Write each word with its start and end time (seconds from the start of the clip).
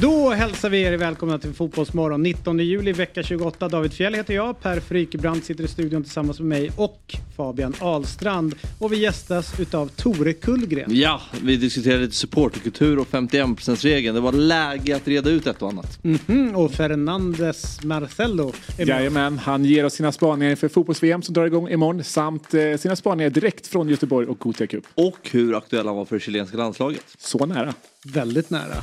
Då 0.00 0.30
hälsar 0.30 0.70
vi 0.70 0.82
er 0.82 0.96
välkomna 0.96 1.38
till 1.38 1.52
Fotbollsmorgon 1.52 2.22
19 2.22 2.58
juli 2.58 2.92
vecka 2.92 3.22
28. 3.22 3.68
David 3.68 3.92
Fjell 3.92 4.14
heter 4.14 4.34
jag, 4.34 4.60
Per 4.60 4.80
Frykebrant 4.80 5.44
sitter 5.44 5.64
i 5.64 5.68
studion 5.68 6.02
tillsammans 6.02 6.38
med 6.38 6.48
mig 6.48 6.70
och 6.76 7.16
Fabian 7.36 7.74
Ahlstrand. 7.80 8.54
Och 8.78 8.92
vi 8.92 8.96
gästas 8.96 9.60
utav 9.60 9.88
Tore 9.88 10.32
Kullgren. 10.32 10.96
Ja, 10.96 11.20
vi 11.42 11.56
diskuterade 11.56 12.02
lite 12.02 12.14
supporterkultur 12.14 12.98
och 12.98 13.08
51%-regeln. 13.08 14.14
Det 14.14 14.20
var 14.20 14.32
läge 14.32 14.96
att 14.96 15.08
reda 15.08 15.30
ut 15.30 15.46
ett 15.46 15.62
och 15.62 15.68
annat. 15.68 16.04
Mm 16.04 16.18
-hmm. 16.26 16.54
Och 16.54 16.72
Fernandes 16.72 17.84
Marcelo 17.84 18.52
är 18.78 18.86
Jajamän, 18.86 19.38
han 19.38 19.64
ger 19.64 19.84
oss 19.84 19.94
sina 19.94 20.12
spaningar 20.12 20.50
inför 20.50 20.68
fotbolls-VM 20.68 21.22
som 21.22 21.34
drar 21.34 21.46
igång 21.46 21.68
imorgon 21.68 22.04
samt 22.04 22.54
eh, 22.54 22.76
sina 22.76 22.96
spaningar 22.96 23.30
direkt 23.30 23.66
från 23.66 23.88
Göteborg 23.88 24.26
och 24.26 24.38
Gothia 24.38 24.66
Cup. 24.66 24.84
Och 24.94 25.30
hur 25.30 25.56
aktuell 25.56 25.86
han 25.86 25.96
var 25.96 26.04
för 26.04 26.16
det 26.16 26.20
chilenska 26.20 26.56
landslaget. 26.56 27.04
Så 27.18 27.46
nära. 27.46 27.74
Väldigt 28.04 28.50
nära. 28.50 28.74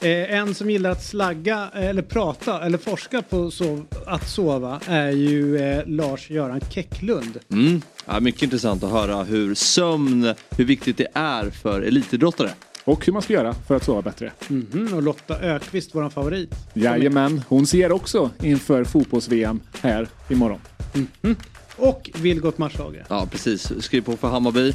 Eh, 0.00 0.34
en 0.34 0.54
som 0.54 0.70
gillar 0.70 0.90
att 0.90 1.04
slagga 1.04 1.70
eller 1.74 2.02
prata 2.02 2.64
eller 2.64 2.78
forska 2.78 3.22
på 3.22 3.50
sov, 3.50 3.86
att 4.06 4.28
sova 4.28 4.80
är 4.86 5.10
ju 5.10 5.56
eh, 5.56 5.86
Lars-Göran 5.86 6.60
Kecklund. 6.70 7.38
Mm. 7.52 7.82
Ja, 8.06 8.20
mycket 8.20 8.42
intressant 8.42 8.84
att 8.84 8.90
höra 8.90 9.22
hur 9.22 9.54
sömn, 9.54 10.34
hur 10.50 10.64
viktigt 10.64 10.96
det 10.96 11.08
är 11.14 11.50
för 11.50 11.82
elitidrottare. 11.82 12.50
Och 12.84 13.06
hur 13.06 13.12
man 13.12 13.22
ska 13.22 13.32
göra 13.32 13.54
för 13.54 13.76
att 13.76 13.84
sova 13.84 14.02
bättre. 14.02 14.32
Mm 14.50 14.66
-hmm. 14.72 14.94
Och 14.94 15.02
Lotta 15.02 15.38
Ökvist, 15.40 15.90
vår 15.92 16.10
favorit. 16.10 16.54
Jajamän, 16.74 17.42
hon 17.48 17.66
ser 17.66 17.92
också 17.92 18.30
inför 18.42 18.84
fotbolls-VM 18.84 19.60
här 19.80 20.08
imorgon. 20.28 20.60
Mm 20.94 21.06
-hmm. 21.22 21.36
Och 21.78 22.10
Vilgot 22.14 22.58
Marshage. 22.58 22.96
Ja, 23.08 23.26
precis. 23.30 23.72
Skriv 23.84 24.00
på 24.00 24.16
för 24.16 24.28
Hammarby. 24.28 24.72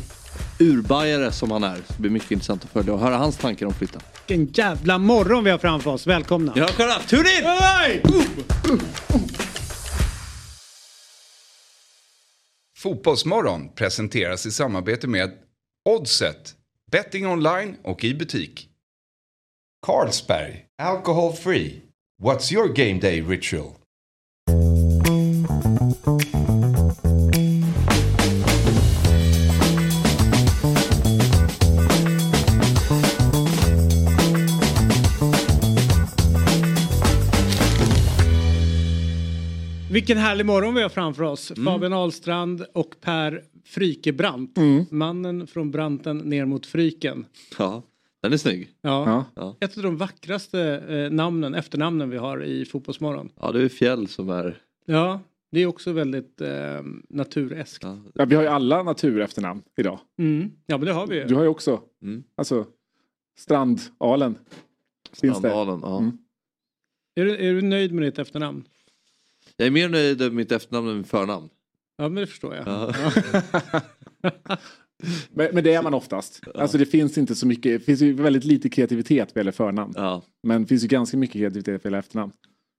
Urbajare 0.59 1.31
som 1.31 1.51
han 1.51 1.63
är. 1.63 1.75
Det 1.87 1.99
blir 1.99 2.11
mycket 2.11 2.31
intressant 2.31 2.63
att 2.63 2.69
följa 2.69 2.93
och 2.93 2.99
höra 2.99 3.17
hans 3.17 3.37
tankar 3.37 3.65
om 3.65 3.73
flytten. 3.73 4.01
Vilken 4.27 4.53
jävla 4.53 4.97
morgon 4.97 5.43
vi 5.43 5.51
har 5.51 5.57
framför 5.57 5.91
oss. 5.91 6.07
Välkomna! 6.07 6.53
Ja, 6.55 6.67
kolla! 6.77 6.99
Tune 6.99 7.29
in! 7.39 7.45
Hey! 7.45 8.01
Fotbollsmorgon 12.77 13.69
presenteras 13.75 14.45
i 14.45 14.51
samarbete 14.51 15.07
med 15.07 15.31
Oddset, 15.89 16.55
betting 16.91 17.27
online 17.27 17.75
och 17.83 18.03
i 18.03 18.13
butik. 18.13 18.69
Carlsberg, 19.85 20.65
alcohol 20.81 21.33
free. 21.33 21.81
What's 22.21 22.53
your 22.53 22.67
game 22.67 22.99
day 22.99 23.21
ritual? 23.21 23.71
Vilken 39.93 40.17
härlig 40.17 40.45
morgon 40.45 40.75
vi 40.75 40.81
har 40.81 40.89
framför 40.89 41.23
oss. 41.23 41.51
Mm. 41.51 41.65
Fabian 41.65 41.93
Ahlstrand 41.93 42.65
och 42.73 42.95
Per 43.01 43.43
Frykebrant. 43.65 44.57
Mm. 44.57 44.85
Mannen 44.91 45.47
från 45.47 45.71
Branten 45.71 46.17
ner 46.17 46.45
mot 46.45 46.65
Fryken. 46.65 47.25
Ja, 47.57 47.83
den 48.21 48.33
är 48.33 48.37
snygg. 48.37 48.69
Ja. 48.81 49.25
ja. 49.35 49.57
Ett 49.59 49.77
av 49.77 49.83
de 49.83 49.97
vackraste 49.97 50.61
eh, 50.89 51.11
namnen, 51.11 51.55
efternamnen 51.55 52.09
vi 52.09 52.17
har 52.17 52.43
i 52.43 52.65
Fotbollsmorgon. 52.65 53.29
Ja, 53.39 53.51
det 53.51 53.61
är 53.61 53.69
Fjäll 53.69 54.07
som 54.07 54.29
är... 54.29 54.61
Ja, 54.85 55.19
det 55.51 55.59
är 55.59 55.65
också 55.65 55.91
väldigt 55.91 56.41
eh, 56.41 56.49
natureskt. 57.09 57.83
Ja. 57.83 57.97
ja. 58.13 58.25
vi 58.25 58.35
har 58.35 58.43
ju 58.43 58.49
alla 58.49 58.83
natur 58.83 59.21
efternamn 59.21 59.61
idag. 59.77 59.99
Mm. 60.19 60.51
Ja, 60.65 60.77
men 60.77 60.85
det 60.85 60.93
har 60.93 61.07
vi 61.07 61.15
ju. 61.15 61.25
Du 61.25 61.35
har 61.35 61.43
ju 61.43 61.49
också. 61.49 61.81
Mm. 62.01 62.23
Alltså, 62.35 62.65
Strandalen. 63.37 64.35
Strandalen, 65.11 65.79
ja. 65.83 65.97
Mm. 65.97 66.17
Är, 67.15 67.25
du, 67.25 67.35
är 67.35 67.53
du 67.53 67.61
nöjd 67.61 67.93
med 67.93 68.03
ditt 68.03 68.19
efternamn? 68.19 68.63
Jag 69.57 69.67
är 69.67 69.71
mer 69.71 69.89
nöjd 69.89 70.19
med 70.19 70.33
mitt 70.33 70.51
efternamn 70.51 70.89
än 70.89 70.97
mitt 70.97 71.07
förnamn. 71.07 71.49
Ja 71.97 72.09
men 72.09 72.15
det 72.15 72.27
förstår 72.27 72.55
jag. 72.55 72.67
Ja. 72.67 72.93
men, 75.29 75.49
men, 75.53 75.63
det 75.63 75.73
är 75.73 75.83
man 75.83 75.93
oftast. 75.93 76.39
Ja. 76.45 76.61
Alltså 76.61 76.77
det 76.77 76.85
finns 76.85 77.17
inte 77.17 77.35
så 77.35 77.47
mycket, 77.47 77.79
det 77.79 77.85
finns 77.85 78.01
ju 78.01 78.13
väldigt 78.13 78.43
lite 78.43 78.69
kreativitet 78.69 79.35
vad 79.35 79.39
gäller 79.39 79.51
förnamn. 79.51 79.93
Ja. 79.95 80.21
Men 80.47 80.61
det 80.61 80.67
finns 80.67 80.83
ju 80.83 80.87
ganska 80.87 81.17
mycket 81.17 81.33
kreativitet 81.33 81.83
vad 81.83 81.85
gäller 81.85 81.99
efternamn. 81.99 82.31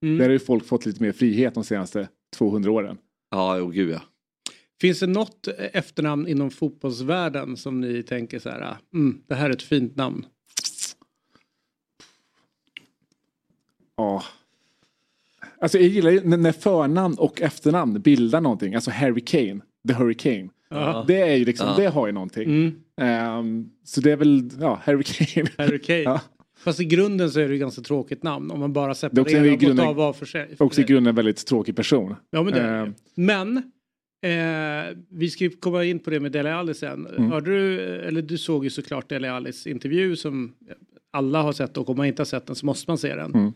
Mm. 0.04 0.18
Där 0.18 0.24
har 0.24 0.32
ju 0.32 0.38
folk 0.38 0.66
fått 0.66 0.86
lite 0.86 1.02
mer 1.02 1.12
frihet 1.12 1.54
de 1.54 1.64
senaste 1.64 2.08
200 2.36 2.70
åren. 2.70 2.98
Ja, 3.30 3.60
oh, 3.60 3.70
gud 3.70 3.90
ja. 3.90 4.00
Finns 4.80 5.00
det 5.00 5.06
något 5.06 5.48
efternamn 5.58 6.28
inom 6.28 6.50
fotbollsvärlden 6.50 7.56
som 7.56 7.80
ni 7.80 8.02
tänker 8.02 8.38
så 8.38 8.48
här, 8.48 8.76
mm, 8.94 9.22
det 9.26 9.34
här 9.34 9.50
är 9.50 9.54
ett 9.54 9.62
fint 9.62 9.96
namn? 9.96 10.26
Ja. 13.96 14.24
Alltså 15.64 15.78
jag 15.78 15.88
gillar 15.88 16.10
ju 16.10 16.20
när 16.20 16.52
förnamn 16.52 17.14
och 17.18 17.42
efternamn 17.42 18.00
bildar 18.00 18.40
någonting. 18.40 18.74
Alltså 18.74 18.90
Harry 18.90 19.20
Kane, 19.20 19.60
The 19.88 19.94
Hurricane. 19.94 20.48
Uh. 20.72 21.06
Det 21.06 21.20
är 21.20 21.36
ju 21.36 21.44
liksom, 21.44 21.68
uh. 21.68 21.76
det 21.76 21.86
har 21.86 22.06
ju 22.06 22.12
någonting. 22.12 22.74
Mm. 22.98 23.38
Um, 23.38 23.70
så 23.84 24.00
det 24.00 24.12
är 24.12 24.16
väl, 24.16 24.50
ja, 24.60 24.80
Harry 24.84 25.02
Kane. 25.02 25.48
Harry 25.58 25.78
Kane. 25.78 25.98
ja. 25.98 26.20
Fast 26.58 26.80
i 26.80 26.84
grunden 26.84 27.30
så 27.30 27.40
är 27.40 27.48
det 27.48 27.54
ju 27.54 27.60
ganska 27.60 27.82
tråkigt 27.82 28.22
namn 28.22 28.50
om 28.50 28.60
man 28.60 28.72
bara 28.72 28.94
separerar 28.94 29.70
och 29.70 29.76
tar 29.76 29.94
var 29.94 30.12
för 30.12 30.26
sig. 30.26 30.56
För 30.56 30.64
också 30.64 30.80
i 30.80 30.84
grunden 30.84 31.08
en 31.10 31.14
väldigt 31.14 31.46
tråkig 31.46 31.76
person. 31.76 32.14
Ja 32.30 32.42
men 32.42 32.52
det 32.52 32.60
är 32.60 32.86
uh. 32.86 32.92
Men 33.14 33.56
eh, 33.56 34.96
vi 35.10 35.30
ska 35.30 35.44
ju 35.44 35.50
komma 35.50 35.84
in 35.84 35.98
på 35.98 36.10
det 36.10 36.20
med 36.20 36.32
Dele 36.32 36.54
Alli 36.54 36.74
sen. 36.74 37.06
Mm. 37.06 37.30
Hörde 37.30 37.50
du, 37.50 37.80
eller 37.80 38.22
du 38.22 38.38
såg 38.38 38.64
ju 38.64 38.70
såklart 38.70 39.08
Dele 39.08 39.32
Allis 39.32 39.66
intervju 39.66 40.16
som 40.16 40.54
alla 41.10 41.42
har 41.42 41.52
sett 41.52 41.76
och 41.76 41.90
om 41.90 41.96
man 41.96 42.06
inte 42.06 42.20
har 42.20 42.26
sett 42.26 42.46
den 42.46 42.56
så 42.56 42.66
måste 42.66 42.90
man 42.90 42.98
se 42.98 43.14
den. 43.14 43.34
Mm. 43.34 43.52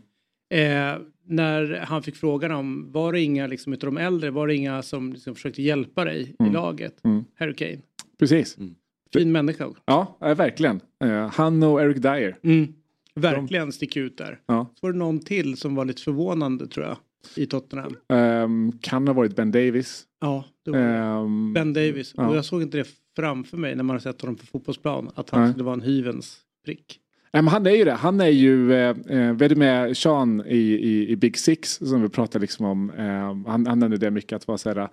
Eh, 0.50 0.98
när 1.26 1.81
han 1.84 2.03
fick 2.03 2.16
frågan 2.16 2.53
om 2.53 2.92
var 2.92 3.12
det 3.12 3.20
inga 3.20 3.47
liksom, 3.47 3.72
utav 3.72 3.94
de 3.94 4.00
äldre, 4.00 4.31
var 4.31 4.47
det 4.47 4.54
inga 4.54 4.82
som 4.82 5.12
liksom, 5.12 5.34
försökte 5.34 5.62
hjälpa 5.62 6.04
dig 6.04 6.36
mm. 6.38 6.50
i 6.50 6.54
laget? 6.54 7.04
Mm. 7.04 7.25
Harry 7.38 7.54
Kane. 7.54 7.78
Precis. 8.19 8.58
Mm. 8.58 8.75
Fin 9.12 9.32
människa. 9.32 9.69
Ja, 9.84 10.16
verkligen. 10.20 10.81
Uh, 11.04 11.26
han 11.26 11.62
och 11.62 11.82
Eric 11.82 11.97
Dyer. 11.97 12.38
Mm. 12.42 12.75
Verkligen 13.14 13.66
de... 13.66 13.72
sticker 13.72 14.00
ut 14.00 14.19
där. 14.19 14.41
Ja. 14.47 14.66
Så 14.75 14.87
var 14.87 14.92
det 14.92 14.98
någon 14.98 15.20
till 15.20 15.56
som 15.56 15.75
var 15.75 15.84
lite 15.84 16.03
förvånande 16.03 16.66
tror 16.66 16.87
jag. 16.87 16.97
I 17.37 17.47
Tottenham. 17.47 17.97
Um, 18.08 18.78
kan 18.78 19.06
ha 19.08 19.14
varit 19.14 19.37
Ben 19.37 19.50
Davis. 19.50 20.04
Ja, 20.20 20.44
det 20.64 20.70
var 20.70 21.22
um, 21.22 21.53
Ben 21.53 21.72
Davis. 21.72 22.14
Ja. 22.16 22.28
Och 22.28 22.37
jag 22.37 22.44
såg 22.44 22.62
inte 22.62 22.78
det 22.78 22.88
framför 23.16 23.56
mig 23.56 23.75
när 23.75 23.84
man 23.84 23.94
har 23.94 24.00
sett 24.00 24.20
honom 24.20 24.37
på 24.37 24.47
fotbollsplan. 24.47 25.10
Att 25.14 25.31
han 25.31 25.41
Nej. 25.41 25.50
skulle 25.50 25.64
vara 25.64 25.75
en 25.75 25.81
hyvens 25.81 26.41
prick. 26.64 27.00
Nej, 27.32 27.42
men 27.42 27.48
han 27.48 27.66
är 27.66 27.70
ju 27.70 27.84
det. 27.84 27.92
Han 27.92 28.20
är 28.20 28.28
ju, 28.28 28.72
eh, 28.72 28.96
eh 29.08 29.56
med 29.56 29.96
Sean 29.96 30.42
i, 30.46 30.58
i, 30.58 31.10
i, 31.10 31.16
Big 31.16 31.38
Six 31.38 31.74
som 31.74 32.02
vi 32.02 32.08
pratade 32.08 32.42
liksom 32.42 32.66
om. 32.66 32.90
Eh, 32.90 33.50
han, 33.50 33.66
han 33.66 33.78
nämnde 33.78 33.96
det 33.96 34.10
mycket 34.10 34.36
att 34.36 34.48
vara 34.48 34.58
så 34.58 34.68
här. 34.68 34.78
Eh, 34.78 34.88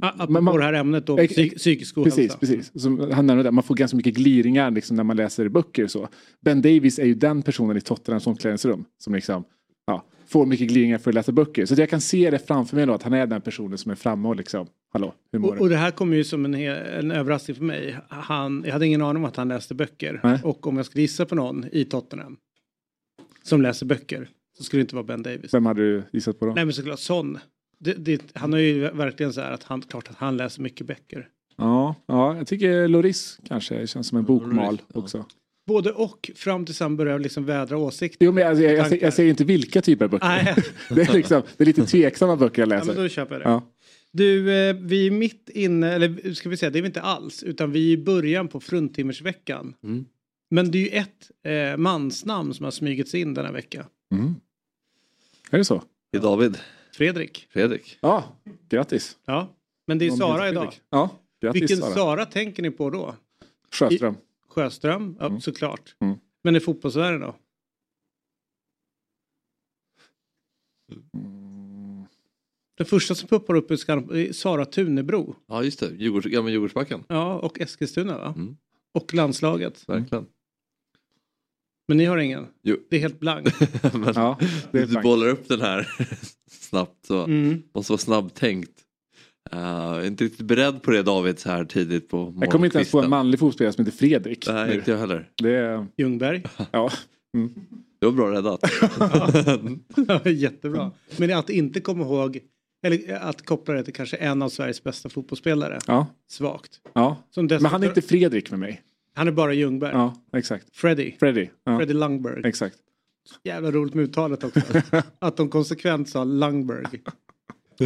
Apropå 0.00 0.58
det 0.58 0.64
här 0.64 0.72
ämnet 0.72 1.06
då, 1.06 1.16
psyk, 1.16 1.56
psykisk 1.56 1.98
ohälsa. 1.98 2.16
Precis, 2.16 2.36
precis. 2.36 2.82
Som, 2.82 3.10
han 3.12 3.26
nämnde 3.26 3.42
det, 3.42 3.50
man 3.50 3.64
får 3.64 3.74
ganska 3.74 3.96
mycket 3.96 4.14
gliringar 4.14 4.70
liksom, 4.70 4.96
när 4.96 5.04
man 5.04 5.16
läser 5.16 5.48
böcker 5.48 5.86
så. 5.86 6.08
Ben 6.40 6.62
Davis 6.62 6.98
är 6.98 7.04
ju 7.04 7.14
den 7.14 7.42
personen 7.42 7.76
i 7.76 7.80
Tottenhams 7.80 8.26
omklädningsrum 8.26 8.84
som 8.98 9.14
liksom 9.14 9.44
ja, 9.86 10.04
får 10.26 10.46
mycket 10.46 10.68
gliringar 10.68 10.98
för 10.98 11.10
att 11.10 11.14
läsa 11.14 11.32
böcker. 11.32 11.66
Så 11.66 11.74
jag 11.74 11.90
kan 11.90 12.00
se 12.00 12.30
det 12.30 12.38
framför 12.38 12.76
mig 12.76 12.86
då 12.86 12.94
att 12.94 13.02
han 13.02 13.12
är 13.12 13.26
den 13.26 13.40
personen 13.40 13.78
som 13.78 13.90
är 13.90 13.94
framme 13.94 14.28
och 14.28 14.36
liksom 14.36 14.66
Hallå, 14.92 15.14
hur 15.32 15.38
mår 15.38 15.54
och, 15.54 15.60
och 15.60 15.68
det 15.68 15.76
här 15.76 15.90
kommer 15.90 16.16
ju 16.16 16.24
som 16.24 16.44
en, 16.44 16.54
en 16.54 17.10
överraskning 17.10 17.56
för 17.56 17.64
mig. 17.64 17.98
Han, 18.08 18.62
jag 18.66 18.72
hade 18.72 18.86
ingen 18.86 19.02
aning 19.02 19.22
om 19.22 19.28
att 19.28 19.36
han 19.36 19.48
läste 19.48 19.74
böcker. 19.74 20.20
Nej. 20.22 20.40
Och 20.44 20.66
om 20.66 20.76
jag 20.76 20.86
skulle 20.86 21.02
gissa 21.02 21.26
på 21.26 21.34
någon 21.34 21.64
i 21.72 21.84
Tottenham 21.84 22.36
som 23.42 23.62
läser 23.62 23.86
böcker 23.86 24.28
så 24.58 24.64
skulle 24.64 24.80
det 24.80 24.82
inte 24.82 24.94
vara 24.94 25.04
Ben 25.04 25.22
Davis. 25.22 25.54
Vem 25.54 25.66
hade 25.66 25.82
du 25.82 26.02
gissat 26.12 26.38
på 26.38 26.46
då? 26.46 26.52
Nej 26.52 26.64
men 26.64 26.74
såklart 26.74 26.98
Son. 26.98 27.38
Det, 27.78 27.92
det, 27.92 28.22
han 28.34 28.52
har 28.52 28.60
ju 28.60 28.80
verkligen 28.80 29.32
så 29.32 29.40
här 29.40 29.52
att 29.52 29.62
han, 29.62 29.82
klart 29.82 30.10
att 30.10 30.16
han 30.16 30.36
läser 30.36 30.62
mycket 30.62 30.86
böcker. 30.86 31.28
Ja, 31.56 31.94
ja 32.06 32.36
jag 32.36 32.46
tycker 32.46 32.88
Loris 32.88 33.38
kanske 33.44 33.86
känns 33.86 34.06
som 34.06 34.18
en 34.18 34.24
bokmal 34.24 34.82
också. 34.94 35.18
Ja. 35.18 35.24
Både 35.72 35.92
och 35.92 36.30
fram 36.34 36.66
tills 36.66 36.80
han 36.80 36.96
börjar 36.96 37.18
liksom 37.18 37.44
vädra 37.44 37.76
åsikter. 37.76 38.26
Jo, 38.26 38.32
men 38.32 38.48
alltså, 38.48 38.64
jag, 38.64 38.92
jag, 38.92 39.02
jag, 39.02 39.12
säger 39.12 39.30
inte 39.30 39.44
vilka 39.44 39.82
typer 39.82 40.04
av 40.04 40.10
böcker. 40.10 40.26
Nej. 40.26 40.54
det, 40.88 41.02
är 41.02 41.12
liksom, 41.12 41.42
det 41.56 41.64
är 41.64 41.66
lite 41.66 41.86
tveksamma 41.86 42.36
böcker 42.36 42.62
jag 42.62 42.68
läser. 42.68 42.86
Ja, 42.86 42.94
men 42.94 43.02
då 43.02 43.08
köper 43.08 43.34
jag 43.34 43.42
det. 43.42 43.48
Ja. 43.48 43.62
Du, 44.12 44.54
eh, 44.54 44.76
vi 44.76 45.06
är 45.06 45.10
mitt 45.10 45.48
inne, 45.48 45.92
eller 45.92 46.34
ska 46.34 46.48
vi 46.48 46.56
säga, 46.56 46.70
det 46.70 46.78
är 46.78 46.82
vi 46.82 46.86
inte 46.86 47.00
alls, 47.00 47.42
utan 47.42 47.72
vi 47.72 47.88
är 47.88 47.92
i 47.92 47.96
början 47.96 48.48
på 48.48 48.60
fruntimmersveckan. 48.60 49.74
Mm. 49.82 50.04
Men 50.50 50.70
det 50.70 50.78
är 50.78 50.82
ju 50.82 50.88
ett 50.88 51.30
eh, 51.72 51.76
mansnamn 51.76 52.54
som 52.54 52.64
har 52.64 52.70
smygits 52.70 53.14
in 53.14 53.34
denna 53.34 53.52
vecka. 53.52 53.86
Mm. 54.14 54.34
Är 55.50 55.58
det 55.58 55.64
så? 55.64 55.82
Det 56.10 56.18
är 56.18 56.22
David. 56.22 56.58
Fredrik. 56.94 57.46
Fredrik. 57.50 57.98
Ja, 58.00 58.24
grattis. 58.68 59.16
Ja, 59.24 59.48
men 59.86 59.98
det 59.98 60.06
är 60.06 60.10
Sara 60.10 60.48
idag. 60.48 60.74
Ja, 60.90 61.10
grattis 61.42 61.62
Vilken 61.62 61.76
Sara. 61.76 61.94
Sara 61.94 62.26
tänker 62.26 62.62
ni 62.62 62.70
på 62.70 62.90
då? 62.90 63.14
Sjöström. 63.72 64.14
I, 64.14 64.31
Sjöström, 64.52 65.16
ja, 65.20 65.26
mm. 65.26 65.40
såklart. 65.40 65.96
Mm. 66.00 66.18
Men 66.42 66.56
i 66.56 66.60
fotbollsvärlden 66.60 67.20
då? 67.20 67.36
Mm. 71.14 72.06
Den 72.76 72.86
första 72.86 73.14
som 73.14 73.28
poppar 73.28 73.54
upp 73.54 73.70
är 73.70 74.32
Sara 74.32 74.64
Tunebro. 74.64 75.36
Ja 75.46 75.62
just 75.64 75.80
det, 75.80 75.94
Djurgårds, 75.96 76.26
gamla 76.26 76.50
Djurgårdsbacken. 76.50 77.04
Ja 77.08 77.38
och 77.38 77.60
Eskilstuna 77.60 78.18
va? 78.18 78.34
Mm. 78.36 78.56
Och 78.92 79.14
landslaget. 79.14 79.88
Verkligen. 79.88 80.26
Men 81.88 81.96
ni 81.96 82.04
har 82.04 82.18
ingen? 82.18 82.46
Jo. 82.62 82.76
Det 82.90 82.96
är 82.96 83.00
helt 83.00 83.20
blankt. 83.20 83.56
Ja, 84.14 84.38
du 84.72 85.02
bollar 85.02 85.28
upp 85.28 85.48
den 85.48 85.60
här 85.60 85.88
snabbt 86.50 87.06
så 87.06 87.24
Mm. 87.24 87.62
måste 87.74 87.92
vara 87.92 87.98
snabbtänkt. 87.98 88.70
Uh, 89.54 90.06
inte 90.06 90.24
riktigt 90.24 90.46
beredd 90.46 90.82
på 90.82 90.90
det 90.90 91.02
David 91.02 91.38
så 91.38 91.50
här 91.50 91.64
tidigt 91.64 92.08
på 92.08 92.34
Jag 92.40 92.50
kommer 92.50 92.66
inte 92.66 92.78
ens 92.78 92.90
på 92.92 92.98
en 92.98 93.00
morgonkvisten. 93.00 93.10
manlig 93.10 93.38
fotbollsspelare 93.40 93.72
som 93.72 93.84
heter 93.84 93.98
Fredrik. 93.98 94.44
Nej, 94.48 94.68
nu. 94.68 94.74
inte 94.74 94.90
jag 94.90 94.98
heller. 94.98 95.30
Det 95.36 95.56
är, 95.56 95.86
Ljungberg. 95.96 96.42
ja. 96.70 96.90
Det 98.00 98.06
var 98.06 98.12
bra 98.12 98.32
räddat. 98.32 98.60
Jättebra. 100.26 100.92
Men 101.16 101.32
att 101.38 101.50
inte 101.50 101.80
komma 101.80 102.04
ihåg, 102.04 102.38
eller 102.86 103.14
att 103.14 103.46
koppla 103.46 103.74
det 103.74 103.84
till 103.84 103.94
kanske 103.94 104.16
en 104.16 104.42
av 104.42 104.48
Sveriges 104.48 104.84
bästa 104.84 105.08
fotbollsspelare. 105.08 105.78
Ja, 105.86 106.06
Svagt. 106.30 106.80
ja. 106.92 107.16
Som 107.30 107.46
Men 107.46 107.64
han 107.64 107.82
är 107.82 107.86
inte 107.88 108.02
Fredrik 108.02 108.50
med 108.50 108.60
mig. 108.60 108.82
han 109.14 109.28
är 109.28 109.32
bara 109.32 109.52
Ljungberg. 109.52 109.92
Ja, 109.92 110.14
exakt. 110.32 110.76
Freddy. 110.76 111.12
Freddy. 111.20 111.48
Ja, 111.64 111.78
Freddy 111.78 111.94
Lundberg. 111.94 112.42
exakt. 112.48 112.76
Jävla 113.44 113.70
roligt 113.70 113.94
med 113.94 114.04
uttalet 114.04 114.44
också. 114.44 114.60
att 115.18 115.36
de 115.36 115.48
konsekvent 115.48 116.08
sa 116.08 116.24
Lundberg. 116.24 116.86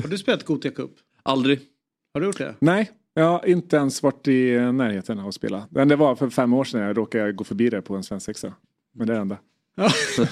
Har 0.02 0.09
du 0.09 0.19
spelat 0.19 0.44
Gothia 0.44 0.70
Cup? 0.73 0.91
Aldrig. 1.26 1.61
Har 2.14 2.20
du 2.20 2.26
gjort 2.26 2.38
det? 2.38 2.55
Nej, 2.58 2.90
jag 3.14 3.25
har 3.25 3.46
inte 3.46 3.76
ens 3.76 4.02
varit 4.02 4.28
i 4.28 4.58
närheten 4.73 5.19
av 5.19 5.28
att 5.28 5.34
spela. 5.34 5.69
Men 5.70 5.88
det 5.88 5.96
var 5.96 6.14
för 6.14 6.31
fem 6.31 6.52
år 6.52 6.64
sedan 6.64 6.81
jag 6.81 6.99
råkade 6.99 7.32
gå 7.32 7.44
förbi 7.44 7.70
det 7.70 7.82
på 7.82 7.96
en 7.96 8.02
svensexa. 8.02 8.52
Men 8.94 9.06
det 9.06 9.12
är 9.12 9.14
det 9.14 9.20
enda. 9.20 9.38
Ja. 9.76 9.90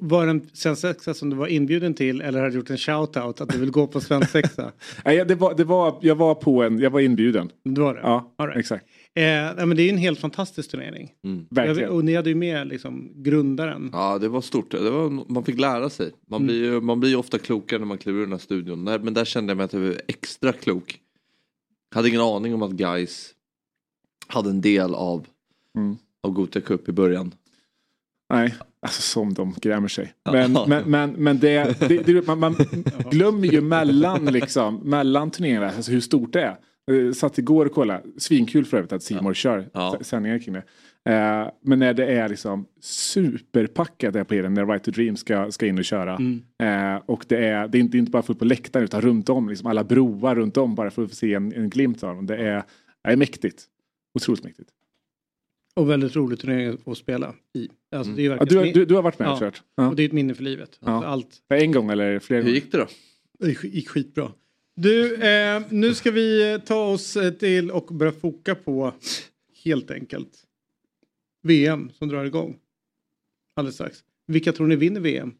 Var 0.00 0.24
det 0.24 0.30
en 0.30 0.50
svensexa 0.52 1.14
som 1.14 1.30
du 1.30 1.36
var 1.36 1.46
inbjuden 1.46 1.94
till 1.94 2.20
eller 2.20 2.40
har 2.40 2.50
du 2.50 2.56
gjort 2.56 2.70
en 2.70 2.76
shout-out 2.76 3.42
att 3.42 3.48
du 3.48 3.58
vill 3.58 3.70
gå 3.70 3.86
på 3.86 4.00
svensexa? 4.00 4.72
Nej, 5.04 5.24
det 5.24 5.34
var, 5.34 5.54
det 5.54 5.64
var, 5.64 5.98
jag 6.00 6.14
var 6.14 6.34
på 6.34 6.62
en, 6.62 6.78
jag 6.78 6.90
var 6.90 7.00
inbjuden. 7.00 7.50
Det 7.64 7.80
var 7.80 7.94
det? 7.94 8.00
Ja, 8.00 8.34
right. 8.38 8.56
exakt. 8.56 8.84
Eh, 9.16 9.22
nej, 9.56 9.66
men 9.66 9.76
det 9.76 9.82
är 9.82 9.90
en 9.92 9.98
helt 9.98 10.18
fantastisk 10.20 10.70
turnering. 10.70 11.12
Mm. 11.24 11.46
Jag 11.50 11.56
Verkligen. 11.66 11.90
och 11.90 12.04
ni 12.04 12.14
hade 12.14 12.28
ju 12.30 12.34
med 12.36 12.66
liksom 12.68 13.12
grundaren. 13.14 13.90
Ja 13.92 14.18
det 14.18 14.28
var 14.28 14.40
stort. 14.40 14.70
Det 14.70 14.90
var, 14.90 15.10
man 15.32 15.44
fick 15.44 15.60
lära 15.60 15.90
sig. 15.90 16.12
Man, 16.28 16.36
Mm. 16.42 16.46
blir 16.46 16.64
ju, 16.64 16.80
man 16.80 17.00
blir 17.00 17.10
ju 17.10 17.16
ofta 17.16 17.38
klokare 17.38 17.78
när 17.78 17.86
man 17.86 17.98
kliver 17.98 18.18
ur 18.18 18.22
den 18.22 18.32
här 18.32 18.38
studion. 18.38 18.84
Där, 18.84 18.98
men 18.98 19.14
där 19.14 19.24
kände 19.24 19.50
jag 19.50 19.56
mig 19.56 19.64
att 19.64 19.72
jag 19.72 19.80
var 19.80 20.00
extra 20.08 20.52
klok. 20.52 20.98
Hade 21.94 22.08
ingen 22.08 22.20
aning 22.20 22.54
om 22.54 22.62
att 22.62 22.70
guys 22.72 23.30
hade 24.26 24.50
en 24.50 24.60
del 24.60 24.94
av, 24.94 25.26
Mm. 25.76 25.96
av 26.22 26.30
Gothia 26.32 26.62
Cup 26.62 26.88
i 26.88 26.92
början. 26.92 27.34
Nej, 28.32 28.54
alltså 28.82 29.02
som 29.02 29.34
de 29.34 29.54
grämer 29.60 29.88
sig. 29.88 30.12
Ja. 30.24 30.32
Men, 30.32 30.52
men, 30.68 30.90
men, 30.90 31.10
men 31.12 31.38
det, 31.38 31.80
det, 31.88 31.98
det 32.06 32.26
man, 32.26 32.38
man 32.38 32.54
glömmer 33.10 33.48
ju 33.48 33.60
mellan, 33.60 34.24
liksom, 34.24 34.76
mellan 34.76 35.30
turneringarna, 35.30 35.70
alltså 35.70 35.92
hur 35.92 36.00
stort 36.00 36.32
det 36.32 36.40
är. 36.42 36.56
Jag 36.84 37.16
satt 37.16 37.38
igår 37.38 37.66
och 37.66 37.72
kollade, 37.72 38.02
svinkul 38.18 38.64
för 38.64 38.76
övrigt 38.76 38.92
att 38.92 39.02
Simor 39.02 39.34
kör 39.34 39.70
Ja. 39.74 39.98
sändningar 40.00 40.38
kring 40.38 40.54
det. 40.54 40.62
Eh, 41.12 41.50
men 41.62 41.78
när 41.78 41.94
det 41.94 42.06
är 42.06 42.28
liksom 42.28 42.66
superpackat 42.80 44.12
där 44.12 44.24
på 44.24 44.34
elen 44.34 44.54
när 44.54 44.66
Right 44.66 44.84
to 44.84 44.90
Dream 44.90 45.16
ska, 45.16 45.50
ska 45.52 45.66
in 45.66 45.78
och 45.78 45.84
köra. 45.84 46.16
Mm. 46.16 46.42
Eh, 46.62 47.02
och 47.06 47.24
det 47.28 47.36
är, 47.46 47.68
det 47.68 47.78
är 47.78 47.80
inte, 47.80 47.92
det 47.92 47.98
är 47.98 48.00
inte 48.00 48.10
bara 48.10 48.22
fullt 48.22 48.38
på 48.38 48.44
läktaren 48.44 48.84
utan 48.84 49.00
runt 49.00 49.28
om, 49.28 49.48
liksom 49.48 49.66
alla 49.66 49.84
broar 49.84 50.34
runt 50.34 50.56
om 50.56 50.74
bara 50.74 50.90
för 50.90 51.02
att 51.04 51.10
få 51.10 51.16
se 51.16 51.34
en, 51.34 51.52
en 51.52 51.70
glimt 51.70 52.02
av 52.02 52.16
dem. 52.16 52.26
Det 52.26 52.36
är, 52.36 52.62
det 53.04 53.10
är 53.10 53.16
mäktigt. 53.16 53.64
Otroligt 54.18 54.44
mäktigt. 54.44 54.70
Och 55.76 55.90
väldigt 55.90 56.16
rolig 56.16 56.38
turnering 56.38 56.78
att 56.86 56.98
spela 56.98 57.34
i. 57.54 57.68
Alltså, 57.96 58.12
det 58.12 58.22
är 58.22 58.24
ju 58.24 58.30
Ja, 58.30 58.44
du, 58.44 58.56
har- 58.58 58.64
du, 58.64 58.84
du 58.84 58.94
har 58.94 59.02
varit 59.02 59.18
med 59.18 59.28
Ja. 59.28 59.38
kört? 59.38 59.62
Ja. 59.76 59.88
Och 59.88 59.96
det 59.96 60.02
är 60.02 60.06
ett 60.06 60.12
minne 60.12 60.34
för 60.34 60.42
livet. 60.42 60.68
Alltså, 60.80 60.90
Ja. 60.90 61.04
Allt 61.06 61.38
En 61.48 61.72
gång 61.72 61.90
eller 61.90 62.18
flera 62.18 62.38
Hur 62.40 62.44
gånger? 62.44 62.54
gick 62.54 62.72
det 62.72 62.78
då? 62.78 62.86
det 63.38 63.64
gick 63.64 63.88
skitbra. 63.88 64.32
Du, 64.76 65.14
eh, 65.16 65.62
nu 65.70 65.94
ska 65.94 66.10
vi 66.10 66.58
ta 66.66 66.84
oss 66.86 67.16
eh, 67.16 67.30
till 67.32 67.70
och 67.70 67.86
börja 67.86 68.12
foka 68.12 68.54
på 68.54 68.92
helt 69.64 69.90
enkelt 69.90 70.44
VM 71.42 71.90
som 71.98 72.08
drar 72.08 72.24
igång 72.24 72.56
alldeles 73.56 73.74
strax. 73.74 73.98
Vilka 74.26 74.52
tror 74.52 74.66
ni 74.66 74.76
vinner 74.76 75.00
VM? 75.00 75.34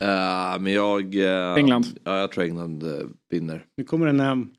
Eh, 0.00 0.60
men 0.60 0.72
jag... 0.72 1.14
eh, 1.14 1.54
England. 1.54 1.86
Ja, 2.04 2.18
jag 2.20 2.32
tror 2.32 2.44
England 2.44 2.82
uh, 2.82 3.06
vinner. 3.30 3.66
Nu 3.76 3.84
kommer 3.84 4.06
den 4.06 4.20
hem. 4.20 4.50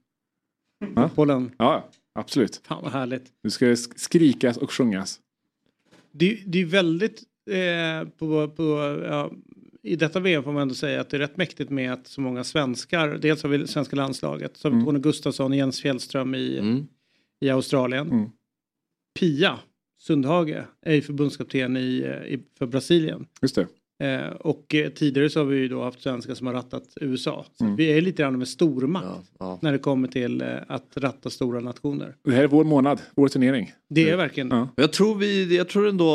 Ja. 0.95 1.07
Fotbollen. 1.07 1.51
Ja, 1.57 1.89
absolut. 2.13 2.61
Fan 2.63 2.83
vad 2.83 2.91
härligt. 2.91 3.25
Nu 3.43 3.49
ska 3.49 3.65
det 3.65 3.73
sk- 3.73 3.93
skrikas 3.97 4.57
och 4.57 4.71
sjungas. 4.71 5.19
Det, 6.11 6.43
det 6.45 6.61
är 6.61 6.65
väldigt 6.65 7.23
eh, 7.49 8.09
på, 8.09 8.47
på, 8.49 8.63
ja, 9.09 9.31
i 9.87 9.95
detta 9.95 10.19
VM 10.19 10.43
får 10.43 10.51
man 10.51 10.61
ändå 10.61 10.75
säga 10.75 11.01
att 11.01 11.09
det 11.09 11.17
är 11.17 11.19
rätt 11.19 11.37
mäktigt 11.37 11.69
med 11.69 11.93
att 11.93 12.07
så 12.07 12.21
många 12.21 12.43
svenskar, 12.43 13.17
dels 13.21 13.43
har 13.43 13.49
vi 13.49 13.67
svenska 13.67 13.95
landslaget, 13.95 14.57
så 14.57 14.67
har 14.67 14.71
vi 14.71 14.75
Mm. 14.75 14.85
Tony 14.85 14.99
Gustafsson 14.99 15.51
och 15.51 15.57
Jens 15.57 15.81
Fjällström 15.81 16.35
i, 16.35 16.57
Mm. 16.57 16.87
i 17.41 17.49
Australien. 17.49 18.11
Mm. 18.11 18.29
Pia 19.19 19.59
Sundhage 19.99 20.63
är 20.81 20.93
ju 20.93 21.01
förbundskapten 21.01 21.77
i, 21.77 21.81
i, 22.27 22.39
för 22.57 22.65
Brasilien. 22.65 23.25
Just 23.41 23.55
det. 23.55 23.67
Eh, 23.99 24.27
och 24.29 24.75
eh, 24.75 24.89
tidigare 24.89 25.29
så 25.29 25.39
har 25.39 25.45
vi 25.45 25.57
ju 25.57 25.67
då 25.67 25.83
haft 25.83 26.01
svenskar 26.01 26.33
som 26.33 26.47
har 26.47 26.53
rattat 26.53 26.83
USA. 27.01 27.45
Så 27.57 27.63
Mm. 27.63 27.75
vi 27.75 27.85
är 27.97 28.01
lite 28.01 28.23
grann 28.23 28.37
med 28.37 28.47
stormakt 28.47 29.05
Ja, 29.09 29.23
ja. 29.39 29.59
när 29.61 29.71
det 29.71 29.77
kommer 29.77 30.07
till 30.07 30.41
eh, 30.41 30.47
att 30.67 30.97
ratta 30.97 31.29
stora 31.29 31.59
nationer. 31.59 32.15
Det 32.23 32.31
här 32.31 32.43
är 32.43 32.47
vår 32.47 32.63
månad, 32.63 33.01
vår 33.15 33.27
turnering. 33.27 33.71
Det 33.89 34.09
är 34.09 34.17
verkligen... 34.17 34.49
Ja. 34.49 34.69
Jag 34.75 34.93
tror 34.93 35.15
vi, 35.15 35.57
jag 35.57 35.69
tror 35.69 35.87
ändå, 35.87 36.05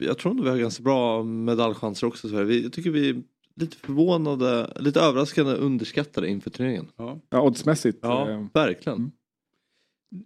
jag 0.00 0.18
tror 0.18 0.30
ändå 0.30 0.42
vi 0.42 0.50
har 0.50 0.56
ganska 0.58 0.82
bra 0.82 1.22
medaljchanser 1.22 2.06
också. 2.06 2.28
Så. 2.28 2.42
Vi, 2.42 2.62
jag 2.62 2.72
tycker 2.72 2.90
vi 2.90 3.08
är 3.10 3.22
lite 3.56 3.76
förvånade, 3.76 4.72
lite 4.80 5.00
överraskande 5.00 5.52
underskattade 5.52 6.28
inför 6.28 6.50
turneringen. 6.50 6.86
Ja. 6.96 7.20
Ja, 7.30 7.40
oddsmässigt. 7.42 7.98
Ja, 8.02 8.30
eh, 8.30 8.46
verkligen. 8.54 8.98
Mm. 8.98 9.10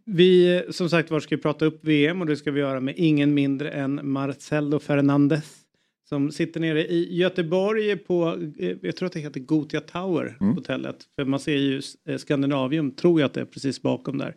Vi 0.05 0.63
som 0.71 0.89
sagt 0.91 1.11
var 1.11 1.21
ska 1.21 1.35
ju 1.35 1.41
prata 1.41 1.65
upp 1.65 1.85
VM 1.85 2.21
och 2.21 2.27
det 2.27 2.37
ska 2.37 2.51
vi 2.51 2.61
göra 2.61 2.81
med 2.81 2.95
ingen 2.97 3.35
mindre 3.35 3.71
än 3.71 4.01
Marcelo 4.03 4.79
Fernandez. 4.79 5.58
Som 6.09 6.33
sitter 6.33 6.61
nere 6.61 6.87
i 6.87 7.17
Göteborg 7.17 7.97
på, 7.97 8.29
eh, 8.59 8.77
jag 8.83 8.97
tror 8.97 9.07
att 9.07 9.13
det 9.13 9.21
heter 9.21 9.41
Gotia 9.41 9.81
Tower, 9.81 10.37
Mm. 10.41 10.55
hotellet. 10.55 10.97
För 11.17 11.25
man 11.25 11.41
ser 11.41 11.57
ju 11.57 11.83
eh, 12.09 12.17
Skandinavium, 12.19 12.91
tror 12.91 13.21
jag 13.21 13.27
att 13.27 13.35
det 13.35 13.41
är 13.41 13.45
precis 13.45 13.83
bakom 13.83 14.19
där. 14.19 14.35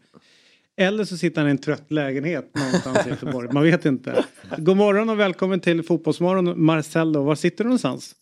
Eller 0.78 1.04
så 1.06 1.18
sitter 1.18 1.42
han 1.42 1.48
i 1.48 1.52
en 1.52 1.58
trött 1.58 1.92
lägenhet 1.92 2.52
någonstans 2.56 3.08
i 3.08 3.10
Göteborg, 3.10 3.50
man 3.54 3.64
vet 3.64 3.86
inte. 3.86 4.26
God 4.58 4.78
morgon 4.78 5.10
och 5.10 5.20
välkommen 5.20 5.60
till 5.60 5.84
Fotbollsmorgon 5.84 6.64
Marcelo, 6.64 7.24
var 7.24 7.36
sitter 7.36 7.64
du 7.64 7.68
någonstans? 7.68 8.16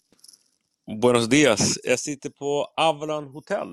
Buenos 1.02 1.30
dias. 1.30 1.80
Jag 1.84 2.00
sitter 2.00 2.30
på 2.30 2.68
Avalon 2.78 3.28
Hotel. 3.28 3.68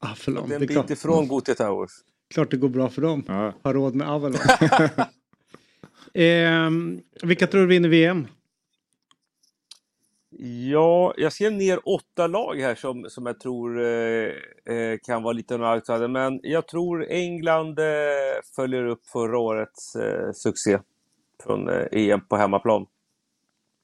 Ah, 0.00 0.08
Det 0.26 0.30
är 0.30 0.34
det 0.34 0.40
en 0.40 0.52
är 0.52 0.58
bit 0.58 0.70
klart, 0.70 0.90
ifrån 0.90 1.28
Gothia 1.28 1.54
Towers. 1.54 1.90
klart 2.34 2.50
det 2.50 2.56
går 2.56 2.68
bra 2.68 2.88
för 2.88 3.02
dem. 3.02 3.24
Ja. 3.28 3.54
Har 3.62 3.74
råd 3.74 3.94
med 3.94 4.08
Avalon. 4.10 4.38
Ehm, 6.14 7.00
vilka 7.22 7.46
tror 7.46 7.60
du 7.60 7.66
vinner 7.66 7.88
VM? 7.88 8.26
Ja, 10.38 11.14
jag 11.16 11.32
skrev 11.32 11.52
ner 11.52 11.88
åtta 11.88 12.26
lag 12.26 12.60
här 12.60 12.74
som, 12.74 13.04
som 13.10 13.26
jag 13.26 13.40
tror 13.40 13.80
eh, 13.80 14.32
eh 14.64 14.98
kan 15.02 15.22
vara 15.22 15.32
lite 15.32 15.54
av 15.54 15.74
outsider. 15.74 16.08
Men 16.08 16.40
jag 16.42 16.68
tror 16.68 17.06
England 17.08 17.78
eh, 17.78 17.84
följer 18.56 18.86
upp 18.86 19.06
förra 19.06 19.38
årets 19.38 19.96
eh, 19.96 20.32
succé 20.32 20.78
från 21.42 21.68
eh, 21.68 21.86
EM 21.92 22.20
på 22.28 22.36
hemmaplan. 22.36 22.86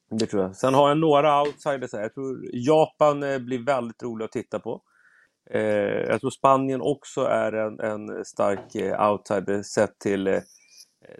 Det 0.09 0.25
tror 0.25 0.43
jag. 0.43 0.55
Sen 0.55 0.73
har 0.73 0.87
jag 0.87 0.97
några 0.97 1.41
outsiders 1.41 1.93
här. 1.93 2.01
Jag 2.01 2.13
tror 2.13 2.49
Japan 2.53 3.23
eh, 3.23 3.39
blir 3.39 3.65
väldigt 3.65 4.03
rolig 4.03 4.25
att 4.25 4.31
titta 4.31 4.59
på. 4.59 4.81
Eh, 5.51 5.61
jag 6.07 6.21
tror 6.21 6.29
Spanien 6.29 6.81
också 6.81 7.21
är 7.21 7.51
en, 7.51 7.79
en 7.79 8.25
stark 8.25 8.75
eh, 8.75 9.11
outsider 9.11 9.63
sett 9.63 9.99
till 9.99 10.27
eh, 10.27 10.39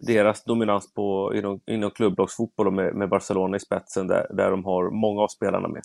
deras 0.01 0.43
dominans 0.43 0.93
på, 0.93 1.33
inom, 1.35 1.61
inom 1.67 1.91
klubblagsfotboll 1.91 2.71
med, 2.71 2.95
med 2.95 3.09
Barcelona 3.09 3.57
i 3.57 3.59
spetsen 3.59 4.07
där, 4.07 4.27
där 4.29 4.51
de 4.51 4.65
har 4.65 4.91
många 4.91 5.21
av 5.21 5.27
spelarna 5.27 5.67
med. 5.67 5.81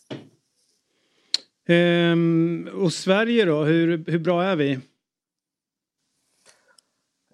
Ehm, 1.68 2.68
och 2.74 2.92
Sverige 2.92 3.44
då, 3.44 3.62
hur, 3.64 4.04
hur 4.06 4.18
bra 4.18 4.42
är 4.42 4.56
vi? 4.56 4.78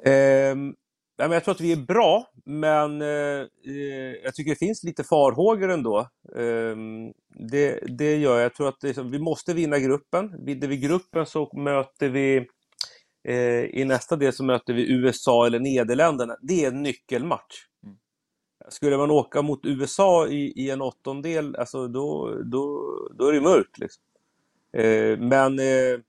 Ehm, 0.05 0.75
jag 1.17 1.45
tror 1.45 1.55
att 1.55 1.61
vi 1.61 1.73
är 1.73 1.87
bra, 1.87 2.26
men 2.45 3.02
eh, 3.02 3.40
eh, 3.67 4.14
jag 4.25 4.35
tycker 4.35 4.50
det 4.50 4.57
finns 4.57 4.85
lite 4.85 5.05
farhågor 5.05 5.71
ändå. 5.71 6.09
Ehm, 6.37 7.12
det, 7.50 7.81
det 7.99 8.17
gör 8.17 8.35
jag. 8.35 8.45
Jag 8.45 8.55
tror 8.55 8.69
att 8.69 8.99
vi 9.05 9.19
måste 9.19 9.55
vinna 9.55 9.79
gruppen. 9.79 10.45
Vinner 10.45 10.69
vi 10.69 10.76
gruppen 10.76 11.26
så 11.26 11.59
möter 11.59 12.09
vi 12.09 12.47
eh, 13.28 13.64
i 13.64 13.84
nästa 13.84 14.16
del 14.16 14.32
så 14.32 14.44
möter 14.44 14.72
vi 14.74 14.92
USA 14.92 15.46
eller 15.46 15.60
Nederländerna. 15.60 16.36
Det 16.42 16.64
är 16.64 16.68
en 16.68 16.82
nyckelmatch. 16.82 17.66
Skulle 18.68 18.96
man 18.96 19.10
åka 19.10 19.42
mot 19.42 19.60
USA 19.64 20.26
i, 20.28 20.52
i 20.56 20.70
en 20.70 20.82
åttondel, 20.82 21.56
alltså 21.56 21.88
då, 21.88 22.38
då, 22.44 22.84
då 23.18 23.26
är 23.26 23.32
det 23.32 23.40
mörkt. 23.40 23.78
Liksom. 23.78 24.02
Eh, 24.72 25.18
men 25.18 25.58
eh, 25.58 26.00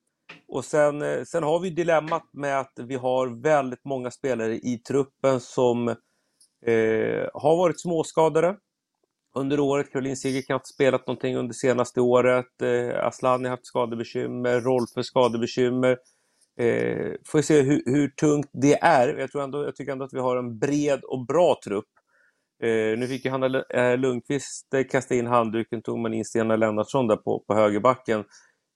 och 0.47 0.65
sen, 0.65 1.01
eh, 1.01 1.23
sen 1.23 1.43
har 1.43 1.59
vi 1.59 1.69
dilemmat 1.69 2.29
med 2.31 2.59
att 2.59 2.73
vi 2.75 2.95
har 2.95 3.41
väldigt 3.41 3.85
många 3.85 4.11
spelare 4.11 4.55
i 4.55 4.81
truppen 4.87 5.39
som 5.39 5.87
eh, 6.65 7.27
har 7.33 7.57
varit 7.57 7.81
småskadade 7.81 8.57
under 9.35 9.59
året. 9.59 9.91
Caroline 9.91 10.17
Seger 10.17 10.41
kan 10.41 10.53
ha 10.53 10.63
spelat 10.63 11.07
någonting 11.07 11.35
under 11.35 11.53
senaste 11.53 12.01
året. 12.01 12.61
Eh, 12.61 13.05
Asllani 13.05 13.43
har 13.43 13.49
haft 13.49 13.65
skadebekymmer, 13.65 14.61
Rolfö 14.61 15.03
skadebekymmer. 15.03 15.97
Eh, 16.59 17.13
får 17.25 17.39
vi 17.39 17.43
se 17.43 17.61
hur, 17.61 17.83
hur 17.85 18.07
tungt 18.07 18.49
det 18.53 18.73
är. 18.73 19.17
Jag, 19.17 19.31
tror 19.31 19.43
ändå, 19.43 19.63
jag 19.63 19.75
tycker 19.75 19.91
ändå 19.91 20.05
att 20.05 20.13
vi 20.13 20.19
har 20.19 20.37
en 20.37 20.59
bred 20.59 21.03
och 21.03 21.25
bra 21.25 21.59
trupp. 21.65 21.89
Eh, 22.63 22.99
nu 22.99 23.07
fick 23.07 23.25
ju 23.25 23.31
Hanna 23.31 23.63
eh, 23.69 23.97
Lundqvist 23.97 24.73
eh, 24.73 24.83
kasta 24.91 25.15
in 25.15 25.27
handduken, 25.27 25.81
tog 25.81 25.99
man 25.99 26.13
in 26.13 26.25
Stena 26.25 26.55
Lennartsson 26.55 27.07
där 27.07 27.15
på, 27.15 27.43
på 27.47 27.55
högerbacken. 27.55 28.23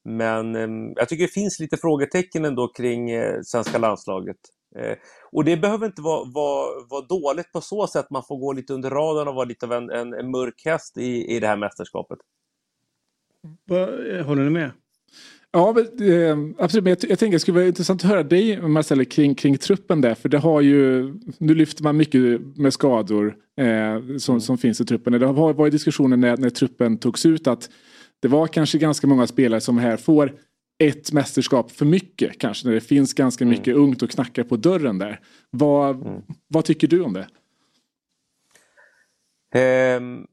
Men 0.06 0.56
eh, 0.56 0.94
jag 0.96 1.10
tycker 1.10 1.24
det 1.24 1.34
finns 1.34 1.60
lite 1.60 1.78
frågetecken 1.78 2.46
ändå 2.46 2.68
kring 2.68 3.12
eh, 3.12 3.42
svenska 3.44 3.78
landslaget. 3.78 4.38
Eh, 4.76 4.98
och 5.32 5.44
det 5.44 5.58
behöver 5.58 5.86
inte 5.86 6.02
vara, 6.02 6.32
vara, 6.34 6.86
vara 6.90 7.06
dåligt 7.06 7.52
på 7.52 7.62
så 7.62 7.88
sätt, 7.88 8.10
man 8.10 8.24
får 8.28 8.38
gå 8.38 8.54
lite 8.54 8.74
under 8.74 8.90
radarn 8.90 9.28
och 9.28 9.36
vara 9.36 9.46
lite 9.46 9.66
av 9.66 9.74
en, 9.74 9.90
en, 9.90 10.14
en 10.14 10.32
mörk 10.32 10.62
häst 10.66 10.98
i, 10.98 11.36
i 11.36 11.40
det 11.40 11.48
här 11.48 11.58
mästerskapet. 11.58 12.20
Eh, 13.72 14.26
håller 14.26 14.44
ni 14.44 14.50
med? 14.50 14.72
Ja, 15.56 15.74
men, 15.74 16.12
eh, 16.12 16.38
absolut. 16.58 16.84
Men 16.84 16.90
jag, 17.02 17.12
jag 17.12 17.20
tänker 17.20 17.32
det 17.32 17.40
skulle 17.40 17.56
vara 17.56 17.68
intressant 17.68 18.04
att 18.04 18.10
höra 18.10 18.24
dig 18.24 18.62
Marcel 18.62 19.06
kring, 19.06 19.36
kring 19.36 19.58
truppen 19.58 20.02
där. 20.02 20.16
För 20.16 20.30
det 20.30 20.38
har 20.38 20.62
ju, 20.62 21.14
nu 21.38 21.56
lyfter 21.56 21.84
man 21.84 21.98
mycket 21.98 22.42
med 22.58 22.74
skador 22.74 23.36
eh, 23.58 24.18
som, 24.18 24.42
som 24.42 24.58
finns 24.58 24.82
i 24.82 24.86
truppen. 24.86 25.14
Det 25.14 25.26
har 25.26 25.54
varit 25.54 25.72
diskussioner 25.72 26.18
när, 26.18 26.38
när 26.38 26.50
truppen 26.50 26.98
togs 26.98 27.26
ut 27.26 27.48
att 27.48 27.70
det 28.22 28.28
var 28.28 28.48
kanske 28.48 28.78
ganska 28.78 29.08
många 29.08 29.28
spelare 29.28 29.62
som 29.62 29.78
här 29.78 29.98
får 29.98 30.34
ett 30.84 31.12
mästerskap 31.12 31.72
för 31.72 31.86
mycket 31.86 32.40
kanske. 32.40 32.68
När 32.68 32.74
det 32.74 32.82
finns 32.82 33.14
ganska 33.14 33.46
mycket 33.46 33.68
mm. 33.68 33.82
ungt 33.82 34.02
och 34.02 34.10
knackar 34.10 34.44
på 34.44 34.58
dörren 34.58 34.98
där. 34.98 35.20
Vad, 35.50 35.96
mm. 35.96 36.22
vad 36.48 36.66
tycker 36.66 36.88
du 36.88 37.02
om 37.02 37.14
det? 37.14 37.28
Um, 39.98 40.28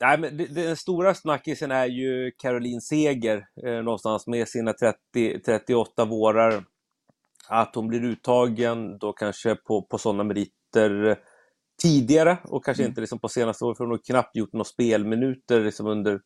Nej, 0.00 0.18
men 0.18 0.36
den 0.36 0.76
stora 0.76 1.14
snackisen 1.14 1.70
är 1.70 1.86
ju 1.86 2.32
Caroline 2.38 2.80
Seger 2.80 3.46
eh, 3.66 3.82
någonstans 3.82 4.26
med 4.26 4.48
sina 4.48 4.72
30, 4.72 5.40
38 5.40 6.04
vårar. 6.04 6.64
Att 7.48 7.74
hon 7.74 7.88
blir 7.88 8.04
uttagen 8.04 8.98
då 8.98 9.12
kanske 9.12 9.54
på, 9.54 9.82
på 9.82 9.98
sådana 9.98 10.24
meriter 10.24 11.18
tidigare 11.82 12.38
och 12.44 12.64
kanske 12.64 12.82
mm. 12.82 12.90
inte 12.90 13.00
liksom 13.00 13.18
på 13.18 13.28
senaste 13.28 13.64
året 13.64 13.76
för 13.76 13.84
hon 13.84 13.90
har 13.90 14.04
knappt 14.06 14.36
gjort 14.36 14.52
några 14.52 14.64
spelminuter 14.64 15.60
liksom 15.60 15.86
under, 15.86 16.20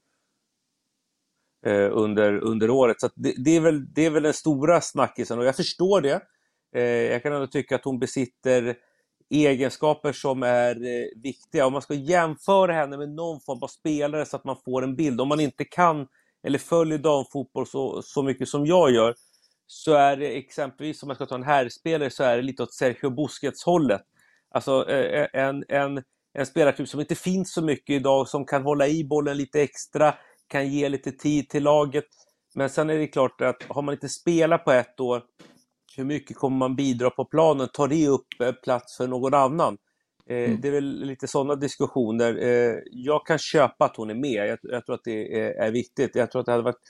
eh, 1.67 1.91
under, 1.93 2.33
under 2.33 2.71
året. 2.71 3.01
Så 3.01 3.09
det, 3.15 3.35
det, 3.45 3.57
är 3.57 3.61
väl, 3.61 3.93
det 3.93 4.07
är 4.07 4.11
väl 4.11 4.23
den 4.23 4.33
stora 4.33 4.81
snackisen 4.81 5.39
och 5.39 5.45
jag 5.45 5.57
förstår 5.57 6.01
det. 6.01 6.23
Eh, 6.77 6.83
jag 6.83 7.23
kan 7.23 7.33
ändå 7.33 7.47
tycka 7.47 7.75
att 7.77 7.85
hon 7.85 7.99
besitter 7.99 8.77
egenskaper 9.31 10.13
som 10.13 10.43
är 10.43 10.75
eh, 10.87 11.07
viktiga. 11.23 11.67
Om 11.67 11.73
man 11.73 11.83
ska 11.83 11.95
jämföra 11.95 12.73
henne 12.73 12.97
med 12.97 13.09
någon 13.09 13.41
form 13.41 13.63
av 13.63 13.69
spelare 13.69 14.27
så 14.27 14.37
att 14.37 14.45
man 14.45 14.57
får 14.65 14.83
en 14.83 14.97
bild. 14.97 15.21
Om 15.21 15.29
man 15.29 15.41
inte 15.41 15.65
kan 15.65 16.07
eller 16.47 16.59
följer 16.59 16.99
damfotboll 16.99 17.67
så, 17.67 18.03
så 18.03 18.23
mycket 18.23 18.49
som 18.49 18.67
jag 18.67 18.91
gör 18.91 19.15
så 19.67 19.95
är 19.95 20.17
det 20.17 20.39
exempelvis, 20.39 21.03
om 21.03 21.07
man 21.07 21.17
ska 21.17 21.27
ta 21.27 21.35
en 21.35 21.43
herrspelare, 21.43 22.11
så 22.11 22.25
är 22.25 22.37
det 22.37 22.43
lite 22.43 22.63
åt 22.63 22.75
Sergio 22.75 23.11
Busquets-hållet. 23.11 24.03
Alltså 24.51 24.89
eh, 24.91 25.21
eh, 25.21 25.29
en, 25.33 25.65
en, 25.69 26.03
en 26.33 26.47
spelartyp 26.47 26.89
som 26.89 27.01
inte 27.01 27.15
finns 27.15 27.53
så 27.53 27.63
mycket 27.63 27.95
idag, 27.95 28.29
som 28.29 28.47
kan 28.47 28.63
hålla 28.63 28.89
i 28.89 29.05
bollen 29.05 29.37
lite 29.37 29.63
extra, 29.63 30.15
kan 30.49 30.69
ge 30.69 30.89
lite 30.89 31.13
tid 31.13 31.49
till 31.49 31.63
laget. 31.63 32.05
Men 32.55 32.71
sen 32.71 32.91
är 32.91 32.99
det 32.99 33.07
klart 33.07 33.41
att 33.41 33.63
har 33.69 33.83
man 33.83 33.95
inte 33.95 34.09
spelat 34.09 34.65
på 34.65 34.73
ett 34.73 35.01
år 35.01 35.23
hur 35.97 36.05
mycket 36.05 36.37
kommer 36.37 36.57
man 36.57 36.77
bidra 36.77 37.11
på 37.11 37.25
planen? 37.25 37.69
Tar 37.73 37.89
det 37.89 38.09
upp 38.09 38.41
eh, 38.41 38.53
plats 38.53 38.97
för 38.97 39.09
någon 39.09 39.35
annan? 39.35 39.77
Eh, 40.31 40.37
mm. 40.37 40.61
Det 40.61 40.69
är 40.69 40.73
väl 40.73 41.07
lite 41.07 41.27
sådana 41.29 41.57
diskussioner. 41.57 42.39
Eh, 42.43 42.75
jag 42.91 43.27
kan 43.27 43.39
köpa 43.39 43.85
att 43.85 43.97
hon 43.97 44.11
är 44.11 44.15
med. 44.15 44.49
Jag, 44.49 44.59
jag 44.63 44.87
tror 44.87 44.95
att 44.95 45.05
det 45.05 45.49
är, 45.59 45.71
viktigt. 45.71 46.11
Jag 46.15 46.31
tror 46.31 46.41
att 46.41 46.47
det 46.47 46.53
hade 46.53 46.65
varit, 46.65 46.81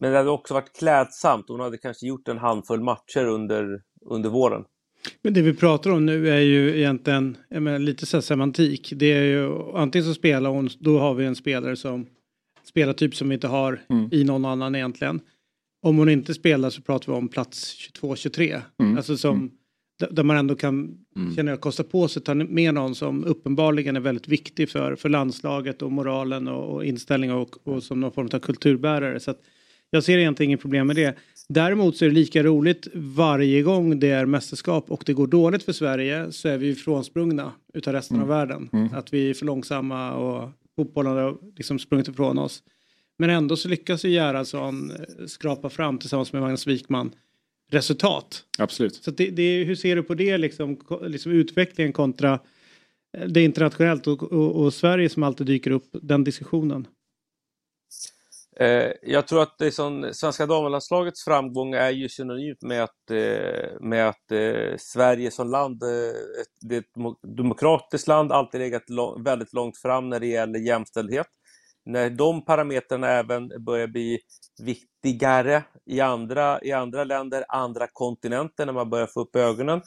men 0.00 0.12
det 0.12 0.18
hade 0.18 0.30
också 0.30 0.54
varit 0.54 0.78
klädsamt. 0.78 1.44
Hon 1.48 1.60
hade 1.60 1.78
kanske 1.78 2.06
gjort 2.06 2.28
en 2.28 2.38
handfull 2.38 2.80
matcher 2.80 3.24
under, 3.26 3.80
under 4.10 4.30
våren. 4.30 4.64
Men 5.22 5.34
det 5.34 5.42
vi 5.42 5.54
pratar 5.54 5.90
om 5.90 6.06
nu 6.06 6.28
är 6.30 6.40
ju 6.40 6.78
egentligen 6.78 7.36
menar, 7.48 7.78
lite 7.78 8.06
så 8.06 8.22
semantik. 8.22 8.92
Det 8.96 9.12
är 9.12 9.22
ju 9.22 9.72
antingen 9.74 10.04
så 10.04 10.14
spelar 10.14 10.50
hon, 10.50 10.68
då 10.78 10.98
har 10.98 11.14
vi 11.14 11.26
en 11.26 11.36
spelare 11.36 11.76
som 11.76 12.06
spelar 12.64 12.92
typ 12.92 13.14
som 13.14 13.28
vi 13.28 13.34
inte 13.34 13.48
har 13.48 13.80
mm. 13.90 14.08
i 14.12 14.24
någon 14.24 14.44
annan 14.44 14.74
egentligen 14.74 15.20
om 15.86 15.98
hon 15.98 16.08
inte 16.08 16.34
spelar 16.34 16.70
så 16.70 16.82
pratar 16.82 17.12
vi 17.12 17.18
om 17.18 17.28
plats 17.28 17.90
22-23. 18.00 18.60
Mm. 18.80 18.96
Alltså 18.96 19.16
som, 19.16 19.36
mm. 19.36 19.50
där 20.10 20.22
man 20.22 20.36
ändå 20.36 20.54
kan 20.54 20.98
mm. 21.16 21.34
känna 21.34 21.52
att 21.52 21.60
kosta 21.60 21.84
på 21.84 22.08
sig 22.08 22.20
att 22.20 22.24
ta 22.24 22.34
med 22.34 22.74
någon 22.74 22.94
som 22.94 23.24
uppenbarligen 23.24 23.96
är 23.96 24.00
väldigt 24.00 24.28
viktig 24.28 24.70
för, 24.70 24.96
för 24.96 25.08
landslaget 25.08 25.82
och 25.82 25.92
moralen 25.92 26.48
och, 26.48 26.74
och 26.74 26.84
inställningen 26.84 27.36
och, 27.36 27.66
och, 27.66 27.82
som 27.82 28.00
någon 28.00 28.12
form 28.12 28.28
av 28.32 28.38
kulturbärare. 28.38 29.20
Så 29.20 29.34
jag 29.90 30.04
ser 30.04 30.18
egentligen 30.18 30.50
inget 30.50 30.60
problem 30.60 30.86
med 30.86 30.96
det. 30.96 31.16
Däremot 31.48 31.96
så 31.96 32.04
är 32.04 32.08
det 32.08 32.14
lika 32.14 32.42
roligt 32.42 32.88
varje 32.94 33.62
gång 33.62 34.00
det 34.00 34.10
är 34.10 34.26
mästerskap 34.26 34.90
och 34.90 35.02
det 35.06 35.12
går 35.12 35.26
dåligt 35.26 35.62
för 35.62 35.72
Sverige 35.72 36.32
så 36.32 36.48
är 36.48 36.58
vi 36.58 36.74
frånsprungna 36.74 37.52
utav 37.74 37.92
resten 37.94 38.16
av 38.16 38.22
mm. 38.22 38.38
världen. 38.38 38.68
Mm. 38.72 38.94
Att 38.94 39.12
vi 39.12 39.30
är 39.30 39.34
för 39.34 39.46
långsamma 39.46 40.12
och 40.12 40.50
fotbollen 40.76 41.12
har 41.12 41.36
liksom 41.56 41.78
sprungit 41.78 42.08
ifrån 42.08 42.38
oss. 42.38 42.62
Men 43.18 43.30
ändå 43.30 43.56
så 43.56 43.68
lyckas 43.68 44.04
ju 44.04 44.10
Gerhardsson 44.10 44.90
eh, 44.90 45.26
skrapa 45.26 45.70
fram 45.70 45.98
tillsammans 45.98 46.32
med 46.32 46.42
Magnus 46.42 46.66
Wikman 46.66 47.14
resultat. 47.70 48.44
Absolut. 48.58 48.94
Så 48.94 49.10
det, 49.10 49.30
det, 49.30 49.64
hur 49.64 49.74
ser 49.74 49.96
du 49.96 50.02
på 50.02 50.14
det 50.14 50.38
liksom, 50.38 50.80
liksom 51.02 51.32
utvecklingen 51.32 51.92
kontra 51.92 52.40
eh, 53.18 53.28
det 53.28 53.42
internationellt 53.42 54.06
och, 54.06 54.22
och, 54.22 54.56
och, 54.56 54.74
Sverige 54.74 55.08
som 55.08 55.22
alltid 55.22 55.46
dyker 55.46 55.70
upp, 55.70 55.88
den 55.92 56.24
diskussionen? 56.24 56.86
Eh, 58.60 58.92
jag 59.02 59.26
tror 59.28 59.42
att 59.42 59.58
det 59.58 59.70
som, 59.70 60.10
svenska 60.12 60.46
damlandslagets 60.46 61.24
framgång 61.24 61.74
är 61.74 61.90
ju 61.90 62.08
synonymt 62.08 62.62
med 62.62 62.82
att, 62.82 63.10
eh, 63.10 63.80
med 63.80 64.08
att 64.08 64.32
eh, 64.32 64.76
Sverige 64.78 65.30
som 65.30 65.50
land, 65.50 65.82
ett, 65.82 66.68
det 66.68 66.76
är 66.76 66.78
ett 66.78 67.36
demokratiskt 67.36 68.08
land, 68.08 68.32
alltid 68.32 68.60
legat 68.60 68.84
väldigt 69.18 69.52
långt 69.52 69.78
fram 69.78 70.08
när 70.08 70.20
det 70.20 70.26
gäller 70.26 70.58
jämställdhet 70.58 71.26
när 71.86 72.10
de 72.10 72.44
parametrarna 72.44 73.08
även 73.08 73.64
börjar 73.64 73.86
bli 73.86 74.18
viktigare 74.62 75.64
i 75.84 76.00
andra, 76.00 76.62
i 76.62 76.72
andra 76.72 77.04
länder, 77.04 77.44
andra 77.48 77.86
kontinenter, 77.92 78.66
när 78.66 78.72
man 78.72 78.90
börjar 78.90 79.06
få 79.06 79.20
upp 79.20 79.36
ögonen, 79.36 79.80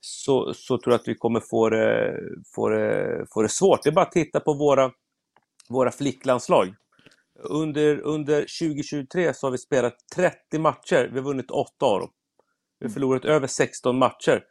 så, 0.00 0.54
så 0.54 0.78
tror 0.78 0.92
jag 0.92 1.00
att 1.00 1.08
vi 1.08 1.14
kommer 1.14 1.40
få 1.40 1.68
det, 1.68 2.14
få 2.54 2.68
det, 2.68 3.26
få 3.34 3.42
det 3.42 3.48
svårt. 3.48 3.82
Det 3.82 3.88
är 3.90 3.92
bara 3.92 4.04
att 4.04 4.12
titta 4.12 4.40
på 4.40 4.54
våra, 4.54 4.90
våra 5.68 5.90
flicklandslag. 5.90 6.74
Under, 7.42 8.00
under 8.00 8.40
2023 8.40 9.34
så 9.34 9.46
har 9.46 9.50
vi 9.50 9.58
spelat 9.58 9.94
30 10.14 10.58
matcher, 10.58 11.08
vi 11.12 11.18
har 11.18 11.24
vunnit 11.24 11.50
8 11.50 11.86
av 11.86 12.00
dem. 12.00 12.10
Vi 12.78 12.86
har 12.86 12.92
förlorat 12.92 13.24
över 13.24 13.46
16 13.46 13.98
matcher. 13.98 14.44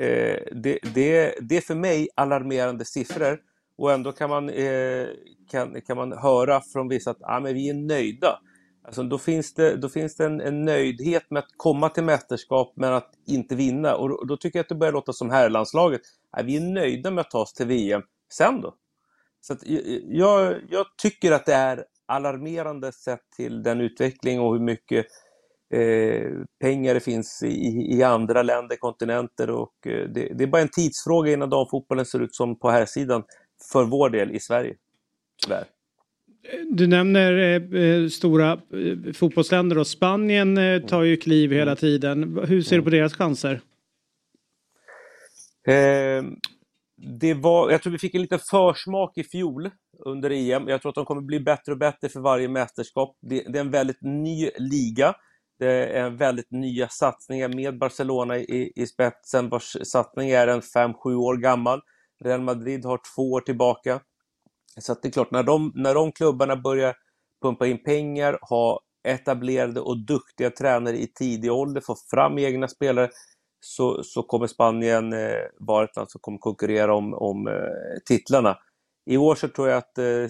Eh, 0.00 0.38
det, 0.52 0.78
det, 0.94 1.34
det 1.40 1.56
är 1.56 1.60
för 1.60 1.74
mig 1.74 2.08
alarmerande 2.16 2.84
siffror 2.84 3.40
och 3.78 3.92
ändå 3.92 4.12
kan 4.12 4.30
man, 4.30 4.48
eh, 4.48 5.06
kan, 5.50 5.80
kan 5.80 5.96
man 5.96 6.12
höra 6.12 6.60
från 6.72 6.88
vissa 6.88 7.10
att 7.10 7.22
ah, 7.22 7.40
men 7.40 7.54
vi 7.54 7.68
är 7.68 7.74
nöjda. 7.74 8.40
Alltså, 8.84 9.02
då 9.02 9.18
finns 9.18 9.54
det, 9.54 9.76
då 9.76 9.88
finns 9.88 10.16
det 10.16 10.24
en, 10.24 10.40
en 10.40 10.64
nöjdhet 10.64 11.30
med 11.30 11.38
att 11.38 11.50
komma 11.56 11.88
till 11.88 12.04
mästerskap 12.04 12.72
men 12.76 12.92
att 12.92 13.10
inte 13.26 13.54
vinna. 13.54 13.96
Och 13.96 14.08
då, 14.08 14.24
då 14.24 14.36
tycker 14.36 14.58
jag 14.58 14.64
att 14.64 14.68
det 14.68 14.74
börjar 14.74 14.92
låta 14.92 15.12
som 15.12 15.30
herrlandslaget. 15.30 16.00
Ah, 16.30 16.42
vi 16.42 16.56
är 16.56 16.60
nöjda 16.60 17.10
med 17.10 17.20
att 17.22 17.30
ta 17.30 17.38
oss 17.38 17.52
till 17.52 17.66
VM. 17.66 18.02
Sen 18.32 18.60
då? 18.60 18.74
Så 19.40 19.52
att, 19.52 19.60
jag, 20.08 20.54
jag 20.70 20.86
tycker 21.02 21.32
att 21.32 21.46
det 21.46 21.54
är 21.54 21.84
alarmerande 22.06 22.92
sett 22.92 23.30
till 23.36 23.62
den 23.62 23.80
utveckling 23.80 24.40
och 24.40 24.52
hur 24.52 24.60
mycket 24.60 25.06
eh, 25.74 26.32
pengar 26.60 26.94
det 26.94 27.00
finns 27.00 27.42
i, 27.42 27.96
i 27.96 28.02
andra 28.02 28.42
länder, 28.42 28.76
kontinenter 28.76 29.50
och 29.50 29.86
eh, 29.86 30.08
det, 30.08 30.32
det, 30.34 30.44
är 30.44 30.46
bara 30.46 30.62
en 30.62 30.68
tidsfråga 30.68 31.32
innan 31.32 31.50
damfotbollen 31.50 32.06
ser 32.06 32.22
ut 32.22 32.34
som 32.34 32.58
på 32.58 32.70
här 32.70 32.86
sidan 32.86 33.22
för 33.72 33.84
vår 33.84 34.10
del 34.10 34.30
i 34.30 34.40
Sverige. 34.40 34.74
Tyvärr. 35.44 35.64
Du 36.70 36.86
nämner 36.86 37.32
eh, 37.32 37.82
eh 37.82 38.08
stora 38.08 38.52
eh, 38.52 39.12
fotbollsländer 39.12 39.78
och 39.78 39.86
Spanien 39.86 40.58
eh, 40.58 40.82
tar 40.82 41.02
ju 41.02 41.16
kliv 41.16 41.52
hela 41.52 41.70
mm. 41.70 41.76
tiden. 41.76 42.38
Hur 42.48 42.62
ser 42.62 42.76
du 42.76 42.82
på 42.82 42.90
deras 42.90 43.14
chanser? 43.14 43.60
Eh, 45.68 46.24
det 46.96 47.34
var, 47.34 47.70
jag 47.70 47.82
tror 47.82 47.92
vi 47.92 47.98
fick 47.98 48.14
en 48.14 48.22
liten 48.22 48.38
försmak 48.38 49.18
i 49.18 49.24
fjol 49.24 49.70
under 50.04 50.30
EM. 50.30 50.68
Jag 50.68 50.82
tror 50.82 50.90
att 50.90 50.94
de 50.94 51.04
kommer 51.04 51.22
bli 51.22 51.40
bättre 51.40 51.72
och 51.72 51.78
bättre 51.78 52.08
för 52.08 52.20
varje 52.20 52.48
mästerskap. 52.48 53.16
Det, 53.20 53.44
det 53.48 53.58
är 53.58 53.60
en 53.60 53.70
väldigt 53.70 54.02
ny 54.02 54.50
liga. 54.58 55.14
Det 55.58 55.86
är 55.86 56.10
väldigt 56.10 56.50
nya 56.50 56.88
satsningar 56.88 57.48
med 57.48 57.78
Barcelona 57.78 58.38
i, 58.38 58.72
i 58.76 58.86
spetsen 58.86 59.48
vars 59.48 59.76
satsning 59.82 60.30
är 60.30 60.48
en 60.48 60.60
5-7 60.60 61.14
år 61.14 61.36
gammal. 61.36 61.80
Real 62.24 62.40
Madrid 62.40 62.84
har 62.84 63.00
två 63.14 63.32
år 63.32 63.40
tillbaka. 63.40 64.00
Så 64.80 64.92
att 64.92 65.02
det 65.02 65.08
är 65.08 65.12
klart, 65.12 65.30
när 65.30 65.42
de, 65.42 65.72
när 65.74 65.94
de 65.94 66.12
klubbarna 66.12 66.56
börjar 66.56 66.94
pumpa 67.42 67.66
in 67.66 67.82
pengar, 67.82 68.38
ha 68.42 68.80
etablerade 69.08 69.80
och 69.80 69.98
duktiga 70.06 70.50
tränare 70.50 70.96
i 70.96 71.06
tidig 71.06 71.52
ålder, 71.52 71.80
få 71.80 71.96
fram 72.10 72.38
egna 72.38 72.68
spelare, 72.68 73.10
så, 73.60 74.02
så 74.02 74.22
kommer 74.22 74.46
Spanien 74.46 75.12
eh, 75.12 75.42
vara 75.58 75.84
ett 75.84 75.96
land 75.96 76.10
som 76.10 76.20
kommer 76.20 76.38
konkurrera 76.38 76.94
om, 76.94 77.14
om 77.14 77.48
eh, 77.48 77.54
titlarna. 78.04 78.58
I 79.10 79.16
år 79.16 79.34
så 79.34 79.48
tror 79.48 79.68
jag 79.68 79.78
att, 79.78 79.98
eh, 79.98 80.26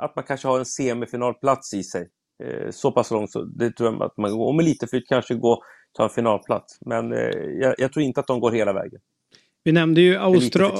att 0.00 0.16
man 0.16 0.24
kanske 0.24 0.48
har 0.48 0.58
en 0.58 0.64
semifinalplats 0.64 1.74
i 1.74 1.84
sig. 1.84 2.08
Eh, 2.44 2.70
så 2.70 2.92
pass 2.92 3.10
långt, 3.10 3.32
så 3.32 3.42
det 3.42 3.70
tror 3.70 3.92
jag 3.92 4.02
att 4.02 4.16
man 4.16 4.30
går. 4.30 4.46
Och 4.46 4.54
med 4.54 4.64
lite 4.64 4.86
flyt 4.86 5.08
kanske 5.08 5.34
gå 5.34 5.62
ta 5.92 6.04
en 6.04 6.10
finalplats. 6.10 6.78
Men 6.80 7.12
eh, 7.12 7.38
jag, 7.60 7.74
jag 7.78 7.92
tror 7.92 8.04
inte 8.04 8.20
att 8.20 8.26
de 8.26 8.40
går 8.40 8.50
hela 8.52 8.72
vägen. 8.72 9.00
Vi 9.70 9.74
nämnde 9.74 10.00
ju 10.00 10.16
Austra. 10.16 10.72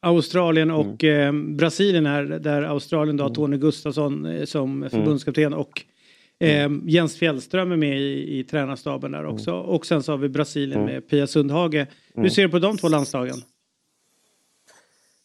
Australien 0.00 0.70
och 0.70 1.04
eh, 1.04 1.32
Brasilien 1.32 2.06
här 2.06 2.24
där 2.24 2.62
Australien 2.62 3.16
då 3.16 3.24
har 3.24 3.34
Tony 3.34 3.56
Gustafsson 3.56 4.26
eh, 4.26 4.44
som 4.44 4.88
förbundskapten 4.90 5.54
och 5.54 5.84
eh, 6.40 6.70
Jens 6.86 7.16
Fjällström 7.16 7.72
är 7.72 7.76
med 7.76 8.00
i, 8.00 8.38
i 8.38 8.44
tränarstaben 8.44 9.12
där 9.12 9.26
också. 9.26 9.52
Och 9.52 9.86
sen 9.86 10.02
så 10.02 10.12
har 10.12 10.18
vi 10.18 10.28
Brasilien 10.28 10.84
med 10.84 11.08
Pia 11.08 11.26
Sundhage. 11.26 11.86
Hur 12.14 12.28
ser 12.28 12.42
du 12.42 12.48
på 12.48 12.58
de 12.58 12.76
två 12.76 12.88
landslagen? 12.88 13.36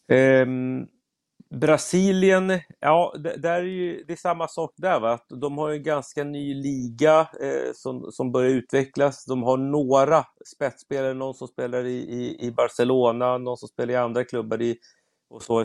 Ehm, 0.08 0.86
Brasilien, 1.54 2.60
ja 2.80 3.14
det, 3.18 3.36
där 3.36 3.60
är 3.60 3.64
ju, 3.64 4.04
det 4.04 4.12
är 4.12 4.16
samma 4.16 4.48
sak 4.48 4.72
där 4.76 5.00
va. 5.00 5.12
Att 5.12 5.26
de 5.28 5.58
har 5.58 5.68
ju 5.70 5.76
en 5.76 5.82
ganska 5.82 6.24
ny 6.24 6.54
liga 6.54 7.20
eh, 7.20 7.72
som, 7.74 8.12
som 8.12 8.32
börjar 8.32 8.50
utvecklas. 8.50 9.24
De 9.24 9.42
har 9.42 9.56
några 9.56 10.24
spetsspelare, 10.54 11.14
någon 11.14 11.34
som 11.34 11.48
spelar 11.48 11.84
i, 11.84 11.96
i, 11.96 12.46
i 12.46 12.50
Barcelona, 12.50 13.38
någon 13.38 13.56
som 13.56 13.68
spelar 13.68 13.94
i 13.94 13.96
andra 13.96 14.24
klubbar. 14.24 14.62
I, 14.62 14.76
och 15.30 15.42
så. 15.42 15.64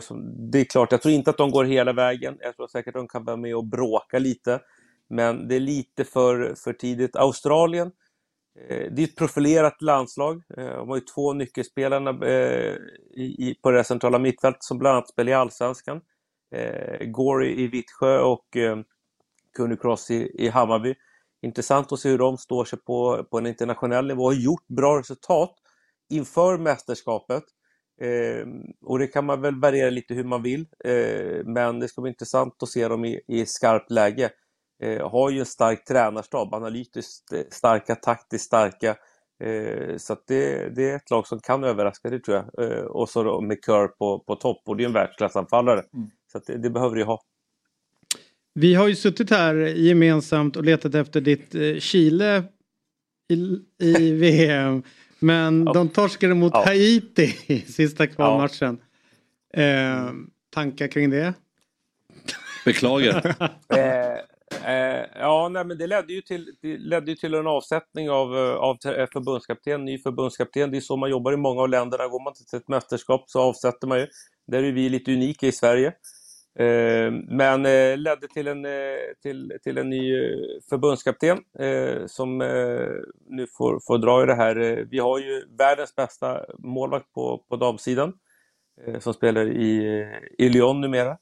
Det 0.52 0.60
är 0.60 0.64
klart, 0.64 0.92
jag 0.92 1.02
tror 1.02 1.14
inte 1.14 1.30
att 1.30 1.38
de 1.38 1.50
går 1.50 1.64
hela 1.64 1.92
vägen. 1.92 2.36
Jag 2.40 2.56
tror 2.56 2.66
säkert 2.66 2.96
att 2.96 3.00
de 3.00 3.08
kan 3.08 3.24
vara 3.24 3.36
med 3.36 3.56
och 3.56 3.64
bråka 3.64 4.18
lite. 4.18 4.60
Men 5.08 5.48
det 5.48 5.56
är 5.56 5.60
lite 5.60 6.04
för, 6.04 6.54
för 6.64 6.72
tidigt. 6.72 7.16
Australien, 7.16 7.86
Eh, 7.86 8.09
Eh, 8.58 8.92
det 8.92 9.02
är 9.02 9.04
ett 9.04 9.16
profilerat 9.16 9.82
landslag. 9.82 10.42
Eh, 10.56 10.66
de 10.66 10.88
har 10.88 10.96
ju 10.96 11.02
två 11.14 11.32
nyckelspelare 11.32 12.28
eh, 12.28 12.76
i, 13.16 13.56
på 13.62 13.70
det 13.70 13.84
centrala 13.84 14.18
mittfältet 14.18 14.64
som 14.64 14.78
bland 14.78 14.96
annat 14.96 15.08
spelar 15.08 15.32
i 15.32 15.34
Allsvenskan. 15.34 16.00
Gori 17.00 17.60
i 17.62 17.66
Vittsjö 17.66 18.20
och 18.20 18.56
eh, 18.56 18.78
Cross 19.80 20.10
i, 20.10 20.44
i 20.44 20.48
Hammarby. 20.48 20.94
Intressant 21.42 21.92
att 21.92 22.00
se 22.00 22.08
hur 22.08 22.18
de 22.18 22.38
står 22.38 22.64
sig 22.64 22.78
på, 22.78 23.24
på 23.30 23.38
en 23.38 23.46
internationell 23.46 24.06
nivå. 24.06 24.22
och 24.22 24.32
Har 24.32 24.40
gjort 24.40 24.68
bra 24.68 24.98
resultat 24.98 25.54
inför 26.10 26.58
mästerskapet. 26.58 27.44
Eh, 28.00 28.46
och 28.84 28.98
det 28.98 29.06
kan 29.06 29.26
man 29.26 29.40
väl 29.40 29.60
värdera 29.60 29.90
lite 29.90 30.14
hur 30.14 30.24
man 30.24 30.42
vill. 30.42 30.66
Eh, 30.84 31.44
men 31.44 31.80
det 31.80 31.88
ska 31.88 32.00
bli 32.00 32.08
intressant 32.08 32.62
att 32.62 32.68
se 32.68 32.88
dem 32.88 33.04
i, 33.04 33.20
i 33.28 33.46
skarpt 33.46 33.90
läge 33.90 34.30
har 35.02 35.30
ju 35.30 35.38
en 35.40 35.46
stark 35.46 35.84
tränarstab, 35.84 36.54
analytiskt 36.54 37.32
eh, 37.32 37.40
starka, 37.50 37.94
taktiskt 37.94 38.44
starka. 38.44 38.96
Eh, 39.44 39.96
så 39.96 40.12
att 40.12 40.26
det, 40.26 40.68
det 40.76 40.90
är 40.90 40.96
ett 40.96 41.10
lag 41.10 41.26
som 41.26 41.40
kan 41.40 41.64
överraska, 41.64 42.10
det 42.10 42.18
tror 42.18 42.36
jag. 42.36 42.72
Eh, 42.72 42.84
och 42.84 43.08
så 43.08 43.40
med 43.40 43.58
Kerr 43.66 43.88
på, 43.88 44.18
på 44.18 44.36
topp, 44.36 44.62
och 44.66 44.76
det 44.76 44.82
är 44.84 44.86
en 44.86 44.92
världsklassanfallare. 44.92 45.82
Så 46.32 46.38
att 46.38 46.46
det, 46.46 46.58
det 46.58 46.70
behöver 46.70 46.96
ju 46.96 47.04
ha. 47.04 47.20
Vi 48.54 48.74
har 48.74 48.88
ju 48.88 48.96
suttit 48.96 49.30
här 49.30 49.54
gemensamt 49.54 50.56
och 50.56 50.64
letat 50.64 50.94
efter 50.94 51.20
ditt 51.20 51.54
eh, 51.54 51.76
Chile 51.78 52.44
i, 53.32 53.58
i 53.82 54.12
VM. 54.20 54.82
Men 55.18 55.64
Ja. 55.66 55.72
de 55.72 55.88
torskade 55.88 56.34
mot 56.34 56.52
Ja. 56.54 56.64
Haiti 56.66 57.36
i 57.46 57.60
sista 57.60 58.06
kvalmatchen. 58.06 58.78
Eh, 59.54 60.10
tankar 60.54 60.88
kring 60.88 61.10
det? 61.10 61.34
Beklagar. 62.64 63.34
Eh, 63.76 64.18
eh, 64.66 65.06
ja, 65.14 65.48
nej, 65.48 65.64
men 65.64 65.78
det 65.78 65.86
ledde 65.86 66.12
ju 66.12 66.20
till, 66.20 66.56
det 66.62 66.78
ledde 66.78 67.10
ju 67.10 67.16
till 67.16 67.34
en 67.34 67.46
avsättning 67.46 68.10
av, 68.10 68.36
eh, 68.36 68.54
av 68.54 68.76
förbundskapten, 69.12 69.84
ny 69.84 69.98
förbundskapten. 69.98 70.70
Det 70.70 70.76
är 70.76 70.80
så 70.80 70.96
man 70.96 71.10
jobbar 71.10 71.32
i 71.32 71.36
många 71.36 71.62
av 71.62 71.68
länderna. 71.68 72.08
Går 72.08 72.24
man 72.24 72.32
till 72.34 72.58
ett 72.58 72.68
mästerskap 72.68 73.24
så 73.26 73.40
avsätter 73.40 73.86
man 73.86 73.98
ju. 73.98 74.06
Där 74.46 74.62
är 74.62 74.72
vi 74.72 74.88
lite 74.88 75.12
unika 75.12 75.46
i 75.46 75.52
Sverige. 75.52 75.92
Eh, 76.58 77.12
men 77.28 77.66
eh, 77.66 77.96
ledde 77.96 78.28
till 78.28 78.48
en, 78.48 78.64
eh, 78.64 78.98
till, 79.22 79.52
till 79.62 79.78
en 79.78 79.90
ny 79.90 80.14
eh, 80.14 80.38
förbundskapten 80.70 81.38
eh, 81.58 82.06
som 82.06 82.40
eh, 82.40 82.88
nu 83.28 83.46
får, 83.58 83.80
får 83.86 83.98
dra 83.98 84.22
i 84.22 84.26
det 84.26 84.34
här. 84.34 84.86
Vi 84.90 84.98
har 84.98 85.18
ju 85.18 85.42
världens 85.58 85.96
bästa 85.96 86.44
målvakt 86.58 87.12
på, 87.12 87.44
på 87.48 87.56
damsidan 87.56 88.12
eh, 88.86 88.98
som 88.98 89.14
spelar 89.14 89.46
i, 89.46 90.04
i 90.38 90.48
Lyon 90.48 90.80
numera. 90.80 91.18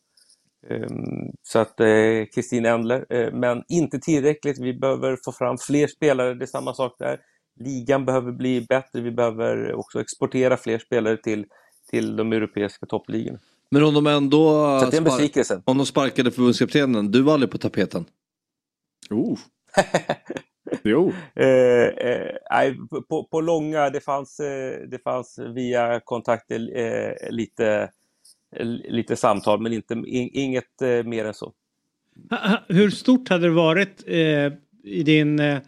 Ehm, 0.70 1.32
Så 1.42 1.58
att 1.58 1.80
eh, 1.80 2.24
Kristin 2.34 2.66
Endler, 2.66 3.06
eh, 3.10 3.32
men 3.32 3.62
inte 3.68 3.98
tillräckligt. 3.98 4.58
Vi 4.58 4.74
behöver 4.74 5.18
få 5.24 5.32
fram 5.32 5.58
fler 5.58 5.86
spelare, 5.86 6.34
det 6.34 6.44
är 6.44 6.46
samma 6.46 6.74
sak 6.74 6.96
där. 6.98 7.20
Ligan 7.60 8.04
behöver 8.04 8.32
bli 8.32 8.66
bättre, 8.68 9.00
vi 9.00 9.10
behöver 9.10 9.72
också 9.74 10.00
exportera 10.00 10.56
fler 10.56 10.78
spelare 10.78 11.16
till, 11.16 11.46
till 11.90 12.16
de 12.16 12.32
europeiska 12.32 12.86
toppligorna. 12.86 13.38
Men 13.70 13.84
om 13.84 13.94
de 13.94 14.06
ändå 14.06 14.38
Så 14.80 14.84
att 14.84 14.90
det 14.90 14.96
är 14.96 15.00
en 15.00 15.06
spar- 15.06 15.16
besvikelse. 15.16 15.62
om 15.64 15.76
de 15.78 15.86
sparkade 15.86 16.30
förbundskaptenen, 16.30 17.10
du 17.10 17.22
var 17.22 17.32
aldrig 17.34 17.50
på 17.50 17.58
tapeten? 17.58 18.04
Oh. 19.10 19.38
jo. 20.82 21.12
Eh, 21.36 21.86
eh, 22.08 22.36
nej, 22.50 22.76
på, 23.08 23.24
på 23.24 23.40
långa, 23.40 23.90
det 23.90 24.00
fanns, 24.00 24.40
eh, 24.40 24.80
det 24.90 24.98
fanns 25.04 25.38
via 25.54 26.00
kontakter 26.04 26.76
eh, 26.78 27.30
lite, 27.30 27.90
lite 28.88 29.16
samtal, 29.16 29.60
men 29.60 29.72
inte, 29.72 29.94
in, 29.94 30.30
inget 30.32 30.82
eh, 30.82 31.02
mer 31.04 31.24
än 31.24 31.34
så. 31.34 31.52
Hur 32.68 32.90
stort 32.90 33.28
hade 33.28 33.46
det 33.46 33.50
varit 33.54 34.04
eh, 34.06 34.52
i 34.84 35.02
din 35.02 35.38
eh, 35.40 35.58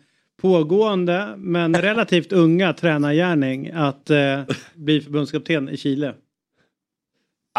pågående 0.43 1.35
men 1.37 1.75
relativt 1.77 2.33
unga 2.33 2.73
tränargärning 2.73 3.71
att 3.75 4.11
bli 4.75 5.01
förbundskapten 5.01 5.69
i 5.69 5.77
Chile? 5.77 6.15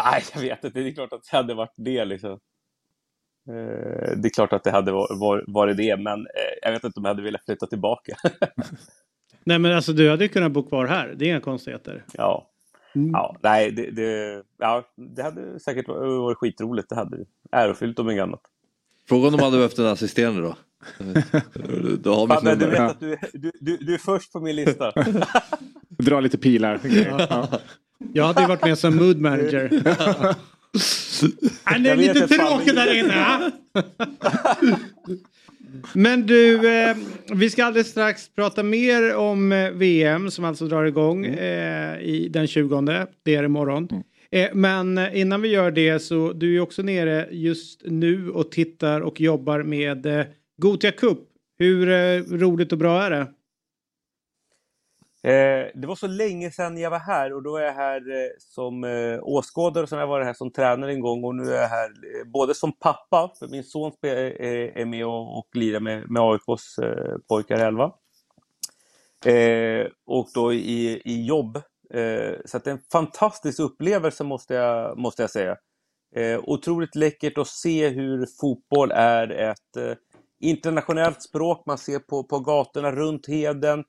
Nej, 0.04 0.22
jag 0.34 0.40
vet 0.40 0.64
inte. 0.64 0.80
Det 0.80 0.88
är 0.88 0.92
klart 0.94 1.12
att 1.12 1.22
det 1.30 1.36
hade 1.36 1.54
varit 1.54 1.74
det. 1.76 2.04
Liksom. 2.04 2.38
Det 4.16 4.28
är 4.28 4.34
klart 4.34 4.52
att 4.52 4.64
det 4.64 4.70
hade 4.70 4.92
var- 4.92 5.20
var- 5.20 5.44
varit 5.46 5.76
det, 5.76 5.96
men 5.96 6.26
jag 6.62 6.72
vet 6.72 6.84
inte 6.84 7.00
om 7.00 7.04
jag 7.04 7.10
hade 7.10 7.22
velat 7.22 7.44
flytta 7.44 7.66
tillbaka. 7.66 8.16
Nej 9.44 9.58
men 9.58 9.72
alltså 9.72 9.92
du 9.92 10.10
hade 10.10 10.24
ju 10.24 10.28
kunnat 10.28 10.52
bo 10.52 10.62
kvar 10.62 10.86
här, 10.86 11.14
det 11.16 11.24
är 11.24 11.28
inga 11.28 11.40
konstigheter. 11.40 12.04
ja. 12.12 12.48
Mm. 12.94 13.10
ja, 13.10 13.36
nej, 13.42 13.70
det, 13.72 13.90
det, 13.90 14.42
ja, 14.58 14.84
det 15.16 15.22
hade 15.22 15.60
säkert 15.60 15.88
varit 15.88 16.38
skitroligt. 16.38 16.88
Det 16.88 16.94
hade. 16.94 17.16
Ärofyllt 17.52 17.98
om 17.98 18.10
inget 18.10 18.22
annat. 18.22 18.40
Fråga 19.08 19.26
om 19.28 19.36
de 19.36 19.42
hade 19.44 19.56
behövt 19.56 19.78
en 19.78 19.86
assisterande 19.86 20.40
då. 20.42 20.56
Då 21.98 22.14
har 22.14 22.26
vi 22.26 22.34
Fan, 22.34 22.58
du 22.58 22.66
vet 22.66 22.80
att 22.80 23.00
du, 23.00 23.16
du, 23.32 23.52
du, 23.60 23.76
du 23.76 23.94
är 23.94 23.98
först 23.98 24.32
på 24.32 24.40
min 24.40 24.56
lista. 24.56 24.92
Dra 25.88 26.20
lite 26.20 26.38
pilar. 26.38 26.80
Ja. 27.28 27.48
Jag 28.12 28.24
hade 28.24 28.40
ju 28.40 28.46
varit 28.48 28.64
med 28.64 28.78
som 28.78 28.96
mood 28.96 29.18
manager. 29.20 29.70
Nej, 31.70 31.80
det 31.80 31.90
är 31.90 31.96
lite 31.96 32.26
men- 32.66 32.74
där 32.74 32.94
inne. 32.94 33.50
Men 35.94 36.26
du, 36.26 36.68
eh, 36.68 36.96
vi 37.34 37.50
ska 37.50 37.64
alldeles 37.64 37.88
strax 37.88 38.28
prata 38.34 38.62
mer 38.62 39.16
om 39.16 39.52
eh, 39.52 39.70
VM 39.70 40.30
som 40.30 40.44
alltså 40.44 40.66
drar 40.66 40.84
igång 40.84 41.26
eh, 41.26 42.00
i 42.00 42.28
den 42.30 42.46
20. 42.46 43.06
Det 43.22 43.34
är 43.34 43.44
imorgon. 43.44 43.88
Eh, 44.32 44.48
men 44.54 44.98
eh, 44.98 45.20
innan 45.20 45.42
vi 45.42 45.48
gör 45.48 45.70
det 45.70 45.98
så 45.98 46.32
du 46.32 46.56
är 46.56 46.60
också 46.60 46.82
nere 46.82 47.28
just 47.30 47.82
nu 47.84 48.30
och 48.30 48.50
tittar 48.50 49.00
och 49.00 49.20
jobbar 49.20 49.62
med 49.62 50.06
eh, 50.06 50.26
Gotia 50.56 50.92
Cup. 50.92 51.18
Hur 51.58 51.86
roligt 52.38 52.72
och 52.72 52.78
bra 52.78 53.02
är 53.02 53.10
det? 53.10 53.26
Eh, 55.24 55.70
det 55.74 55.86
var 55.86 55.94
så 55.94 56.06
länge 56.06 56.50
sedan 56.50 56.78
jag 56.78 56.90
var 56.90 56.98
här 56.98 57.32
och 57.32 57.42
då 57.42 57.56
är 57.56 57.62
jag 57.62 57.72
här 57.72 58.10
eh, 58.10 58.30
som 58.38 58.84
eh, 58.84 59.18
åskådare, 59.22 59.86
sen 59.86 59.98
har 59.98 60.02
jag 60.02 60.08
varit 60.08 60.26
här 60.26 60.34
som 60.34 60.50
tränare 60.52 60.92
en 60.92 61.00
gång 61.00 61.24
och 61.24 61.34
nu 61.34 61.42
är 61.42 61.60
jag 61.60 61.68
här 61.68 61.88
eh, 61.88 62.30
både 62.32 62.54
som 62.54 62.72
pappa, 62.72 63.32
för 63.38 63.48
min 63.48 63.64
son 63.64 63.92
eh, 64.02 64.10
eh, 64.12 64.80
är 64.80 64.84
med 64.84 65.06
och, 65.06 65.38
och 65.38 65.48
lirar 65.54 65.80
med, 65.80 66.10
med 66.10 66.22
AIKs 66.22 66.78
eh, 66.78 67.16
pojkar 67.28 67.56
11. 67.56 67.92
Och 70.06 70.28
då 70.34 70.52
i, 70.52 71.02
i 71.04 71.26
jobb. 71.26 71.62
Så 72.44 72.56
att 72.56 72.64
det 72.64 72.70
är 72.70 72.74
en 72.74 72.82
fantastisk 72.92 73.60
upplevelse 73.60 74.24
måste 74.24 74.54
jag, 74.54 74.98
måste 74.98 75.22
jag 75.22 75.30
säga. 75.30 75.56
Otroligt 76.42 76.94
läckert 76.94 77.38
att 77.38 77.46
se 77.46 77.88
hur 77.88 78.26
fotboll 78.40 78.90
är 78.90 79.30
ett 79.30 79.98
internationellt 80.40 81.22
språk 81.22 81.62
man 81.66 81.78
ser 81.78 81.98
på, 81.98 82.24
på 82.24 82.38
gatorna 82.40 82.92
runt 82.92 83.28
Heden, 83.28 83.84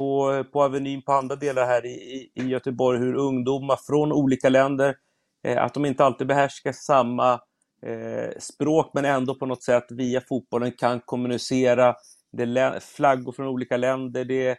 på, 0.00 0.44
på 0.52 0.62
Avenyn, 0.62 1.02
på 1.02 1.12
andra 1.12 1.36
delar 1.36 1.66
här 1.66 1.86
i, 1.86 2.30
i, 2.34 2.42
Göteborg, 2.42 2.98
hur 2.98 3.14
ungdomar 3.14 3.78
från 3.86 4.12
olika 4.12 4.48
länder, 4.48 4.96
eh, 5.44 5.62
att 5.62 5.74
de 5.74 5.84
inte 5.84 6.04
alltid 6.04 6.26
behärskar 6.26 6.72
samma 6.72 7.32
eh, 7.86 8.38
språk 8.38 8.90
men 8.94 9.04
ändå 9.04 9.34
på 9.34 9.46
något 9.46 9.62
sätt 9.62 9.86
via 9.90 10.20
fotbollen 10.28 10.72
kan 10.72 11.00
kommunicera. 11.00 11.94
Det 12.32 12.42
är 12.42 12.80
flaggor 12.80 13.32
från 13.32 13.46
olika 13.46 13.76
länder, 13.76 14.24
det, 14.24 14.58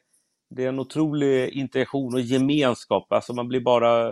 det 0.50 0.64
är 0.64 0.70
en 0.70 0.80
otrolig 0.80 1.50
interaktion 1.50 2.14
och 2.14 2.22
gemenskap, 2.22 3.12
alltså 3.12 3.34
man 3.34 3.48
blir 3.48 3.62
bara 3.62 4.10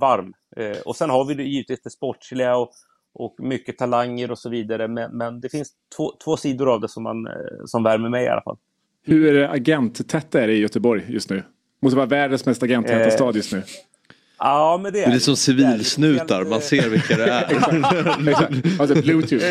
varm. 0.00 0.32
Eh, 0.56 0.78
och 0.84 0.96
sen 0.96 1.10
har 1.10 1.24
vi 1.24 1.34
det 1.34 1.42
givetvis 1.42 1.82
det 1.82 1.90
sportsliga 1.90 2.56
och, 2.56 2.70
och 3.14 3.34
mycket 3.38 3.78
talanger 3.78 4.30
och 4.30 4.38
så 4.38 4.48
vidare, 4.50 4.88
men, 4.88 5.16
men 5.16 5.40
det 5.40 5.48
finns 5.48 5.72
två, 5.96 6.12
två 6.24 6.36
sidor 6.36 6.72
av 6.74 6.80
det 6.80 6.88
som, 6.88 7.02
man, 7.02 7.26
eh, 7.26 7.64
som 7.66 7.82
värmer 7.82 8.08
mig 8.08 8.24
i 8.24 8.28
alla 8.28 8.42
fall. 8.42 8.58
Hur 9.06 9.42
agenttätt 9.42 10.34
är 10.34 10.46
det 10.46 10.52
i 10.52 10.58
Göteborg 10.60 11.04
just 11.08 11.30
nu? 11.30 11.42
Måste 11.82 11.96
vara 11.96 12.06
världens 12.06 12.46
mest 12.46 12.62
agenttäta 12.62 13.04
Eh, 13.04 13.10
stad 13.10 13.36
just 13.36 13.52
nu. 13.52 13.62
Ja, 14.38 14.80
men 14.82 14.92
det 14.92 15.04
är 15.04 15.10
Det 15.10 15.14
är 15.14 15.18
som 15.18 15.36
civilsnutar, 15.36 16.44
man 16.44 16.60
ser 16.60 16.88
vilka 16.88 17.16
det 17.16 17.30
är. 17.30 17.44
Exakt. 18.28 18.80
Alltså 18.80 19.02
bluetooth. 19.02 19.44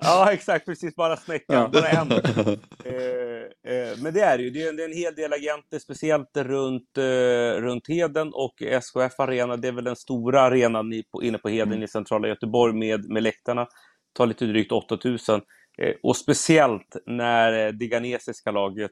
Ja, 0.00 0.32
exakt. 0.32 0.66
Precis. 0.66 0.96
Bara 0.96 1.16
snäckan. 1.16 1.56
Ja. 1.56 1.68
Bara 1.72 1.88
en. 1.88 2.12
Eh, 2.12 3.72
eh, 3.74 3.98
men 4.02 4.14
det 4.14 4.20
är 4.20 4.38
det 4.38 4.44
ju. 4.44 4.50
Det 4.50 4.62
är, 4.62 4.72
det 4.72 4.82
är 4.82 4.88
en 4.88 4.96
hel 4.96 5.14
del 5.14 5.32
agenter, 5.32 5.78
speciellt 5.78 6.36
runt, 6.36 6.98
eh, 6.98 7.60
runt 7.60 7.88
Heden 7.88 8.30
och 8.34 8.62
SKF 8.62 9.20
Arena. 9.20 9.56
Det 9.56 9.68
är 9.68 9.72
väl 9.72 9.84
den 9.84 9.96
stora 9.96 10.40
arenan 10.40 10.92
inne 11.22 11.38
på 11.38 11.48
Heden 11.48 11.68
Mm. 11.72 11.82
i 11.82 11.88
centrala 11.88 12.28
Göteborg 12.28 12.74
med, 12.74 13.10
med 13.10 13.22
läktarna. 13.22 13.66
Tar 14.16 14.26
lite 14.26 14.44
drygt 14.46 14.72
8000. 14.72 15.40
Eh, 15.78 15.94
och 16.02 16.16
speciellt 16.16 16.96
när 17.06 17.66
eh, 17.66 17.72
det 17.72 17.86
ghanesiska 17.86 18.50
laget 18.50 18.90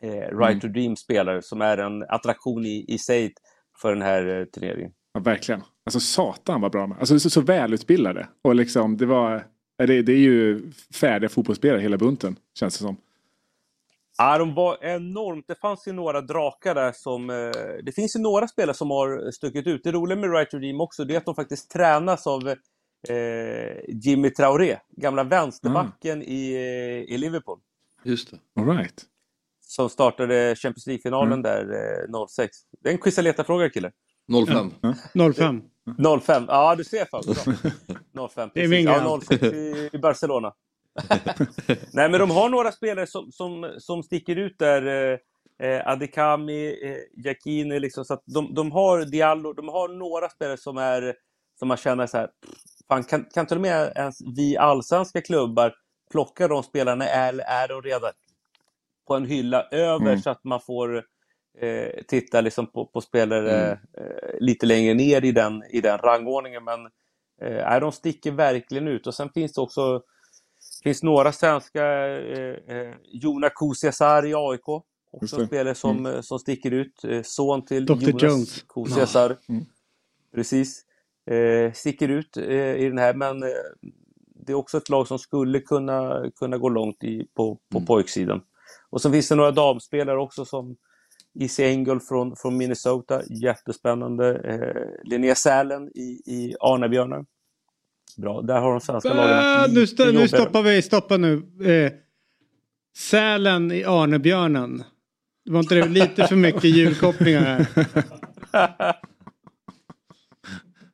eh, 0.00 0.10
Mm. 0.10 0.38
Right 0.38 0.60
to 0.60 0.68
Dream 0.68 0.96
spelar, 0.96 1.40
som 1.40 1.60
är 1.60 1.78
en 1.78 2.02
attraktion 2.02 2.66
i, 2.66 2.84
i 2.88 2.98
sig 2.98 3.34
för 3.82 3.92
den 3.92 4.02
här 4.02 4.40
eh, 4.40 4.44
turneringen. 4.44 4.92
Ja, 5.12 5.20
verkligen. 5.20 5.62
Alltså 5.84 6.00
satan 6.00 6.60
vad 6.60 6.72
bra. 6.72 6.96
Alltså 6.98 7.18
så, 7.18 7.30
så 7.30 7.40
välutbildade. 7.40 8.28
Och 8.42 8.54
liksom 8.54 8.96
det 8.96 9.06
var... 9.06 9.46
Det, 9.78 10.02
det 10.02 10.12
är 10.12 10.18
ju 10.18 10.72
färdiga 11.00 11.28
fotbollsspelare 11.28 11.80
hela 11.80 11.96
bunten. 11.96 12.36
Känns 12.58 12.78
det 12.78 12.84
som. 12.84 12.96
Ja, 14.18 14.38
de 14.38 14.54
var 14.54 14.84
enormt. 14.84 15.44
Det 15.48 15.54
fanns 15.60 15.88
ju 15.88 15.92
några 15.92 16.20
drakar 16.20 16.74
där 16.74 16.92
som... 16.92 17.30
Eh, 17.30 17.36
det 17.82 17.92
finns 17.94 18.16
ju 18.16 18.20
några 18.20 18.48
spelare 18.48 18.74
som 18.74 18.90
har 18.90 19.30
stuckit 19.30 19.66
ut. 19.66 19.84
Det 19.84 19.92
roliga 19.92 20.18
med 20.18 20.32
Right 20.32 20.50
to 20.50 20.58
Dream 20.58 20.80
också, 20.80 21.04
det 21.04 21.14
är 21.14 21.18
att 21.18 21.24
de 21.24 21.34
faktiskt 21.34 21.70
tränas 21.70 22.26
av 22.26 22.54
Jimmy 23.88 24.30
Traoré, 24.30 24.78
gamla 24.96 25.24
vänsterbacken 25.24 26.22
i, 26.22 26.54
eh, 26.54 27.14
i 27.14 27.18
Liverpool. 27.18 27.58
Just 28.04 28.30
det. 28.30 28.38
All 28.60 28.76
right. 28.76 29.04
Som 29.60 29.88
startade 29.88 30.56
Champions 30.56 30.86
League-finalen 30.86 31.32
Mm. 31.32 31.42
där 31.42 31.64
eh, 32.12 32.26
06. 32.28 32.56
Det 32.82 32.88
är 32.88 32.92
en 32.92 32.98
Quisaleta-fråga, 32.98 33.70
kille. 33.70 33.90
05. 34.46 34.70
05. 35.34 35.62
05. 36.20 36.44
Ja, 36.48 36.74
du 36.76 36.84
ser 36.84 37.04
fan. 37.04 37.22
Bra. 38.14 38.28
05, 38.28 38.50
Det 38.54 38.60
är 38.60 38.68
precis. 38.68 38.70
min 38.70 38.84
Ja, 38.86 38.98
gräns. 38.98 39.26
06 39.28 39.42
i, 39.42 39.90
i 39.92 39.98
Barcelona. 39.98 40.54
Nej, 41.92 42.10
men 42.10 42.20
de 42.20 42.30
har 42.30 42.48
några 42.48 42.72
spelare 42.72 43.06
som, 43.06 43.32
som, 43.32 43.74
som 43.78 44.02
sticker 44.02 44.36
ut 44.36 44.58
där. 44.58 45.12
Eh, 45.12 45.18
eh, 45.68 45.88
Adekami, 45.88 46.68
eh, 46.82 47.22
Giacchini, 47.24 47.80
liksom, 47.80 48.04
så 48.04 48.14
att 48.14 48.22
de, 48.26 48.54
de 48.54 48.72
har 48.72 49.04
Diallo, 49.04 49.52
de 49.52 49.68
har 49.68 49.88
några 49.88 50.28
spelare 50.28 50.56
som 50.56 50.76
är 50.78 51.14
som 51.58 51.68
man 51.68 51.76
känner 51.76 52.06
så 52.06 52.16
här, 52.16 52.30
fan, 52.88 53.04
kan, 53.04 53.24
kan 53.34 53.46
till 53.46 53.56
och 53.56 53.60
med 53.62 53.92
ens 53.96 54.18
vi 54.36 54.56
allsvenska 54.56 55.20
klubbar 55.22 55.74
plocka 56.10 56.48
de 56.48 56.62
spelarna 56.62 57.04
eller 57.08 57.44
är 57.44 57.68
de 57.68 57.82
redan 57.82 58.12
på 59.06 59.14
en 59.14 59.24
hylla 59.26 59.62
över 59.70 60.06
Mm. 60.06 60.20
så 60.20 60.30
att 60.30 60.44
man 60.44 60.60
får 60.60 61.04
eh, 61.60 61.88
titta 62.08 62.40
liksom 62.40 62.66
på, 62.66 62.86
på 62.86 63.00
spelare 63.00 63.52
Mm. 63.66 63.78
eh, 63.98 64.38
lite 64.40 64.66
längre 64.66 64.94
ner 64.94 65.24
i 65.24 65.32
den, 65.32 65.62
i 65.70 65.80
den 65.80 65.98
rangordningen. 65.98 66.64
Men 66.64 66.86
eh, 67.40 67.80
de 67.80 67.92
sticker 67.92 68.32
verkligen 68.32 68.88
ut. 68.88 69.06
Och 69.06 69.14
sen 69.14 69.30
finns 69.30 69.52
det 69.52 69.60
också 69.60 70.02
finns 70.82 71.02
några 71.02 71.32
svenska, 71.32 71.84
eh, 72.18 72.76
eh, 72.76 72.94
Jona 73.04 73.50
Kusiasar 73.50 74.26
i 74.26 74.34
AIK. 74.34 74.68
Också 75.12 75.40
en 75.40 75.46
spelare 75.46 75.74
som, 75.74 76.06
eh, 76.06 76.20
som 76.20 76.38
sticker 76.38 76.70
ut. 76.70 77.04
Eh, 77.04 77.22
son 77.22 77.64
till 77.64 77.86
Dr. 77.86 78.08
Jonas. 78.08 78.62
Kusiasar. 78.68 79.36
Mm. 79.48 79.64
Precis. 80.34 80.85
Eh, 81.30 81.72
sticker 81.72 82.08
ut 82.08 82.36
eh, 82.36 82.74
i 82.76 82.88
den 82.88 82.98
här, 82.98 83.14
men 83.14 83.42
eh, 83.42 83.48
det 84.46 84.52
är 84.52 84.56
också 84.56 84.78
ett 84.78 84.88
lag 84.88 85.06
som 85.08 85.18
skulle 85.18 85.60
kunna, 85.60 86.24
kunna 86.36 86.58
gå 86.58 86.68
långt 86.68 87.04
i, 87.04 87.26
på, 87.34 87.54
på 87.72 87.78
Mm. 87.78 87.86
pojksidan. 87.86 88.40
Och 88.90 89.00
så 89.00 89.12
finns 89.12 89.28
det 89.28 89.34
några 89.34 89.50
damspelare 89.50 90.18
också 90.18 90.44
som 90.44 90.76
Issy 91.34 91.62
Engel 91.64 92.00
från, 92.00 92.36
från 92.36 92.56
Minnesota, 92.56 93.22
jättespännande. 93.30 94.34
Eh, 94.38 95.08
Linnea 95.10 95.34
Sälen 95.34 95.88
i, 95.94 96.22
i 96.26 96.54
Arnebjörnar. 96.60 97.24
Bra, 98.16 98.42
där 98.42 98.60
har 98.60 98.70
de 98.70 98.80
svenska 98.80 99.14
lagen 99.14 99.38
Äh, 99.64 99.74
nu, 99.74 99.80
lite 99.80 100.02
sto- 100.02 100.12
nu 100.12 100.28
stoppar 100.28 100.62
vi, 100.62 100.82
stoppa 100.82 101.16
nu. 101.16 101.32
Eh, 101.64 101.92
Sälen 102.96 103.72
i 103.72 103.84
Arnebjörnen. 103.84 104.84
Var 105.50 105.60
inte 105.60 105.74
det 105.74 105.88
lite 105.88 106.26
för 106.26 106.36
mycket 106.36 106.64
julkopplingar 106.64 107.40
här? 107.44 107.66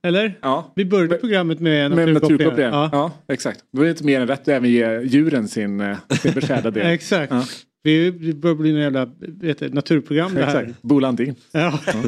Eller? 0.02 0.38
Ja. 0.42 0.72
Vi 0.76 0.84
började 0.84 1.16
programmet 1.16 1.60
med 1.60 1.90
Med 1.90 2.08
naturkopplingar. 2.08 2.30
naturkopplingar. 2.30 2.70
Ja. 2.70 2.88
Ja. 3.26 3.34
exakt. 3.34 3.60
Då 3.72 3.80
är 3.80 3.84
det 3.84 3.90
inte 3.90 4.04
mer 4.04 4.20
än 4.20 4.28
rätt 4.28 4.40
att 4.40 4.48
även 4.48 4.70
ge 4.70 5.00
djuren 5.00 5.48
sin, 5.48 5.80
eh, 5.80 5.96
sin 6.22 6.32
beskärda 6.32 6.70
del. 6.70 6.86
Exakt. 6.92 7.32
Ja. 7.32 7.44
Vi, 7.82 8.10
det 8.10 8.32
börjar 8.32 8.56
bli 8.56 8.70
en 8.70 8.76
jävla 8.76 9.08
vet 9.18 9.58
du, 9.58 9.68
naturprogram 9.68 10.34
det 10.34 10.44
här. 10.44 10.62
Exakt. 10.62 10.82
Bo 10.82 10.98
Landin. 10.98 11.34
Ja. 11.52 11.78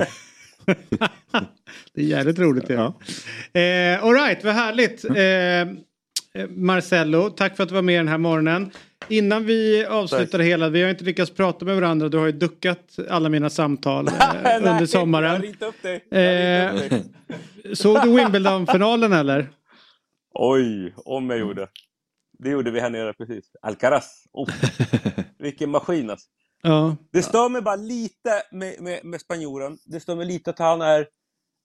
det 1.94 2.00
är 2.00 2.04
jävligt 2.04 2.38
roligt. 2.38 2.64
Ja. 2.68 2.84
Eh, 3.60 4.04
all 4.04 4.14
right, 4.14 4.44
vad 4.44 4.54
härligt. 4.54 5.04
Eh, 5.04 6.46
Marcello, 6.48 7.30
tack 7.30 7.56
för 7.56 7.62
att 7.62 7.68
du 7.68 7.74
var 7.74 7.82
med 7.82 8.00
den 8.00 8.08
här 8.08 8.18
morgonen. 8.18 8.70
Innan 9.08 9.44
vi 9.44 9.84
avslutar 9.84 10.38
det 10.38 10.44
hela, 10.44 10.68
vi 10.68 10.82
har 10.82 10.90
inte 10.90 11.04
lyckats 11.04 11.30
prata 11.30 11.64
med 11.64 11.74
varandra. 11.74 12.08
Du 12.08 12.18
har 12.18 12.26
ju 12.26 12.32
duckat 12.32 12.96
alla 13.10 13.28
mina 13.28 13.50
samtal 13.50 14.08
eh, 14.08 14.14
Nej, 14.42 14.56
under 14.56 14.86
sommaren. 14.86 15.40
dig. 16.10 17.04
Såg 17.74 18.02
du 18.02 18.16
Wimbledon-finalen 18.16 19.12
eller? 19.12 19.50
Oj, 20.34 20.94
om 20.96 21.30
jag 21.30 21.38
gjorde. 21.38 21.68
Det 22.38 22.50
gjorde 22.50 22.70
vi 22.70 22.80
här 22.80 22.90
nere 22.90 23.12
precis. 23.12 23.44
Alcaraz. 23.62 24.24
Oh, 24.32 24.48
vilken 25.38 25.70
maskin 25.70 26.10
alltså. 26.10 26.26
Ja. 26.66 26.96
Det 27.12 27.22
stör 27.22 27.48
mig 27.48 27.62
bara 27.62 27.76
lite 27.76 28.42
med, 28.52 28.80
med, 28.80 29.04
med 29.04 29.20
spanjoren. 29.20 29.78
Det 29.84 30.00
stör 30.00 30.16
mig 30.16 30.26
lite 30.26 30.50
att 30.50 30.58
han 30.58 30.80
är... 30.80 30.98
Jag 30.98 31.06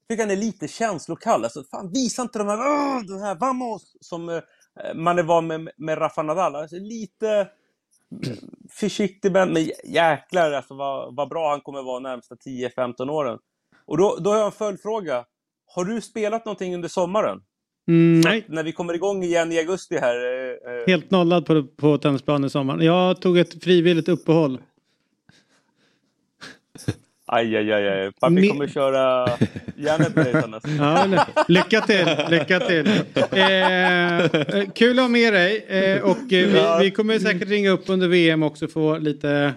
tycker 0.08 0.22
han 0.22 0.30
är 0.30 0.36
lite 0.36 0.68
känslokall. 0.68 1.44
Alltså, 1.44 1.64
fan, 1.70 1.90
visa 1.92 2.22
inte 2.22 2.38
de 2.38 2.48
här... 2.48 2.58
Åh, 2.58 3.02
den 3.06 3.20
här 3.20 3.34
vamos! 3.34 3.96
Som 4.00 4.28
eh, 4.28 4.40
man 4.94 5.18
är 5.18 5.22
van 5.22 5.46
med 5.46 5.68
med 5.76 5.98
Rafa 6.00 6.22
Nadal. 6.22 6.56
Alltså, 6.56 6.76
lite 6.76 7.48
försiktig 8.70 9.32
men, 9.32 9.52
men 9.52 9.70
jäklar 9.84 10.52
alltså, 10.52 10.74
vad, 10.74 11.16
vad 11.16 11.28
bra 11.28 11.50
han 11.50 11.60
kommer 11.60 11.82
vara 11.82 12.00
närmsta 12.00 12.34
10-15 12.34 13.10
åren. 13.10 13.38
Och 13.86 13.98
då, 13.98 14.16
då 14.20 14.30
har 14.30 14.36
jag 14.36 14.46
en 14.46 14.52
följdfråga. 14.52 15.24
Har 15.74 15.84
du 15.84 16.00
spelat 16.00 16.44
någonting 16.44 16.74
under 16.74 16.88
sommaren? 16.88 17.40
Mm, 17.88 18.20
nej, 18.20 18.44
När 18.48 18.62
vi 18.62 18.72
kommer 18.72 18.94
igång 18.94 19.22
igen 19.22 19.52
i 19.52 19.58
augusti 19.58 19.98
här. 19.98 20.14
eh, 20.16 20.72
eh, 20.74 20.86
helt 20.86 21.10
nollad 21.10 21.46
på, 21.46 21.64
på 21.64 21.98
tennisplanen 21.98 22.44
i 22.44 22.50
sommar. 22.50 22.78
Jag 22.82 23.20
tog 23.20 23.38
ett 23.38 23.64
frivilligt 23.64 24.08
uppehåll. 24.08 24.60
Aj, 27.32 27.56
aj, 27.56 27.72
aj, 27.72 27.88
aj. 27.88 28.12
Pappi 28.20 28.48
kommer 28.48 28.68
köra 28.68 29.26
järnet 29.76 30.14
på 30.14 30.22
dig. 30.22 30.34
Ja, 30.78 31.26
lycka 31.48 31.80
till, 31.80 32.06
lycka 32.30 32.60
till. 32.60 32.86
Eh, 33.32 34.18
eh, 34.24 34.70
kul 34.74 34.98
att 34.98 35.04
ha 35.04 35.08
med 35.08 35.32
dig 35.32 35.64
eh, 35.68 36.02
och 36.02 36.32
eh, 36.32 36.48
vi, 36.78 36.84
vi 36.84 36.90
kommer 36.90 37.18
säkert 37.18 37.48
ringa 37.48 37.70
upp 37.70 37.84
under 37.86 38.08
VM 38.08 38.42
också 38.42 38.64
och 38.64 38.70
få 38.72 38.98
lite, 38.98 39.54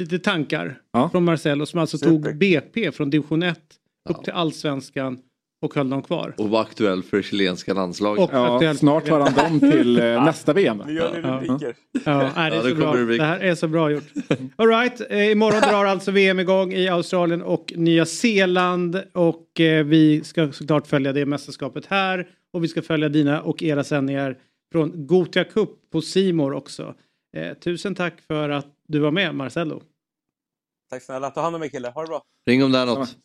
lite 0.00 0.18
tankar 0.18 0.78
Ja. 0.92 1.08
från 1.10 1.24
Marcelo 1.24 1.66
som 1.66 1.80
alltså 1.80 1.98
Super. 1.98 2.10
tog 2.10 2.36
BP 2.38 2.92
från 2.92 3.10
division 3.10 3.42
1 3.42 3.58
upp 4.10 4.24
till 4.24 4.32
allsvenskan 4.32 5.18
och 5.62 5.74
höll 5.74 5.90
dem 5.90 6.02
kvar. 6.02 6.34
Och 6.38 6.48
var 6.48 6.60
aktuell 6.60 7.02
för 7.02 7.16
det 7.16 7.22
chilenska 7.22 7.74
landslaget. 7.74 8.24
Och 8.24 8.64
Ja, 8.64 8.74
snart 8.74 9.08
har 9.08 9.20
han 9.20 9.34
dem 9.34 9.70
till 9.70 9.98
eh, 9.98 10.04
nästa 10.24 10.52
VM. 10.52 10.82
Nu 10.86 10.92
gör 10.92 11.12
ni 11.12 11.20
rubriker. 11.20 11.76
Ja, 12.04 12.12
det, 12.50 12.56
är 12.56 12.68
så 12.68 12.74
bra. 12.74 13.24
här 13.24 13.40
är 13.40 13.54
så 13.54 13.68
bra 13.68 13.90
gjort. 13.90 14.12
All 14.56 14.68
right, 14.68 15.00
eh, 15.10 15.30
imorgon 15.30 15.60
drar 15.60 15.84
alltså 15.84 16.10
VM 16.10 16.40
igång 16.40 16.72
i 16.72 16.88
Australien 16.88 17.42
och 17.42 17.72
Nya 17.76 18.06
Zeeland 18.06 19.02
och 19.12 19.60
eh, 19.60 19.84
vi 19.84 20.24
ska 20.24 20.52
såklart 20.52 20.86
följa 20.86 21.12
det 21.12 21.26
mästerskapet 21.26 21.86
här 21.86 22.28
och 22.52 22.64
vi 22.64 22.68
ska 22.68 22.82
följa 22.82 23.08
dina 23.08 23.42
och 23.42 23.62
era 23.62 23.84
sändningar 23.84 24.38
från 24.72 25.06
Gotia 25.06 25.44
Cup 25.44 25.70
på 25.92 26.00
Simor 26.00 26.52
också. 26.52 26.94
Eh, 27.36 27.54
tusen 27.54 27.94
tack 27.94 28.20
för 28.26 28.48
att 28.48 28.66
du 28.88 28.98
var 28.98 29.10
med 29.10 29.34
Marcello. 29.34 29.82
Tack 30.90 31.02
snälla. 31.02 31.30
Ta 31.30 31.40
hand 31.40 31.54
om 31.54 31.60
mig 31.60 31.70
kille. 31.70 31.88
Ha 31.88 32.02
det 32.02 32.08
bra. 32.08 32.22
Ring 32.46 32.64
om 32.64 32.72
det 32.72 32.78
är 32.78 32.86
något. 32.86 33.16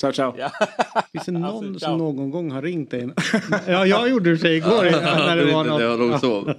Ciao, 0.00 0.12
ciao. 0.12 0.34
Ja. 0.38 0.50
Finns 1.12 1.24
det 1.26 1.32
någon 1.32 1.44
Alltså, 1.68 1.86
som 1.86 1.98
någon 1.98 2.30
gång 2.30 2.50
har 2.50 2.62
ringt 2.62 2.90
dig? 2.90 3.08
ja, 3.66 3.86
jag 3.86 4.10
gjorde 4.10 4.30
det 4.30 4.38
sig 4.38 4.56
igår 4.56 4.82
när 5.26 5.36
det 5.36 5.52
var 5.52 5.64
något. 5.64 5.82
Jag 5.82 5.98
låg 5.98 6.20
sov. 6.20 6.54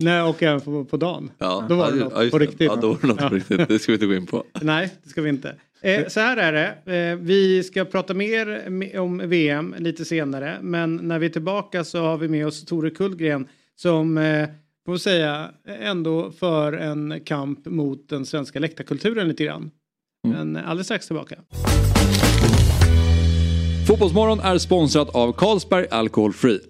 nej, 0.00 0.22
och 0.22 0.42
även 0.42 0.60
på, 0.60 0.84
på 0.84 0.96
dagen. 0.96 1.30
Ja, 1.38 1.64
Då 1.68 1.74
var 1.74 1.92
det 1.92 1.98
något 1.98 2.12
ja, 2.24 2.30
på 2.30 2.38
riktigt. 2.38 2.60
Ja, 2.60 2.76
då 2.76 2.88
var 2.88 2.98
det 3.00 3.06
något 3.06 3.18
på 3.18 3.34
riktigt. 3.34 3.68
Det 3.68 3.78
ska 3.78 3.92
vi 3.92 3.94
inte 3.96 4.06
gå 4.06 4.14
in 4.14 4.26
på. 4.26 4.44
Nej, 4.60 4.90
det 5.02 5.08
ska 5.10 5.22
vi 5.22 5.28
inte. 5.28 5.54
Eh, 5.82 6.06
så 6.08 6.20
här 6.20 6.36
är 6.36 6.52
det. 6.84 6.96
Eh, 6.96 7.16
vi 7.16 7.62
ska 7.62 7.84
prata 7.84 8.14
mer 8.14 8.46
me- 8.68 8.98
om 8.98 9.18
VM 9.18 9.74
lite 9.78 10.04
senare. 10.04 10.58
Men 10.62 10.96
när 10.96 11.18
vi 11.18 11.26
är 11.26 11.30
tillbaka 11.30 11.84
så 11.84 12.00
har 12.00 12.18
vi 12.18 12.28
med 12.28 12.46
oss 12.46 12.64
Tore 12.64 12.90
Kullgren 12.90 13.46
som 13.76 14.18
eh, 14.18 14.48
får 14.86 14.96
säga 14.96 15.50
ändå 15.80 16.30
för 16.30 16.72
en 16.72 17.20
kamp 17.24 17.66
mot 17.66 18.08
den 18.08 18.26
svenska 18.26 18.58
läktarkulturen 18.58 19.28
lite 19.28 19.44
grann. 19.44 19.70
Men 20.28 20.56
alldeles 20.56 20.86
strax 20.86 21.06
tillbaka. 21.06 21.36
Fotbollsmorgon 23.88 24.40
är 24.40 24.58
sponsrat 24.58 25.08
av 25.14 25.32
Carlsberg 25.32 25.86
Alcohol 25.90 26.32
Free. 26.32 26.60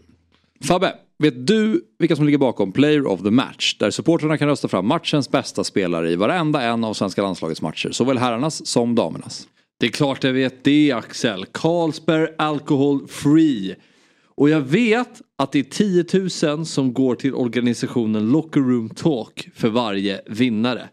Fabbe, 0.65 0.95
vet 1.19 1.47
du 1.47 1.85
vilka 1.99 2.17
som 2.17 2.25
ligger 2.25 2.39
bakom 2.39 2.73
Player 2.73 3.07
of 3.07 3.23
the 3.23 3.31
Match? 3.31 3.77
Där 3.79 3.91
supportrarna 3.91 4.39
kan 4.39 4.49
rösta 4.49 4.69
fram 4.69 4.87
matchens 4.87 5.31
bästa 5.31 5.65
spelare 5.65 6.11
i 6.11 6.17
varenda 6.17 6.63
en 6.63 6.85
av 6.85 6.95
svenska 6.95 7.23
landslagets 7.23 7.63
matcher. 7.63 7.91
Såväl 7.91 8.19
herrarnas 8.19 8.67
som 8.67 8.95
damernas. 8.95 9.49
Det 9.81 9.87
är 9.87 9.91
klart 9.91 10.25
jag 10.25 10.33
vet 10.33 10.65
det 10.65 10.93
Axel. 10.93 11.47
Carlsberg 11.53 12.29
Alcohol 12.39 13.09
Free. 13.09 13.75
Och 14.35 14.51
jag 14.51 14.61
vet 14.61 15.23
att 15.39 15.53
det 15.53 15.59
är 15.59 16.05
10 16.43 16.55
000 16.55 16.67
som 16.67 16.93
går 16.93 17.15
till 17.15 17.35
organisationen 17.35 18.33
Locker 18.33 18.61
Room 18.61 18.91
Talk 18.91 19.49
för 19.55 19.69
varje 19.69 20.21
vinnare. 20.27 20.89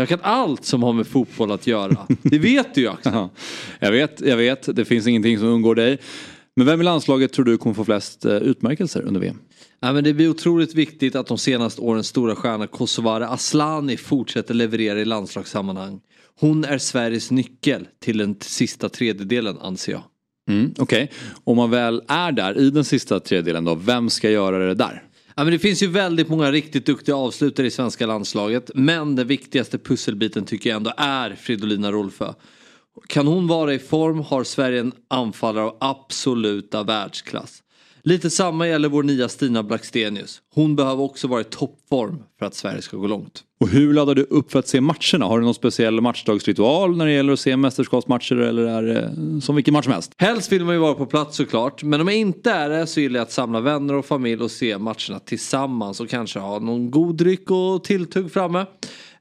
Jag 0.00 0.08
kan 0.08 0.18
allt 0.22 0.64
som 0.64 0.82
har 0.82 0.92
med 0.92 1.06
fotboll 1.06 1.50
att 1.50 1.66
göra. 1.66 2.06
Det 2.22 2.38
vet 2.38 2.74
du 2.74 2.80
ju 2.80 2.88
Axel. 2.88 3.12
Ja, 3.14 3.30
jag 3.80 3.92
vet, 3.92 4.20
jag 4.20 4.36
vet. 4.36 4.76
Det 4.76 4.84
finns 4.84 5.06
ingenting 5.06 5.38
som 5.38 5.48
undgår 5.48 5.74
dig. 5.74 5.98
Men 6.56 6.66
vem 6.66 6.80
i 6.80 6.84
landslaget 6.84 7.32
tror 7.32 7.44
du 7.44 7.58
kommer 7.58 7.74
få 7.74 7.84
flest 7.84 8.24
eh, 8.24 8.36
utmärkelser 8.36 9.02
under 9.02 9.20
VM? 9.20 9.38
Ja, 9.80 9.92
men 9.92 10.04
det 10.04 10.12
blir 10.12 10.28
otroligt 10.28 10.74
viktigt 10.74 11.14
att 11.14 11.26
de 11.26 11.38
senaste 11.38 11.80
årens 11.80 12.06
stora 12.06 12.36
stjärna 12.36 12.66
Kosovare 12.66 13.28
Aslani 13.28 13.96
fortsätter 13.96 14.54
leverera 14.54 15.00
i 15.00 15.04
landslagssammanhang. 15.04 16.00
Hon 16.40 16.64
är 16.64 16.78
Sveriges 16.78 17.30
nyckel 17.30 17.88
till 18.02 18.18
den 18.18 18.36
sista 18.40 18.88
tredjedelen 18.88 19.58
anser 19.58 19.92
jag. 19.92 20.02
Mm, 20.48 20.74
Okej, 20.78 21.10
om 21.44 21.56
man 21.56 21.70
väl 21.70 22.02
är 22.08 22.32
där 22.32 22.58
i 22.58 22.70
den 22.70 22.84
sista 22.84 23.20
tredjedelen 23.20 23.64
då, 23.64 23.74
vem 23.74 24.10
ska 24.10 24.30
göra 24.30 24.58
det 24.58 24.74
där? 24.74 25.02
Ja, 25.36 25.44
men 25.44 25.52
det 25.52 25.58
finns 25.58 25.82
ju 25.82 25.86
väldigt 25.86 26.28
många 26.28 26.52
riktigt 26.52 26.86
duktiga 26.86 27.16
avslutare 27.16 27.66
i 27.66 27.70
svenska 27.70 28.06
landslaget. 28.06 28.70
Men 28.74 29.16
den 29.16 29.26
viktigaste 29.26 29.78
pusselbiten 29.78 30.44
tycker 30.44 30.70
jag 30.70 30.76
ändå 30.76 30.92
är 30.96 31.34
Fridolina 31.34 31.92
Rolfö. 31.92 32.34
Kan 33.06 33.26
hon 33.26 33.46
vara 33.46 33.74
i 33.74 33.78
form 33.78 34.20
har 34.20 34.44
Sverige 34.44 34.80
en 34.80 34.92
anfallare 35.08 35.64
av 35.64 35.76
absoluta 35.80 36.82
världsklass. 36.82 37.62
Lite 38.02 38.30
samma 38.30 38.68
gäller 38.68 38.88
vår 38.88 39.02
nya 39.02 39.28
Stina 39.28 39.62
Blackstenius. 39.62 40.42
Hon 40.54 40.76
behöver 40.76 41.02
också 41.02 41.28
vara 41.28 41.40
i 41.40 41.44
toppform 41.44 42.22
för 42.38 42.46
att 42.46 42.54
Sverige 42.54 42.82
ska 42.82 42.96
gå 42.96 43.06
långt. 43.06 43.42
Och 43.60 43.68
hur 43.68 43.94
laddar 43.94 44.14
du 44.14 44.22
upp 44.22 44.52
för 44.52 44.58
att 44.58 44.68
se 44.68 44.80
matcherna? 44.80 45.26
Har 45.26 45.38
du 45.38 45.44
någon 45.44 45.54
speciell 45.54 46.00
matchdagsritual 46.00 46.96
när 46.96 47.06
det 47.06 47.12
gäller 47.12 47.32
att 47.32 47.40
se 47.40 47.56
mästerskapsmatcher 47.56 48.36
eller 48.36 48.62
är 48.62 48.82
det 48.82 49.40
som 49.40 49.54
vilken 49.54 49.72
match 49.72 49.84
som 49.84 49.92
helst? 49.92 50.12
Helst 50.16 50.52
vill 50.52 50.64
man 50.64 50.74
ju 50.74 50.80
vara 50.80 50.94
på 50.94 51.06
plats 51.06 51.36
såklart. 51.36 51.82
Men 51.82 52.00
om 52.00 52.08
jag 52.08 52.16
inte 52.16 52.50
är 52.50 52.70
det 52.70 52.86
så 52.86 53.00
gillar 53.00 53.18
jag 53.18 53.24
att 53.24 53.32
samla 53.32 53.60
vänner 53.60 53.94
och 53.94 54.06
familj 54.06 54.42
och 54.42 54.50
se 54.50 54.78
matcherna 54.78 55.18
tillsammans 55.24 56.00
och 56.00 56.08
kanske 56.08 56.38
ha 56.38 56.58
någon 56.58 56.90
god 56.90 57.16
dryck 57.16 57.50
och 57.50 57.84
tilltugg 57.84 58.32
framme. 58.32 58.66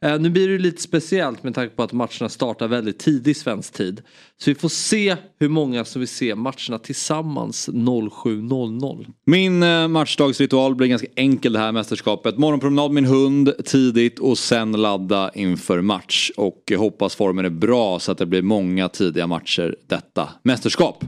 Eh, 0.01 0.19
nu 0.19 0.29
blir 0.29 0.47
det 0.47 0.53
ju 0.53 0.59
lite 0.59 0.81
speciellt 0.81 1.43
med 1.43 1.55
tanke 1.55 1.75
på 1.75 1.83
att 1.83 1.93
matcherna 1.93 2.29
startar 2.29 2.67
väldigt 2.67 2.99
tidigt 2.99 3.37
svensk 3.37 3.73
tid. 3.73 4.01
Så 4.37 4.51
vi 4.51 4.55
får 4.55 4.69
se 4.69 5.15
hur 5.39 5.49
många 5.49 5.85
som 5.85 5.99
vill 5.99 6.07
se 6.07 6.35
matcherna 6.35 6.79
tillsammans 6.83 7.69
07.00. 7.69 9.07
Min 9.25 9.63
eh, 9.63 9.87
matchdagsritual 9.87 10.75
blir 10.75 10.87
ganska 10.87 11.07
enkel 11.15 11.53
det 11.53 11.59
här 11.59 11.71
mästerskapet. 11.71 12.37
Morgonpromenad 12.37 12.91
med 12.91 13.03
min 13.03 13.11
hund 13.11 13.51
tidigt 13.65 14.19
och 14.19 14.37
sen 14.37 14.71
ladda 14.71 15.31
inför 15.35 15.81
match. 15.81 16.31
Och 16.37 16.71
eh, 16.71 16.79
hoppas 16.79 17.15
formen 17.15 17.45
är 17.45 17.49
bra 17.49 17.99
så 17.99 18.11
att 18.11 18.17
det 18.17 18.25
blir 18.25 18.41
många 18.41 18.89
tidiga 18.89 19.27
matcher 19.27 19.75
detta 19.87 20.29
mästerskap. 20.43 21.03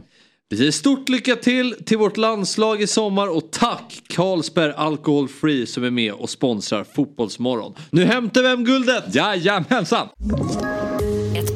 Vi 0.52 0.58
säger 0.58 0.72
stort 0.72 1.10
lycka 1.10 1.36
till 1.36 1.76
till 1.86 1.98
vårt 1.98 2.18
landslag 2.18 2.82
i 2.82 2.88
sommar 2.88 3.28
och 3.28 3.52
tack 3.52 4.04
Carlsberg 4.08 4.74
Alcohol 4.76 5.28
Free 5.28 5.66
som 5.68 5.84
är 5.84 5.90
med 5.90 6.14
och 6.14 6.30
sponsrar 6.30 6.84
Fotbollsmorgon. 6.96 7.74
Nu 7.90 8.06
hämtar 8.06 8.42
vi 8.42 8.48
hem 8.48 8.64
guldet! 8.64 9.16
Jajamensan! 9.16 10.08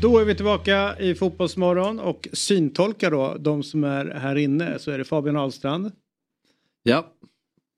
Då 0.00 0.18
är 0.18 0.24
vi 0.24 0.34
tillbaka 0.34 0.98
i 1.00 1.14
Fotbollsmorgon 1.14 2.00
och 2.00 2.28
syntolkar 2.32 3.10
då 3.10 3.36
de 3.40 3.62
som 3.62 3.84
är 3.84 4.04
här 4.06 4.36
inne 4.36 4.78
så 4.78 4.90
är 4.90 4.98
det 4.98 5.04
Fabian 5.04 5.36
Ahlstrand, 5.36 5.92
Ja. 6.82 7.06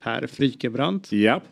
Per 0.05 0.27
Frykebrant, 0.27 1.13
Ja. 1.13 1.43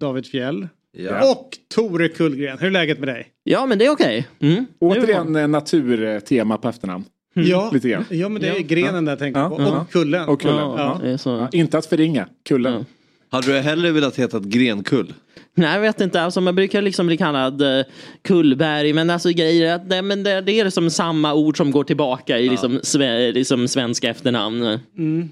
David 0.00 0.26
Fjell 0.26 0.68
Ja. 0.92 1.32
och 1.32 1.58
Tore 1.74 2.08
Kullgren. 2.08 2.58
Hur 2.58 2.66
är 2.66 2.70
läget 2.70 2.98
med 2.98 3.08
dig? 3.08 3.28
Ja, 3.44 3.66
men 3.66 3.78
det 3.78 3.86
är 3.86 3.90
okej. 3.90 4.28
Mm. 4.40 4.66
Återigen 4.78 5.36
eh, 5.36 5.48
naturtema 5.48 6.58
på 6.58 6.68
efternamn. 6.68 7.04
Ja, 7.34 7.70
Lite 7.74 7.88
grann. 7.88 8.04
ja 8.10 8.28
men 8.28 8.42
det 8.42 8.48
är 8.48 8.58
grenen 8.60 9.04
där 9.04 9.12
jag 9.12 9.18
tänker 9.18 9.40
Ja, 9.40 9.48
på. 9.50 9.62
ja. 9.62 9.80
Och 9.80 9.90
kullen. 9.90 10.28
Och 10.28 10.40
kullen. 10.40 10.56
Ja. 10.56 11.00
Ja. 11.04 11.18
Ja, 11.24 11.48
inte 11.52 11.78
att 11.78 11.86
förringa, 11.86 12.28
kullen. 12.48 12.72
Ja. 12.72 12.84
Hade 13.28 13.46
du 13.52 13.58
hellre 13.58 13.90
velat 13.92 14.18
heta 14.18 14.36
ett 14.36 14.42
Grenkull? 14.42 15.14
Nej, 15.54 15.74
jag 15.74 15.80
vet 15.80 16.00
inte. 16.00 16.22
Alltså, 16.22 16.40
man 16.40 16.54
brukar 16.54 16.82
liksom 16.82 17.06
bli 17.06 17.16
kallad 17.16 17.62
uh, 17.62 17.82
Kullberg, 18.22 18.92
men 18.92 19.10
alltså 19.10 19.28
grejer 19.30 19.74
att 19.74 19.86
nej, 19.88 20.02
men 20.02 20.22
det, 20.22 20.40
det 20.40 20.60
är 20.60 20.64
liksom 20.64 20.90
samma 20.90 21.34
ord 21.34 21.56
som 21.56 21.70
går 21.70 21.84
tillbaka 21.84 22.38
i 22.38 22.48
liksom, 22.48 22.80
sve, 22.82 23.32
liksom 23.32 23.68
svenska 23.68 24.10
efternamn. 24.10 24.78
Mm. 24.98 25.28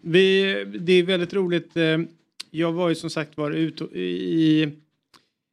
Vi, 0.00 0.54
det 0.80 0.92
är 0.92 1.02
väldigt 1.02 1.34
roligt. 1.34 1.76
eh, 1.76 1.98
Jag 2.50 2.72
var 2.72 2.88
ju 2.88 2.94
som 2.94 3.10
sagt 3.10 3.36
var 3.36 3.50
ute 3.50 3.84
i 3.84 4.68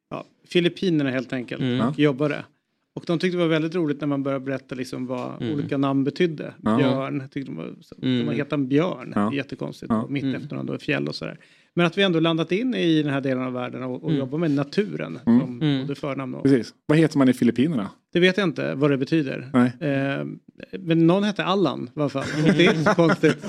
ja, 0.09 0.25
Filippinerna 0.47 1.09
helt 1.09 1.33
enkelt 1.33 1.61
Mm. 1.61 1.87
och 1.87 1.99
jobbade. 1.99 2.45
Och 2.95 3.03
de 3.07 3.19
tyckte 3.19 3.37
det 3.37 3.41
var 3.43 3.49
väldigt 3.49 3.75
roligt 3.75 4.01
när 4.01 4.07
man 4.07 4.23
började 4.23 4.45
berätta 4.45 4.75
liksom 4.75 5.07
vad 5.07 5.43
olika 5.51 5.77
namn 5.77 6.03
betydde. 6.03 6.53
Ja. 6.63 6.77
Björn, 6.77 7.23
tyckte 7.31 7.51
de 7.51 7.55
var, 7.57 7.73
Mm. 8.01 8.25
de 8.27 8.35
hette 8.35 8.55
en 8.55 8.67
björn, 8.67 9.11
Ja. 9.15 9.33
jättekonstigt. 9.33 9.89
Ja. 9.89 10.01
Och 10.01 10.11
mitt 10.11 10.35
efternamn 10.35 10.67
då 10.67 10.73
är 10.73 10.77
fjäll 10.77 11.07
och 11.07 11.15
sådär. 11.15 11.37
Men 11.73 11.85
att 11.85 11.97
vi 11.97 12.03
ändå 12.03 12.19
landat 12.19 12.51
in 12.51 12.75
i 12.75 13.03
den 13.03 13.13
här 13.13 13.21
delen 13.21 13.43
av 13.43 13.53
världen 13.53 13.83
och, 13.83 14.03
och 14.03 14.13
jobbar 14.13 14.37
med 14.37 14.51
naturen 14.51 15.19
som 15.23 15.59
Mm. 15.61 15.81
både 15.87 15.95
förnamn 15.99 16.35
och... 16.35 16.43
Precis. 16.43 16.73
Vad 16.85 16.97
heter 16.97 17.17
man 17.17 17.29
i 17.29 17.33
Filippinerna? 17.33 17.89
Det 18.13 18.19
vet 18.19 18.37
jag 18.37 18.43
inte 18.47 18.75
vad 18.75 18.91
det 18.91 18.97
betyder. 18.97 19.49
Nej. 19.53 19.89
Eh, 19.91 20.25
men 20.79 21.07
någon 21.07 21.23
hette 21.23 21.43
Allan 21.43 21.89
i 21.95 21.99
alla 21.99 22.09
fall. 22.09 22.23
Det 22.57 22.65
är 22.65 22.73
inte 22.73 22.83
så 22.83 22.95
konstigt. 22.95 23.45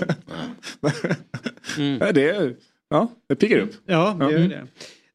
Ja, 2.01 2.13
det, 2.13 2.29
är, 2.31 2.57
ja, 2.89 3.09
det 3.29 3.37
piggar 3.37 3.59
upp. 3.59 3.71
Ja, 3.87 4.17
det 4.19 4.25
Ja. 4.25 4.31
gör 4.31 4.49
det. 4.49 4.67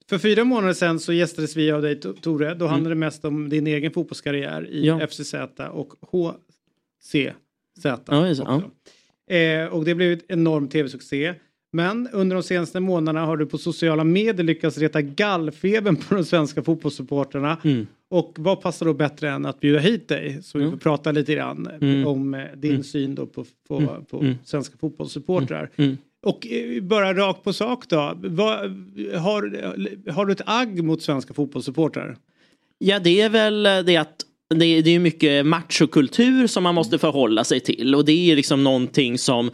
För 0.09 0.17
fyra 0.17 0.43
månader 0.43 0.73
sedan 0.73 0.99
så 0.99 1.13
gästades 1.13 1.55
vi 1.55 1.71
av 1.71 1.81
dig 1.81 1.95
To- 1.95 2.19
Tore. 2.21 2.53
Då 2.53 2.67
handlade 2.67 2.95
det 2.95 2.99
mest 2.99 3.25
om 3.25 3.49
din 3.49 3.67
egen 3.67 3.91
fotbollskarriär 3.91 4.67
i 4.69 4.85
Ja. 4.87 5.07
FCZ 5.07 5.33
och 5.71 5.93
HCZ. 6.01 7.15
Ja, 7.83 8.01
det. 9.27 9.53
Eh, 9.61 9.67
och 9.67 9.85
det 9.85 9.95
blev 9.95 10.11
ett 10.11 10.25
enorm 10.27 10.67
tv-succé. 10.67 11.33
Men 11.75 12.09
under 12.13 12.35
de 12.35 12.43
senaste 12.43 12.79
månaderna 12.79 13.25
har 13.25 13.37
du 13.37 13.45
på 13.45 13.57
sociala 13.57 14.03
medier 14.03 14.43
lyckats 14.45 14.77
reta 14.77 15.01
gallfebern 15.01 15.95
på 15.95 16.15
de 16.15 16.23
svenska 16.25 16.63
fotbollssupportrarna. 16.63 17.57
Mm. 17.63 17.87
Och 18.09 18.35
vad 18.39 18.61
passar 18.61 18.85
då 18.85 18.93
bättre 18.93 19.29
än 19.29 19.45
att 19.45 19.59
bjuda 19.59 19.79
hit 19.79 20.07
dig? 20.07 20.43
Så 20.43 20.57
vi 20.59 20.69
får 20.69 20.77
prata 20.77 21.11
lite 21.11 21.33
grann 21.33 21.69
Mm. 21.81 22.07
om 22.07 22.33
eh, 22.33 22.41
din 22.55 22.83
syn 22.83 23.15
då 23.15 23.25
på, 23.25 23.45
på, 23.67 24.05
på 24.09 24.19
Mm. 24.19 24.35
svenska 24.45 24.77
fotbollssupportrar. 24.77 25.69
Mm. 25.75 25.97
Och 26.23 26.47
eh, 26.47 26.81
bara 26.83 27.13
rakt 27.13 27.43
på 27.43 27.53
sak 27.53 27.89
då. 27.89 28.13
Vad, 28.15 28.57
har, 29.15 30.11
har 30.11 30.25
du 30.25 30.31
ett 30.33 30.41
agg 30.45 30.83
mot 30.83 31.01
svenska 31.01 31.33
fotbollssupportrar? 31.33 32.17
Ja, 32.77 32.99
det 32.99 33.21
är 33.21 33.29
väl 33.29 33.65
eh, 33.65 33.79
det 33.79 33.97
att 33.97 34.25
det 34.49 34.65
är, 34.65 34.99
mycket 34.99 35.45
machokultur 35.45 36.47
som 36.47 36.63
man 36.63 36.75
måste 36.75 36.97
förhålla 36.97 37.43
sig 37.43 37.59
till 37.59 37.95
och 37.95 38.05
det 38.05 38.31
är 38.31 38.35
liksom 38.35 38.63
någonting 38.63 39.17
som 39.17 39.39
mm, 39.39 39.53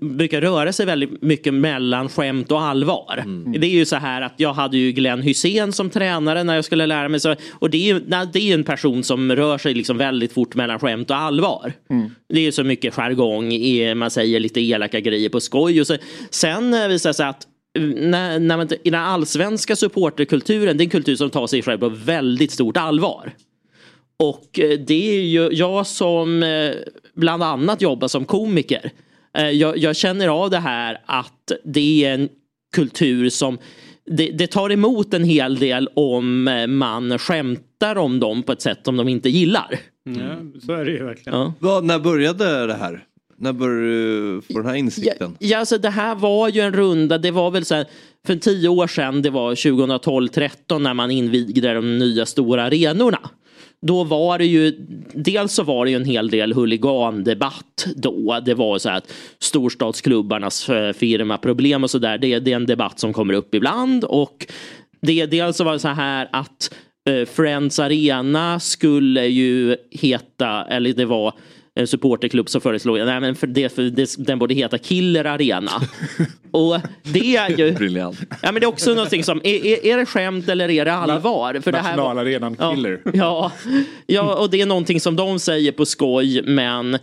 brukar 0.00 0.40
röra 0.40 0.72
sig 0.72 0.86
väldigt 0.86 1.22
mycket 1.22 1.54
mellan 1.54 2.08
skämt 2.08 2.52
och 2.52 2.62
allvar. 2.62 3.24
Det 3.58 3.66
är 3.66 3.70
ju 3.70 3.84
så 3.84 3.96
här 3.96 4.22
att 4.22 4.34
jag 4.36 4.52
hade 4.54 4.78
ju 4.78 4.92
Glenn 4.92 5.22
Hussein 5.22 5.72
som 5.72 5.90
tränare 5.90 6.44
när 6.44 6.54
jag 6.54 6.64
skulle 6.64 6.86
lära 6.86 7.08
mig. 7.08 7.20
Så, 7.20 7.34
och 7.52 7.70
det 7.70 7.76
är 7.90 7.94
ju 7.94 8.00
det 8.32 8.38
är 8.50 8.54
en 8.54 8.64
person 8.64 9.04
som 9.04 9.32
rör 9.36 9.58
sig 9.58 9.74
liksom 9.74 9.98
väldigt 9.98 10.32
fort 10.32 10.54
mellan 10.54 10.78
skämt 10.78 11.10
och 11.10 11.16
allvar. 11.16 11.72
Det 12.28 12.40
är 12.40 12.44
ju 12.44 12.52
så 12.52 12.64
mycket 12.64 12.94
jargong, 12.94 13.52
i- 13.52 13.94
man 13.94 14.10
säger 14.10 14.40
lite 14.40 14.60
elaka 14.60 15.00
grejer 15.00 15.28
på 15.28 15.40
skoj. 15.40 15.80
Och 15.80 15.86
så, 15.86 15.96
sen 16.30 16.74
eh, 16.74 16.88
visar 16.88 17.10
det 17.10 17.14
sig 17.14 17.26
att 17.26 17.46
när, 17.96 18.38
när 18.38 18.56
man, 18.56 18.68
i 18.84 18.90
den 18.90 19.00
allsvenska 19.02 19.76
supporterkulturen, 19.76 20.76
det 20.76 20.82
är 20.82 20.86
en 20.86 20.90
kultur 20.90 21.16
som 21.16 21.30
tar 21.30 21.46
sig 21.46 21.62
själv 21.62 21.78
på 21.78 21.88
väldigt 21.88 22.50
stort 22.50 22.76
allvar. 22.76 23.32
Och 24.18 24.58
eh, 24.60 24.78
det 24.78 25.16
är 25.18 25.20
ju 25.22 25.48
jag 25.52 25.86
som 25.86 26.42
eh, 26.42 26.70
bland 27.14 27.42
annat 27.42 27.82
jobbar 27.82 28.08
som 28.08 28.24
komiker. 28.24 28.90
Eh, 29.38 29.50
Jag, 29.50 29.78
jag 29.78 29.96
känner 29.96 30.28
av 30.28 30.50
det 30.50 30.58
här 30.58 30.98
att 31.06 31.52
det 31.64 32.04
är 32.04 32.14
en 32.14 32.28
kultur 32.74 33.28
som 33.30 33.58
det, 34.06 34.26
det 34.26 34.46
tar 34.46 34.72
emot 34.72 35.14
en 35.14 35.24
hel 35.24 35.58
del 35.58 35.88
om 35.94 36.48
eh, 36.48 36.66
man 36.66 37.18
skämtar 37.18 37.96
om 37.96 38.20
dem 38.20 38.42
på 38.42 38.52
ett 38.52 38.62
sätt 38.62 38.80
som 38.84 38.96
de 38.96 39.08
inte 39.08 39.28
gillar. 39.28 39.78
Ja, 40.04 40.60
så 40.66 40.72
är 40.72 40.84
det 40.84 40.90
ju 40.90 41.04
verkligen. 41.04 41.38
Ja. 41.38 41.52
Vad, 41.58 41.84
när 41.84 41.98
började 41.98 42.66
det 42.66 42.74
här? 42.74 43.04
När 43.36 43.52
började 43.52 43.86
du 43.86 44.40
få 44.42 44.52
den 44.58 44.66
här 44.66 44.72
Ja, 44.72 44.78
insikten? 44.78 45.36
ja, 45.38 45.58
alltså 45.58 45.78
det 45.78 45.90
här 45.90 46.14
var 46.14 46.48
ju 46.48 46.60
en 46.60 46.72
runda, 46.72 47.18
det 47.18 47.30
var 47.30 47.50
väl 47.50 47.64
så 47.64 47.74
här, 47.74 47.86
för 48.26 48.36
tio 48.36 48.68
år 48.68 48.86
sedan, 48.86 49.22
det 49.22 49.30
var 49.30 49.54
2012-13 49.54 50.78
när 50.78 50.94
man 50.94 51.10
invigde 51.10 51.74
de 51.74 51.98
nya 51.98 52.26
stora 52.26 52.62
arenorna 52.64 53.18
då 53.86 54.04
var 54.04 54.38
det 54.38 54.46
ju, 54.46 54.86
dels 55.14 55.52
så 55.52 55.62
var 55.62 55.84
det 55.84 55.90
ju 55.90 55.96
en 55.96 56.04
hel 56.04 56.30
del 56.30 56.52
huligandebatt 56.52 57.86
då. 57.96 58.40
Det 58.44 58.54
var 58.54 58.78
så 58.78 58.88
här 58.88 58.96
att 58.96 59.12
storstadsklubbarnas 59.38 60.68
eh, 60.68 60.92
firmaproblem 60.92 61.84
och 61.84 61.90
sådär, 61.90 62.18
det, 62.18 62.38
det 62.38 62.52
är 62.52 62.56
en 62.56 62.66
debatt 62.66 63.00
som 63.00 63.12
kommer 63.12 63.34
upp 63.34 63.54
ibland. 63.54 64.04
Och 64.04 64.46
det, 65.00 65.26
dels 65.26 65.56
så 65.56 65.64
var 65.64 65.72
det 65.72 65.78
så 65.78 65.88
här 65.88 66.28
att 66.32 66.74
eh, 67.08 67.28
Friends 67.28 67.78
Arena 67.78 68.60
skulle 68.60 69.26
ju 69.26 69.76
heta, 69.90 70.64
eller 70.64 70.92
det 70.92 71.04
var 71.04 71.34
supporterklubb 71.86 72.48
som 72.48 72.60
föreslog 72.60 72.98
nej, 72.98 73.20
men 73.20 73.34
för 73.34 73.46
det, 73.46 73.68
för 73.68 73.82
det, 73.82 74.14
den 74.18 74.38
borde 74.38 74.54
heta 74.54 74.78
Killer 74.78 75.24
Arena. 75.24 75.70
och 76.50 76.80
det 77.02 77.36
är 77.36 77.58
ju... 77.58 77.72
Briljant. 77.72 78.18
Ja, 78.42 78.52
men 78.52 78.54
det 78.54 78.64
är 78.64 78.68
också 78.68 78.94
någonting 78.94 79.24
som, 79.24 79.40
är, 79.44 79.66
är, 79.66 79.86
är 79.86 79.96
det 79.96 80.06
skämt 80.06 80.48
eller 80.48 80.70
är 80.70 80.84
det 80.84 80.92
allvar? 80.92 81.60
För 81.60 81.72
det 81.72 81.78
här 81.78 81.96
Nationalarenan. 81.96 82.56
Killer. 82.56 83.00
Ja, 83.14 83.52
ja, 84.06 84.34
och 84.34 84.50
det 84.50 84.60
är 84.60 84.66
någonting 84.66 85.00
som 85.00 85.16
de 85.16 85.38
säger 85.38 85.72
på 85.72 85.86
skoj, 85.86 86.42
men... 86.42 86.98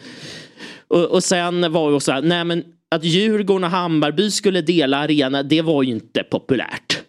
Och, 0.87 1.05
och 1.05 1.23
sen 1.23 1.71
var 1.71 1.89
det 1.89 1.95
också 1.95 2.05
så 2.05 2.11
här, 2.11 2.21
nej 2.21 2.43
men 2.43 2.63
att 2.95 3.03
Djurgården 3.03 3.63
och 3.63 3.69
Hammarby 3.69 4.31
skulle 4.31 4.61
dela 4.61 4.97
arena, 4.97 5.43
det 5.43 5.61
var 5.61 5.83
ju 5.83 5.91
inte 5.91 6.23
populärt. 6.23 7.00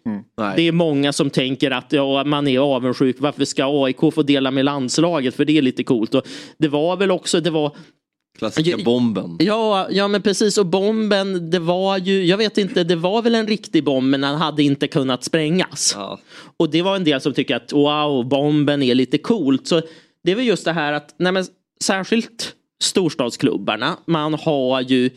Det 0.56 0.68
är 0.68 0.72
många 0.72 1.12
som 1.12 1.30
tänker 1.30 1.70
att 1.70 1.92
ja, 1.92 2.24
man 2.24 2.48
är 2.48 2.58
avundsjuk. 2.58 3.16
Varför 3.18 3.44
ska 3.44 3.84
AIK 3.84 4.00
få 4.14 4.22
dela 4.22 4.50
med 4.50 4.64
landslaget? 4.64 5.34
För 5.34 5.44
det 5.44 5.58
är 5.58 5.62
lite 5.62 5.84
coolt. 5.84 6.14
Och 6.14 6.26
det 6.58 6.68
var 6.68 6.96
väl 6.96 7.10
också, 7.10 7.40
det 7.40 7.50
var 7.50 7.76
Klassiska 8.38 8.76
bomben. 8.84 9.36
Ja, 9.40 9.88
ja 9.90 10.08
men 10.08 10.22
precis 10.22 10.58
och 10.58 10.66
bomben 10.66 11.50
det 11.50 11.58
var 11.58 11.98
ju, 11.98 12.24
jag 12.24 12.36
vet 12.36 12.58
inte, 12.58 12.84
det 12.84 12.96
var 12.96 13.22
väl 13.22 13.34
en 13.34 13.46
riktig 13.46 13.84
bomb 13.84 14.10
men 14.10 14.20
den 14.20 14.34
hade 14.34 14.62
inte 14.62 14.86
kunnat 14.86 15.24
sprängas. 15.24 15.96
Och 16.56 16.70
det 16.70 16.82
var 16.82 16.96
en 16.96 17.04
del 17.04 17.20
som 17.20 17.32
tycker 17.32 17.56
att 17.56 17.72
wow, 17.72 18.28
bomben 18.28 18.82
är 18.82 18.94
lite 18.94 19.18
coolt. 19.18 19.66
Så 19.66 19.82
det 20.24 20.32
är 20.32 20.36
väl 20.36 20.46
just 20.46 20.64
det 20.64 20.72
här 20.72 20.92
att, 20.92 21.14
nej 21.18 21.32
men 21.32 21.44
särskilt 21.82 22.54
storstadsklubbarna, 22.82 23.96
man 24.06 24.34
har 24.34 24.80
ju, 24.80 25.10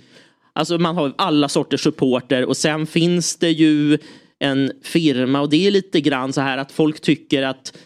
alltså 0.53 0.77
man 0.77 0.95
har 0.95 1.13
alla 1.17 1.49
sorters 1.49 1.83
supporter 1.83 2.45
och 2.45 2.57
sen 2.57 2.87
finns 2.87 3.37
det 3.37 3.51
ju 3.51 3.97
en 4.39 4.71
firma 4.81 5.41
och 5.41 5.49
det 5.49 5.67
är 5.67 5.71
lite 5.71 6.01
grann 6.01 6.33
så 6.33 6.41
här 6.41 6.57
att 6.57 6.71
folk 6.71 7.01
tycker 7.01 7.43
att 7.43 7.77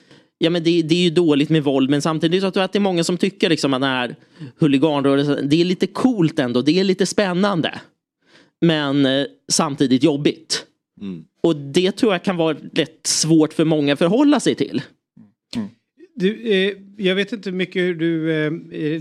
Ja 0.41 0.49
men 0.49 0.63
det, 0.63 0.81
det 0.81 0.95
är 0.95 1.03
ju 1.03 1.09
dåligt 1.09 1.49
med 1.49 1.63
våld 1.63 1.89
men 1.89 2.01
samtidigt 2.01 2.41
så 2.41 2.51
tror 2.51 2.61
jag 2.61 2.65
att 2.65 2.73
det 2.73 2.77
är 2.77 2.81
många 2.81 3.03
som 3.03 3.17
tycker 3.17 3.49
liksom 3.49 3.73
att 3.73 3.81
den 3.81 3.89
här 3.89 4.15
huliganrörelsen, 4.59 5.49
det 5.49 5.61
är 5.61 5.65
lite 5.65 5.87
coolt 5.87 6.39
ändå, 6.39 6.61
det 6.61 6.79
är 6.79 6.83
lite 6.83 7.05
spännande. 7.05 7.79
Men 8.61 9.05
eh, 9.05 9.25
samtidigt 9.51 10.03
jobbigt. 10.03 10.65
Och 11.43 11.55
det 11.55 11.91
tror 11.91 12.11
jag 12.11 12.23
kan 12.23 12.37
vara 12.37 12.57
rätt 12.73 13.07
svårt 13.07 13.53
för 13.53 13.65
många 13.65 13.93
att 13.93 13.99
förhålla 13.99 14.39
sig 14.39 14.55
till. 14.55 14.81
Du, 16.19 16.51
eh, 16.51 16.73
jag 16.97 17.15
vet 17.15 17.33
inte 17.33 17.51
mycket 17.51 17.81
hur 17.81 17.95
du 17.95 18.31
eh, 18.31 18.51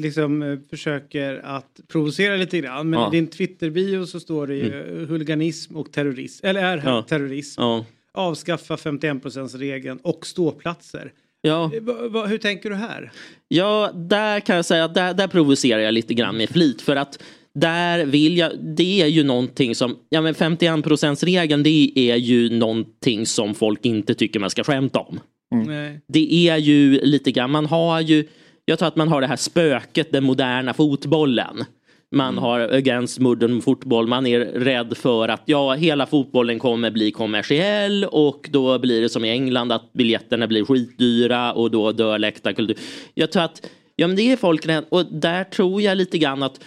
liksom 0.00 0.42
eh, 0.42 0.58
försöker 0.70 1.40
att 1.44 1.80
provocera 1.88 2.36
lite 2.36 2.58
grann. 2.58 2.90
Men 2.90 3.00
Ja. 3.00 3.08
i 3.08 3.16
din 3.16 3.26
Twitter-bio 3.26 4.06
så 4.06 4.20
står 4.20 4.46
det 4.46 4.54
ju 4.54 5.06
huliganism 5.08 5.76
och 5.76 5.92
terrorism. 5.92 6.46
Eller 6.46 6.62
är 6.64 6.82
Ja. 6.84 7.02
terrorism. 7.08 7.60
Ja. 7.60 7.84
Avskaffa 8.12 8.76
51%-regeln 8.76 9.98
och 10.02 10.26
ståplatser. 10.26 11.12
Ja. 11.42 11.70
Eh, 11.74 11.82
va, 11.82 12.08
va, 12.08 12.26
hur 12.26 12.38
tänker 12.38 12.70
du 12.70 12.76
här? 12.76 13.10
Ja, 13.48 13.90
där 13.94 14.40
kan 14.40 14.56
jag 14.56 14.64
säga 14.64 14.84
att 14.84 14.94
där, 14.94 15.14
där 15.14 15.28
provocerar 15.28 15.80
jag 15.80 15.94
lite 15.94 16.14
grann 16.14 16.36
med 16.36 16.48
flit. 16.48 16.82
För 16.82 16.96
att 16.96 17.22
där 17.54 18.06
vill 18.06 18.36
jag, 18.38 18.52
det 18.76 19.02
är 19.02 19.06
ju 19.06 19.24
någonting 19.24 19.74
som, 19.74 19.96
ja 20.08 20.20
men 20.20 20.34
51 20.34 21.22
regeln 21.22 21.62
det 21.62 21.92
är 21.96 22.16
ju 22.16 22.50
någonting 22.50 23.26
som 23.26 23.54
folk 23.54 23.86
inte 23.86 24.14
tycker 24.14 24.40
man 24.40 24.50
ska 24.50 24.64
skämta 24.64 24.98
om. 24.98 25.20
Nej. 25.50 26.00
Det 26.08 26.48
är 26.48 26.56
ju 26.56 27.00
lite 27.00 27.32
grann, 27.32 27.50
man 27.50 27.66
har 27.66 28.00
ju, 28.00 28.24
jag 28.64 28.78
tror 28.78 28.88
att 28.88 28.96
man 28.96 29.08
har 29.08 29.20
det 29.20 29.26
här 29.26 29.36
spöket, 29.36 30.12
den 30.12 30.24
moderna 30.24 30.74
fotbollen. 30.74 31.64
Man 32.10 32.38
har 32.38 32.60
against 32.60 33.18
modern 33.18 33.60
fotboll, 33.60 34.06
man 34.06 34.26
är 34.26 34.40
rädd 34.40 34.96
för 34.96 35.28
att 35.28 35.42
ja, 35.44 35.74
hela 35.74 36.06
fotbollen 36.06 36.58
kommer 36.58 36.90
bli 36.90 37.10
kommersiell 37.10 38.04
och 38.04 38.48
då 38.52 38.78
blir 38.78 39.00
det 39.00 39.08
som 39.08 39.24
i 39.24 39.30
England 39.30 39.72
att 39.72 39.92
biljetterna 39.92 40.46
blir 40.46 40.64
skitdyra 40.64 41.52
och 41.52 41.70
då 41.70 41.92
dör 41.92 42.18
läktarkultur. 42.18 42.76
Jag 43.14 43.32
tror 43.32 43.42
att, 43.42 43.66
ja 43.96 44.06
men 44.06 44.16
det 44.16 44.32
är 44.32 44.36
folk 44.36 44.66
och 44.88 45.04
där 45.12 45.44
tror 45.44 45.82
jag 45.82 45.96
lite 45.96 46.18
grann 46.18 46.42
att 46.42 46.60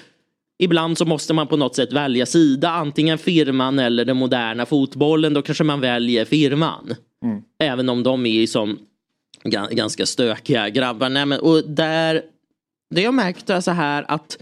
Ibland 0.64 0.98
så 0.98 1.06
måste 1.06 1.34
man 1.34 1.48
på 1.48 1.58
något 1.58 1.76
sätt 1.76 1.94
välja 1.94 2.26
sida, 2.26 2.70
antingen 2.70 3.18
firman 3.18 3.80
eller 3.80 4.06
den 4.06 4.18
moderna 4.18 4.66
fotbollen. 4.66 5.34
Då 5.34 5.42
kanske 5.42 5.64
man 5.64 5.82
väljer 5.82 6.26
firman. 6.26 6.96
Även 7.60 7.90
om 7.90 8.04
de 8.04 8.26
är 8.26 8.48
som 8.48 8.80
ga- 9.44 9.74
ganska 9.74 10.06
stökiga 10.06 10.70
grabbar. 10.70 11.10
Nej, 11.10 11.26
men, 11.26 11.40
och 11.40 11.64
där, 11.70 12.22
det 12.96 13.02
jag 13.02 13.14
märkt 13.14 13.50
är 13.50 13.62
så 13.62 13.72
här 13.72 14.06
att 14.08 14.38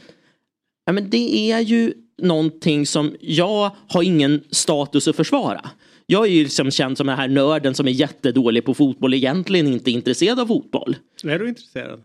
ja, 0.86 0.94
men 0.94 1.10
det 1.10 1.52
är 1.52 1.60
ju 1.60 1.94
någonting 2.22 2.86
som 2.86 3.16
jag 3.20 3.72
har 3.88 4.04
ingen 4.04 4.44
status 4.52 5.08
att 5.08 5.16
försvara. 5.16 5.70
Jag 6.06 6.26
är 6.26 6.30
ju 6.30 6.44
liksom 6.44 6.72
känd 6.72 6.98
som 6.98 7.08
den 7.08 7.18
här 7.18 7.28
nörden 7.28 7.76
som 7.76 7.88
är 7.88 7.92
jättedålig 7.92 8.66
på 8.66 8.74
fotboll, 8.74 9.14
egentligen 9.14 9.68
inte 9.68 9.92
intresserad 9.92 10.40
av 10.40 10.46
fotboll. 10.46 10.96
Är 11.24 11.40
du 11.40 11.50
intresserad? 11.50 12.02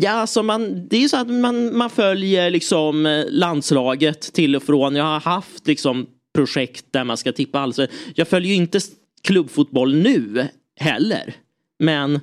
Ja, 0.00 0.10
alltså 0.10 0.42
man, 0.42 0.88
det 0.88 1.04
är 1.04 1.08
så 1.08 1.16
att 1.16 1.30
man, 1.30 1.76
man 1.76 1.90
följer 1.90 2.50
liksom 2.50 3.06
eh, 3.06 3.24
landslaget 3.28 4.20
till 4.20 4.56
och 4.56 4.62
från. 4.62 4.96
Jag 4.96 5.04
har 5.04 5.20
haft 5.20 5.66
liksom 5.66 6.06
projekt 6.34 6.84
där 6.90 7.04
man 7.04 7.16
ska 7.16 7.32
tippa 7.32 7.60
alls. 7.60 7.80
Jag 8.14 8.28
följer 8.28 8.50
ju 8.50 8.56
inte 8.56 8.80
klubbfotboll 9.24 9.94
nu 9.94 10.48
heller. 10.76 11.34
Men 11.78 12.20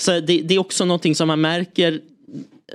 så 0.00 0.20
det, 0.20 0.20
det 0.20 0.54
är 0.54 0.58
också 0.58 0.84
någonting 0.84 1.14
som 1.14 1.28
man 1.28 1.40
märker 1.40 2.00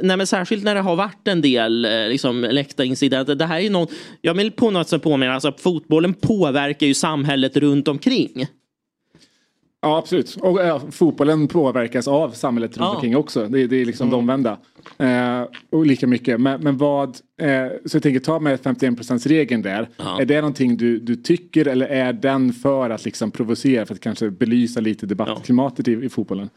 Nej, 0.01 0.17
men 0.17 0.27
särskilt 0.27 0.63
när 0.63 0.75
det 0.75 0.81
har 0.81 0.95
varit 0.95 1.27
en 1.27 1.41
del 1.41 1.85
eh, 1.85 2.07
liksom, 2.09 2.41
läktarincidenter. 2.41 3.35
Det 3.35 3.45
här 3.45 3.59
är 3.59 3.69
någon, 3.69 3.87
jag 4.21 4.33
vill 4.33 4.51
på 4.51 4.71
något 4.71 4.89
sätt 4.89 5.03
påminna, 5.03 5.33
alltså, 5.33 5.47
att 5.47 5.61
fotbollen 5.61 6.13
påverkar 6.13 6.87
ju 6.87 6.93
samhället 6.93 7.57
runt 7.57 7.87
omkring. 7.87 8.47
Ja, 9.83 9.97
absolut. 9.97 10.37
Och 10.41 10.59
ja, 10.59 10.81
fotbollen 10.91 11.47
påverkas 11.47 12.07
av 12.07 12.29
samhället 12.31 12.77
runt 12.77 12.85
Ja. 12.85 12.95
omkring 12.95 13.15
också. 13.17 13.47
Det, 13.47 13.67
det 13.67 13.81
är 13.81 13.85
liksom 13.85 14.09
de 14.09 14.15
omvända. 14.15 14.57
Eh, 14.97 15.41
och 15.71 15.85
lika 15.85 16.07
mycket. 16.07 16.41
Men, 16.41 16.61
men 16.61 16.77
vad, 16.77 17.09
eh, 17.41 17.67
så 17.85 17.95
jag 17.95 18.03
tänker 18.03 18.19
ta 18.19 18.39
med 18.39 18.59
51% 18.59 19.27
regeln 19.27 19.61
där. 19.61 19.89
Är 20.19 20.25
det 20.25 20.41
någonting 20.41 20.77
du, 20.77 20.99
du 20.99 21.15
tycker 21.15 21.67
eller 21.67 21.85
är 21.87 22.13
den 22.13 22.53
för 22.53 22.89
att 22.89 23.05
liksom 23.05 23.31
provocera 23.31 23.85
för 23.85 23.93
att 23.93 23.99
kanske 24.01 24.29
belysa 24.29 24.79
lite 24.79 25.05
debattklimatet 25.05 25.87
i, 25.87 25.91
i 25.91 26.09
fotbollen? 26.09 26.49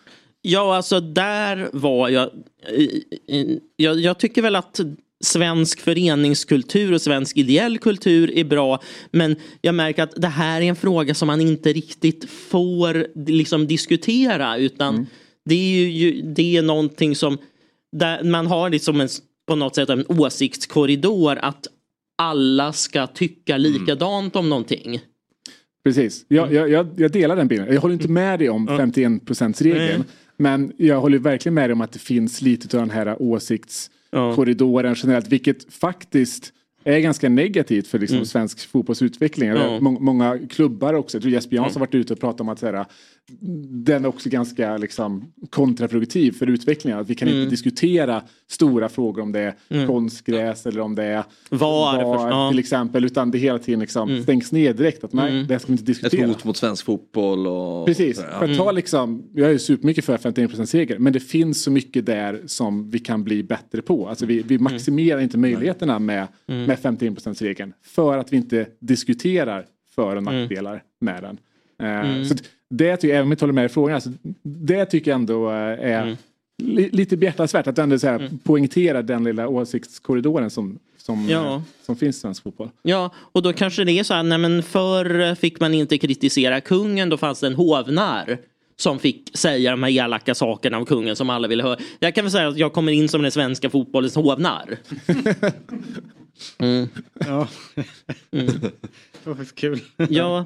Ja, 0.43 0.77
alltså 0.77 1.01
där 1.01 1.69
var 1.73 2.09
jag, 2.09 2.31
jag... 3.77 3.99
Jag 4.01 4.19
tycker 4.19 4.43
väl 4.43 4.57
att 4.57 4.81
svensk 5.25 5.81
föreningskultur 5.81 6.93
och 6.93 7.03
svensk 7.03 7.37
ideell 7.37 7.79
kultur 7.79 8.39
är 8.39 8.45
bra. 8.45 8.83
Men 9.11 9.37
jag 9.61 9.75
märker 9.75 10.03
att 10.03 10.15
det 10.17 10.29
här 10.29 10.61
är 10.61 10.65
en 10.65 10.77
fråga 10.77 11.15
som 11.15 11.27
man 11.27 11.41
inte 11.41 11.73
riktigt 11.73 12.31
får 12.31 13.07
liksom 13.29 13.67
diskutera. 13.67 14.57
Utan 14.57 15.07
det 15.45 15.55
är 15.55 15.89
ju 15.89 16.23
det 16.23 16.57
är 16.57 16.63
någonting 16.63 17.17
som 17.17 17.39
man 18.23 18.47
har 18.47 18.71
liksom 18.71 19.01
en, 19.01 19.09
på 19.47 19.57
något 19.57 19.75
sätt 19.75 19.89
en 19.89 20.05
åsiktskorridor 20.09 21.39
att 21.43 21.67
alla 22.19 22.73
ska 22.73 23.07
tycka 23.07 23.57
likadant 23.57 24.37
om 24.37 24.49
någonting. 24.49 25.01
Precis. 25.85 26.25
Jag, 26.29 26.53
jag, 26.53 26.71
jag, 26.71 26.89
jag 26.97 27.13
delar 27.13 27.37
den 27.37 27.49
bilden. 27.49 27.75
Jag 27.75 27.81
håller 27.81 27.95
inte 27.95 28.09
med 28.09 28.39
dig 28.39 28.49
om 28.49 28.67
51 28.67 29.61
regeln. 29.61 29.99
Nej. 29.99 30.07
Men 30.37 30.73
jag 30.77 31.01
håller 31.01 31.19
verkligen 31.19 31.55
med 31.55 31.71
dig 31.71 31.73
om 31.73 31.81
att 31.81 31.93
det 31.93 31.99
finns 31.99 32.43
lite 32.43 32.77
av 32.77 32.83
den 32.83 32.91
här 32.91 33.23
åsiktskorridoren 34.13 34.95
generellt. 34.99 35.29
Vilket 35.29 35.75
faktiskt 35.75 36.53
är 36.85 36.99
ganska 36.99 37.29
negativt 37.29 37.87
för 37.87 37.99
liksom 37.99 38.27
svensk 38.27 38.69
fotbollsutveckling. 38.69 39.49
Ja. 39.49 39.81
Må, 39.81 39.91
många 39.91 40.39
klubbar 40.51 40.95
också. 40.95 41.17
Jag 41.17 41.23
tror 41.23 41.33
Jesper 41.33 41.57
Jansson 41.57 41.81
har 41.81 41.87
varit 41.87 41.95
ute 41.95 42.13
och 42.13 42.21
pratat 42.21 42.41
om 42.41 42.49
att 42.49 42.59
så 42.59 42.67
här, 42.67 42.87
den 43.87 44.05
är 44.05 44.09
också 44.09 44.29
ganska 44.29 44.77
liksom, 44.77 45.33
kontraproduktiv 45.51 46.33
för 46.33 46.47
utvecklingen. 46.51 46.99
Att 47.01 47.11
vi 47.11 47.15
kan 47.15 47.29
Mm. 47.29 47.41
inte 47.41 47.51
diskutera 47.51 48.23
stora 48.51 48.89
frågor 48.89 49.23
om 49.23 49.33
det 49.33 49.41
är 49.41 49.55
Mm. 49.69 49.87
konstgräs 49.87 50.67
eller 50.67 50.81
om 50.81 50.95
det 50.95 51.05
är 51.05 51.25
VAR, 51.51 51.97
för- 52.01 52.29
ja. 52.31 52.51
till 52.51 52.59
exempel. 52.59 53.05
Utan 53.05 53.31
det 53.31 53.39
hela 53.39 53.59
tiden 53.59 53.81
liksom 53.81 54.11
Mm. 54.11 54.23
stängs 54.23 54.53
ner 54.53 54.73
direkt. 54.75 55.05
Att 55.05 55.13
nej, 55.13 55.31
Mm. 55.33 55.47
det 55.47 55.59
ska 55.59 55.67
vi 55.67 55.73
inte 55.73 55.83
Ett 55.83 55.87
diskutera. 55.87 56.27
hot 56.27 56.45
mot 56.45 56.57
svensk 56.57 56.85
fotboll 56.85 57.47
och... 57.47 57.87
Precis, 57.87 58.21
ja. 58.33 58.39
för 58.39 58.49
att 58.53 58.57
ta 58.59 58.71
liksom, 58.73 59.23
jag 59.35 59.51
är 59.51 59.59
supermycket 59.59 60.05
för 60.05 60.17
51% 60.19 60.67
seger 60.71 60.99
men 60.99 61.13
det 61.13 61.21
finns 61.21 61.63
så 61.63 61.71
mycket 61.71 62.07
där 62.07 62.43
som 62.47 62.91
vi 62.91 62.99
kan 62.99 63.25
bli 63.25 63.43
bättre 63.43 63.83
på. 63.83 64.09
Alltså 64.09 64.27
vi, 64.27 64.43
vi 64.43 64.59
maximerar 64.59 65.21
inte 65.21 65.39
möjligheterna 65.39 65.99
med, 65.99 66.27
Mm. 66.49 66.65
med 66.65 66.79
51% 66.79 67.43
regeln 67.43 67.73
för 67.85 68.19
att 68.19 68.33
vi 68.33 68.37
inte 68.37 68.67
diskuterar 68.81 69.67
för 69.95 70.17
och 70.17 70.23
Mm. 70.23 70.41
nackdelar 70.41 70.83
med 71.01 71.23
den. 71.23 71.39
Eh, 71.83 71.87
Mm. 72.01 72.25
Så 72.25 72.35
det 72.71 72.97
tycker 72.97 73.09
jag, 73.15 73.17
även 73.17 73.23
om 73.27 73.29
jag 73.31 73.35
inte 73.35 73.43
håller 73.45 73.53
med 73.55 73.65
i 73.65 73.69
frågan, 73.69 73.95
alltså, 73.95 74.11
det 74.43 74.87
tycker 74.87 75.11
jag 75.11 75.21
ändå 75.21 75.49
eh, 75.51 75.55
är 75.57 76.03
Mm. 76.03 76.17
li, 76.63 76.91
lite 76.93 77.17
behjärtansvärt 77.17 77.67
att 77.67 77.79
ändå 77.79 77.99
så 77.99 78.07
här, 78.07 78.31
poängtera 78.45 79.03
den 79.03 79.25
lilla 79.25 79.49
åsiktskorridoren 79.49 80.51
som, 80.51 80.79
som, 80.99 81.29
Ja. 81.29 81.55
eh, 81.55 81.61
som 81.83 81.97
finns 81.97 82.17
i 82.17 82.21
svensk 82.21 82.43
fotboll. 82.43 82.71
Ja, 82.83 83.11
och 83.17 83.43
då 83.43 83.53
kanske 83.53 83.85
det 83.85 83.93
är 83.93 84.03
så 84.05 84.15
här, 84.15 84.23
nej 84.23 84.39
men 84.39 84.63
förr 84.63 85.35
fick 85.35 85.61
man 85.61 85.75
inte 85.75 85.99
kritisera 85.99 86.61
kungen, 86.61 87.09
då 87.09 87.17
fanns 87.17 87.41
det 87.41 87.47
en 87.47 87.55
hovnarr 87.55 88.39
som 88.79 88.99
fick 88.99 89.37
säga 89.37 89.71
de 89.71 89.83
här 89.83 89.91
elaka 89.91 90.35
sakerna 90.35 90.77
om 90.79 90.87
kungen 90.87 91.17
som 91.17 91.31
alla 91.31 91.49
ville 91.49 91.63
höra. 91.63 91.79
Jag 91.99 92.15
kan 92.15 92.25
väl 92.25 92.31
säga 92.33 92.49
att 92.49 92.59
jag 92.59 92.73
kommer 92.73 92.93
in 92.93 93.09
som 93.09 93.23
den 93.23 93.31
svenska 93.33 93.71
fotbollens 93.71 94.15
hovnarr. 94.15 94.77
Mm. 96.59 96.89
Ja. 97.27 97.49
Mm. 98.31 98.47
det 98.61 98.71
var 99.25 99.35
faktiskt 99.35 99.55
kul. 99.59 99.81
Ja, 100.11 100.45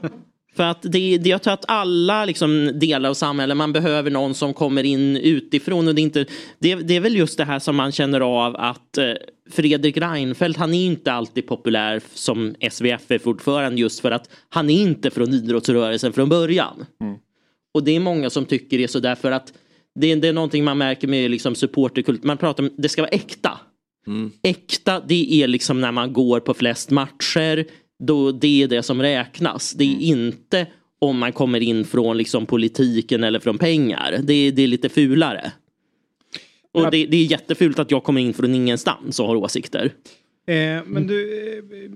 för 0.60 0.64
att 0.64 0.82
det, 0.82 1.18
det, 1.18 1.30
jag 1.30 1.42
tror 1.42 1.54
att 1.54 1.64
alla 1.68 2.24
liksom 2.24 2.72
delar 2.74 3.10
av 3.10 3.14
samhället, 3.14 3.56
man 3.56 3.72
behöver 3.72 4.10
någon 4.10 4.34
som 4.34 4.54
kommer 4.54 4.84
in 4.84 5.16
utifrån. 5.16 5.88
Och 5.88 5.94
det, 5.94 6.00
är 6.00 6.02
inte, 6.02 6.26
det, 6.58 6.74
det 6.74 6.96
är 6.96 7.00
väl 7.00 7.16
just 7.16 7.38
det 7.38 7.44
här 7.44 7.58
som 7.58 7.76
man 7.76 7.92
känner 7.92 8.20
av 8.20 8.56
att 8.56 8.98
eh, 8.98 9.12
Fredrik 9.50 9.96
Reinfeldt, 9.96 10.58
han 10.58 10.74
är 10.74 10.86
inte 10.86 11.12
alltid 11.12 11.46
populär 11.46 12.00
som 12.14 12.54
SVFF-ordförande 12.70 13.80
just 13.80 14.00
för 14.00 14.10
att 14.10 14.30
han 14.48 14.70
är 14.70 14.82
inte 14.82 15.10
från 15.10 15.34
idrottsrörelsen 15.34 16.12
från 16.12 16.28
början. 16.28 16.84
Mm. 17.00 17.16
Och 17.74 17.84
det 17.84 17.96
är 17.96 18.00
många 18.00 18.30
som 18.30 18.44
tycker 18.44 18.78
det 18.78 18.84
är 18.84 18.88
så 18.88 19.00
därför 19.00 19.30
att 19.32 19.52
det, 20.00 20.14
det 20.14 20.28
är 20.28 20.32
någonting 20.32 20.64
man 20.64 20.78
märker 20.78 21.08
med 21.08 21.30
liksom 21.30 21.54
supporterkult. 21.54 22.24
Man 22.24 22.36
pratar 22.36 22.62
om 22.62 22.70
det 22.76 22.88
ska 22.88 23.02
vara 23.02 23.10
äkta. 23.10 23.58
Äkta 24.42 25.02
det 25.08 25.42
är 25.42 25.48
liksom 25.48 25.80
när 25.80 25.92
man 25.92 26.12
går 26.12 26.40
på 26.40 26.54
flest 26.54 26.90
matcher. 26.90 27.66
Då 28.00 28.32
det 28.32 28.62
är 28.62 28.68
det 28.68 28.82
som 28.82 29.02
räknas. 29.02 29.72
Det 29.72 29.84
är 29.84 30.00
inte 30.00 30.66
om 30.98 31.18
man 31.18 31.32
kommer 31.32 31.60
in 31.60 31.84
från 31.84 32.16
liksom 32.16 32.46
politiken 32.46 33.24
eller 33.24 33.40
från 33.40 33.58
pengar. 33.58 34.18
Det, 34.22 34.50
det 34.50 34.62
är 34.62 34.66
lite 34.66 34.88
fulare. 34.88 35.52
Och 36.72 36.90
det, 36.90 37.06
det 37.06 37.16
är 37.16 37.24
jättefult 37.24 37.78
att 37.78 37.90
jag 37.90 38.04
kommer 38.04 38.20
in 38.20 38.34
från 38.34 38.54
ingenstans 38.54 39.20
och 39.20 39.26
har 39.26 39.36
åsikter. 39.36 39.92
Eh, 40.50 40.82
men 40.86 41.06
du, 41.06 41.48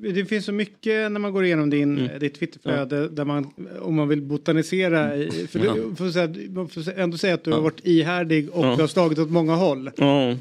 eh, 0.07 0.13
det 0.15 0.25
finns 0.25 0.45
så 0.45 0.53
mycket 0.53 1.13
när 1.13 1.21
man 1.21 1.33
går 1.33 1.45
igenom 1.45 1.71
din, 1.71 1.99
Mm. 1.99 2.19
ditt 2.19 2.35
Twitterflöde 2.39 3.09
där 3.09 3.25
man, 3.25 3.51
om 3.81 3.95
man 3.95 4.09
vill 4.09 4.23
botanisera 4.23 5.17
i, 5.17 5.31
för 5.51 5.59
Ja. 5.65 5.75
du, 5.75 5.95
får 5.97 6.11
säga, 6.11 6.29
man 6.51 6.69
får 6.69 6.99
ändå 6.99 7.17
säga 7.19 7.35
att 7.35 7.45
du 7.45 7.53
har 7.53 7.61
varit 7.61 7.81
ihärdig 7.87 8.51
och 8.51 8.65
Ja. 8.67 8.75
du 8.77 8.81
har 8.83 8.87
slagit 8.89 9.19
åt 9.19 9.31
många 9.31 9.55
håll. 9.55 9.91
Ja. 9.97 10.31
Eh, 10.31 10.37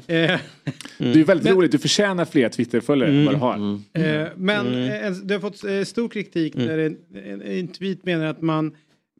Det 0.98 1.20
är 1.20 1.24
väldigt 1.24 1.52
roligt, 1.52 1.72
du 1.72 1.78
förtjänar 1.78 2.24
fler 2.24 2.48
Twitterföljare 2.48 3.10
än 3.10 3.24
vad 3.24 3.34
du 3.34 3.38
har. 3.38 3.56
Eh, 3.92 4.28
men 4.36 4.66
Mm. 4.66 5.04
eh, 5.04 5.12
du 5.12 5.34
har 5.34 5.40
fått 5.40 5.64
eh, 5.64 5.82
stor 5.84 6.08
kritik 6.08 6.54
Mm. 6.54 6.66
där 6.66 6.78
en, 6.78 6.96
en, 7.24 7.42
en 7.42 7.68
tweet 7.68 8.04
menar 8.04 8.26
att 8.26 8.42
man 8.42 8.72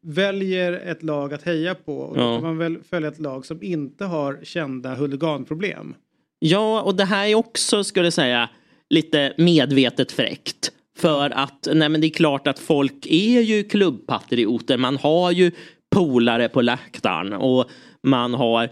väljer 0.03 0.73
ett 0.73 1.03
lag 1.03 1.33
att 1.33 1.43
heja 1.43 1.75
på 1.75 1.97
och 1.97 2.15
då 2.17 2.21
Ja. 2.23 2.35
kan 2.35 2.43
man 2.43 2.57
väl 2.57 2.77
följa 2.89 3.09
ett 3.09 3.19
lag 3.19 3.45
som 3.45 3.63
inte 3.63 4.05
har 4.05 4.39
kända 4.43 4.95
huliganproblem. 4.95 5.93
Ja, 6.39 6.81
och 6.81 6.95
det 6.95 7.05
här 7.05 7.27
är 7.27 7.35
också, 7.35 7.83
skulle 7.83 8.05
jag 8.05 8.13
säga, 8.13 8.49
lite 8.89 9.33
medvetet 9.37 10.11
fräckt. 10.11 10.71
För 10.97 11.29
att, 11.29 11.67
nej 11.73 11.89
men 11.89 12.01
det 12.01 12.07
är 12.07 12.11
klart 12.11 12.47
att 12.47 12.59
folk 12.59 13.05
är 13.05 13.41
ju 13.41 13.63
klubbpatrioter. 13.63 14.77
Man 14.77 14.97
har 14.97 15.31
ju 15.31 15.51
polare 15.95 16.49
på 16.49 16.61
läktaren 16.61 17.33
och 17.33 17.69
man 18.03 18.33
har 18.33 18.69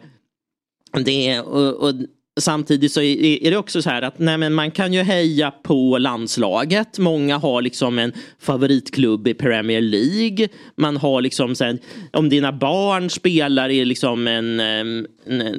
det 1.06 1.40
och, 1.40 1.88
och 1.88 1.94
samtidigt 2.40 2.92
så 2.92 3.02
är 3.02 3.46
är 3.48 3.52
det 3.52 3.58
också 3.58 3.82
så 3.82 3.90
här 3.90 4.02
att 4.02 4.20
nej 4.20 4.38
men 4.38 4.54
man 4.54 4.72
kan 4.72 4.94
ju 4.94 5.02
heja 5.02 5.52
på 5.52 5.98
landslaget. 5.98 7.00
Många 7.00 7.38
har 7.38 7.62
liksom 7.62 8.00
en 8.00 8.14
favoritklubb 8.40 9.28
i 9.28 9.34
Premier 9.34 9.82
League. 9.82 10.48
Man 10.78 10.98
har 10.98 11.22
liksom 11.22 11.56
sen 11.56 11.80
om 12.14 12.30
dina 12.30 12.52
barn 12.52 13.10
spelar 13.10 13.70
i 13.70 13.86
liksom 13.86 14.28
en, 14.28 14.60
en 14.60 15.08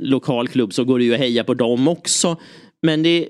lokal 0.03 0.49
klubb 0.49 0.73
så 0.73 0.85
går 0.85 0.99
det 0.99 1.05
ju 1.05 1.15
att 1.15 1.21
heja 1.21 1.45
på 1.45 1.55
dem 1.55 1.89
också. 1.89 2.37
Men 2.83 3.03
det 3.03 3.29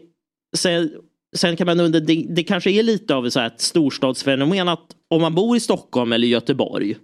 sen, 0.57 0.91
sen 1.35 1.57
kan 1.57 1.67
man 1.67 1.81
undra, 1.81 2.01
det, 2.01 2.27
det 2.29 2.43
kanske 2.43 2.71
är 2.71 2.83
lite 2.83 3.15
av 3.15 3.27
ett 3.27 3.33
så 3.33 3.41
här 3.41 3.47
ett 3.47 3.61
storstadsfenomen 3.61 4.69
att 4.69 4.97
om 5.09 5.21
man 5.21 5.35
bor 5.35 5.57
i 5.57 5.61
Stockholm 5.61 6.13
eller 6.13 6.27
Göteborg 6.29 6.97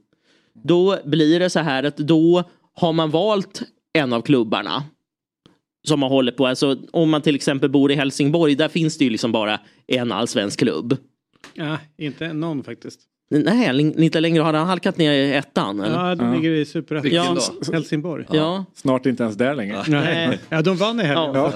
då 0.65 0.99
blir 1.05 1.41
det 1.41 1.51
så 1.51 1.61
här 1.61 1.85
att 1.85 1.97
då 1.97 2.45
har 2.75 2.93
man 2.93 3.11
valt 3.11 3.63
en 3.93 4.13
av 4.13 4.23
klubbarna 4.23 4.85
som 5.89 6.01
man 6.01 6.11
håller 6.11 6.33
på. 6.33 6.47
Alltså, 6.47 6.79
om 6.91 7.11
man 7.11 7.23
till 7.23 7.35
exempel 7.35 7.71
bor 7.71 7.93
i 7.93 7.95
Helsingborg, 7.95 8.55
där 8.55 8.69
finns 8.69 8.99
det 8.99 9.05
ju 9.05 9.11
liksom 9.11 9.33
bara 9.33 9.61
en 9.87 10.13
allsvensk 10.13 10.59
klubb. 10.59 10.97
Ja, 11.55 11.79
inte 11.97 12.33
någon 12.33 12.65
faktiskt. 12.65 13.01
Nej, 13.31 13.81
inte 14.05 14.21
längre. 14.21 14.43
Har 14.43 14.53
han 14.53 14.67
halkat 14.67 14.99
ner 14.99 15.13
i 15.13 15.35
ettan? 15.35 15.81
Eller? 15.81 16.09
Ja, 16.09 16.15
de 16.15 16.35
ligger 16.35 16.51
i 16.51 16.65
superettan. 16.65 17.11
Ja. 17.13 17.37
Helsingborg. 17.73 18.25
Ja. 18.33 18.65
Snart 18.75 19.07
inte 19.07 19.23
ens 19.23 19.37
där 19.37 19.55
längre. 19.55 19.85
Nej. 19.89 20.39
Ja, 20.49 20.63
de 20.63 20.77
vann 20.77 21.01
i 21.01 21.03
helgen. 21.03 21.35
Ja. 21.35 21.53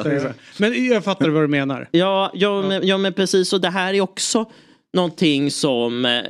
Men 0.59 0.87
jag 0.87 1.05
fattar 1.05 1.29
vad 1.29 1.43
du 1.43 1.49
menar. 1.49 1.89
Ja, 1.91 2.31
ja, 2.35 2.63
Men, 2.63 2.87
ja 2.87 2.99
men 2.99 3.13
precis. 3.13 3.53
Och 3.53 3.61
det 3.61 3.71
här 3.71 3.95
är 3.95 4.01
också 4.01 4.51
någonting 4.93 5.51
som 5.51 6.05
eh, 6.05 6.13
eh, 6.13 6.23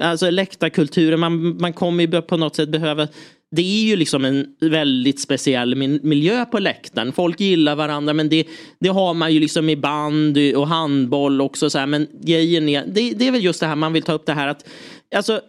Alltså 0.00 0.30
läktarkulturen, 0.30 1.20
man, 1.20 1.56
man 1.60 1.72
kommer 1.72 2.06
ju 2.06 2.22
på 2.22 2.36
något 2.36 2.56
sätt 2.56 2.68
behöva 2.68 3.08
det 3.54 3.62
är 3.62 3.84
ju 3.84 3.96
liksom 3.96 4.24
en 4.24 4.46
väldigt 4.60 5.20
speciell 5.20 5.74
miljö 6.02 6.44
på 6.44 6.58
läktaren. 6.58 7.12
Folk 7.12 7.40
gillar 7.40 7.76
varandra 7.76 8.12
men 8.14 8.28
det, 8.28 8.46
det 8.80 8.88
har 8.88 9.14
man 9.14 9.34
ju 9.34 9.40
liksom 9.40 9.68
i 9.68 9.76
bandy 9.76 10.54
och 10.54 10.68
handboll 10.68 11.40
också. 11.40 11.70
Så 11.70 11.78
här. 11.78 11.86
Men 11.86 12.06
grejen 12.20 12.68
är, 12.68 12.84
det, 12.86 13.10
det 13.10 13.28
är 13.28 13.32
väl 13.32 13.44
just 13.44 13.60
det 13.60 13.66
här 13.66 13.76
man 13.76 13.92
vill 13.92 14.02
ta 14.02 14.12
upp 14.12 14.26
det 14.26 14.32
här 14.32 14.48
att 14.48 14.68
alltså, 15.14 15.40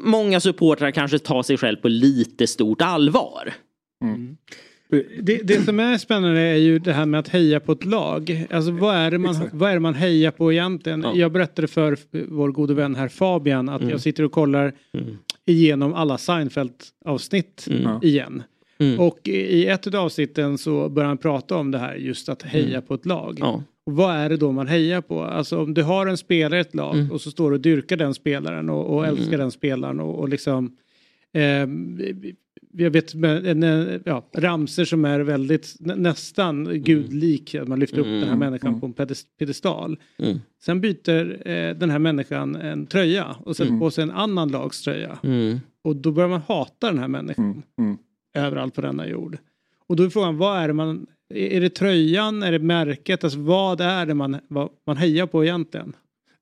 många 0.00 0.40
supportrar 0.40 0.90
kanske 0.90 1.18
tar 1.18 1.42
sig 1.42 1.56
själv 1.56 1.76
på 1.76 1.88
lite 1.88 2.46
stort 2.46 2.82
allvar. 2.82 3.54
Det, 5.20 5.36
det 5.44 5.64
som 5.64 5.80
är 5.80 5.98
spännande 5.98 6.40
är 6.40 6.56
ju 6.56 6.78
det 6.78 6.92
här 6.92 7.06
med 7.06 7.20
att 7.20 7.28
heja 7.28 7.60
på 7.60 7.72
ett 7.72 7.84
lag. 7.84 8.46
Alltså 8.50 8.70
vad 8.70 8.96
är 8.96 9.10
det 9.10 9.18
man, 9.18 9.50
vad 9.52 9.70
är 9.70 9.74
det 9.74 9.80
man 9.80 9.94
hejar 9.94 10.30
på 10.30 10.52
egentligen? 10.52 11.02
Ja. 11.02 11.12
Jag 11.14 11.32
berättade 11.32 11.68
för 11.68 11.96
vår 12.28 12.48
gode 12.48 12.74
vän 12.74 12.94
här 12.94 13.08
Fabian 13.08 13.68
att 13.68 13.80
Mm. 13.80 13.90
jag 13.90 14.00
sitter 14.00 14.22
och 14.24 14.32
kollar 14.32 14.72
igenom 15.46 15.94
alla 15.94 16.16
Seinfeld-avsnitt 16.18 17.66
Mm. 17.70 17.98
igen. 18.02 18.42
Mm. 18.78 19.00
Och 19.00 19.18
i 19.28 19.66
ett 19.66 19.86
av 19.86 19.96
avsnitten 19.96 20.58
så 20.58 20.88
börjar 20.88 21.08
han 21.08 21.18
prata 21.18 21.56
om 21.56 21.70
det 21.70 21.78
här 21.78 21.94
just 21.94 22.28
att 22.28 22.42
heja 22.42 22.68
Mm. 22.68 22.82
på 22.82 22.94
ett 22.94 23.06
lag. 23.06 23.36
Ja. 23.40 23.62
Och 23.86 23.92
vad 23.96 24.14
är 24.16 24.28
det 24.28 24.36
då 24.36 24.52
man 24.52 24.66
hejar 24.66 25.00
på? 25.00 25.22
Alltså 25.24 25.62
om 25.62 25.74
du 25.74 25.82
har 25.82 26.06
en 26.06 26.16
spelare 26.16 26.58
i 26.58 26.60
ett 26.60 26.74
lag 26.74 26.94
Mm. 26.94 27.10
och 27.12 27.20
så 27.20 27.30
står 27.30 27.50
du 27.50 27.54
och 27.56 27.60
dyrkar 27.62 27.96
den 27.96 28.14
spelaren 28.14 28.70
och, 28.70 28.96
och 28.96 29.06
älskar 29.06 29.26
Mm. 29.28 29.40
den 29.40 29.50
spelaren 29.50 30.00
och, 30.00 30.18
och 30.18 30.28
liksom 30.28 30.76
eh, 31.32 31.66
jag 32.76 32.90
vet 32.90 33.14
en, 33.14 33.62
eh, 33.62 34.00
ja, 34.04 34.28
ramser 34.34 34.84
som 34.84 35.04
är 35.04 35.20
väldigt 35.20 35.76
nä, 35.80 35.94
nästan 35.94 36.64
gudlik. 36.82 37.54
att 37.54 37.68
Man 37.68 37.80
lyfter 37.80 37.98
upp 37.98 38.06
Mm. 38.06 38.20
den 38.20 38.28
här 38.28 38.36
människan 38.36 38.68
Mm. 38.68 38.80
på 38.80 38.86
en 38.86 38.92
pedest- 38.94 39.26
pedestal. 39.38 39.98
Mm. 40.18 40.38
Sen 40.64 40.80
byter 40.80 41.48
eh, 41.48 41.74
den 41.76 41.90
här 41.90 41.98
människan 41.98 42.56
en 42.56 42.86
tröja 42.86 43.36
och 43.44 43.56
sätter 43.56 43.68
Mm. 43.70 43.80
på 43.80 43.90
sig 43.90 44.02
en 44.02 44.10
annan 44.10 44.48
lags 44.48 44.82
tröja. 44.82 45.18
Mm. 45.22 45.58
Och 45.84 45.96
då 45.96 46.10
börjar 46.12 46.28
man 46.28 46.40
hata 46.48 46.86
den 46.90 46.98
här 46.98 47.08
människan 47.08 47.62
Mm. 47.78 47.96
överallt 48.36 48.74
på 48.74 48.80
denna 48.80 49.08
jord. 49.08 49.38
Och 49.86 49.96
då 49.96 50.02
är 50.02 50.08
frågan, 50.08 50.36
vad 50.36 50.58
är 50.58 50.68
det 50.68 50.74
man, 50.74 51.06
är 51.34 51.52
är 51.52 51.60
det 51.60 51.68
tröjan, 51.70 52.42
är 52.42 52.52
det 52.52 52.58
märket, 52.58 53.24
alltså 53.24 53.38
vad 53.38 53.80
är 53.80 54.06
det 54.06 54.14
man, 54.14 54.36
vad 54.48 54.68
man 54.86 54.96
hejar 54.96 55.26
på 55.26 55.44
egentligen? 55.44 55.92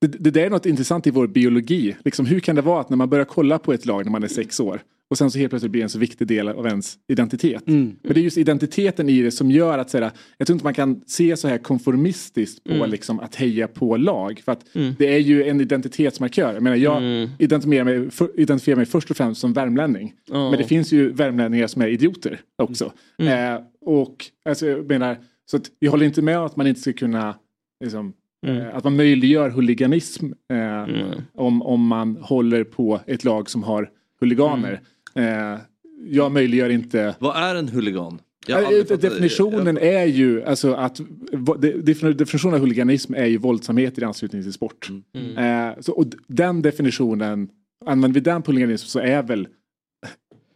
Det, 0.01 0.07
det 0.07 0.31
där 0.31 0.47
är 0.47 0.51
något 0.51 0.67
intressant 0.67 1.07
i 1.07 1.11
vår 1.11 1.27
biologi. 1.27 1.97
Liksom, 2.05 2.27
hur 2.27 2.41
kan 2.41 2.57
det 2.57 2.63
vara 2.63 2.81
att 2.81 2.91
när 2.91 2.97
man 2.97 3.09
börjar 3.09 3.25
kolla 3.25 3.59
på 3.59 3.73
ett 3.73 3.87
lag 3.87 4.05
när 4.05 4.13
man 4.13 4.23
är 4.23 4.29
sex 4.29 4.61
år 4.61 4.81
och 5.15 5.19
sen 5.19 5.31
så 5.31 5.39
helt 5.39 5.51
plötsligt 5.51 5.73
blir 5.73 5.81
det 5.83 5.85
en 5.85 5.89
så 5.89 5.99
viktig 5.99 6.27
del 6.27 6.49
av 6.49 6.67
ens 6.67 6.99
identitet. 7.09 7.69
Mm. 7.69 7.97
Men 8.03 8.15
det 8.15 8.21
är 8.21 8.23
just 8.23 8.39
identiteten 8.39 9.09
i 9.09 9.23
det 9.23 9.31
som 9.31 9.51
gör 9.51 9.79
att 9.79 9.91
så 9.91 9.99
här, 9.99 10.11
jag 10.39 10.47
tror 10.47 10.55
inte 10.55 10.65
man 10.65 10.75
kan 10.75 11.01
se 11.07 11.37
så 11.37 11.49
här 11.49 11.59
konformistiskt 11.59 12.65
på 12.65 12.73
Mm. 12.75 12.91
liksom, 12.91 13.21
att 13.21 13.35
heja 13.35 13.69
på 13.69 13.97
lag. 13.97 14.41
För 14.45 14.53
att 14.53 14.77
Mm. 14.77 14.95
det 14.99 15.15
är 15.15 15.19
ju 15.19 15.45
en 15.45 15.61
identitetsmarkör. 15.61 16.55
Jag, 16.55 16.63
menar, 16.63 16.77
jag 16.77 16.97
Mm. 16.97 17.29
identifierar, 17.39 17.85
mig, 17.85 18.11
för, 18.11 18.41
identifierar 18.41 18.77
mig 18.77 18.87
först 18.87 19.11
och 19.11 19.17
främst 19.17 19.41
som 19.41 19.53
värmlänning. 19.53 20.13
Ja. 20.31 20.51
Men 20.51 20.59
det 20.59 20.65
finns 20.65 20.93
ju 20.93 21.13
värmlänningar 21.13 21.67
som 21.67 21.83
är 21.83 21.89
idioter 21.89 22.41
också. 22.63 22.93
Mm. 23.19 23.55
Eh, 23.55 23.61
och 23.81 24.17
alltså, 24.49 24.67
jag 24.67 24.89
menar, 24.89 25.17
så 25.51 25.57
att 25.57 25.71
jag 25.79 25.91
håller 25.91 26.07
inte 26.07 26.23
med 26.23 26.39
om 26.39 26.47
att 26.47 26.57
man 26.57 26.67
inte 26.67 26.81
ska 26.81 26.93
kunna 26.93 27.35
liksom, 27.85 28.13
Mm. 28.47 28.57
eh, 28.57 28.77
att 28.77 28.85
man 28.85 28.97
möjliggör 28.97 29.51
huliganism 29.51 30.27
eh, 30.51 30.59
Mm. 30.83 31.07
om, 31.35 31.63
om 31.63 31.87
man 31.87 32.17
håller 32.21 32.65
på 32.65 33.01
ett 33.07 33.25
lag 33.25 33.51
som 33.51 33.63
har 33.63 33.91
huliganer. 34.21 34.73
Eh, 34.73 34.79
jag 36.07 36.33
möjliggör 36.33 36.71
inte... 36.71 37.15
Vad 37.19 37.37
är 37.37 37.55
en 37.55 37.69
huligan? 37.69 38.19
Eh, 38.49 38.55
fattat 38.55 38.89
det. 38.89 38.97
definitionen 38.97 39.79
är 39.79 40.05
ju 40.05 40.45
alltså 40.45 40.73
att 40.75 41.01
definitionen 42.15 42.55
av 42.55 42.61
huliganism 42.61 43.15
är 43.15 43.27
ju 43.27 43.39
våldsamhet 43.39 43.99
i 43.99 44.05
anslutning 44.05 44.43
till 44.43 44.53
sport. 44.53 44.89
Mm. 45.15 45.69
Eh, 45.69 45.81
så, 45.81 45.93
och 45.93 46.07
den 46.27 46.63
definitionen, 46.63 47.49
använder 47.87 48.15
vi 48.15 48.25
den 48.25 48.43
på 48.43 48.51
huliganism 48.51 48.87
så 48.87 48.99
är 48.99 49.23
väl 49.23 49.49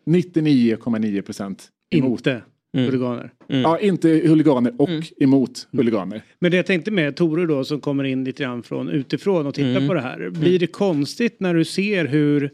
99,9 0.07 1.23
procent 1.23 1.69
emot. 1.91 2.27
Inte 2.27 2.43
huliganer. 2.73 3.31
Ja, 3.47 3.79
inte 3.79 4.09
huliganer 4.09 4.73
och 4.79 4.89
emot 5.21 5.69
huliganer. 5.73 6.23
Men 6.39 6.51
det 6.51 6.57
jag 6.57 6.67
tänkte 6.67 6.91
med 6.91 7.17
Tore 7.17 7.47
då 7.47 7.65
som 7.65 7.81
kommer 7.81 8.05
in 8.05 8.25
lite 8.25 8.43
grann 8.43 8.63
från 8.63 8.89
utifrån 8.89 9.47
och 9.47 9.55
tittar 9.55 9.69
Mm. 9.71 9.89
på 9.89 9.95
det 9.95 10.01
här. 10.01 10.31
Blir 10.31 10.59
det 10.59 10.67
konstigt 10.67 11.41
när 11.41 11.55
du 11.55 11.65
ser 11.65 12.05
hur, 12.07 12.51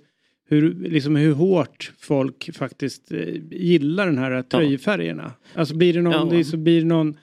hur, 0.49 0.89
liksom 0.89 1.17
hur 1.17 1.33
hårt 1.33 1.93
folk 1.99 2.51
faktiskt 2.57 3.13
eh, 3.13 3.19
gillar 3.51 4.07
den 4.07 4.19
här 4.19 4.43
tröjfärgerna? 4.43 5.33
Alltså 5.55 5.75
blir 5.75 5.93
det 5.95 6.03
någon, 6.03 6.13
Ja. 6.29 6.37
det, 6.37 6.45
så 6.45 6.57
blir 6.57 6.81
det 6.81 6.87
någon 6.87 7.17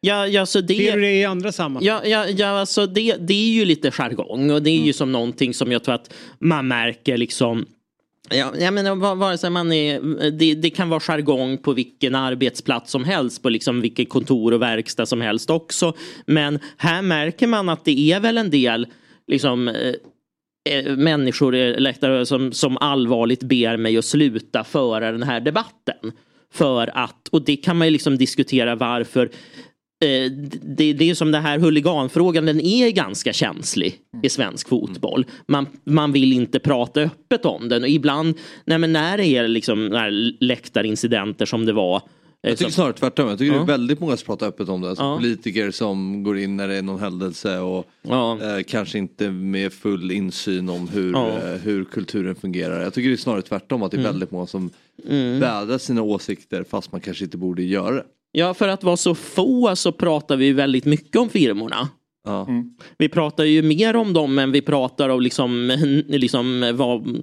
Ja, 0.00 0.26
ja, 0.26 0.46
så 0.46 0.60
det... 0.60 0.74
Ser 0.74 0.94
du 0.96 1.00
det 1.00 1.14
i 1.14 1.24
andra 1.24 1.52
sammanhang? 1.52 1.84
Ja, 1.86 2.00
ja, 2.04 2.28
ja 2.28 2.46
alltså 2.48 2.86
det, 2.86 3.16
det 3.20 3.34
är 3.34 3.50
ju 3.52 3.64
lite 3.64 3.90
jargong 3.90 4.50
och 4.50 4.62
det 4.62 4.70
är 4.70 4.84
ju 4.86 4.92
som 4.92 5.12
någonting 5.12 5.54
som 5.54 5.72
jag 5.72 5.84
tror 5.84 5.94
att 5.94 6.14
man 6.38 6.68
märker 6.68 7.16
liksom 7.16 7.66
Ja, 8.30 8.52
jag 8.60 8.74
menar, 8.74 8.94
va- 8.96 9.14
vare 9.14 9.38
sig 9.38 9.50
man 9.50 9.72
är, 9.72 10.30
det, 10.30 10.54
det 10.54 10.70
kan 10.70 10.88
vara 10.88 11.00
jargong 11.00 11.58
på 11.58 11.72
vilken 11.72 12.14
arbetsplats 12.14 12.90
som 12.90 13.04
helst, 13.04 13.42
på 13.42 13.48
liksom 13.48 13.80
vilket 13.80 14.08
kontor 14.08 14.52
och 14.54 14.62
verkstad 14.62 15.06
som 15.06 15.20
helst 15.20 15.50
också. 15.50 15.94
Men 16.26 16.58
här 16.76 17.02
märker 17.02 17.46
man 17.46 17.68
att 17.68 17.84
det 17.84 18.12
är 18.12 18.20
väl 18.20 18.38
en 18.38 18.50
del 18.50 18.86
liksom, 19.26 19.68
eh, 19.68 19.94
Eh, 20.66 20.96
människor 20.96 21.80
läktare 21.80 22.26
som, 22.26 22.52
som 22.52 22.76
allvarligt 22.76 23.42
ber 23.42 23.76
mig 23.76 23.98
att 23.98 24.04
sluta 24.04 24.64
föra 24.64 25.12
den 25.12 25.22
här 25.22 25.40
debatten. 25.40 26.12
För 26.52 26.90
att, 26.94 27.28
och 27.28 27.44
det 27.44 27.56
kan 27.56 27.76
man 27.76 27.86
ju 27.86 27.90
liksom 27.90 28.18
diskutera 28.18 28.74
varför 28.74 29.24
eh, 30.04 30.30
det, 30.62 30.92
det 30.92 31.10
är 31.10 31.14
som 31.14 31.32
den 31.32 31.42
här 31.42 31.58
huliganfrågan, 31.58 32.46
den 32.46 32.60
är 32.60 32.90
ganska 32.90 33.32
känslig 33.32 33.98
i 34.22 34.28
svensk 34.28 34.68
fotboll. 34.68 35.26
Man, 35.48 35.66
man 35.84 36.12
vill 36.12 36.32
inte 36.32 36.58
prata 36.58 37.00
öppet 37.00 37.44
om 37.44 37.68
den 37.68 37.82
och 37.82 37.88
ibland, 37.88 38.34
nej 38.64 38.78
men 38.78 38.92
när 38.92 39.16
det 39.16 39.26
är 39.26 39.48
liksom 39.48 39.86
när 39.86 40.10
läktarincidenter 40.44 41.46
som 41.46 41.66
det 41.66 41.72
var. 41.72 42.02
Jag 42.40 42.58
tycker 42.58 42.72
snarare 42.72 42.92
tvärtom. 42.92 43.28
Jag 43.28 43.38
tycker 43.38 43.52
Ja. 43.52 43.58
det 43.58 43.64
är 43.64 43.66
väldigt 43.66 44.00
många 44.00 44.16
som 44.16 44.26
pratar 44.26 44.46
öppet 44.48 44.68
om 44.68 44.80
det. 44.80 44.88
Alltså 44.88 45.04
Ja. 45.04 45.16
Politiker 45.16 45.70
som 45.70 46.22
går 46.22 46.38
in 46.38 46.56
när 46.56 46.68
det 46.68 46.74
är 46.76 46.82
någon 46.82 47.00
händelse 47.00 47.58
och 47.58 47.86
eh, 48.42 48.62
kanske 48.66 48.98
inte 48.98 49.30
med 49.30 49.72
full 49.72 50.10
insyn 50.10 50.68
om 50.68 50.88
hur, 50.88 51.12
Ja. 51.12 51.28
eh, 51.28 51.54
hur 51.60 51.84
kulturen 51.84 52.34
fungerar. 52.34 52.82
Jag 52.82 52.94
tycker 52.94 53.08
det 53.08 53.14
är 53.14 53.16
snarare 53.16 53.42
tvärtom 53.42 53.82
att 53.82 53.90
det 53.90 53.96
är 53.96 53.98
Mm. 53.98 54.12
väldigt 54.12 54.30
många 54.30 54.46
som 54.46 54.70
Mm. 55.08 55.40
vädrar 55.40 55.78
sina 55.78 56.02
åsikter 56.02 56.64
fast 56.70 56.92
man 56.92 57.00
kanske 57.00 57.24
inte 57.24 57.36
borde 57.36 57.62
göra 57.62 57.94
det. 57.94 58.04
Ja, 58.32 58.54
för 58.54 58.68
att 58.68 58.84
vara 58.84 58.96
så 58.96 59.14
få 59.14 59.76
så 59.76 59.92
pratar 59.92 60.36
vi 60.36 60.52
väldigt 60.52 60.84
mycket 60.84 61.16
om 61.16 61.28
firmorna. 61.28 61.88
Ja. 62.24 62.48
Vi 62.98 63.08
pratar 63.08 63.44
ju 63.44 63.62
mer 63.62 63.96
om 63.96 64.12
dem 64.12 64.38
än 64.38 64.52
vi 64.52 64.60
pratar 64.60 65.08
om 65.08 65.20
liksom, 65.20 65.72
liksom 66.08 66.72
vad 66.76 67.22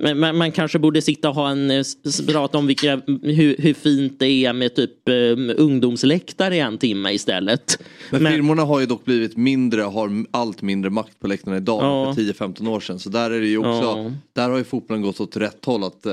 men 0.00 0.18
man, 0.18 0.36
man 0.36 0.52
kanske 0.52 0.78
borde 0.78 1.02
sitta 1.02 1.28
och 1.28 1.34
ha 1.34 1.50
en, 1.50 1.70
eh, 1.70 1.84
prata 2.26 2.58
om 2.58 2.66
vilka, 2.66 3.00
hur, 3.22 3.56
hur 3.58 3.74
fint 3.74 4.18
det 4.18 4.28
är 4.28 4.52
med 4.52 4.74
typ 4.74 4.90
um, 5.08 5.52
ungdomsläktare 5.56 6.56
i 6.56 6.60
en 6.60 6.78
timme 6.78 7.12
istället. 7.12 7.82
Men, 8.10 8.26
firmorna 8.32 8.62
har 8.62 8.80
ju 8.80 8.86
dock 8.86 9.04
blivit 9.04 9.36
mindre, 9.36 9.82
har 9.82 10.24
allt 10.30 10.62
mindre 10.62 10.90
makt 10.90 11.20
på 11.20 11.26
läktarna 11.26 11.56
idag 11.56 11.82
Ja. 11.84 12.14
för 12.14 12.22
10-15 12.22 12.68
år 12.68 12.80
sedan. 12.80 12.98
Så 12.98 13.08
där 13.10 13.30
är 13.30 13.40
det 13.40 13.46
ju 13.48 13.58
också, 13.58 13.70
Ja. 13.82 14.12
där 14.32 14.50
har 14.50 14.58
ju 14.58 14.64
fotbollen 14.64 15.02
gått 15.02 15.20
åt 15.20 15.36
rätt 15.36 15.64
håll. 15.64 15.84
Att 15.84 16.06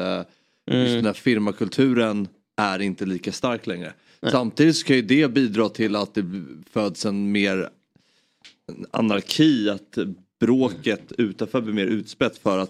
Mm. 0.68 0.82
just 0.82 0.94
den 0.96 1.06
här 1.06 1.14
firmakulturen 1.14 2.28
är 2.58 2.82
inte 2.82 3.06
lika 3.06 3.32
stark 3.32 3.68
längre. 3.68 3.94
Samtidigt 4.32 4.76
så 4.76 4.86
kan 4.86 4.96
ju 4.96 5.02
det 5.02 5.28
bidra 5.32 5.70
till 5.70 5.96
att 5.96 6.14
det 6.14 6.26
föds 6.74 7.06
en 7.06 7.32
mer 7.32 7.70
anarki, 8.92 9.70
att 9.70 9.98
bråket 10.40 11.12
utanför 11.18 11.62
blir 11.62 11.74
mer 11.74 11.86
utspätt 11.86 12.38
för 12.38 12.58
att 12.60 12.70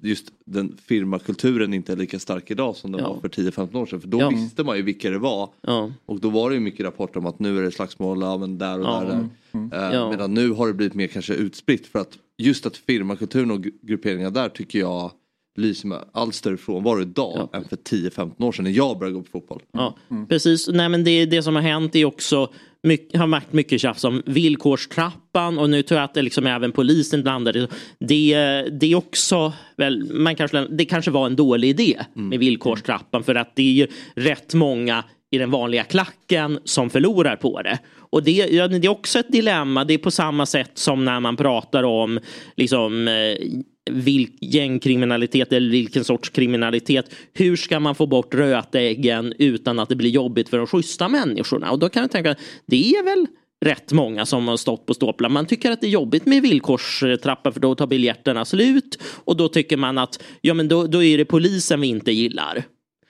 just 0.00 0.32
den 0.46 0.76
firmakulturen 0.86 1.74
inte 1.74 1.92
är 1.92 1.96
lika 1.96 2.18
stark 2.18 2.50
idag 2.50 2.76
som 2.76 2.92
den 2.92 3.00
Ja. 3.00 3.12
var 3.12 3.20
för 3.20 3.28
10-15 3.28 3.76
år 3.76 3.86
sedan. 3.86 4.00
För 4.00 4.08
då 4.08 4.20
Ja. 4.20 4.28
visste 4.28 4.64
man 4.64 4.76
ju 4.76 4.82
vilka 4.82 5.10
det 5.10 5.18
var. 5.18 5.50
Ja. 5.60 5.92
Och 6.06 6.20
då 6.20 6.30
var 6.30 6.50
det 6.50 6.54
ju 6.54 6.60
mycket 6.60 6.86
rapporter 6.86 7.18
om 7.20 7.26
att 7.26 7.38
nu 7.38 7.58
är 7.58 7.62
det 7.62 7.70
slagsmål, 7.70 8.20
ja, 8.20 8.36
men 8.38 8.58
där 8.58 8.78
och 8.80 8.84
Ja. 8.86 9.00
där. 9.00 9.06
där. 9.06 9.28
Mm. 9.52 9.92
Ja. 9.94 10.10
Medan 10.10 10.34
nu 10.34 10.50
har 10.50 10.66
det 10.68 10.74
blivit 10.74 10.94
mer 10.94 11.06
kanske 11.06 11.34
utspritt 11.34 11.86
för 11.86 11.98
att 11.98 12.18
just 12.38 12.66
att 12.66 12.76
firmakulturen 12.76 13.50
och 13.50 13.58
gru- 13.60 13.78
grupperingar 13.82 14.30
där 14.30 14.48
tycker 14.48 14.78
jag 14.78 15.10
lyser 15.56 15.88
med 15.88 16.04
allt 16.12 16.34
större 16.34 16.56
frånvaro 16.56 17.00
idag 17.00 17.48
än 17.52 17.64
för 17.64 17.76
10-15 17.76 18.44
år 18.44 18.52
sedan 18.52 18.64
när 18.64 18.70
jag 18.70 18.98
började 18.98 19.14
gå 19.14 19.22
på 19.22 19.30
fotboll. 19.30 19.62
Ja, 19.72 19.96
precis. 20.28 20.68
Nej, 20.68 20.88
men 20.88 21.04
det, 21.04 21.26
det 21.26 21.42
som 21.42 21.54
har 21.54 21.62
hänt 21.62 21.96
är 21.96 22.04
också 22.04 22.48
mycket, 22.82 23.20
har 23.20 23.26
varit 23.26 23.52
mycket 23.52 23.80
tjafs 23.80 24.04
om 24.04 24.22
villkorstrappan 24.26 25.58
och 25.58 25.70
nu 25.70 25.82
tror 25.82 26.00
jag 26.00 26.04
att 26.04 26.14
det 26.14 26.22
liksom 26.22 26.46
även 26.46 26.72
polisen 26.72 27.22
blandade. 27.22 27.68
Det, 27.98 28.34
det 28.80 28.92
är 28.92 28.94
också, 28.94 29.52
väl, 29.76 30.12
man 30.12 30.36
kanske, 30.36 30.66
det 30.70 30.84
kanske 30.84 31.10
var 31.10 31.26
en 31.26 31.36
dålig 31.36 31.68
idé 31.68 32.00
med 32.14 32.38
villkorstrappan 32.38 33.22
för 33.24 33.34
att 33.34 33.56
det 33.56 33.62
är 33.62 33.72
ju 33.72 33.86
rätt 34.14 34.54
många 34.54 35.04
i 35.30 35.38
den 35.38 35.50
vanliga 35.50 35.84
klacken 35.84 36.58
som 36.64 36.90
förlorar 36.90 37.36
på 37.36 37.62
det. 37.62 37.78
Och 38.14 38.22
det, 38.22 38.32
ja, 38.32 38.68
det 38.68 38.86
är 38.86 38.88
också 38.88 39.18
ett 39.18 39.32
dilemma. 39.32 39.84
Det 39.84 39.94
är 39.94 39.98
på 39.98 40.10
samma 40.10 40.46
sätt 40.46 40.70
som 40.74 41.04
när 41.04 41.20
man 41.20 41.36
pratar 41.36 41.82
om 41.82 42.20
liksom, 42.56 43.08
eh, 43.08 43.36
vilk, 43.90 44.38
gängkriminalitet 44.40 45.52
eller 45.52 45.70
vilken 45.70 46.04
sorts 46.04 46.30
kriminalitet. 46.30 47.14
Hur 47.32 47.56
ska 47.56 47.80
man 47.80 47.94
få 47.94 48.06
bort 48.06 48.34
rötäggen 48.34 49.34
utan 49.38 49.78
att 49.78 49.88
det 49.88 49.96
blir 49.96 50.10
jobbigt 50.10 50.48
för 50.48 50.58
de 50.58 50.66
schyssta 50.66 51.08
människorna? 51.08 51.70
Och 51.70 51.78
då 51.78 51.88
kan 51.88 52.02
jag 52.02 52.10
tänka, 52.10 52.34
det 52.66 52.90
är 52.90 53.04
väl 53.04 53.26
rätt 53.64 53.92
många 53.92 54.26
som 54.26 54.48
har 54.48 54.56
stått 54.56 54.86
på 54.86 54.94
ståplar. 54.94 55.28
Man 55.28 55.46
tycker 55.46 55.70
att 55.70 55.80
det 55.80 55.86
är 55.86 55.90
jobbigt 55.90 56.26
med 56.26 56.42
villkorstrappa 56.42 57.52
för 57.52 57.60
då 57.60 57.74
tar 57.74 57.86
biljetterna 57.86 58.44
slut. 58.44 58.98
Och 59.24 59.36
då 59.36 59.48
tycker 59.48 59.76
man 59.76 59.98
att 59.98 60.22
ja, 60.40 60.54
men 60.54 60.68
då, 60.68 60.86
då 60.86 61.02
är 61.02 61.18
det 61.18 61.24
polisen 61.24 61.80
vi 61.80 61.86
inte 61.86 62.12
gillar. 62.12 62.64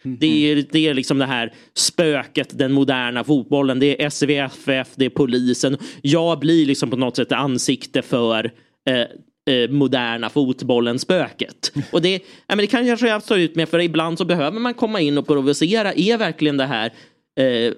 Det 0.04 0.52
är, 0.52 0.66
det 0.70 0.88
är 0.88 0.94
liksom 0.94 1.18
det 1.18 1.26
här 1.26 1.52
spöket, 1.74 2.58
den 2.58 2.72
moderna 2.72 3.24
fotbollen. 3.24 3.78
Det 3.78 4.02
är 4.02 4.10
SVFF, 4.10 4.88
det 4.94 5.04
är 5.04 5.10
polisen. 5.10 5.76
Jag 6.02 6.38
blir 6.38 6.66
liksom 6.66 6.90
på 6.90 6.96
något 6.96 7.16
sätt 7.16 7.32
ansikte 7.32 8.02
för 8.02 8.52
eh, 8.88 9.54
eh, 9.54 9.70
moderna 9.70 10.30
fotbollen 10.30 10.98
spöket. 10.98 11.72
Och 11.92 12.02
det, 12.02 12.12
ja, 12.12 12.20
men 12.46 12.58
det 12.58 12.66
kan 12.66 12.86
kanske 12.86 13.08
jag 13.08 13.22
stå 13.22 13.36
ut 13.36 13.54
med 13.54 13.68
för 13.68 13.80
ibland 13.80 14.18
så 14.18 14.24
behöver 14.24 14.60
man 14.60 14.74
komma 14.74 15.00
in 15.00 15.18
och 15.18 15.26
provocera. 15.26 15.92
Är 15.92 16.18
verkligen 16.18 16.56
det 16.56 16.66
här 16.66 16.92
eh, 17.40 17.72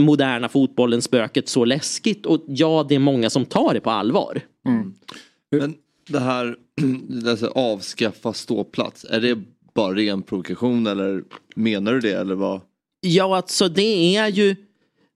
moderna 0.00 0.48
fotbollen 0.48 1.02
spöket 1.02 1.48
så 1.48 1.64
läskigt? 1.64 2.26
Och 2.26 2.44
ja, 2.46 2.86
det 2.88 2.94
är 2.94 2.98
många 2.98 3.30
som 3.30 3.44
tar 3.44 3.74
det 3.74 3.80
på 3.80 3.90
allvar. 3.90 4.40
Men 5.50 5.74
det 6.08 6.20
här, 6.20 6.56
alltså, 7.28 7.46
avskaffa 7.46 8.32
ståplats, 8.32 9.06
är 9.10 9.20
det 9.20 9.38
bara 9.74 9.94
ren 9.94 10.22
provokation 10.22 10.86
eller 10.86 11.22
menar 11.56 11.92
du 11.92 12.00
det 12.00 12.12
eller 12.12 12.34
vad? 12.34 12.60
Ja, 13.00 13.36
alltså 13.36 13.68
det 13.68 14.16
är 14.16 14.28
ju 14.28 14.56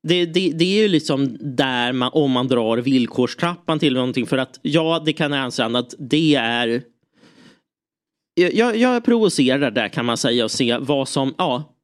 det, 0.02 0.26
det, 0.26 0.50
det 0.50 0.64
är 0.64 0.82
ju 0.82 0.88
liksom 0.88 1.36
där 1.40 1.92
man, 1.92 2.11
om 2.12 2.30
man 2.30 2.48
drar 2.48 2.78
villkorstrappan 2.78 3.78
till 3.78 3.94
någonting 3.94 4.26
för 4.26 4.38
att 4.38 4.61
ja, 4.62 5.02
det 5.07 5.12
kan 5.12 5.32
jag 5.32 5.40
anse 5.40 5.64
att 5.64 5.94
det 5.98 6.34
är 6.34 6.82
jag, 8.34 8.76
jag, 8.76 9.04
provocerar 9.04 9.70
där 9.70 9.88
kan 9.88 10.04
man 10.04 10.16
säga 10.16 10.44
och 10.44 10.50
se 10.50 10.78
vad 10.78 11.09
som, 11.09 11.34
ja 11.38 11.76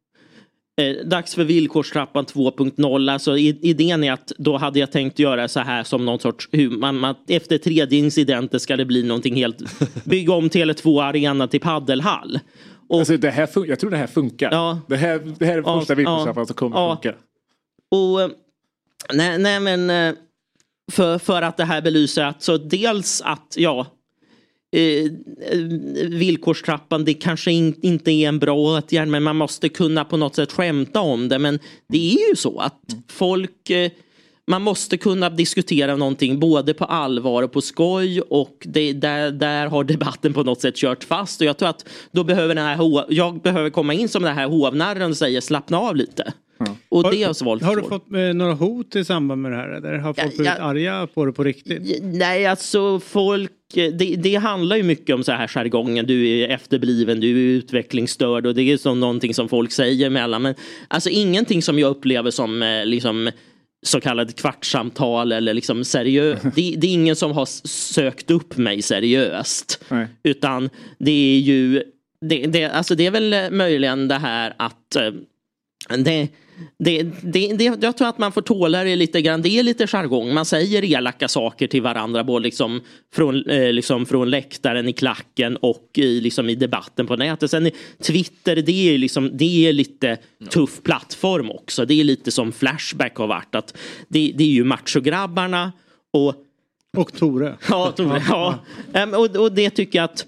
Eh, 0.81 1.07
dags 1.07 1.35
för 1.35 1.45
villkorstrappan 1.45 2.25
2.0. 2.25 3.13
Alltså 3.13 3.39
idén 3.39 4.05
är 4.05 4.13
att 4.13 4.33
då 4.39 4.57
hade 4.57 4.79
jag 4.79 4.93
tänkt 4.93 5.19
göra 5.19 5.49
så 5.49 5.61
här 5.61 5.85
som 5.85 6.05
någon 6.05 6.19
sorts 6.19 6.49
hur 6.53 6.71
man, 6.71 6.97
man 6.99 7.15
efter 7.29 7.59
tredje 7.59 7.99
incidenten 7.99 8.61
ska 8.61 8.77
det 8.77 8.85
bli 8.85 9.03
någonting 9.03 9.35
helt 9.35 9.59
bygga 10.05 10.33
om 10.33 10.49
Tele2 10.49 11.03
arena 11.03 11.49
till 11.49 11.61
paddelhall. 11.61 12.39
Och, 12.89 12.99
Alltså, 12.99 13.17
det 13.17 13.31
här 13.31 13.49
jag 13.67 13.79
tror 13.81 13.91
det 13.91 13.97
här 13.97 14.07
funkar. 14.07 14.51
Det, 14.89 14.97
här, 14.97 15.35
det 15.39 15.47
här 15.47 15.59
är 15.59 15.63
Ja, 15.67 15.81
första 15.81 15.95
villkorstrappan 15.95 16.41
ja, 16.41 16.47
som 16.47 16.57
kommer 16.57 16.77
ja. 16.77 16.99
funka. 17.03 17.19
Och 17.91 18.23
eh, 18.23 18.31
nej, 19.13 19.39
nej 19.39 19.61
men 19.61 19.91
eh, 19.91 20.15
för, 20.93 21.19
för 21.19 21.43
att 21.43 21.57
det 21.57 21.65
här 21.65 21.83
belyser 21.83 22.25
att 22.25 22.43
så 22.43 22.57
dels 22.57 23.23
att 23.25 23.55
ja 23.57 23.87
eh, 24.73 25.05
eh, 25.51 25.59
villkorstrappan 26.09 27.05
det 27.05 27.15
kanske 27.15 27.53
in, 27.53 27.75
inte 27.83 28.11
är 28.11 28.29
en 28.29 28.39
bra 28.39 28.55
åtgärd 28.55 29.09
men 29.09 29.23
man 29.23 29.37
måste 29.37 29.69
kunna 29.69 30.05
på 30.05 30.17
något 30.17 30.35
sätt 30.35 30.53
skämta 30.53 31.01
om 31.01 31.29
det. 31.29 31.39
Men 31.39 31.59
det 31.89 32.13
är 32.13 32.29
ju 32.31 32.37
så 32.37 32.59
att 32.59 32.81
folk 33.09 33.71
eh, 33.71 33.91
man 34.47 34.63
måste 34.63 34.97
kunna 34.97 35.31
diskutera 35.31 35.97
någonting 35.97 36.41
både 36.41 36.75
på 36.75 36.85
allvar 36.85 37.43
och 37.43 37.53
på 37.53 37.61
skoj 37.61 38.21
och 38.21 38.67
det, 38.67 38.93
där, 38.93 39.31
där 39.31 39.67
har 39.67 39.85
debatten 39.85 40.35
på 40.35 40.43
något 40.43 40.61
sätt 40.61 40.77
kört 40.77 41.05
fast. 41.05 41.41
Och 41.41 41.47
jag 41.47 41.59
tror 41.59 41.69
att 41.69 41.89
då 42.11 42.25
behöver 42.25 42.55
den 42.55 42.65
här 42.65 43.05
jag 43.09 43.43
behöver 43.43 43.71
komma 43.71 43.95
in 43.95 44.09
som 44.09 44.23
den 44.23 44.35
här 44.35 44.49
hovnarren 44.49 45.11
och 45.11 45.17
säga 45.17 45.41
slappna 45.41 45.79
av 45.79 45.97
lite. 45.97 46.33
Och 46.89 47.11
det 47.11 47.23
har 47.23 47.35
svårt 47.35 47.63
Har 47.63 47.77
du 47.77 47.83
fått 47.83 48.13
eh, 48.13 48.21
några 48.21 48.53
hot 48.53 48.97
i 48.97 49.05
samband 49.05 49.43
med 49.43 49.53
det 49.53 49.57
här? 49.57 49.69
Eller 49.69 49.99
har 49.99 50.15
folk 50.15 50.37
blivit 50.37 50.53
ja. 50.59 50.65
arga 50.65 51.07
på 51.15 51.25
det 51.25 51.33
på 51.33 51.45
riktigt? 51.45 52.03
Nej, 52.03 52.47
alltså 52.47 53.01
folk, 53.01 53.53
det, 53.75 54.17
det 54.17 54.35
handlar 54.35 54.77
ju 54.77 54.83
mycket 54.83 55.15
om 55.15 55.25
så 55.25 55.33
här 55.33 55.49
jargongen. 55.49 56.07
Du 56.07 56.29
är 56.29 56.49
efterbliven, 56.49 57.21
du 57.21 57.31
är 57.31 57.57
utvecklingsstörd 57.57 58.47
och 58.47 58.55
det 58.55 58.63
är 58.63 58.77
som 58.77 59.01
någonting 59.01 59.35
som 59.35 59.49
folk 59.49 59.73
säger 59.73 60.07
emellan. 60.07 60.43
Men 60.43 60.55
alltså 60.89 61.11
ingenting 61.11 61.63
som 61.63 61.79
jag 61.79 61.91
upplever 61.91 62.31
som 62.31 62.63
eh, 62.63 62.87
liksom 62.87 63.31
så 63.83 64.01
kallade 64.01 64.33
kvartssamtal 64.33 65.33
eller 65.33 65.55
liksom 65.55 65.85
seriöst. 65.85 66.43
Det, 66.55 66.75
det 66.77 66.87
är 66.87 66.93
ingen 66.93 67.17
som 67.17 67.33
har 67.33 67.47
sökt 67.69 68.31
upp 68.31 68.57
mig 68.57 68.83
seriöst. 68.83 69.85
Nej. 69.89 70.07
Utan 70.23 70.71
det 70.99 71.37
är 71.37 71.39
ju, 71.39 71.83
det, 72.21 72.47
det, 72.47 72.65
alltså 72.65 72.95
det 72.95 73.07
är 73.07 73.11
väl 73.11 73.33
eh, 73.33 73.51
möjligen 73.51 74.09
det 74.09 74.19
här 74.19 74.55
att 74.57 74.97
det, 75.99 76.29
det, 76.79 77.03
det, 77.23 77.53
det, 77.53 77.65
jag 77.81 77.97
tror 77.97 78.09
att 78.09 78.19
man 78.19 78.33
får 78.33 78.43
tåla 78.43 78.85
det 78.85 78.97
lite 78.97 79.23
grann. 79.23 79.43
Det 79.43 79.59
är 79.59 79.63
lite 79.63 79.87
jargong. 79.87 80.35
Man 80.35 80.45
säger 80.45 80.85
elaka 80.85 81.29
saker 81.29 81.67
till 81.67 81.83
varandra 81.83 82.25
både 82.25 82.43
liksom 82.43 82.81
från, 83.15 83.51
eh, 83.51 83.73
liksom 83.73 84.07
från 84.07 84.31
läktaren 84.31 84.89
i 84.89 84.93
klacken 84.93 85.57
och 85.57 85.91
i, 85.95 86.21
liksom 86.21 86.49
i 86.49 86.55
debatten 86.55 87.07
på 87.07 87.17
nätet. 87.17 87.51
Sen 87.51 87.71
Twitter, 88.03 88.57
det 88.57 88.95
är, 88.95 88.99
liksom, 88.99 89.37
det 89.37 89.69
är 89.69 89.73
lite 89.73 90.19
tuff 90.51 90.83
plattform 90.83 91.51
också. 91.51 91.85
Det 91.85 92.01
är 92.01 92.05
lite 92.05 92.31
som 92.31 92.53
Flashback 92.53 93.17
har 93.17 93.27
varit. 93.27 93.55
Att 93.55 93.77
det, 94.09 94.33
det 94.37 94.45
är 94.45 94.49
ju 94.49 94.65
machograbbarna 94.65 95.73
och... 96.13 96.35
Och 96.97 97.13
Tore. 97.13 97.57
Ja, 97.69 97.93
Tore. 97.97 98.23
Ja. 98.29 98.59
Ehm, 98.93 99.15
och, 99.15 99.37
och 99.37 99.53
det 99.53 99.71
tycker 99.71 99.99
jag 99.99 100.05
att... 100.05 100.27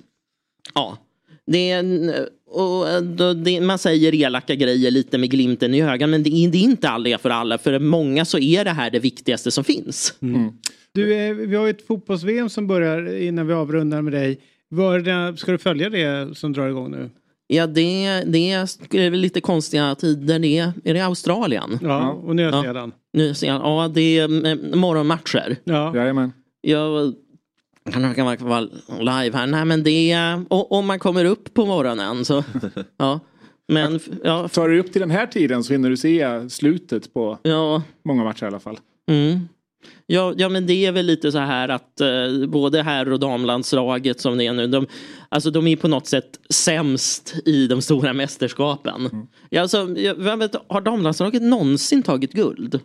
Ja. 0.75 0.99
Det 1.47 1.71
är 1.71 2.29
och 2.55 3.05
då, 3.05 3.33
det, 3.33 3.61
man 3.61 3.79
säger 3.79 4.15
elaka 4.15 4.55
grejer 4.55 4.91
lite 4.91 5.19
med 5.19 5.31
glimten 5.31 5.75
i 5.75 5.83
ögat 5.83 6.09
men 6.09 6.23
det 6.23 6.31
är, 6.31 6.51
det 6.51 6.59
är 6.59 6.63
inte 6.63 6.89
alla 6.89 7.19
för 7.19 7.31
alla. 7.31 7.59
För 7.59 7.79
många 7.79 8.25
så 8.25 8.39
är 8.39 8.65
det 8.65 8.71
här 8.71 8.91
det 8.91 8.99
viktigaste 8.99 9.51
som 9.51 9.65
finns. 9.65 10.15
Mm. 10.23 10.53
Du, 10.93 11.15
eh, 11.15 11.35
vi 11.35 11.57
har 11.57 11.65
ju 11.65 11.71
ett 11.71 11.87
fotbolls-VM 11.87 12.49
som 12.49 12.67
börjar 12.67 13.23
innan 13.23 13.47
vi 13.47 13.53
avrundar 13.53 14.03
med 14.03 14.13
dig. 14.13 14.41
Var 14.69 14.99
det, 14.99 15.37
ska 15.37 15.53
du 15.53 15.59
följa 15.59 15.91
det 15.91 16.37
som 16.39 16.53
drar 16.53 16.69
igång 16.69 16.91
nu? 16.91 17.11
Ja, 17.47 17.67
det, 17.67 18.23
det 18.27 18.51
är 18.51 19.11
väl 19.11 19.21
lite 19.21 19.41
konstiga 19.41 19.95
tider. 19.95 20.39
Det 20.39 20.59
är, 20.59 20.73
är 20.85 20.95
det 20.95 21.01
Australien? 21.01 21.79
Ja, 21.83 22.11
och 22.11 22.37
Nya 22.37 22.63
Zeeland. 22.63 22.93
Ja, 23.13 23.19
Nya 23.19 23.35
Zeeland. 23.35 23.65
Ja, 23.65 23.91
det 23.95 24.19
är 24.19 24.47
eh, 24.47 24.77
morgonmatcher. 24.77 25.57
Ja. 25.65 25.97
Jajamän. 25.97 26.33
Jag 26.61 27.15
kan, 27.93 28.15
kan 28.15 28.27
vara 28.27 28.61
live 28.99 29.39
här. 29.39 29.47
Nej, 29.47 29.65
men 29.65 29.83
det 29.83 30.13
är 30.13 30.45
och, 30.49 30.73
om 30.73 30.87
man 30.87 30.99
kommer 30.99 31.25
upp 31.25 31.55
på 31.55 31.67
morgonen 31.67 32.25
så. 32.25 32.45
ja. 32.97 33.21
Men, 33.69 34.01
ja. 34.25 34.49
Tar 34.49 34.69
du 34.69 34.81
upp 34.81 34.93
till 34.93 35.01
den 35.01 35.11
här 35.11 35.27
tiden 35.27 35.65
så 35.65 35.73
hinner 35.73 35.91
du 35.91 35.97
se 35.97 36.51
slutet 36.51 37.15
på 37.15 37.39
ja. 37.43 37.83
många 38.05 38.25
matcher 38.25 38.45
i 38.45 38.47
alla 38.47 38.61
fall. 38.61 38.79
Mm. 39.11 39.49
Ja, 40.07 40.35
ja, 40.37 40.49
men 40.49 40.67
det 40.67 40.87
är 40.87 40.93
väl 40.93 41.07
lite 41.07 41.33
så 41.33 41.39
här 41.39 41.69
att 41.69 42.01
eh, 42.01 42.47
både 42.49 42.83
herr 42.83 43.13
och 43.13 43.21
damlandslaget 43.21 44.21
som 44.21 44.39
det 44.39 44.47
är 44.47 44.53
nu, 44.53 44.67
de, 44.67 44.87
alltså 45.29 45.51
de 45.51 45.67
är 45.67 45.77
på 45.77 45.89
något 45.89 46.07
sätt 46.07 46.41
sämst 46.51 47.35
i 47.45 47.67
de 47.67 47.83
stora 47.83 48.13
mästerskapen. 48.13 49.07
Mm. 49.07 49.27
Ja, 49.51 49.63
alltså, 49.63 49.99
jag 49.99 50.37
vet, 50.37 50.55
har 50.69 50.81
damlandslaget 50.81 51.43
någonsin 51.43 52.03
tagit 52.03 52.33
guld? 52.33 52.81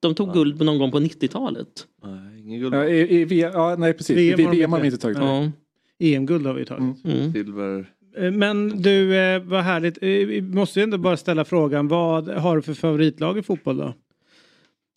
De 0.00 0.14
tog 0.14 0.28
ja. 0.28 0.32
guld 0.32 0.60
någon 0.60 0.78
gång 0.78 0.90
på 0.90 1.00
90-talet. 1.00 1.86
Nej, 2.04 2.29
ingen 2.50 2.60
guld. 2.60 2.74
Ja, 2.74 2.88
i, 2.88 3.22
i, 3.22 3.40
ja, 3.40 3.76
nej 3.78 3.92
precis. 3.92 4.16
VM, 4.16 4.44
har 4.44 4.54
VM 4.54 4.72
har 4.72 4.80
vi 4.80 4.86
inte 4.86 4.98
tagit. 4.98 5.18
Ja. 5.18 5.50
EM-guld 5.98 6.46
har 6.46 6.54
vi 6.54 6.64
tagit. 6.64 7.04
Mm. 7.04 7.32
Silver. 7.32 7.86
Eh, 8.16 8.30
men 8.30 8.82
du, 8.82 9.16
eh, 9.16 9.42
vad 9.42 9.62
härligt. 9.62 10.02
Vi 10.02 10.42
måste 10.42 10.80
ju 10.80 10.84
ändå 10.84 10.98
bara 10.98 11.16
ställa 11.16 11.44
frågan, 11.44 11.88
vad 11.88 12.28
har 12.28 12.56
du 12.56 12.62
för 12.62 12.74
favoritlag 12.74 13.38
i 13.38 13.42
fotboll 13.42 13.76
då? 13.76 13.94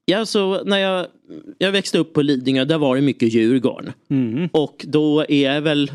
Ja, 0.06 0.26
så 0.26 0.64
när 0.64 0.78
jag, 0.78 1.08
jag 1.58 1.72
växte 1.72 1.97
upp 1.97 2.14
på 2.14 2.22
Lidingö, 2.22 2.66
där 2.66 2.78
var 2.78 2.95
det 2.95 3.01
mycket 3.01 3.34
Djurgården. 3.34 3.93
Mm. 4.10 4.49
Och 4.51 4.86
då 4.88 5.26
är 5.30 5.62
väl 5.62 5.91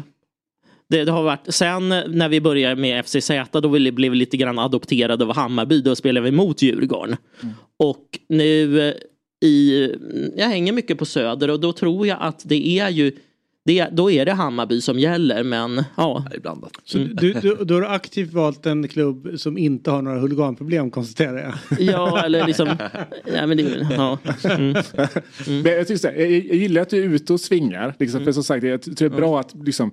det, 0.88 1.04
det, 1.04 1.12
har 1.12 1.22
varit, 1.22 1.54
sen 1.54 1.88
när 1.88 2.28
vi 2.28 2.40
började 2.40 2.76
med 2.80 3.04
FCZ 3.04 3.30
då 3.52 3.68
blev 3.68 4.12
vi 4.12 4.18
lite 4.18 4.36
grann 4.36 4.58
adopterade 4.58 5.24
av 5.24 5.34
Hammarby. 5.34 5.80
Då 5.80 5.96
spelade 5.96 6.24
vi 6.24 6.36
mot 6.36 6.62
Djurgården. 6.62 7.16
Mm. 7.42 7.54
Och 7.76 8.18
nu 8.28 8.80
eh, 8.88 8.94
i, 9.40 9.88
jag 10.36 10.46
hänger 10.46 10.72
mycket 10.72 10.98
på 10.98 11.04
Söder 11.04 11.50
och 11.50 11.60
då 11.60 11.72
tror 11.72 12.06
jag 12.06 12.18
att 12.20 12.42
det 12.44 12.78
är 12.78 12.88
ju 12.88 13.12
det, 13.68 13.88
då 13.92 14.10
är 14.10 14.24
det 14.24 14.32
Hammarby 14.32 14.80
som 14.80 14.98
gäller 14.98 15.44
men 15.44 15.84
ja. 15.96 16.24
Blandat. 16.42 16.72
Så 16.84 16.98
du, 16.98 17.32
du, 17.32 17.54
då 17.64 17.74
har 17.74 17.80
du 17.80 17.86
aktivt 17.86 18.32
valt 18.32 18.66
en 18.66 18.88
klubb 18.88 19.30
som 19.36 19.58
inte 19.58 19.90
har 19.90 20.02
några 20.02 20.20
huliganproblem 20.20 20.90
konstaterar 20.90 21.38
jag. 21.38 21.80
Ja 21.80 22.24
eller 22.24 22.46
liksom. 22.46 22.68
ja, 23.34 23.46
men 23.46 23.56
det, 23.56 23.86
ja. 23.90 24.18
Mm. 24.44 24.60
Mm. 24.60 25.62
Men 25.62 25.72
jag, 25.72 25.86
tycker 25.88 26.20
jag, 26.20 26.30
jag 26.30 26.56
gillar 26.56 26.82
att 26.82 26.90
du 26.90 27.04
är 27.04 27.08
ute 27.08 27.32
och 27.32 27.40
svingar. 27.40 27.94
Liksom, 27.98 28.24
för 28.24 28.32
som 28.32 28.44
sagt 28.44 28.64
jag 28.64 28.82
tror 28.82 28.94
det 28.94 29.04
är 29.16 29.20
bra 29.20 29.40
att 29.40 29.54
liksom, 29.64 29.90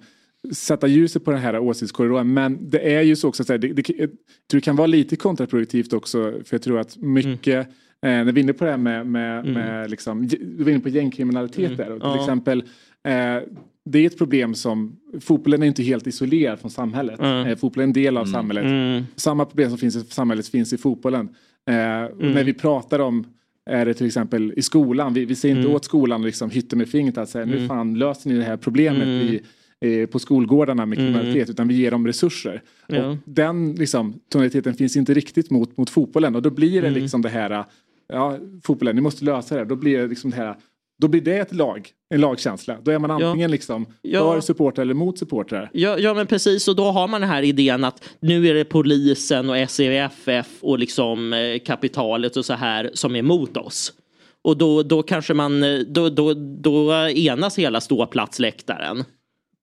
sätta 0.54 0.88
ljuset 0.88 1.26
på 1.26 1.32
den 1.32 1.40
här 1.40 1.60
åsiktskorridoren. 1.60 2.34
Men 2.34 2.70
det 2.70 2.96
är 2.96 3.02
ju 3.02 3.16
så 3.16 3.28
också 3.28 3.44
att 3.44 3.48
det, 3.48 3.58
det, 3.58 3.74
det, 3.74 4.12
det 4.52 4.62
kan 4.62 4.76
vara 4.76 4.88
lite 4.88 5.16
kontraproduktivt 5.16 5.94
också. 5.94 6.18
För 6.18 6.54
jag 6.56 6.62
tror 6.62 6.80
att 6.80 6.98
mycket 6.98 7.56
mm. 7.56 7.68
Eh, 8.06 8.26
när 8.26 8.32
vi 8.32 8.40
är 8.40 8.44
inne 8.44 8.54
på 8.54 8.66
det 8.66 8.72
här 8.72 8.78
med, 8.78 9.08
med, 9.08 9.40
mm. 9.40 9.54
med 9.54 9.90
liksom, 9.92 10.28
du 10.28 10.64
var 10.64 10.72
inne 10.72 10.80
på 10.80 10.90
gängkriminalitet 10.90 11.72
mm. 11.72 11.78
där. 11.78 11.92
Och 11.92 12.02
till 12.02 12.10
ja. 12.10 12.20
exempel 12.20 12.64
eh, 13.04 13.38
det 13.86 14.00
är 14.00 14.06
ett 14.06 14.18
problem 14.18 14.56
som, 14.56 14.96
fotbollen 15.20 15.64
är 15.64 15.68
inte 15.68 15.84
helt 15.84 16.08
isolerad 16.08 16.60
från 16.60 16.72
samhället. 16.72 17.20
Mm. 17.20 17.48
Eh, 17.48 17.56
fotbollen 17.56 17.90
är 17.90 17.90
en 17.90 17.94
del 17.94 18.18
av 18.18 18.24
mm. 18.24 18.34
samhället. 18.34 18.64
Mm. 18.66 19.04
Samma 19.16 19.46
problem 19.46 19.70
som 19.70 19.78
finns 19.78 19.96
i 19.96 20.00
samhället 20.00 20.48
finns 20.48 20.74
i 20.74 20.78
fotbollen. 20.78 21.30
Eh, 21.70 21.74
när 22.18 22.44
vi 22.44 22.54
pratar 22.54 23.00
om 23.00 23.26
är 23.70 23.86
det 23.86 23.94
till 23.94 24.08
exempel 24.08 24.54
i 24.56 24.62
skolan, 24.62 25.14
vi, 25.14 25.26
vi 25.26 25.36
säger 25.36 25.56
inte 25.56 25.68
åt 25.68 25.86
skolan 25.86 26.22
liksom 26.22 26.50
hytter 26.50 26.78
med 26.78 26.90
fingret 26.90 27.18
att 27.18 27.30
säga 27.30 27.46
nu 27.46 27.68
fan 27.68 28.00
löser 28.00 28.30
ni 28.30 28.36
det 28.36 28.44
här 28.44 28.58
problemet 28.58 29.08
i, 29.08 29.42
eh, 29.82 30.06
på 30.06 30.20
skolgårdarna 30.20 30.86
med 30.86 30.98
kriminalitet 30.98 31.50
utan 31.50 31.68
vi 31.68 31.76
ger 31.76 31.92
dem 31.92 32.08
resurser. 32.08 32.62
Ja. 32.88 33.06
Och 33.06 33.18
den 33.26 33.76
liksom, 33.76 34.20
tonaliteten 34.32 34.74
finns 34.74 34.96
inte 34.98 35.14
riktigt 35.14 35.52
mot, 35.52 35.78
mot 35.78 35.90
fotbollen 35.90 36.36
och 36.36 36.42
då 36.42 36.50
blir 36.50 36.82
det 36.82 36.90
liksom 36.90 37.22
det 37.22 37.30
här 37.30 37.66
ja, 38.08 38.38
fotbollen, 38.64 38.96
ni 38.96 39.02
måste 39.02 39.26
lösa 39.26 39.56
det. 39.56 39.66
Då 39.66 39.76
blir 39.76 39.98
det 39.98 40.08
liksom 40.08 40.30
det 40.30 40.36
här 40.36 40.56
då 40.98 41.08
blir 41.08 41.22
det 41.22 41.38
ett 41.38 41.54
lag, 41.54 41.90
en 42.10 42.22
lagkänsla. 42.22 42.78
Då 42.84 42.92
är 42.92 43.00
man 43.00 43.12
antingen 43.12 43.40
ja. 43.40 43.48
liksom 43.48 43.86
ja. 44.02 44.34
för 44.34 44.42
supportrar 44.42 44.82
eller 44.82 44.94
mot 44.94 45.20
supportrar. 45.20 45.70
Ja, 45.74 45.98
ja 46.00 46.14
men 46.14 46.28
precis 46.28 46.68
och 46.68 46.76
då 46.76 46.84
har 46.84 47.08
man 47.08 47.22
den 47.22 47.30
här 47.30 47.44
idén 47.44 47.84
att 47.84 48.10
nu 48.20 48.48
är 48.48 48.54
det 48.54 48.66
polisen 48.66 49.50
och 49.50 49.70
SEFF 49.70 50.48
och 50.62 50.80
liksom 50.80 51.34
eh, 51.34 51.60
kapitalet 51.60 52.38
och 52.38 52.46
så 52.46 52.54
här 52.54 52.92
som 52.94 53.16
är 53.16 53.22
mot 53.22 53.58
oss. 53.58 53.94
Och 54.42 54.58
då, 54.58 54.84
då 54.84 55.04
kanske 55.04 55.34
man, 55.34 55.64
eh, 55.64 55.80
då, 55.80 56.10
då, 56.10 56.34
då 56.34 56.94
enas 57.10 57.60
hela 57.60 57.82
ståplatsläktaren. 57.82 59.04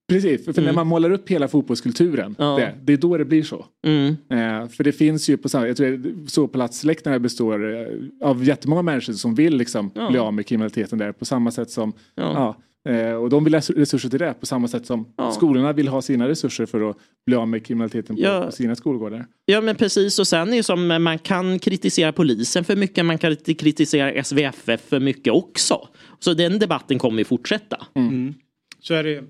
Precis, 0.09 0.45
för, 0.45 0.53
för 0.53 0.63
mm. 0.63 0.67
när 0.67 0.75
man 0.75 0.87
målar 0.87 1.11
upp 1.11 1.29
hela 1.29 1.49
fotbollskulturen, 1.49 2.35
ja. 2.39 2.57
det, 2.57 2.75
det, 2.83 2.93
är 2.93 2.97
då 2.97 3.17
det 3.17 3.25
blir 3.25 3.43
så. 3.43 3.67
Mm. 3.87 4.09
Eh, 4.09 4.69
för 4.69 4.85
det 4.85 4.93
finns 4.93 5.29
ju 5.29 5.37
på 5.37 5.49
samma, 5.49 5.67
jag 5.67 5.77
tror 5.77 6.27
ståplatsläktarna 6.29 7.19
består 7.19 7.75
eh, 7.75 7.87
av 8.29 8.45
jättemånga 8.45 8.83
människor 8.83 9.13
som 9.13 9.35
vill 9.35 9.57
liksom 9.57 9.91
ja. 9.95 10.11
bli 10.11 10.19
av 10.19 10.35
med 10.35 10.47
kriminaliteten 10.47 10.99
där 10.99 11.13
på 11.13 11.25
samma 11.25 11.51
sätt 11.51 11.71
som 11.71 11.93
ja. 12.15 12.57
Eh, 12.89 13.13
och 13.13 13.31
de 13.31 13.45
vill 13.45 13.55
ha 13.55 13.61
resurser 13.61 14.09
till 14.09 14.19
det 14.19 14.35
på 14.41 14.47
samma 14.47 14.69
sätt 14.69 14.87
som 14.87 15.07
skolorna 15.35 15.73
vill 15.73 15.89
ha 15.89 16.03
sina 16.03 16.29
resurser 16.29 16.67
för 16.67 16.91
att 16.91 16.97
bli 17.27 17.37
av 17.37 17.49
med 17.49 17.67
kriminaliteten 17.67 18.17
på, 18.17 18.45
på 18.45 18.53
sina 18.53 18.77
skolgårdar. 18.77 19.27
Ja 19.45 19.61
men 19.61 19.77
precis 19.77 20.19
och 20.19 20.27
sen 20.27 20.53
är 20.53 20.57
det 20.57 20.63
som 20.63 20.87
man 20.87 21.19
kan 21.19 21.59
kritisera 21.59 22.13
polisen 22.13 22.65
för 22.65 22.77
mycket, 22.77 23.05
man 23.05 23.19
kan 23.19 23.37
kritisera 23.37 24.25
SVFF 24.25 24.81
för 24.81 25.01
mycket 25.01 25.33
också. 25.33 25.89
Så 26.19 26.35
den 26.35 26.59
debatten 26.59 26.99
kommer 26.99 27.19
ju 27.19 27.25
fortsätta. 27.25 27.87
Mm. 27.95 28.09
Mm. 28.09 28.35
Så 28.81 28.95
är 28.95 29.05
det 29.05 29.25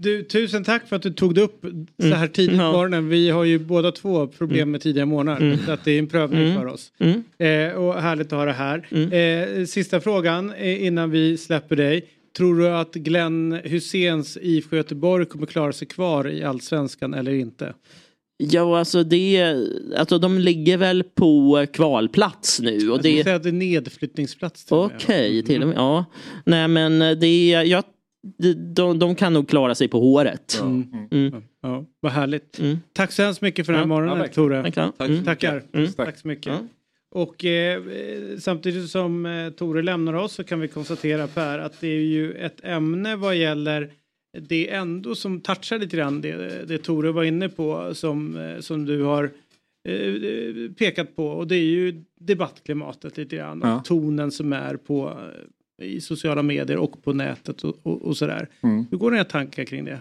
du, 0.00 0.22
tusen 0.22 0.64
tack 0.64 0.88
för 0.88 0.96
att 0.96 1.02
du 1.02 1.10
tog 1.10 1.34
det 1.34 1.40
upp 1.40 1.66
så 1.98 2.06
här 2.06 2.16
mm. 2.16 2.28
tidigt 2.28 2.56
på 2.56 2.62
mm. 2.62 2.72
morgonen. 2.72 3.08
Vi 3.08 3.30
har 3.30 3.44
ju 3.44 3.58
båda 3.58 3.92
två 3.92 4.26
problem 4.26 4.58
mm. 4.58 4.70
med 4.70 4.80
tidiga 4.80 5.06
morgnar. 5.06 5.40
Mm. 5.40 5.58
Så 5.66 5.72
att 5.72 5.84
det 5.84 5.92
är 5.92 5.98
en 5.98 6.06
prövning 6.06 6.42
mm. 6.42 6.54
för 6.54 6.66
oss. 6.66 6.92
Mm. 6.98 7.24
Eh, 7.38 7.74
och 7.74 8.02
härligt 8.02 8.32
att 8.32 8.38
ha 8.38 8.44
det 8.44 8.52
här. 8.52 8.86
Eh, 9.14 9.64
sista 9.64 10.00
frågan 10.00 10.52
eh, 10.52 10.86
innan 10.86 11.10
vi 11.10 11.36
släpper 11.36 11.76
dig. 11.76 12.04
Tror 12.36 12.58
du 12.58 12.68
att 12.68 12.94
Glenn 12.94 13.60
Hyséns 13.64 14.38
IFK 14.42 14.76
Göteborg 14.76 15.26
kommer 15.26 15.46
klara 15.46 15.72
sig 15.72 15.88
kvar 15.88 16.28
i 16.28 16.44
allsvenskan 16.44 17.14
eller 17.14 17.32
inte? 17.32 17.74
Ja, 18.36 18.78
alltså 18.78 19.02
det, 19.02 19.54
alltså 19.96 20.18
de 20.18 20.38
ligger 20.38 20.76
väl 20.76 21.02
på 21.02 21.66
kvalplats 21.72 22.60
nu. 22.60 22.90
Och 22.90 22.96
jag 22.96 23.02
det... 23.02 23.24
säga 23.24 23.36
att 23.36 23.42
det 23.42 23.48
är 23.48 23.52
nedflyttningsplats. 23.52 24.66
Okej, 24.68 24.96
okay, 24.98 25.42
till 25.42 25.62
och 25.62 25.68
med. 25.68 25.76
Ja. 25.76 26.04
Nej 26.44 26.68
men 26.68 27.20
det, 27.20 27.50
jag 27.50 27.84
de, 28.74 28.98
de 28.98 29.14
kan 29.14 29.32
nog 29.32 29.48
klara 29.48 29.74
sig 29.74 29.88
på 29.88 30.00
håret. 30.00 30.60
Mm. 30.60 31.08
Mm. 31.10 31.42
Ja, 31.62 31.84
vad 32.00 32.12
härligt. 32.12 32.58
Mm. 32.58 32.78
Tack 32.92 33.12
så 33.12 33.22
hemskt 33.22 33.42
mycket 33.42 33.66
för 33.66 33.72
den 33.72 33.80
här 33.80 33.88
morgonen 33.88 34.18
ja, 34.18 34.28
Tore. 34.28 34.62
Tack, 34.62 34.74
tack. 34.74 35.08
Mm. 35.08 35.24
Tackar. 35.24 35.62
Mm. 35.72 35.92
Tack 35.92 36.18
så 36.18 36.28
mycket. 36.28 36.52
Ja. 36.52 36.58
Och 37.12 37.44
eh, 37.44 37.82
samtidigt 38.38 38.90
som 38.90 39.26
eh, 39.26 39.50
Tore 39.50 39.82
lämnar 39.82 40.14
oss 40.14 40.32
så 40.32 40.44
kan 40.44 40.60
vi 40.60 40.68
konstatera 40.68 41.26
Per 41.26 41.58
att 41.58 41.80
det 41.80 41.88
är 41.88 42.00
ju 42.00 42.32
ett 42.32 42.64
ämne 42.64 43.16
vad 43.16 43.36
gäller 43.36 43.90
det 44.38 44.70
ändå 44.70 45.14
som 45.14 45.40
touchar 45.40 45.78
lite 45.78 45.96
grann 45.96 46.20
det, 46.20 46.64
det 46.68 46.78
Tore 46.78 47.12
var 47.12 47.24
inne 47.24 47.48
på 47.48 47.94
som, 47.94 48.36
eh, 48.36 48.60
som 48.60 48.86
du 48.86 49.02
har 49.02 49.30
eh, 49.88 50.72
pekat 50.78 51.16
på 51.16 51.26
och 51.26 51.46
det 51.46 51.56
är 51.56 51.64
ju 51.64 52.04
debattklimatet 52.20 53.16
lite 53.16 53.36
grann 53.36 53.62
och 53.62 53.84
tonen 53.84 54.30
som 54.30 54.52
är 54.52 54.76
på 54.76 55.18
i 55.80 56.00
sociala 56.00 56.42
medier 56.42 56.76
och 56.76 57.02
på 57.02 57.12
nätet 57.12 57.64
och, 57.64 57.76
och, 57.82 58.02
och 58.02 58.16
sådär. 58.16 58.48
Mm. 58.62 58.86
Hur 58.90 58.98
går 58.98 59.10
dina 59.10 59.24
tankar 59.24 59.64
kring 59.64 59.84
det? 59.84 60.00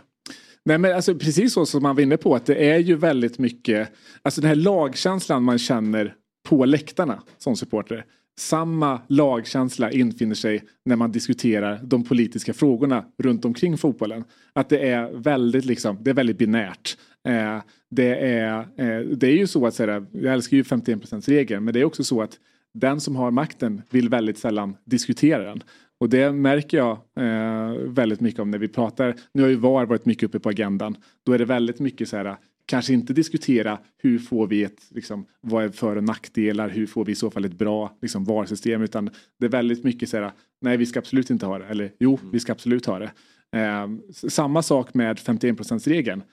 Nej 0.66 0.78
men 0.78 0.96
alltså 0.96 1.16
precis 1.16 1.54
så 1.54 1.66
som 1.66 1.84
man 1.84 1.96
var 1.96 2.04
inne 2.04 2.18
på 2.18 2.36
att 2.36 2.46
det 2.46 2.70
är 2.70 2.78
ju 2.78 2.96
väldigt 2.96 3.40
mycket, 3.40 3.90
alltså 4.22 4.42
den 4.42 4.48
här 4.48 4.56
lagkänslan 4.56 5.44
man 5.44 5.60
känner 5.60 6.16
på 6.50 6.66
läktarna 6.66 7.24
som 7.38 7.56
supporter. 7.56 8.06
Samma 8.40 9.02
lagkänsla 9.08 9.92
infinner 9.92 10.36
sig 10.36 10.64
när 10.86 10.96
man 10.96 11.12
diskuterar 11.12 11.80
de 11.84 12.04
politiska 12.04 12.54
frågorna 12.54 13.06
runt 13.18 13.46
omkring 13.46 13.78
fotbollen. 13.78 14.24
Att 14.54 14.70
det 14.70 14.90
är 14.90 15.12
väldigt 15.12 15.66
liksom, 15.66 15.98
det 16.02 16.10
är 16.10 16.14
väldigt 16.14 16.38
binärt. 16.38 16.98
Eh, 17.28 17.62
det, 17.90 18.16
är, 18.16 18.60
eh, 18.60 19.00
det 19.00 19.28
är 19.28 19.38
ju 19.38 19.48
så 19.48 19.68
att 19.68 19.74
säga, 19.74 20.06
jag 20.12 20.34
älskar 20.34 20.58
ju 20.58 20.64
51% 20.64 21.30
regeln 21.30 21.64
men 21.64 21.74
det 21.74 21.80
är 21.80 21.86
också 21.86 22.04
så 22.04 22.22
att 22.22 22.38
den 22.74 23.02
som 23.02 23.16
har 23.16 23.32
makten 23.32 23.82
vill 23.90 24.10
väldigt 24.10 24.38
sällan 24.38 24.78
diskutera 24.86 25.44
den. 25.44 25.64
Och 26.00 26.10
det 26.10 26.32
märker 26.32 26.78
jag 26.78 26.92
eh, 27.16 27.72
väldigt 27.86 28.20
mycket 28.20 28.40
om 28.40 28.52
när 28.52 28.58
vi 28.58 28.68
pratar. 28.68 29.16
Nu 29.34 29.42
har 29.42 29.50
ju 29.50 29.56
VAR 29.56 29.86
varit 29.86 30.06
mycket 30.06 30.24
uppe 30.24 30.40
på 30.40 30.50
agendan. 30.50 30.98
Då 31.26 31.34
är 31.34 31.40
det 31.40 31.46
väldigt 31.46 31.80
mycket 31.80 32.10
så 32.10 32.18
här 32.18 32.38
kanske 32.66 32.94
inte 32.94 33.14
diskutera 33.14 33.80
hur 33.98 34.20
får 34.20 34.48
vi 34.48 34.64
ett, 34.64 34.82
liksom, 34.90 35.26
vad 35.42 35.64
är 35.64 35.70
för 35.70 35.96
och 35.96 36.04
nackdelar, 36.04 36.70
hur 36.70 36.88
får 36.88 37.06
vi 37.06 37.12
i 37.12 37.16
så 37.16 37.32
fall 37.32 37.46
ett 37.46 37.58
bra 37.58 37.98
liksom, 38.02 38.26
VAR-system 38.26 38.82
utan 38.82 39.10
det 39.40 39.46
är 39.46 39.50
väldigt 39.50 39.84
mycket 39.84 40.10
så 40.10 40.18
här, 40.18 40.32
nej 40.62 40.78
vi 40.78 40.86
ska 40.86 41.00
absolut 41.00 41.30
inte 41.30 41.46
ha 41.46 41.60
det, 41.60 41.66
eller 41.66 41.92
jo, 42.00 42.20
vi 42.32 42.40
ska 42.40 42.52
absolut 42.52 42.86
ha 42.86 43.00
det. 43.00 43.12
Eh, 43.58 43.88
samma 44.30 44.62
sak 44.62 44.94
med 44.94 45.20
51 45.20 45.88
regeln 45.88 46.24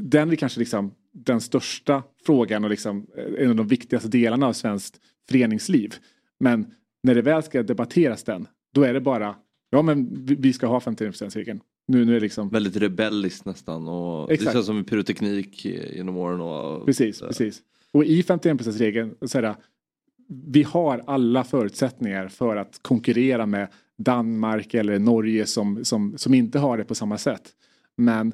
den 0.00 0.30
är 0.30 0.36
kanske 0.36 0.58
liksom 0.58 0.94
den 1.24 1.40
största 1.40 2.02
frågan 2.26 2.64
och 2.64 2.70
liksom 2.70 3.06
eh, 3.16 3.44
en 3.44 3.50
av 3.50 3.56
de 3.56 3.66
viktigaste 3.68 4.08
delarna 4.08 4.46
av 4.46 4.52
svenskt 4.52 5.00
föreningsliv. 5.28 5.94
Men 6.40 6.66
när 7.02 7.14
det 7.14 7.22
väl 7.22 7.42
ska 7.42 7.62
debatteras 7.62 8.24
den, 8.24 8.46
då 8.74 8.82
är 8.82 8.94
det 8.94 9.00
bara 9.00 9.36
ja 9.70 9.82
men 9.82 10.24
vi- 10.24 10.52
ska 10.52 10.66
ha 10.66 10.78
51%-regeln. 10.78 11.60
Nu, 11.88 12.04
nu 12.04 12.10
är 12.10 12.14
det 12.14 12.20
liksom, 12.20 12.48
Väldigt 12.48 12.76
rebelliskt 12.76 13.44
nästan 13.44 13.88
och 13.88 14.32
Exakt. 14.32 14.50
det 14.50 14.52
känns 14.52 14.66
som 14.66 14.84
pyroteknik 14.84 15.64
genom 15.64 16.16
åren. 16.16 16.40
Och, 16.40 16.86
precis, 16.86 17.20
precis. 17.20 17.62
Och 17.92 18.04
i 18.04 18.22
51%-regeln 18.22 19.14
så 19.22 19.38
är 19.38 19.42
det, 19.42 19.56
vi 20.46 20.62
har 20.62 21.02
alla 21.06 21.44
förutsättningar 21.44 22.28
för 22.28 22.56
att 22.56 22.78
konkurrera 22.82 23.46
med 23.46 23.68
Danmark 23.98 24.74
eller 24.74 24.98
Norge 24.98 25.46
som, 25.46 25.84
som, 25.84 26.18
som 26.18 26.34
inte 26.34 26.58
har 26.58 26.78
det 26.78 26.84
på 26.84 26.94
samma 26.94 27.18
sätt. 27.18 27.42
Men 27.96 28.32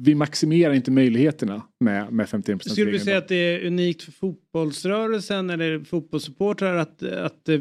vi 0.00 0.14
maximerar 0.14 0.74
inte 0.74 0.90
möjligheterna 0.90 1.62
med, 1.80 2.12
med 2.12 2.26
51%. 2.26 2.68
Skulle 2.68 2.90
du 2.90 2.98
säga 2.98 3.18
att 3.18 3.28
det 3.28 3.34
är 3.34 3.66
unikt 3.66 4.02
för 4.02 4.12
fotbollsrörelsen 4.12 5.50
eller 5.50 5.84
fotbollssupportrar 5.84 6.74
att, 6.76 7.02
att 7.02 7.48
eh, 7.48 7.60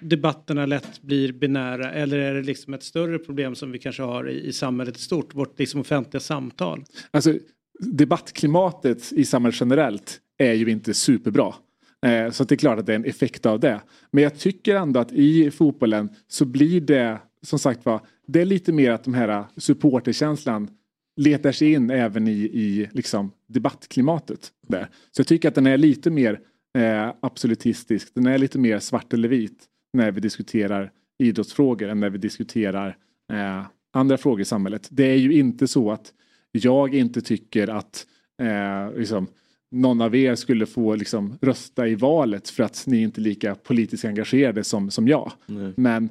debatterna 0.00 0.66
lätt 0.66 1.02
blir 1.02 1.32
binära 1.32 1.92
eller 1.92 2.18
är 2.18 2.34
det 2.34 2.42
liksom 2.42 2.74
ett 2.74 2.82
större 2.82 3.18
problem 3.18 3.54
som 3.54 3.72
vi 3.72 3.78
kanske 3.78 4.02
har 4.02 4.30
i, 4.30 4.46
i 4.46 4.52
samhället 4.52 4.96
i 4.96 5.00
stort, 5.00 5.34
vårt 5.34 5.58
liksom 5.58 5.80
offentliga 5.80 6.20
samtal? 6.20 6.84
Alltså, 7.10 7.34
debattklimatet 7.80 9.12
i 9.12 9.24
samhället 9.24 9.60
generellt 9.60 10.20
är 10.38 10.52
ju 10.52 10.70
inte 10.70 10.94
superbra. 10.94 11.54
Eh, 12.06 12.30
så 12.30 12.44
det 12.44 12.54
är 12.54 12.56
klart 12.56 12.78
att 12.78 12.86
det 12.86 12.92
är 12.92 12.96
en 12.96 13.04
effekt 13.04 13.46
av 13.46 13.60
det. 13.60 13.80
Men 14.10 14.22
jag 14.22 14.38
tycker 14.38 14.76
ändå 14.76 15.00
att 15.00 15.12
i 15.12 15.50
fotbollen 15.50 16.08
så 16.28 16.44
blir 16.44 16.80
det 16.80 17.18
som 17.42 17.58
sagt 17.58 17.84
var, 17.84 18.00
det 18.26 18.40
är 18.40 18.44
lite 18.44 18.72
mer 18.72 18.90
att 18.90 19.04
de 19.04 19.14
här 19.14 19.44
supporterkänslan 19.56 20.70
letar 21.18 21.52
sig 21.52 21.72
in 21.72 21.90
även 21.90 22.28
i, 22.28 22.40
i 22.40 22.88
liksom 22.92 23.32
debattklimatet. 23.46 24.52
Där. 24.68 24.88
Så 25.10 25.20
jag 25.20 25.26
tycker 25.26 25.48
att 25.48 25.54
den 25.54 25.66
är 25.66 25.76
lite 25.76 26.10
mer 26.10 26.40
eh, 26.78 27.12
absolutistisk, 27.20 28.14
den 28.14 28.26
är 28.26 28.38
lite 28.38 28.58
mer 28.58 28.78
svart 28.78 29.12
eller 29.12 29.28
vit 29.28 29.64
när 29.92 30.10
vi 30.10 30.20
diskuterar 30.20 30.92
idrottsfrågor 31.18 31.88
än 31.88 32.00
när 32.00 32.10
vi 32.10 32.18
diskuterar 32.18 32.96
eh, 33.32 33.66
andra 33.92 34.16
frågor 34.16 34.40
i 34.40 34.44
samhället. 34.44 34.88
Det 34.90 35.04
är 35.04 35.16
ju 35.16 35.32
inte 35.32 35.68
så 35.68 35.90
att 35.90 36.12
jag 36.52 36.94
inte 36.94 37.20
tycker 37.20 37.68
att 37.68 38.06
eh, 38.42 38.98
liksom, 38.98 39.26
någon 39.70 40.00
av 40.00 40.16
er 40.16 40.34
skulle 40.34 40.66
få 40.66 40.94
liksom, 40.94 41.38
rösta 41.40 41.88
i 41.88 41.94
valet 41.94 42.48
för 42.48 42.62
att 42.62 42.84
ni 42.86 43.02
inte 43.02 43.20
är 43.20 43.22
lika 43.22 43.54
politiskt 43.54 44.04
engagerade 44.04 44.64
som, 44.64 44.90
som 44.90 45.08
jag. 45.08 45.32
Nej. 45.46 45.72
Men 45.76 46.08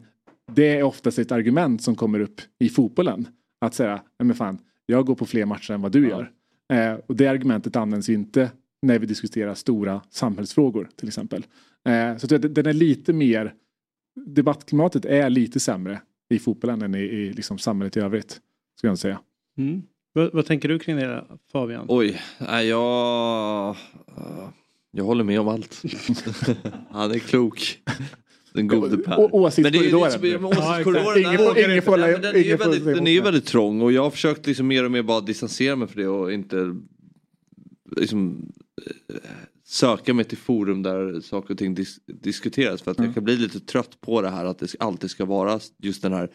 det 0.52 0.78
är 0.78 0.84
oftast 0.84 1.20
ett 1.20 1.32
argument 1.32 1.82
som 1.82 1.96
kommer 1.96 2.20
upp 2.20 2.42
i 2.60 2.70
fotbollen. 2.70 3.28
Att 3.62 3.74
säga, 3.74 4.02
men 4.20 4.36
fan, 4.36 4.60
jag 4.90 5.06
går 5.06 5.16
på 5.16 5.26
fler 5.26 5.46
matcher 5.46 5.72
än 5.72 5.82
vad 5.82 5.92
du 5.92 6.10
gör. 6.10 6.32
Eh, 6.74 6.94
och 7.08 7.16
det 7.16 7.28
argumentet 7.28 7.76
används 7.76 8.10
ju 8.10 8.14
inte 8.14 8.52
när 8.82 9.00
vi 9.00 9.06
diskuterar 9.06 9.54
stora 9.54 10.02
samhällsfrågor 10.10 10.90
till 10.96 11.08
exempel. 11.08 11.46
Eh, 11.86 12.18
så 12.18 12.28
den 12.38 12.66
är 12.66 12.74
lite 12.74 13.14
mer, 13.14 13.54
debattklimatet 14.16 15.06
är 15.06 15.30
lite 15.30 15.60
sämre 15.60 16.02
i 16.30 16.40
fotbollen 16.40 16.82
än 16.82 16.96
i, 16.96 17.00
i 17.00 17.34
liksom 17.34 17.58
samhället 17.58 17.98
i 17.98 18.00
övrigt. 18.00 18.42
Skulle 18.78 18.92
jag 18.92 19.00
säga. 19.00 19.20
Mm. 19.58 19.84
Vad, 20.14 20.34
vad 20.34 20.46
tänker 20.46 20.70
du 20.70 20.80
kring 20.80 20.96
det 20.96 21.26
Fabian? 21.52 21.86
Oj, 21.90 22.22
jag, 22.40 23.76
jag 24.92 25.04
håller 25.04 25.24
med 25.24 25.40
om 25.40 25.48
allt. 25.48 25.82
Han 26.90 27.12
är 27.12 27.20
klok. 27.20 27.80
Den 28.58 28.68
gode 28.68 28.98
Per. 28.98 29.36
Åsiktskorridoren. 29.36 30.22
Den 32.22 33.08
är 33.08 33.12
ju 33.12 33.22
väldigt, 33.22 33.46
trång 33.46 33.82
och 33.82 33.92
jag 33.92 34.04
har 34.04 34.10
försökt 34.10 34.48
liksom 34.48 34.68
mer 34.68 34.86
och 34.86 34.92
mer 34.92 35.04
bara 35.04 35.22
distansera 35.22 35.76
mig 35.76 35.88
för 35.88 36.02
det 36.02 36.08
och 36.08 36.34
inte 36.34 36.76
liksom, 37.96 38.52
eh, 39.10 39.16
söka 39.66 40.14
mig 40.14 40.26
till 40.26 40.38
forum 40.38 40.84
där 40.84 41.22
saker 41.22 41.54
och 41.54 41.58
ting 41.58 41.76
dis 41.76 42.00
diskuteras 42.06 42.82
för 42.82 42.92
att 42.92 42.98
Mm. 42.98 43.10
jag 43.10 43.16
kan 43.16 43.24
bli 43.24 43.38
lite 43.38 43.60
trött 43.60 44.02
på 44.02 44.22
det 44.22 44.30
här 44.30 44.46
att 44.46 44.60
det 44.60 44.76
alltid 44.80 45.10
ska 45.10 45.26
vara 45.26 45.60
just 45.78 46.02
den 46.02 46.14
här 46.14 46.30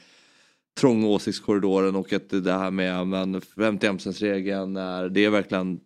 trånga 0.80 1.06
åsiktskorridoren 1.06 1.96
och 1.96 2.12
att 2.12 2.28
det 2.30 2.52
här 2.52 2.70
med 2.70 3.06
men 3.06 3.40
51%-regeln 3.40 4.76
är, 4.76 5.08
det 5.08 5.24
är 5.24 5.30
verkligen 5.30 5.80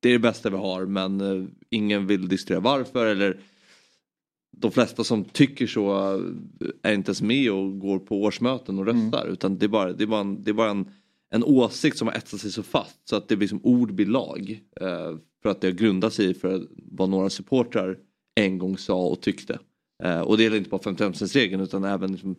det 0.00 0.08
är 0.08 0.12
det 0.12 0.18
bästa 0.18 0.50
vi 0.50 0.56
har 0.56 0.86
men 0.86 1.20
eh, 1.20 1.44
ingen 1.70 2.06
vill 2.06 2.28
diskutera 2.28 2.60
varför 2.60 3.06
eller 3.06 3.40
de 4.56 4.70
flesta 4.70 5.04
som 5.04 5.24
tycker 5.24 5.66
så 5.66 6.14
eh, 6.14 6.68
är 6.82 6.94
inte 6.94 7.08
ens 7.08 7.22
med 7.22 7.52
och 7.52 7.78
går 7.78 7.98
på 7.98 8.22
årsmöten 8.22 8.78
och 8.78 8.86
röstar 8.86 9.26
utan 9.26 9.58
det 9.58 9.66
är 9.66 9.68
bara, 9.68 9.92
det 9.92 10.04
är 10.04 10.06
bara, 10.06 10.20
en, 10.20 10.44
det 10.44 10.50
är 10.50 10.54
bara 10.54 10.70
en, 10.70 10.90
en 11.30 11.44
åsikt 11.44 11.98
som 11.98 12.08
har 12.08 12.14
etsat 12.14 12.40
sig 12.40 12.52
så 12.52 12.62
fast 12.62 13.08
så 13.08 13.16
att 13.16 13.28
det 13.28 13.36
blir 13.36 13.48
som 13.48 13.60
ord 13.62 13.94
blir 13.94 14.06
lag. 14.06 14.60
Eh, 14.80 15.16
för 15.42 15.48
att 15.48 15.60
det 15.60 15.66
har 15.66 15.72
grundat 15.72 16.12
sig 16.12 16.34
för 16.34 16.66
vad 16.76 17.08
några 17.08 17.30
supportrar 17.30 17.98
en 18.34 18.58
gång 18.58 18.78
sa 18.78 19.06
och 19.06 19.20
tyckte. 19.20 19.58
Eh, 20.02 20.20
och 20.20 20.36
det 20.36 20.42
gäller 20.42 20.56
inte 20.56 20.70
bara 20.70 20.80
55-regeln 20.80 21.62
utan 21.62 21.84
även 21.84 22.12
liksom, 22.12 22.36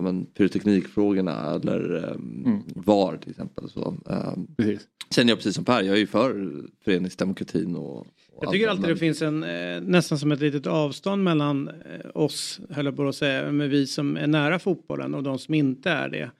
ja, 0.00 0.12
men, 0.12 0.26
pyroteknikfrågorna 0.26 1.54
eller 1.54 2.04
um, 2.14 2.62
VAR 2.74 3.16
till 3.16 3.30
exempel. 3.30 3.68
Så, 3.70 3.96
ehm, 4.10 4.46
Precis. 4.56 4.88
Sen 5.14 5.26
är 5.26 5.30
jag 5.30 5.38
precis 5.38 5.54
som 5.54 5.64
Per, 5.64 5.82
jag 5.82 5.94
är 5.96 6.00
ju 6.00 6.06
för 6.06 6.52
föreningsdemokratin 6.84 7.76
och, 7.76 7.98
och 7.98 8.06
Jag 8.40 8.52
tycker 8.52 8.68
allt, 8.68 8.70
alltid 8.70 8.82
men- 8.82 8.94
det 8.94 8.96
finns 9.00 9.22
en, 9.22 9.42
eh, 9.42 9.80
nästan 9.80 10.18
som 10.18 10.32
ett 10.32 10.40
litet 10.40 10.66
avstånd 10.66 11.24
mellan 11.24 11.68
eh, 11.68 12.10
oss, 12.14 12.60
höll 12.70 12.84
jag 12.84 12.96
på 12.96 13.08
att 13.08 13.16
säga, 13.16 13.52
men 13.52 13.70
vi 13.70 13.86
som 13.86 14.16
är 14.16 14.26
nära 14.26 14.58
fotbollen 14.58 15.14
och 15.14 15.22
de 15.22 15.38
som 15.38 15.54
inte 15.54 15.90
är 15.90 16.08
det. 16.08 16.30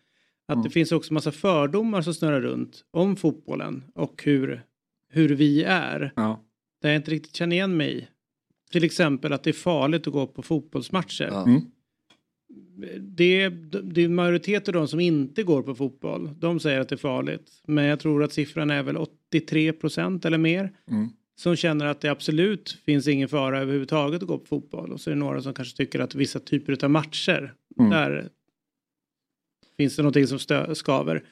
Att 0.48 0.64
det 0.64 0.70
finns 0.70 0.92
också 0.92 1.14
massa 1.14 1.32
fördomar 1.32 2.02
som 2.02 2.14
snurrar 2.14 2.40
runt 2.40 2.84
om 2.90 3.16
fotbollen 3.16 3.84
och 3.94 4.22
hur, 4.24 4.62
hur 5.08 5.28
vi 5.28 5.62
är. 5.64 6.12
Ja. 6.16 6.44
Där 6.82 6.88
jag 6.88 6.96
inte 6.96 7.11
riktigt 7.11 7.36
känner 7.36 7.56
igen 7.56 7.76
mig 7.76 7.98
i. 7.98 8.06
Till 8.72 8.84
exempel 8.84 9.32
att 9.32 9.44
det 9.44 9.50
är 9.50 9.54
farligt 9.54 10.06
att 10.06 10.12
gå 10.12 10.26
på 10.26 10.42
fotbollsmatcher. 10.42 11.28
Ja. 11.32 11.42
Mm. 11.42 11.61
Det, 12.99 13.49
det 13.83 14.01
är 14.01 14.05
en 14.05 14.14
majoritet 14.14 14.68
av 14.68 14.74
de 14.74 14.89
som 14.89 15.01
inte 15.01 15.43
går 15.43 15.62
på 15.62 15.74
fotboll. 15.74 16.31
De 16.39 16.61
säger 16.61 16.81
att 16.81 16.89
det 16.89 16.95
är 16.95 16.97
farligt. 16.97 17.62
Men 17.66 17.85
jag 17.85 18.01
tror 18.01 18.22
att 18.22 18.33
siffran 18.33 18.70
är 18.70 18.83
väl 18.83 18.97
83 18.97 19.72
procent 19.72 20.24
eller 20.24 20.39
mer. 20.39 20.72
Mm. 20.91 21.09
Som 21.37 21.57
känner 21.57 21.87
att 21.87 22.01
det 22.01 22.09
absolut 22.09 22.70
finns 22.85 23.09
ingen 23.09 23.28
fara 23.28 23.61
överhuvudtaget 23.61 24.22
att 24.22 24.28
gå 24.28 24.39
på 24.39 24.47
fotboll. 24.47 24.93
Och 24.93 25.01
så 25.01 25.11
är 25.11 25.14
det 25.14 25.20
några 25.20 25.43
som 25.43 25.55
kanske 25.55 25.76
tycker 25.76 26.01
att 26.01 26.14
vissa 26.14 26.39
typer 26.39 26.85
av 26.85 26.91
matcher. 26.91 27.55
Mm. 27.78 27.91
Där 27.91 28.28
finns 29.76 29.97
det 29.97 30.03
någonting 30.03 30.26
som 30.26 30.39
stö- 30.39 30.74
skaver. 30.74 31.22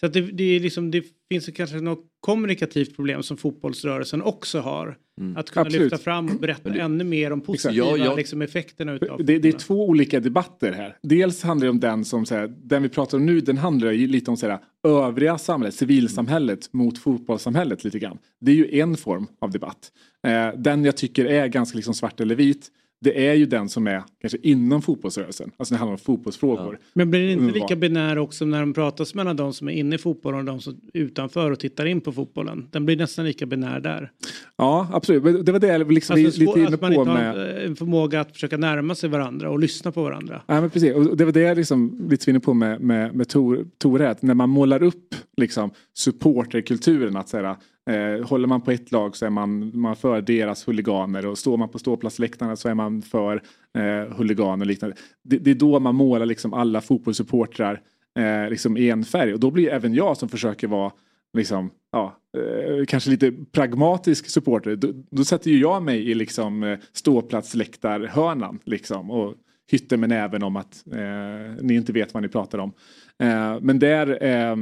Så 0.00 0.08
det, 0.08 0.20
det, 0.20 0.44
är 0.44 0.60
liksom, 0.60 0.90
det 0.90 1.04
finns 1.28 1.46
kanske 1.46 1.76
något 1.76 2.04
kommunikativt 2.20 2.96
problem 2.96 3.22
som 3.22 3.36
fotbollsrörelsen 3.36 4.22
också 4.22 4.60
har. 4.60 4.96
Mm. 5.20 5.36
Att 5.36 5.50
kunna 5.50 5.66
Absolut. 5.66 5.82
lyfta 5.82 5.98
fram 5.98 6.28
och 6.28 6.40
berätta 6.40 6.74
ännu 6.74 7.04
mer 7.04 7.30
om 7.30 7.40
positiva 7.40 7.86
Ja, 7.86 7.96
ja. 7.96 8.14
Liksom, 8.14 8.42
effekterna 8.42 8.92
utav 8.92 9.24
Det, 9.24 9.38
det 9.38 9.48
är 9.48 9.52
två 9.52 9.88
olika 9.88 10.20
debatter 10.20 10.72
här. 10.72 10.96
Dels 11.02 11.42
handlar 11.42 11.64
det 11.64 11.70
om 11.70 11.80
den 11.80 12.04
som, 12.04 12.26
så 12.26 12.34
här, 12.34 12.54
den 12.56 12.82
vi 12.82 12.88
pratar 12.88 13.18
om 13.18 13.26
nu, 13.26 13.40
den 13.40 13.58
handlar 13.58 13.92
ju 13.92 14.06
lite 14.06 14.30
om 14.30 14.36
så 14.36 14.48
här, 14.48 14.58
övriga 14.88 15.38
samhället, 15.38 15.74
civilsamhället 15.74 16.72
mot 16.72 16.98
fotbollssamhället 16.98 17.84
lite 17.84 17.98
grann. 17.98 18.18
Det 18.40 18.50
är 18.50 18.56
ju 18.56 18.80
en 18.80 18.96
form 18.96 19.26
av 19.40 19.50
debatt. 19.50 19.92
Eh, 20.26 20.48
den 20.56 20.84
jag 20.84 20.96
tycker 20.96 21.24
är 21.24 21.46
ganska 21.46 21.76
liksom 21.76 21.94
svart 21.94 22.20
eller 22.20 22.34
vit, 22.34 22.70
det 23.00 23.28
är 23.28 23.34
ju 23.34 23.46
den 23.46 23.68
som 23.68 23.86
är 23.86 24.02
kanske 24.20 24.38
inom 24.42 24.82
fotbollsrörelsen. 24.82 25.50
Alltså 25.56 25.74
det 25.74 25.78
handlar 25.78 25.92
om 25.92 25.98
fotbollsfrågor. 25.98 26.78
Men 26.92 27.10
blir 27.10 27.26
det 27.26 27.32
inte 27.32 27.54
lika 27.54 27.76
binär 27.76 28.18
också 28.18 28.44
när 28.44 28.60
de 28.60 28.74
pratas 28.74 29.14
mellan 29.14 29.36
de 29.36 29.52
som 29.52 29.68
är 29.68 29.72
inne 29.72 29.94
i 29.94 29.98
fotbollen 29.98 30.38
och 30.38 30.44
de 30.44 30.60
som 30.60 30.80
är 30.94 31.00
utanför 31.00 31.50
och 31.50 31.58
tittar 31.58 31.86
in 31.86 32.00
på 32.00 32.12
fotbollen? 32.12 32.68
Den 32.70 32.86
blir 32.86 32.96
nästan 32.96 33.24
lika 33.24 33.46
binär 33.46 33.80
där. 33.80 34.10
Ja, 34.56 34.88
absolut. 34.92 35.46
Det 35.46 35.52
var 35.52 35.58
det 35.58 35.66
jag 35.66 35.92
liksom 35.92 36.24
Alltså, 36.24 36.40
lite 36.40 36.58
inne 36.60 36.74
att 36.74 36.80
man 36.80 36.94
på 36.94 37.00
inte 37.00 37.14
med... 37.14 37.34
har 37.34 37.58
eh, 37.58 37.64
en 37.64 37.76
förmåga 37.76 38.20
att 38.20 38.32
försöka 38.32 38.56
närma 38.56 38.94
sig 38.94 39.10
varandra 39.10 39.50
och 39.50 39.58
lyssna 39.58 39.92
på 39.92 40.02
varandra. 40.02 40.42
Ja, 40.46 40.60
men 40.60 40.70
precis. 40.70 40.94
Och 40.94 41.16
det 41.16 41.24
var 41.24 41.32
det 41.32 41.40
jag 41.40 41.56
liksom 41.56 42.06
lite 42.10 42.30
inne 42.30 42.40
på 42.40 42.54
med, 42.54 42.80
med, 42.80 43.14
med 43.14 43.28
Tor, 43.28 43.66
Tore. 43.78 44.14
När 44.20 44.34
man 44.34 44.50
målar 44.50 44.82
upp 44.82 45.14
liksom, 45.36 45.70
supporterkulturen. 45.94 47.16
Att 47.16 47.28
säga, 47.28 47.56
eh, 47.90 48.26
håller 48.26 48.48
man 48.48 48.60
på 48.60 48.70
ett 48.70 48.92
lag 48.92 49.16
så 49.16 49.26
är 49.26 49.30
man, 49.30 49.78
man 49.78 49.96
för 49.96 50.20
deras 50.20 50.68
huliganer. 50.68 51.26
Och 51.26 51.38
står 51.38 51.56
man 51.56 51.68
på 51.68 51.78
ståplatsläktarna 51.78 52.56
så 52.56 52.68
är 52.68 52.74
man 52.74 53.02
för 53.02 53.42
eh, 53.78 54.16
huliganer 54.16 54.64
och 54.64 54.66
liknande. 54.66 54.96
Det, 55.22 55.38
det 55.38 55.50
är 55.50 55.54
då 55.54 55.80
man 55.80 55.94
målar 55.94 56.26
liksom 56.26 56.54
alla 56.54 56.80
fotbollssupportrar 56.80 57.80
eh, 58.18 58.50
liksom 58.50 58.76
i 58.76 58.90
en 58.90 59.04
färg. 59.04 59.32
Och 59.32 59.40
då 59.40 59.50
blir 59.50 59.68
även 59.68 59.94
jag 59.94 60.16
som 60.16 60.28
försöker 60.28 60.68
vara 60.68 60.92
liksom, 61.34 61.70
ja, 61.92 62.16
eh, 62.36 62.84
kanske 62.84 63.10
lite 63.10 63.32
pragmatisk 63.52 64.28
supporter. 64.28 64.76
Då, 64.76 64.88
då 65.10 65.24
sätter 65.24 65.50
ju 65.50 65.58
jag 65.58 65.82
mig 65.82 66.10
i 66.10 66.14
liksom 66.14 66.62
eh, 66.62 66.78
ståplatsläktarhörnan 66.92 68.58
liksom 68.64 69.10
och 69.10 69.34
hytter 69.70 69.96
med 69.96 70.08
näven 70.08 70.42
om 70.42 70.56
att 70.56 70.84
eh, 70.92 71.62
ni 71.62 71.74
inte 71.74 71.92
vet 71.92 72.14
vad 72.14 72.22
ni 72.22 72.28
pratar 72.28 72.58
om. 72.58 72.72
Eh, 73.18 73.58
men 73.60 73.78
där, 73.78 74.24
eh, 74.24 74.56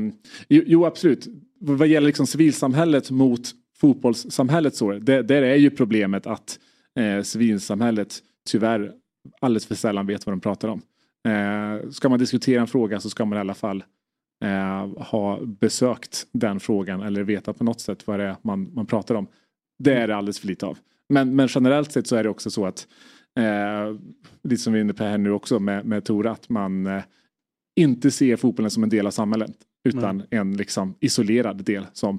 jo, 0.49 0.63
jo 0.67 0.85
absolut, 0.85 1.29
vad 1.63 1.89
gäller 1.89 2.07
liksom 2.07 2.27
civilsamhället 2.27 3.11
mot 3.11 3.51
fotbollssamhället 3.77 4.75
så, 4.75 4.93
det, 4.93 5.23
där 5.23 5.43
är 5.43 5.57
ju 5.57 5.71
problemet 5.71 6.27
att 6.27 6.59
eh, 6.99 7.23
civilsamhället 7.23 8.19
tyvärr 8.51 8.93
alldeles 9.41 9.67
för 9.67 9.75
sällan 9.75 10.07
vet 10.07 10.27
vad 10.27 10.33
de 10.33 10.41
pratar 10.41 10.69
om. 10.69 10.83
Eh, 11.29 11.91
ska 11.91 12.09
man 12.09 12.19
diskutera 12.19 12.61
en 12.61 12.67
fråga 12.67 13.01
så 13.01 13.11
ska 13.11 13.25
man 13.25 13.39
i 13.39 13.41
alla 13.41 13.55
fall 13.55 13.85
eh, 14.45 15.03
ha 15.03 15.41
besökt 15.45 16.27
den 16.33 16.61
frågan 16.61 17.03
eller 17.03 17.23
veta 17.23 17.53
på 17.53 17.65
något 17.65 17.81
sätt 17.81 18.07
vad 18.07 18.21
det 18.21 18.25
är 18.25 18.37
man, 18.43 18.75
man 18.75 18.87
pratar 18.87 19.15
om. 19.15 19.27
Det 19.79 19.95
är 19.95 20.09
det 20.09 20.17
alldeles 20.17 20.41
för 20.41 20.47
lite 20.47 20.67
av. 20.67 20.79
Men, 21.09 21.37
men 21.37 21.49
generellt 21.51 21.93
sett 21.93 22.07
så 22.07 22.17
är 22.17 22.23
det 22.23 22.29
också 22.29 22.51
så 22.51 22.67
att 22.67 22.87
eh, 23.39 23.97
lite 24.43 24.63
som 24.63 24.73
vi 24.73 24.79
är 24.79 24.85
inne 24.85 24.95
på 24.95 25.05
här 25.05 25.19
nu 25.19 25.31
också 25.31 25.59
med, 25.59 25.87
med 25.87 26.05
Tora 26.05 26.31
att 26.31 26.49
man 26.49 26.87
eh, 26.87 27.03
inte 27.77 28.11
ser 28.11 28.37
fotbollen 28.37 28.71
som 28.71 28.83
en 28.83 28.89
del 28.89 29.07
av 29.07 29.11
samhället 29.11 29.51
utan 29.85 30.17
Nej. 30.17 30.27
en 30.31 30.57
liksom 30.57 30.95
isolerad 31.01 31.65
del 31.65 31.87
som 31.93 32.19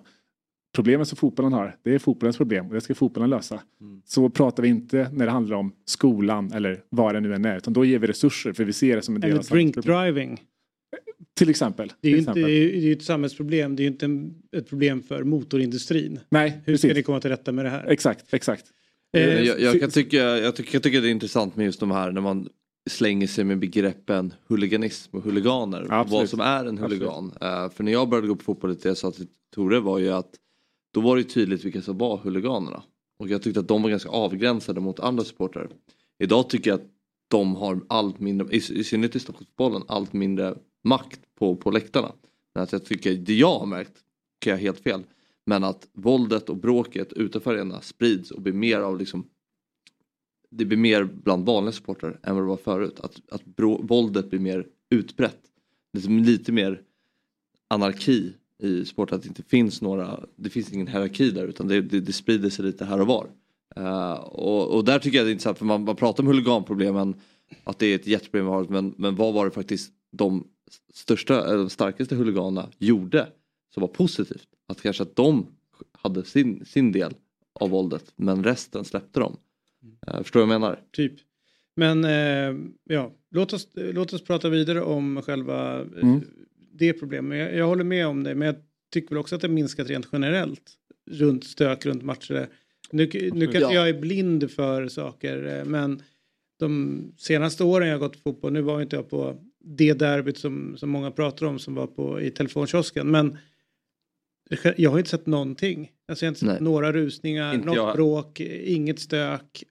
problemet 0.76 1.08
som 1.08 1.16
fotbollen 1.18 1.54
har, 1.54 1.76
det 1.84 1.96
är 1.96 2.00
fotbollens 2.00 2.38
problem 2.38 2.68
och 2.68 2.74
det 2.74 2.82
ska 2.82 2.96
fotbollen 2.96 3.30
lösa. 3.30 3.62
Så 4.06 4.30
pratar 4.30 4.64
vi 4.64 4.70
inte 4.70 5.10
när 5.14 5.26
det 5.26 5.32
handlar 5.32 5.58
om 5.58 5.74
skolan 5.86 6.52
eller 6.52 6.84
vad 6.90 7.16
det 7.16 7.20
nu 7.20 7.34
än 7.36 7.46
är 7.46 7.58
utan 7.58 7.74
då 7.74 7.86
ger 7.86 8.00
vi 8.00 8.08
resurser 8.08 8.54
för 8.54 8.64
vi 8.64 8.74
ser 8.74 8.96
det 8.96 9.02
som 9.02 9.16
en 9.16 9.22
del 9.22 9.32
av 9.32 9.38
Eller 9.38 9.50
drink 9.50 9.76
samhällsproblemet. 9.76 10.16
driving. 10.16 10.42
Till 11.38 11.50
exempel. 11.50 11.94
Det 12.02 12.08
är 12.08 12.12
ju 12.12 12.18
inte, 12.18 12.34
det 12.34 12.42
är 12.42 12.82
det 12.82 12.92
ett 12.92 13.04
samhällsproblem. 13.04 13.76
Det 13.76 13.82
är 13.82 13.86
ju 13.86 13.92
inte 13.92 14.06
en, 14.06 14.34
ett 14.58 14.70
problem 14.70 15.04
för 15.04 15.24
motorindustrin. 15.24 16.20
Nej, 16.30 16.50
Hur 16.66 16.78
ska 16.78 16.88
precis. 16.88 16.98
ni 16.98 17.04
komma 17.04 17.20
till 17.20 17.30
rätta 17.30 17.52
med 17.52 17.66
det 17.66 17.70
här? 17.70 17.86
Exakt, 17.88 18.34
exakt. 18.34 18.66
Eh, 19.14 19.42
jag, 19.42 19.60
jag, 19.60 19.80
kan 19.80 19.90
tycka, 19.90 20.18
jag, 20.18 20.56
tycker, 20.56 20.76
jag 20.76 20.84
tycker 20.84 21.02
det 21.02 21.08
är 21.08 21.12
intressant 21.12 21.56
med 21.56 21.66
just 21.66 21.80
de 21.80 21.92
här 21.92 22.12
när 22.12 22.22
man 22.22 22.50
slänger 22.90 23.28
sig 23.28 23.44
med 23.44 23.60
begreppen 23.60 24.34
huliganism 24.48 25.18
och 25.18 25.24
huliganer. 25.24 25.88
Absolut. 25.90 26.12
vad 26.12 26.30
som 26.30 26.40
är 26.40 26.66
en 26.66 26.78
huligan. 26.78 27.34
Eh, 27.42 27.70
för 27.70 27.84
när 27.84 27.92
jag 27.92 28.10
började 28.10 28.28
gå 28.28 28.36
på 28.36 28.44
fotboll, 28.44 28.76
det 28.76 28.86
jag 28.86 28.98
sa 28.98 29.12
till 29.12 29.28
Tore 29.56 29.80
var 29.80 30.00
ju 30.00 30.10
att 30.10 30.36
då 30.94 31.02
var 31.02 31.18
det 31.18 31.24
tydligt 31.24 31.66
vilka 31.66 31.82
som 31.82 31.98
var 31.98 32.18
huliganerna. 32.18 32.84
Och 33.20 33.28
jag 33.28 33.42
tyckte 33.42 33.60
att 33.60 33.68
de 33.68 33.82
var 33.82 33.90
ganska 33.90 34.10
avgränsade 34.10 34.82
mot 34.82 35.00
andra 35.00 35.24
supportrar. 35.24 35.70
Idag 36.20 36.50
tycker 36.50 36.70
jag 36.70 36.80
att 36.80 36.88
de 37.28 37.56
har 37.56 37.82
allt 37.88 38.20
mindre, 38.20 38.48
i, 38.52 38.58
i 38.58 38.84
synnerhet 38.84 39.16
i 39.16 39.20
Stockholmsfotbollen, 39.20 39.84
allt 39.88 40.14
mindre 40.14 40.56
makt 40.84 41.20
på, 41.40 41.56
på 41.56 41.72
läktarna. 41.72 42.12
Men 42.54 42.64
att 42.64 42.72
jag 42.72 42.86
tycker, 42.86 43.14
det 43.14 43.34
jag 43.34 43.60
har 43.60 43.66
märkt, 43.66 43.94
kan 44.40 44.52
jag 44.52 44.58
helt 44.58 44.80
fel, 44.80 45.04
men 45.46 45.64
att 45.64 45.88
våldet 45.94 46.50
och 46.50 46.58
bråket 46.58 47.14
utanför 47.14 47.54
arenorna 47.54 47.82
sprids 47.82 48.32
och 48.32 48.42
blir 48.42 48.54
mer 48.54 48.80
av 48.80 48.98
liksom 49.00 49.26
det 50.58 50.66
blir 50.66 50.78
mer 50.78 51.04
bland 51.04 51.46
vanliga 51.46 51.72
supportrar 51.72 52.20
än 52.24 52.36
vad 52.36 52.44
det 52.44 52.48
var 52.48 52.58
förut. 52.58 53.00
Att, 53.00 53.22
att 53.32 53.46
bro, 53.46 53.86
våldet 53.86 54.30
blir 54.30 54.40
mer 54.40 54.68
utbrett. 54.90 55.40
Liksom 55.94 56.20
lite 56.20 56.52
mer 56.52 56.82
anarki 57.68 58.34
i 58.64 58.86
sport. 58.86 59.12
Att 59.12 59.22
det 59.22 59.28
inte 59.28 59.44
finns 59.44 59.82
några, 59.82 60.20
det 60.36 60.50
finns 60.50 60.74
ingen 60.74 60.88
hierarki 60.88 61.32
där 61.32 61.48
utan 61.48 61.68
det, 61.68 61.82
det, 61.82 62.00
det 62.00 62.14
sprider 62.14 62.50
sig 62.50 62.66
lite 62.66 62.86
här 62.86 63.02
och 63.02 63.08
var. 63.08 63.28
Uh, 63.78 64.14
och, 64.14 64.76
och 64.76 64.86
där 64.86 65.00
tycker 65.00 65.18
jag 65.18 65.28
det 65.28 65.30
är 65.30 65.34
intressant 65.34 65.58
för 65.58 65.66
man, 65.66 65.84
man 65.84 65.96
pratar 65.96 66.24
om 66.24 66.28
huliganproblemen 66.28 67.16
att 67.64 67.80
det 67.80 67.86
är 67.86 67.96
ett 67.96 68.08
jätteproblem 68.08 68.46
vi 68.46 68.52
har 68.52 68.64
men, 68.64 68.94
men 68.98 69.16
vad 69.16 69.34
var 69.34 69.46
det 69.46 69.52
faktiskt 69.52 69.92
de 70.12 70.48
största, 70.94 71.46
eller 71.46 71.58
de 71.58 71.70
starkaste 71.70 72.16
huliganerna 72.16 72.70
gjorde 72.78 73.28
som 73.74 73.82
var 73.82 73.88
positivt? 73.88 74.48
Att 74.68 74.82
kanske 74.82 75.04
att 75.04 75.16
de 75.16 75.46
hade 75.92 76.24
sin, 76.24 76.66
sin 76.66 76.92
del 76.92 77.14
av 77.54 77.70
våldet 77.70 78.14
men 78.16 78.44
resten 78.44 78.86
släppte 78.86 79.20
dem. 79.20 79.38
Uh, 80.08 80.18
förstår 80.24 80.40
du 80.40 80.46
vad 80.46 80.54
jag 80.56 80.62
menar? 80.62 80.80
Typ. 80.92 81.14
Men 81.76 82.06
eh, 82.06 82.56
ja, 82.84 83.12
låt 83.32 83.54
oss, 83.54 83.68
låt 83.74 84.14
oss 84.14 84.24
prata 84.24 84.50
vidare 84.50 84.82
om 84.82 85.22
själva 85.22 85.82
eh, 85.82 85.88
Mm. 86.02 86.22
det 86.74 86.94
problemet. 86.94 87.38
Jag, 87.40 87.56
jag 87.56 87.68
håller 87.68 87.84
med 87.84 88.08
om 88.08 88.24
det, 88.24 88.36
men 88.36 88.46
jag 88.46 88.56
tycker 88.94 89.10
väl 89.10 89.18
också 89.18 89.36
att 89.36 89.42
det 89.42 89.48
minskat 89.48 89.90
rent 89.90 90.08
generellt. 90.12 90.72
Runt 91.12 91.44
stök, 91.44 91.86
runt 91.86 92.04
matcher. 92.04 92.48
Nu, 92.92 93.10
nu 93.34 93.46
kanske 93.46 93.60
Ja. 93.60 93.74
jag 93.74 93.90
är 93.90 94.00
blind 94.00 94.52
för 94.52 94.88
saker, 94.88 95.58
eh, 95.60 95.66
men 95.66 96.02
de 96.60 97.02
senaste 97.18 97.64
åren 97.64 97.88
jag 97.88 97.96
har 97.96 98.00
gått 98.00 98.14
på 98.14 98.20
fotboll, 98.32 98.54
nu 98.54 98.62
var 98.62 98.82
inte 98.82 98.96
jag 98.96 99.10
på 99.10 99.36
det 99.66 99.94
derbyt 99.94 100.38
som, 100.38 100.78
som 100.78 100.90
många 100.90 101.12
pratar 101.12 101.46
om 101.46 101.60
som 101.60 101.76
var 101.76 101.88
på, 101.88 102.22
i 102.22 102.32
telefonkiosken, 102.32 103.12
men 103.12 103.38
jag 104.78 104.92
har 104.92 104.98
inte 104.98 105.10
sett 105.10 105.26
någonting. 105.26 105.92
Alltså 106.08 106.26
jag 106.26 106.28
har 106.28 106.32
inte 106.32 106.40
sett 106.40 106.50
Nej. 106.50 106.62
några 106.62 106.92
rusningar, 106.94 107.54
Inte 107.54 107.66
något 107.68 107.76
jag. 107.76 107.96
bråk, 107.96 108.40
inget 108.40 109.00
stök. 109.00 109.64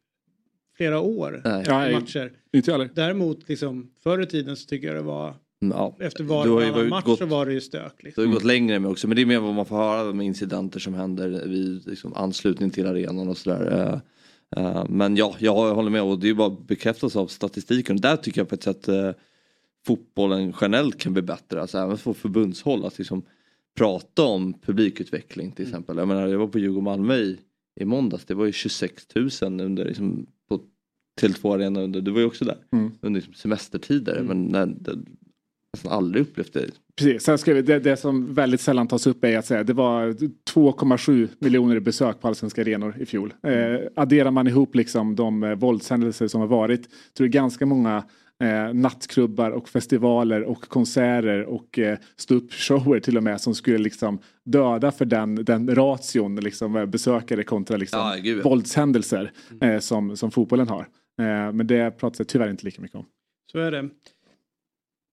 Flera 0.82 1.00
år 1.00 1.40
Nej. 1.44 1.92
matcher. 1.92 2.32
Inte 2.52 2.70
jag 2.70 2.78
heller. 2.78 2.90
Däremot 2.94 3.48
liksom 3.48 3.90
förr 4.02 4.22
i 4.22 4.26
tiden 4.26 4.56
så 4.56 4.66
tycker 4.66 4.86
jag 4.86 4.96
det 4.96 5.02
var 5.02 5.34
Ja. 5.58 5.96
efter 6.00 6.18
Du 6.22 6.28
var 6.28 6.36
har 6.38 6.44
ju 6.46 6.50
varannan 6.52 6.74
varit 6.74 6.90
match 6.90 7.04
gått- 7.04 7.18
så 7.18 7.26
var 7.26 7.46
det 7.46 7.52
ju 7.52 7.60
stök. 7.60 7.92
Det 7.98 8.04
Liksom. 8.04 8.22
har 8.24 8.28
ju 8.28 8.34
gått 8.34 8.44
längre 8.44 8.78
med 8.78 8.90
också 8.90 9.08
men 9.08 9.16
det 9.16 9.22
är 9.22 9.26
mer 9.26 9.38
vad 9.38 9.54
man 9.54 9.66
får 9.66 9.76
höra 9.76 10.12
med 10.12 10.26
incidenter 10.26 10.80
som 10.80 10.94
händer 10.94 11.28
vid 11.46 11.86
liksom, 11.88 12.14
anslutning 12.14 12.70
till 12.70 12.86
arenan 12.86 13.28
och 13.28 13.36
sådär. 13.36 14.00
Eh, 14.56 14.64
eh, 14.64 14.84
men 14.88 15.16
ja, 15.16 15.34
jag 15.38 15.74
håller 15.74 15.90
med 15.90 16.02
och 16.02 16.18
det 16.18 16.26
är 16.26 16.28
ju 16.28 16.34
bara 16.34 16.50
bekräftas 16.66 17.16
av 17.16 17.26
statistiken. 17.26 17.96
Där 17.96 18.16
tycker 18.16 18.40
jag 18.40 18.48
på 18.48 18.54
ett 18.54 18.62
sätt 18.62 18.88
eh, 18.88 19.10
fotbollen 19.86 20.54
generellt 20.60 20.98
kan 20.98 21.12
bli 21.12 21.22
bättre. 21.22 21.60
Alltså 21.60 21.78
även 21.78 21.98
från 21.98 22.14
förbundshåll 22.14 22.84
att 22.84 22.98
liksom 22.98 23.22
prata 23.78 24.22
om 24.24 24.52
publikutveckling 24.60 25.52
till 25.52 25.64
exempel. 25.64 25.96
Jag 25.96 26.08
menar 26.08 26.26
jag 26.28 26.38
var 26.38 26.46
på 26.46 26.58
Djurgården-Malmö 26.58 27.14
i, 27.16 27.38
i 27.80 27.84
måndags. 27.84 28.24
Det 28.24 28.34
var 28.34 28.46
ju 28.46 28.52
26 28.52 29.06
000 29.14 29.60
under 29.60 29.84
liksom, 29.84 30.26
Tele2 31.20 31.54
Arena 31.54 31.80
under, 31.80 32.00
du 32.00 32.10
var 32.10 32.20
ju 32.20 32.26
också 32.26 32.44
där. 32.44 32.58
Mm. 32.72 32.92
Under 33.00 33.20
liksom, 33.20 33.34
semestertider 33.34 34.22
men 34.22 34.44
nej, 34.44 34.66
det, 34.80 34.98
nästan 35.72 35.92
aldrig 35.92 36.22
upplevt 36.22 36.52
det. 36.52 36.70
Precis, 36.96 37.22
sen 37.22 37.38
ska 37.38 37.54
vi, 37.54 37.62
det, 37.62 37.78
det 37.78 37.96
som 37.96 38.34
väldigt 38.34 38.60
sällan 38.60 38.88
tas 38.88 39.06
upp 39.06 39.24
är 39.24 39.38
att 39.38 39.46
säga 39.46 39.64
det 39.64 39.72
var 39.72 40.08
2,7 40.08 41.28
miljoner 41.38 41.80
besök 41.80 42.20
på 42.20 42.28
allsvenska 42.28 42.62
arenor 42.62 42.96
i 43.00 43.06
fjol. 43.06 43.34
Eh, 43.42 43.80
adderar 43.96 44.30
man 44.30 44.46
ihop 44.46 44.74
liksom 44.74 45.16
de 45.16 45.42
eh, 45.42 45.54
våldshändelser 45.54 46.28
som 46.28 46.40
har 46.40 46.48
varit 46.48 46.86
är 47.18 47.22
det 47.22 47.28
ganska 47.28 47.66
många 47.66 48.04
eh, 48.42 48.74
nattklubbar 48.74 49.50
och 49.50 49.68
festivaler 49.68 50.42
och 50.42 50.68
konserter 50.68 51.44
och 51.44 51.78
eh, 51.78 51.98
ståuppshower 52.16 53.00
till 53.00 53.16
och 53.16 53.22
med 53.22 53.40
som 53.40 53.54
skulle 53.54 53.78
liksom 53.78 54.18
döda 54.44 54.92
för 54.92 55.04
den, 55.04 55.34
den 55.34 55.74
ration 55.74 56.36
liksom, 56.36 56.76
eh, 56.76 56.86
besökare 56.86 57.44
kontra 57.44 57.76
liksom, 57.76 58.20
Ja, 58.24 58.42
våldshändelser 58.44 59.32
eh, 59.60 59.78
som, 59.78 60.16
som 60.16 60.30
fotbollen 60.30 60.68
har. 60.68 60.86
Eh, 61.18 61.52
men 61.52 61.66
det 61.66 61.90
pratar 61.90 62.20
jag 62.20 62.28
tyvärr 62.28 62.50
inte 62.50 62.64
lika 62.64 62.82
mycket 62.82 62.96
om. 62.96 63.06
Så 63.52 63.58
är 63.58 63.70
det. 63.70 63.88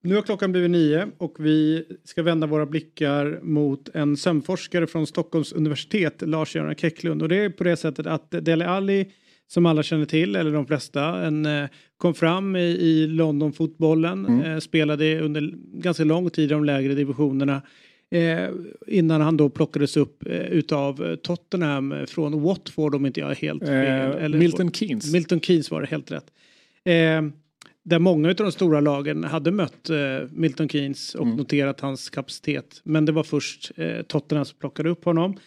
Nu 0.01 0.15
har 0.15 0.21
klockan 0.21 0.51
blivit 0.51 0.71
nio 0.71 1.07
och 1.17 1.35
vi 1.39 1.85
ska 2.03 2.23
vända 2.23 2.47
våra 2.47 2.65
blickar 2.65 3.39
mot 3.41 3.89
en 3.95 4.17
sömnforskare 4.17 4.87
från 4.87 5.07
Stockholms 5.07 5.53
universitet, 5.53 6.21
Lars-Göran 6.21 6.75
Kecklund. 6.75 7.21
Och 7.21 7.29
det 7.29 7.35
är 7.35 7.49
på 7.49 7.63
det 7.63 7.77
sättet 7.77 8.07
att 8.07 8.31
Dele 8.31 8.67
Alli, 8.67 9.11
som 9.47 9.65
alla 9.65 9.83
känner 9.83 10.05
till, 10.05 10.35
eller 10.35 10.51
de 10.51 10.67
flesta, 10.67 11.25
en, 11.25 11.45
eh, 11.45 11.69
kom 11.97 12.13
fram 12.13 12.55
i, 12.55 12.59
i 12.59 13.07
London-fotbollen, 13.07 14.41
eh, 14.41 14.59
spelade 14.59 15.19
under 15.19 15.53
ganska 15.73 16.03
lång 16.03 16.29
tid 16.29 16.45
i 16.45 16.53
de 16.53 16.65
lägre 16.65 16.93
divisionerna. 16.93 17.61
Eh, 18.11 18.49
innan 18.87 19.21
han 19.21 19.37
då 19.37 19.49
plockades 19.49 19.97
upp 19.97 20.25
eh, 20.27 20.31
utav 20.41 21.05
eh, 21.05 21.15
Tottenham 21.15 21.93
från 22.07 22.41
Watford 22.41 22.95
om 22.95 23.05
inte 23.05 23.19
jag 23.19 23.31
är 23.31 23.35
helt 23.35 23.63
fel. 23.63 24.15
Eh, 24.17 24.23
Eller- 24.25 24.37
Milton 24.37 24.71
Keynes. 24.71 25.13
Milton 25.13 25.41
Keynes 25.41 25.71
var 25.71 25.81
det 25.81 25.87
helt 25.87 26.11
rätt. 26.11 26.25
Eh, 26.83 27.21
där 27.83 27.99
många 27.99 28.29
av 28.29 28.35
de 28.35 28.51
stora 28.51 28.79
lagen 28.79 29.23
hade 29.23 29.51
mött 29.51 29.89
Milton 30.29 30.69
Keynes 30.69 31.15
och 31.15 31.27
noterat 31.27 31.79
hans 31.79 32.09
kapacitet. 32.09 32.81
Men 32.83 33.05
det 33.05 33.11
var 33.11 33.23
först 33.23 33.71
Tottenham 34.07 34.45
som 34.45 34.59
plockade 34.59 34.89
upp 34.89 35.05
honom. 35.05 35.37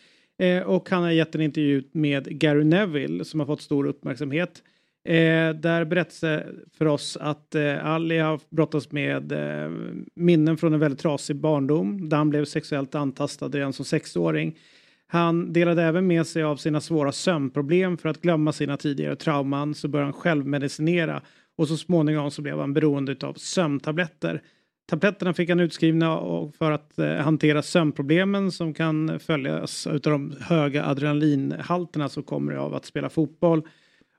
Och 0.66 0.90
han 0.90 1.02
har 1.02 1.10
gett 1.10 1.34
en 1.34 1.40
intervju 1.40 1.82
med 1.92 2.38
Gary 2.40 2.64
Neville 2.64 3.24
som 3.24 3.40
har 3.40 3.46
fått 3.46 3.60
stor 3.62 3.86
uppmärksamhet. 3.86 4.62
Eh, 5.04 5.54
där 5.54 5.84
berättas 5.84 6.20
det 6.20 6.46
för 6.78 6.86
oss 6.86 7.16
att 7.20 7.54
eh, 7.54 7.86
Ali 7.86 8.18
har 8.18 8.40
brottats 8.50 8.92
med 8.92 9.32
eh, 9.32 9.70
minnen 10.14 10.56
från 10.56 10.74
en 10.74 10.80
väldigt 10.80 11.00
trasig 11.00 11.36
barndom 11.36 12.08
där 12.08 12.16
han 12.16 12.30
blev 12.30 12.44
sexuellt 12.44 12.94
antastad 12.94 13.48
redan 13.48 13.72
som 13.72 13.84
sexåring. 13.84 14.58
Han 15.06 15.52
delade 15.52 15.82
även 15.82 16.06
med 16.06 16.26
sig 16.26 16.42
av 16.42 16.56
sina 16.56 16.80
svåra 16.80 17.12
sömnproblem 17.12 17.98
för 17.98 18.08
att 18.08 18.22
glömma 18.22 18.52
sina 18.52 18.76
tidigare 18.76 19.16
trauman 19.16 19.74
så 19.74 19.88
började 19.88 20.06
han 20.06 20.20
självmedicinera 20.20 21.22
och 21.56 21.68
så 21.68 21.76
småningom 21.76 22.30
så 22.30 22.42
blev 22.42 22.58
han 22.58 22.74
beroende 22.74 23.16
av 23.22 23.34
sömntabletter. 23.34 24.42
Tabletterna 24.90 25.34
fick 25.34 25.48
han 25.48 25.60
utskrivna 25.60 26.18
och 26.18 26.54
för 26.54 26.70
att 26.70 26.98
eh, 26.98 27.14
hantera 27.14 27.62
sömnproblemen 27.62 28.52
som 28.52 28.74
kan 28.74 29.20
följas 29.20 29.86
av 29.86 30.00
de 30.00 30.34
höga 30.40 30.84
adrenalinhalterna 30.84 32.08
som 32.08 32.22
kommer 32.22 32.52
av 32.52 32.74
att 32.74 32.84
spela 32.84 33.08
fotboll. 33.08 33.62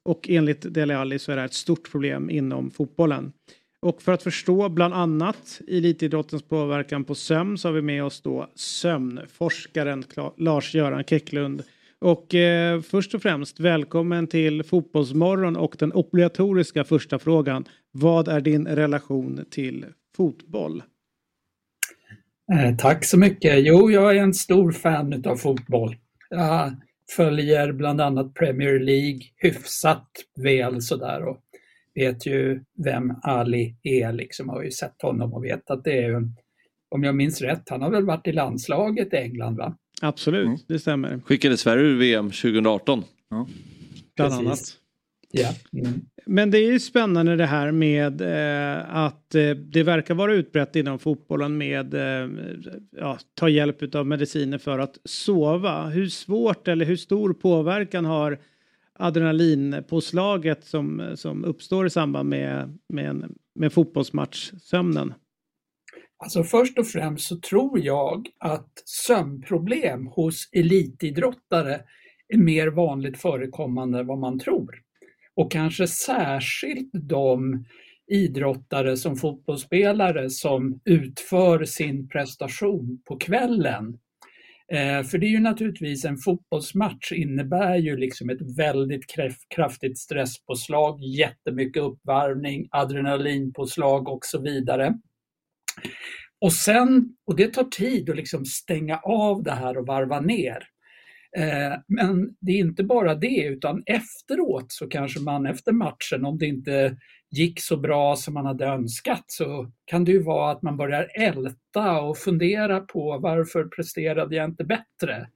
Och 0.05 0.29
enligt 0.29 0.73
Dele 0.73 0.97
Alli 0.97 1.19
så 1.19 1.31
är 1.31 1.35
det 1.35 1.41
här 1.41 1.47
ett 1.47 1.53
stort 1.53 1.91
problem 1.91 2.29
inom 2.29 2.71
fotbollen. 2.71 3.33
Och 3.79 4.01
för 4.01 4.11
att 4.11 4.23
förstå 4.23 4.69
bland 4.69 4.93
annat 4.93 5.61
elitidrottens 5.67 6.43
påverkan 6.43 7.03
på 7.03 7.15
sömn 7.15 7.57
så 7.57 7.67
har 7.67 7.73
vi 7.73 7.81
med 7.81 8.03
oss 8.03 8.21
då 8.21 8.49
sömnforskaren 8.55 10.03
Lars-Göran 10.37 11.03
Kecklund. 11.03 11.63
Och 11.99 12.35
eh, 12.35 12.81
först 12.81 13.15
och 13.15 13.21
främst 13.21 13.59
välkommen 13.59 14.27
till 14.27 14.63
Fotbollsmorgon 14.63 15.55
och 15.55 15.75
den 15.79 15.91
obligatoriska 15.93 16.83
första 16.83 17.19
frågan. 17.19 17.65
Vad 17.91 18.27
är 18.27 18.41
din 18.41 18.67
relation 18.67 19.45
till 19.49 19.85
fotboll? 20.15 20.83
Eh, 22.53 22.75
Tack 22.77 23.05
så 23.05 23.19
mycket. 23.19 23.65
Jo, 23.65 23.91
jag 23.91 24.17
är 24.17 24.21
en 24.21 24.33
stor 24.33 24.71
fan 24.71 25.23
av 25.25 25.35
fotboll. 25.35 25.95
Jag 26.29 26.75
följer 27.15 27.71
bland 27.71 28.01
annat 28.01 28.33
Premier 28.33 28.79
League 28.79 29.19
hyfsat 29.35 30.07
väl 30.35 30.81
sådär 30.81 31.23
och 31.25 31.37
vet 31.95 32.25
ju 32.25 32.63
vem 32.85 33.13
Ali 33.23 33.75
är 33.83 34.11
liksom. 34.13 34.49
Har 34.49 34.63
ju 34.63 34.71
sett 34.71 35.01
honom 35.01 35.33
och 35.33 35.43
vet 35.45 35.69
att 35.69 35.83
det 35.83 35.97
är 36.03 36.13
en 36.13 36.35
om 36.89 37.03
jag 37.03 37.15
minns 37.15 37.41
rätt, 37.41 37.69
han 37.69 37.81
har 37.81 37.89
väl 37.89 38.05
varit 38.05 38.27
i 38.27 38.31
landslaget 38.31 39.13
i 39.13 39.17
England 39.17 39.55
va? 39.57 39.77
Absolut, 40.01 40.45
Mm. 40.45 40.57
det 40.67 40.79
stämmer. 40.79 41.21
Skickade 41.25 41.57
Sverige 41.57 41.83
ur 41.83 41.99
VM 41.99 42.31
2018. 42.31 43.03
Ja. 43.29 43.47
Bland 44.15 44.31
Precis. 44.31 44.45
annat. 44.47 44.59
Ja. 45.31 45.79
Mm. 45.79 46.01
Men 46.25 46.51
det 46.51 46.57
är 46.57 46.71
ju 46.71 46.79
spännande 46.79 47.35
det 47.35 47.45
här 47.45 47.71
med 47.71 48.21
eh, 48.21 48.95
att 48.95 49.35
eh, 49.35 49.49
det 49.49 49.83
verkar 49.83 50.13
vara 50.13 50.33
utbrett 50.33 50.75
inom 50.75 50.99
fotbollen 50.99 51.57
med 51.57 51.93
eh, 51.93 52.29
ja, 52.91 53.17
ta 53.33 53.49
hjälp 53.49 53.95
av 53.95 54.07
mediciner 54.07 54.57
för 54.57 54.79
att 54.79 54.97
sova. 55.03 55.87
Hur 55.87 56.07
svårt 56.07 56.67
eller 56.67 56.85
hur 56.85 56.95
stor 56.95 57.33
påverkan 57.33 58.05
har 58.05 58.39
adrenalinpåslaget 58.93 60.65
som, 60.65 61.11
som 61.15 61.45
uppstår 61.45 61.85
i 61.85 61.89
samband 61.89 62.29
med, 62.29 62.77
med, 62.89 63.05
en, 63.05 63.35
med 63.55 63.73
fotbollsmatchsömnen? 63.73 65.13
Alltså 66.17 66.43
först 66.43 66.79
och 66.79 66.87
främst 66.87 67.27
så 67.27 67.39
tror 67.39 67.79
jag 67.79 68.27
att 68.39 68.71
sömnproblem 68.85 70.07
hos 70.07 70.49
elitidrottare 70.51 71.81
är 72.27 72.37
mer 72.37 72.67
vanligt 72.67 73.21
förekommande 73.21 73.99
än 73.99 74.07
vad 74.07 74.17
man 74.17 74.39
tror. 74.39 74.82
Och 75.35 75.51
kanske 75.51 75.87
särskilt 75.87 76.89
de 76.93 77.65
idrottare 78.11 78.97
som 78.97 79.15
fotbollsspelare 79.15 80.29
som 80.29 80.79
utför 80.85 81.65
sin 81.65 82.09
prestation 82.09 83.01
på 83.05 83.17
kvällen. 83.17 83.97
Eh, 84.73 85.03
för 85.03 85.17
det 85.17 85.25
är 85.25 85.29
ju 85.29 85.39
naturligtvis 85.39 86.05
en 86.05 86.17
fotbollsmatch 86.17 87.11
innebär 87.11 87.75
ju 87.75 87.97
liksom 87.97 88.29
ett 88.29 88.57
väldigt 88.57 89.05
kraftigt 89.55 89.99
stresspåslag, 89.99 90.99
jättemycket 91.01 91.83
uppvärmning, 91.83 92.67
adrenalinpåslag 92.71 94.09
och 94.09 94.25
så 94.25 94.41
vidare. 94.41 94.99
Och 96.41 96.53
sen, 96.53 97.15
och 97.25 97.35
det 97.35 97.47
tar 97.47 97.63
tid 97.63 98.09
att 98.09 98.15
liksom 98.15 98.45
stänga 98.45 98.97
av 98.97 99.43
det 99.43 99.51
här 99.51 99.77
och 99.77 99.87
varva 99.87 100.19
ner. 100.19 100.72
Eh, 101.37 101.73
men 101.87 102.35
det 102.39 102.51
är 102.51 102.57
inte 102.59 102.83
bara 102.83 103.15
det, 103.15 103.43
utan 103.45 103.83
efteråt 103.85 104.65
så 104.71 104.89
kanske 104.89 105.19
man 105.19 105.45
efter 105.45 105.71
matchen, 105.71 106.25
om 106.25 106.37
det 106.37 106.45
inte 106.45 106.97
gick 107.31 107.61
så 107.61 107.77
bra 107.77 108.15
som 108.15 108.33
man 108.33 108.45
hade 108.45 108.65
önskat, 108.65 109.23
så 109.27 109.71
kan 109.85 110.03
det 110.05 110.11
ju 110.11 110.23
vara 110.23 110.51
att 110.51 110.61
man 110.61 110.77
börjar 110.77 111.09
älta 111.15 112.01
och 112.01 112.17
fundera 112.17 112.79
på 112.79 113.19
varför 113.19 113.63
presterade 113.63 114.35
jag 114.35 114.45
inte 114.45 114.63
bättre? 114.63 115.27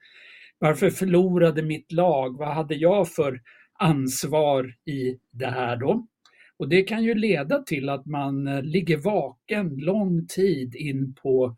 Varför 0.60 0.90
förlorade 0.90 1.62
mitt 1.62 1.92
lag? 1.92 2.38
Vad 2.38 2.54
hade 2.54 2.76
jag 2.76 3.10
för 3.10 3.42
ansvar 3.80 4.74
i 4.86 5.18
det 5.32 5.48
här 5.48 5.78
då? 5.78 6.08
Och 6.60 6.70
det 6.70 6.84
kan 6.84 7.04
ju 7.04 7.16
leda 7.16 7.64
till 7.64 7.90
att 7.90 8.06
man 8.06 8.48
eh, 8.48 8.62
ligger 8.64 8.98
vaken 8.98 9.76
lång 9.78 10.28
tid 10.28 10.76
in 10.76 11.14
på 11.14 11.58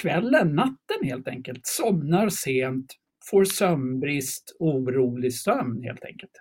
kvällen, 0.00 0.54
natten 0.54 0.96
helt 1.02 1.28
enkelt, 1.28 1.60
somnar 1.66 2.28
sent, 2.28 2.94
får 3.30 3.44
sömnbrist, 3.44 4.56
orolig 4.58 5.34
sömn 5.34 5.82
helt 5.82 6.04
enkelt. 6.04 6.32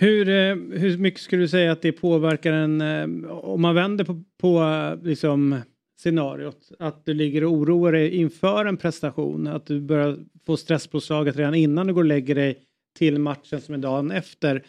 Hur, 0.00 0.28
eh, 0.28 0.78
hur 0.80 0.98
mycket 0.98 1.20
skulle 1.20 1.42
du 1.42 1.48
säga 1.48 1.72
att 1.72 1.82
det 1.82 1.92
påverkar 1.92 2.52
en, 2.52 2.80
eh, 2.80 3.30
om 3.30 3.62
man 3.62 3.74
vänder 3.74 4.04
på, 4.04 4.24
på 4.40 4.60
eh, 4.60 5.02
liksom 5.06 5.60
scenariot, 6.00 6.70
att 6.78 7.04
du 7.04 7.14
ligger 7.14 7.44
och 7.44 7.52
oroar 7.52 7.92
dig 7.92 8.16
inför 8.16 8.66
en 8.66 8.76
prestation, 8.76 9.46
att 9.46 9.66
du 9.66 9.80
börjar 9.80 10.18
få 10.46 10.56
stresspåslaget 10.56 11.36
redan 11.36 11.54
innan 11.54 11.86
du 11.86 11.94
går 11.94 12.00
och 12.00 12.08
lägger 12.08 12.34
dig 12.34 12.58
till 12.98 13.18
matchen 13.18 13.60
som 13.60 13.74
är 13.74 13.78
dagen 13.78 14.10
efter. 14.10 14.64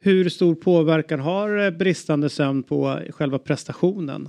Hur 0.00 0.28
stor 0.28 0.54
påverkan 0.54 1.20
har 1.20 1.70
bristande 1.70 2.28
sömn 2.28 2.62
på 2.62 3.00
själva 3.10 3.38
prestationen? 3.38 4.28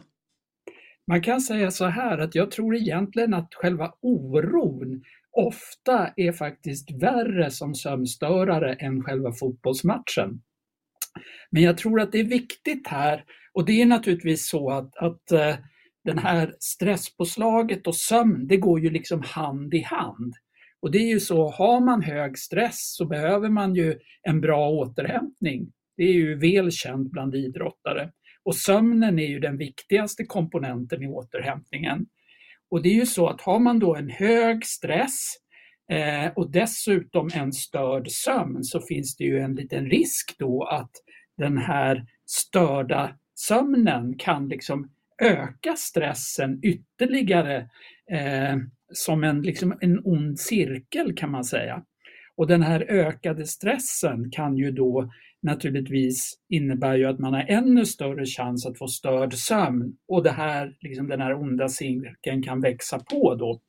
Man 1.07 1.21
kan 1.21 1.41
säga 1.41 1.71
så 1.71 1.85
här 1.85 2.17
att 2.17 2.35
jag 2.35 2.51
tror 2.51 2.75
egentligen 2.75 3.33
att 3.33 3.53
själva 3.53 3.93
oron 4.01 5.03
ofta 5.33 6.13
är 6.15 6.31
faktiskt 6.31 6.91
värre 6.91 7.51
som 7.51 7.75
sömnstörare 7.75 8.73
än 8.73 9.03
själva 9.03 9.31
fotbollsmatchen. 9.31 10.41
Men 11.51 11.63
jag 11.63 11.77
tror 11.77 12.01
att 12.01 12.11
det 12.11 12.19
är 12.19 12.23
viktigt 12.23 12.87
här, 12.87 13.23
och 13.53 13.65
det 13.65 13.81
är 13.81 13.85
naturligtvis 13.85 14.49
så 14.49 14.71
att, 14.71 14.97
att 14.97 15.31
eh, 15.31 15.55
den 16.03 16.17
här 16.17 16.55
stresspåslaget 16.59 17.87
och 17.87 17.95
sömn, 17.95 18.47
det 18.47 18.57
går 18.57 18.79
ju 18.79 18.89
liksom 18.89 19.21
hand 19.25 19.73
i 19.73 19.81
hand. 19.81 20.33
Och 20.81 20.91
det 20.91 20.97
är 20.97 21.07
ju 21.07 21.19
så, 21.19 21.49
har 21.49 21.79
man 21.79 22.01
hög 22.01 22.37
stress 22.37 22.95
så 22.95 23.05
behöver 23.05 23.49
man 23.49 23.75
ju 23.75 23.99
en 24.21 24.41
bra 24.41 24.69
återhämtning. 24.69 25.71
Det 25.97 26.03
är 26.03 26.13
ju 26.13 26.35
väl 26.35 26.71
känt 26.71 27.11
bland 27.11 27.35
idrottare. 27.35 28.11
Och 28.43 28.55
sömnen 28.55 29.19
är 29.19 29.27
ju 29.27 29.39
den 29.39 29.57
viktigaste 29.57 30.25
komponenten 30.25 31.03
i 31.03 31.07
återhämtningen. 31.07 32.05
Och 32.73 32.81
det 32.81 32.89
är 32.89 32.93
ju 32.93 33.05
så 33.05 33.27
att 33.27 33.41
har 33.41 33.59
man 33.59 33.79
då 33.79 33.95
en 33.95 34.09
hög 34.09 34.65
stress 34.65 35.27
eh, 35.91 36.31
och 36.35 36.51
dessutom 36.51 37.29
en 37.33 37.53
störd 37.53 38.11
sömn 38.11 38.63
så 38.63 38.81
finns 38.81 39.15
det 39.15 39.23
ju 39.23 39.39
en 39.39 39.55
liten 39.55 39.89
risk 39.89 40.35
då 40.39 40.63
att 40.63 40.91
den 41.37 41.57
här 41.57 42.05
störda 42.25 43.15
sömnen 43.35 44.17
kan 44.17 44.49
liksom 44.49 44.89
öka 45.21 45.75
stressen 45.75 46.59
ytterligare 46.63 47.69
eh, 48.11 48.57
som 48.93 49.23
en, 49.23 49.41
liksom 49.41 49.77
en 49.81 50.01
ond 50.03 50.39
cirkel 50.39 51.15
kan 51.15 51.31
man 51.31 51.43
säga. 51.43 51.83
Och 52.35 52.47
den 52.47 52.61
här 52.61 52.85
ökade 52.89 53.47
stressen 53.47 54.31
kan 54.31 54.57
ju 54.57 54.71
då 54.71 55.11
naturligtvis 55.43 56.33
innebär 56.49 56.97
ju 56.97 57.05
att 57.05 57.19
man 57.19 57.33
har 57.33 57.45
ännu 57.47 57.85
större 57.85 58.25
chans 58.25 58.65
att 58.65 58.77
få 58.77 58.87
störd 58.87 59.33
sömn 59.33 59.97
och 60.07 60.23
det 60.23 60.31
här, 60.31 60.75
liksom 60.79 61.07
den 61.07 61.21
här 61.21 61.33
onda 61.41 61.69
cirkeln 61.69 62.43
kan 62.43 62.61
växa 62.61 62.99
på 62.99 63.35
då. 63.35 63.61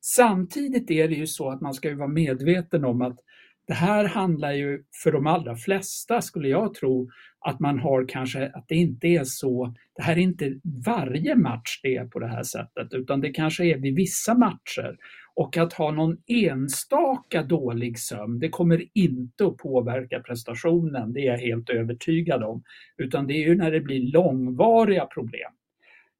Samtidigt 0.00 0.90
är 0.90 1.08
det 1.08 1.14
ju 1.14 1.26
så 1.26 1.50
att 1.50 1.60
man 1.60 1.74
ska 1.74 1.88
ju 1.88 1.94
vara 1.94 2.08
medveten 2.08 2.84
om 2.84 3.02
att 3.02 3.18
det 3.66 3.74
här 3.74 4.04
handlar 4.04 4.52
ju 4.52 4.82
för 5.02 5.12
de 5.12 5.26
allra 5.26 5.56
flesta, 5.56 6.20
skulle 6.22 6.48
jag 6.48 6.74
tro, 6.74 7.10
att 7.40 7.60
man 7.60 7.78
har 7.78 8.08
kanske, 8.08 8.46
att 8.54 8.68
det 8.68 8.74
inte 8.74 9.06
är 9.06 9.24
så, 9.24 9.74
det 9.96 10.02
här 10.02 10.12
är 10.12 10.20
inte 10.20 10.54
varje 10.86 11.34
match 11.34 11.80
det 11.82 11.96
är 11.96 12.06
på 12.06 12.18
det 12.18 12.28
här 12.28 12.42
sättet, 12.42 12.94
utan 12.94 13.20
det 13.20 13.30
kanske 13.30 13.64
är 13.64 13.78
vid 13.78 13.96
vissa 13.96 14.34
matcher. 14.34 14.96
Och 15.38 15.56
att 15.56 15.72
ha 15.72 15.90
någon 15.90 16.16
enstaka 16.26 17.42
dålig 17.42 17.98
sömn, 17.98 18.38
det 18.38 18.48
kommer 18.48 18.84
inte 18.94 19.46
att 19.46 19.56
påverka 19.56 20.20
prestationen, 20.20 21.12
det 21.12 21.20
är 21.20 21.26
jag 21.26 21.38
helt 21.38 21.70
övertygad 21.70 22.42
om. 22.42 22.62
Utan 22.96 23.26
det 23.26 23.34
är 23.34 23.48
ju 23.48 23.56
när 23.56 23.70
det 23.70 23.80
blir 23.80 24.12
långvariga 24.12 25.06
problem. 25.06 25.52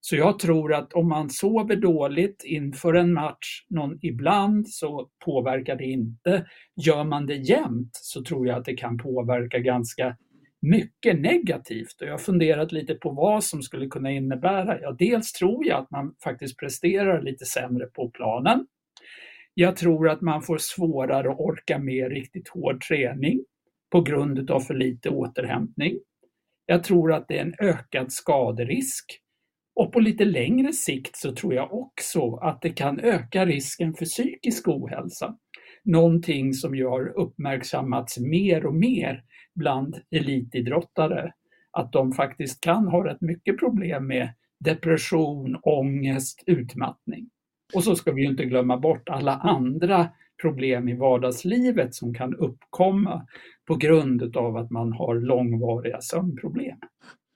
Så 0.00 0.16
jag 0.16 0.38
tror 0.38 0.74
att 0.74 0.92
om 0.92 1.08
man 1.08 1.30
sover 1.30 1.76
dåligt 1.76 2.42
inför 2.44 2.94
en 2.94 3.12
match 3.12 3.64
någon, 3.68 3.98
ibland 4.02 4.68
så 4.68 5.08
påverkar 5.24 5.76
det 5.76 5.86
inte. 5.86 6.46
Gör 6.76 7.04
man 7.04 7.26
det 7.26 7.36
jämt 7.36 7.90
så 7.92 8.22
tror 8.24 8.46
jag 8.46 8.58
att 8.58 8.64
det 8.64 8.76
kan 8.76 8.98
påverka 8.98 9.58
ganska 9.58 10.16
mycket 10.60 11.20
negativt. 11.20 12.00
Och 12.00 12.06
jag 12.06 12.12
har 12.12 12.18
funderat 12.18 12.72
lite 12.72 12.94
på 12.94 13.10
vad 13.10 13.44
som 13.44 13.62
skulle 13.62 13.86
kunna 13.86 14.10
innebära. 14.10 14.80
Ja, 14.80 14.96
dels 14.98 15.32
tror 15.32 15.66
jag 15.66 15.78
att 15.78 15.90
man 15.90 16.14
faktiskt 16.24 16.58
presterar 16.58 17.22
lite 17.22 17.44
sämre 17.44 17.86
på 17.86 18.10
planen. 18.10 18.66
Jag 19.60 19.76
tror 19.76 20.08
att 20.08 20.20
man 20.20 20.42
får 20.42 20.58
svårare 20.58 21.30
att 21.30 21.40
orka 21.40 21.78
med 21.78 22.12
riktigt 22.12 22.48
hård 22.48 22.84
träning 22.84 23.44
på 23.92 24.00
grund 24.00 24.50
av 24.50 24.60
för 24.60 24.74
lite 24.74 25.10
återhämtning. 25.10 25.98
Jag 26.66 26.84
tror 26.84 27.12
att 27.12 27.28
det 27.28 27.38
är 27.38 27.42
en 27.42 27.54
ökad 27.58 28.12
skaderisk. 28.12 29.04
Och 29.74 29.92
på 29.92 30.00
lite 30.00 30.24
längre 30.24 30.72
sikt 30.72 31.16
så 31.16 31.34
tror 31.34 31.54
jag 31.54 31.74
också 31.74 32.36
att 32.36 32.62
det 32.62 32.70
kan 32.70 33.00
öka 33.00 33.46
risken 33.46 33.94
för 33.94 34.04
psykisk 34.04 34.68
ohälsa. 34.68 35.36
Någonting 35.84 36.52
som 36.52 36.74
ju 36.74 36.86
har 36.86 37.18
uppmärksammats 37.18 38.18
mer 38.18 38.66
och 38.66 38.74
mer 38.74 39.24
bland 39.54 39.96
elitidrottare. 40.10 41.32
Att 41.70 41.92
de 41.92 42.12
faktiskt 42.12 42.60
kan 42.60 42.88
ha 42.88 43.06
rätt 43.06 43.20
mycket 43.20 43.58
problem 43.58 44.06
med 44.06 44.28
depression, 44.64 45.56
ångest, 45.62 46.42
utmattning. 46.46 47.30
Och 47.74 47.84
så 47.84 47.96
ska 47.96 48.12
vi 48.12 48.24
inte 48.24 48.44
glömma 48.44 48.76
bort 48.76 49.08
alla 49.08 49.34
andra 49.36 50.08
problem 50.42 50.88
i 50.88 50.96
vardagslivet 50.96 51.94
som 51.94 52.14
kan 52.14 52.34
uppkomma 52.34 53.26
på 53.66 53.76
grund 53.76 54.36
av 54.36 54.56
att 54.56 54.70
man 54.70 54.92
har 54.92 55.14
långvariga 55.14 56.00
sömnproblem. 56.00 56.78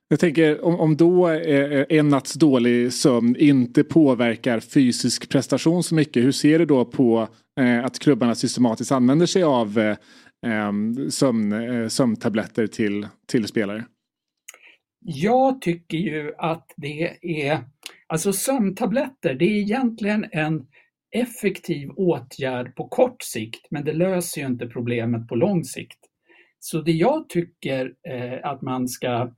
Jag 0.09 0.21
tänker 0.21 0.65
om, 0.65 0.81
om 0.81 0.97
då 0.97 1.29
eh, 1.29 1.87
en 1.89 2.09
natts 2.09 2.35
dålig 2.35 2.93
sömn 2.93 3.37
inte 3.39 3.85
påverkar 3.85 4.61
fysisk 4.61 5.31
prestation 5.31 5.83
så 5.83 5.95
mycket. 5.95 6.25
Hur 6.25 6.33
ser 6.33 6.59
du 6.59 6.67
då 6.67 6.85
på 6.85 7.29
eh, 7.61 7.85
att 7.85 7.99
klubbarna 7.99 8.35
systematiskt 8.35 8.93
använder 8.93 9.27
sig 9.27 9.43
av 9.43 9.79
eh, 9.79 9.97
sömn, 11.11 11.53
eh, 11.53 11.89
sömntabletter 11.89 12.67
till, 12.67 13.07
till 13.27 13.47
spelare? 13.47 13.85
Jag 15.05 15.61
tycker 15.61 15.99
ju 15.99 16.33
att 16.39 16.73
det 16.77 17.17
är, 17.23 17.61
alltså 18.13 18.33
sömntabletter, 18.33 19.35
det 19.35 19.45
är 19.45 19.61
egentligen 19.61 20.27
en 20.33 20.67
effektiv 21.11 21.91
åtgärd 21.91 22.77
på 22.77 22.89
kort 22.89 23.23
sikt, 23.23 23.67
men 23.71 23.85
det 23.85 23.93
löser 23.93 24.41
ju 24.41 24.47
inte 24.47 24.67
problemet 24.67 25.29
på 25.29 25.35
lång 25.35 25.65
sikt. 25.65 25.99
Så 26.59 26.81
det 26.81 26.93
jag 26.93 27.29
tycker 27.29 27.95
eh, 28.09 28.51
att 28.51 28.63
man 28.63 28.89
ska 28.89 29.33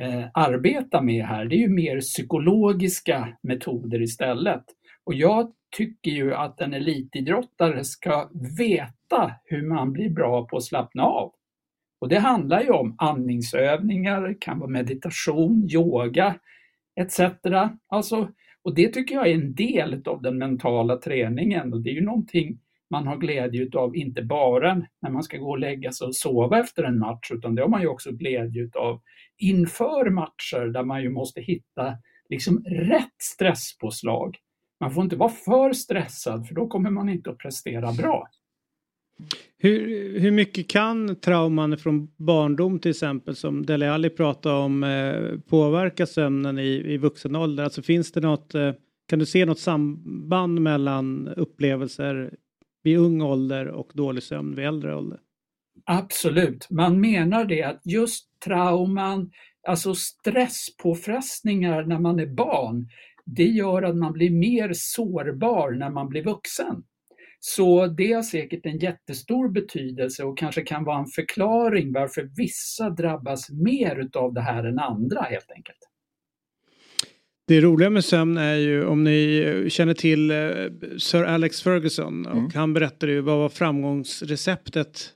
eh, 0.00 0.24
arbeta 0.34 1.02
med 1.02 1.24
här, 1.24 1.44
det 1.44 1.56
är 1.56 1.58
ju 1.58 1.68
mer 1.68 2.00
psykologiska 2.00 3.36
metoder 3.42 4.02
istället. 4.02 4.64
Och 5.04 5.14
jag 5.14 5.52
tycker 5.76 6.10
ju 6.10 6.34
att 6.34 6.60
en 6.60 6.74
elitidrottare 6.74 7.84
ska 7.84 8.30
veta 8.58 9.34
hur 9.44 9.62
man 9.62 9.92
blir 9.92 10.10
bra 10.10 10.46
på 10.46 10.56
att 10.56 10.64
slappna 10.64 11.02
av. 11.02 11.32
Och 12.00 12.08
det 12.08 12.18
handlar 12.18 12.62
ju 12.62 12.70
om 12.70 12.94
andningsövningar, 12.98 14.36
kan 14.40 14.58
vara 14.58 14.70
meditation, 14.70 15.68
yoga 15.72 16.34
etc. 17.00 17.20
Alltså, 17.88 18.28
och 18.62 18.74
det 18.74 18.88
tycker 18.88 19.14
jag 19.14 19.28
är 19.28 19.34
en 19.34 19.54
del 19.54 20.02
av 20.06 20.22
den 20.22 20.38
mentala 20.38 20.96
träningen 20.96 21.72
och 21.72 21.80
det 21.80 21.90
är 21.90 21.94
ju 21.94 22.04
någonting 22.04 22.58
man 22.90 23.06
har 23.06 23.16
glädje 23.16 23.68
av, 23.74 23.96
inte 23.96 24.22
bara 24.22 24.74
när 25.02 25.10
man 25.10 25.22
ska 25.22 25.36
gå 25.36 25.50
och 25.50 25.58
lägga 25.58 25.92
sig 25.92 26.06
och 26.06 26.16
sova 26.16 26.60
efter 26.60 26.82
en 26.82 26.98
match, 26.98 27.30
utan 27.30 27.54
det 27.54 27.62
har 27.62 27.68
man 27.68 27.80
ju 27.80 27.86
också 27.86 28.12
glädje 28.12 28.70
av 28.74 29.02
inför 29.38 30.10
matcher 30.10 30.72
där 30.72 30.84
man 30.84 31.02
ju 31.02 31.10
måste 31.10 31.40
hitta 31.40 31.98
liksom 32.28 32.64
rätt 32.64 33.22
stresspåslag. 33.22 34.36
Man 34.80 34.90
får 34.90 35.04
inte 35.04 35.16
vara 35.16 35.30
för 35.30 35.72
stressad 35.72 36.46
för 36.46 36.54
då 36.54 36.68
kommer 36.68 36.90
man 36.90 37.08
inte 37.08 37.30
att 37.30 37.38
prestera 37.38 37.92
bra. 37.92 38.28
Hur, 39.58 40.20
hur 40.20 40.30
mycket 40.30 40.68
kan 40.68 41.16
trauman 41.16 41.78
från 41.78 42.08
barndom 42.16 42.78
till 42.78 42.90
exempel 42.90 43.36
som 43.36 43.66
Dele 43.66 43.92
Alli 43.92 44.10
pratade 44.10 44.54
om 44.54 44.84
eh, 44.84 45.38
påverka 45.50 46.06
sömnen 46.06 46.58
i, 46.58 46.82
i 46.86 46.96
vuxen 46.96 47.36
ålder? 47.36 47.64
Alltså 47.64 47.82
finns 47.82 48.12
det 48.12 48.20
något, 48.20 48.54
eh, 48.54 48.72
kan 49.08 49.18
du 49.18 49.26
se 49.26 49.44
något 49.44 49.58
samband 49.58 50.60
mellan 50.60 51.28
upplevelser 51.28 52.34
vid 52.82 52.98
ung 52.98 53.22
ålder 53.22 53.66
och 53.66 53.90
dålig 53.94 54.22
sömn 54.22 54.54
vid 54.54 54.66
äldre 54.66 54.96
ålder? 54.96 55.20
Absolut, 55.84 56.70
man 56.70 57.00
menar 57.00 57.44
det 57.44 57.62
att 57.62 57.80
just 57.84 58.40
trauman, 58.44 59.30
alltså 59.68 59.94
stresspåfrestningar 59.94 61.84
när 61.84 61.98
man 61.98 62.20
är 62.20 62.26
barn, 62.26 62.88
det 63.24 63.44
gör 63.44 63.82
att 63.82 63.96
man 63.96 64.12
blir 64.12 64.30
mer 64.30 64.70
sårbar 64.74 65.70
när 65.70 65.90
man 65.90 66.08
blir 66.08 66.24
vuxen. 66.24 66.84
Så 67.40 67.86
det 67.86 68.12
har 68.12 68.22
säkert 68.22 68.66
en 68.66 68.78
jättestor 68.78 69.48
betydelse 69.48 70.24
och 70.24 70.38
kanske 70.38 70.62
kan 70.62 70.84
vara 70.84 70.98
en 70.98 71.06
förklaring 71.06 71.92
varför 71.92 72.30
vissa 72.36 72.90
drabbas 72.90 73.50
mer 73.50 73.96
utav 73.96 74.34
det 74.34 74.40
här 74.40 74.64
än 74.64 74.78
andra 74.78 75.20
helt 75.20 75.50
enkelt. 75.50 75.78
Det 77.48 77.60
roliga 77.60 77.90
med 77.90 78.04
sömn 78.04 78.36
är 78.36 78.56
ju 78.56 78.86
om 78.86 79.04
ni 79.04 79.66
känner 79.68 79.94
till 79.94 80.30
eh, 80.30 80.36
Sir 80.98 81.22
Alex 81.24 81.62
Ferguson 81.62 82.26
och 82.26 82.38
mm. 82.38 82.50
han 82.54 82.72
berättade 82.72 83.12
ju 83.12 83.20
vad 83.20 83.38
var 83.38 83.48
framgångsreceptet 83.48 85.12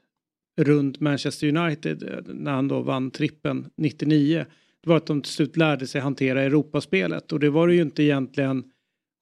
runt 0.60 1.00
Manchester 1.00 1.56
United 1.56 2.02
eh, 2.02 2.34
när 2.34 2.52
han 2.52 2.68
då 2.68 2.82
vann 2.82 3.10
trippen 3.10 3.70
99. 3.76 4.46
Det 4.82 4.90
var 4.90 4.96
att 4.96 5.06
de 5.06 5.22
till 5.22 5.32
slut 5.32 5.56
lärde 5.56 5.86
sig 5.86 6.00
hantera 6.00 6.42
Europaspelet 6.42 7.32
och 7.32 7.40
det 7.40 7.50
var 7.50 7.68
det 7.68 7.74
ju 7.74 7.82
inte 7.82 8.02
egentligen 8.02 8.64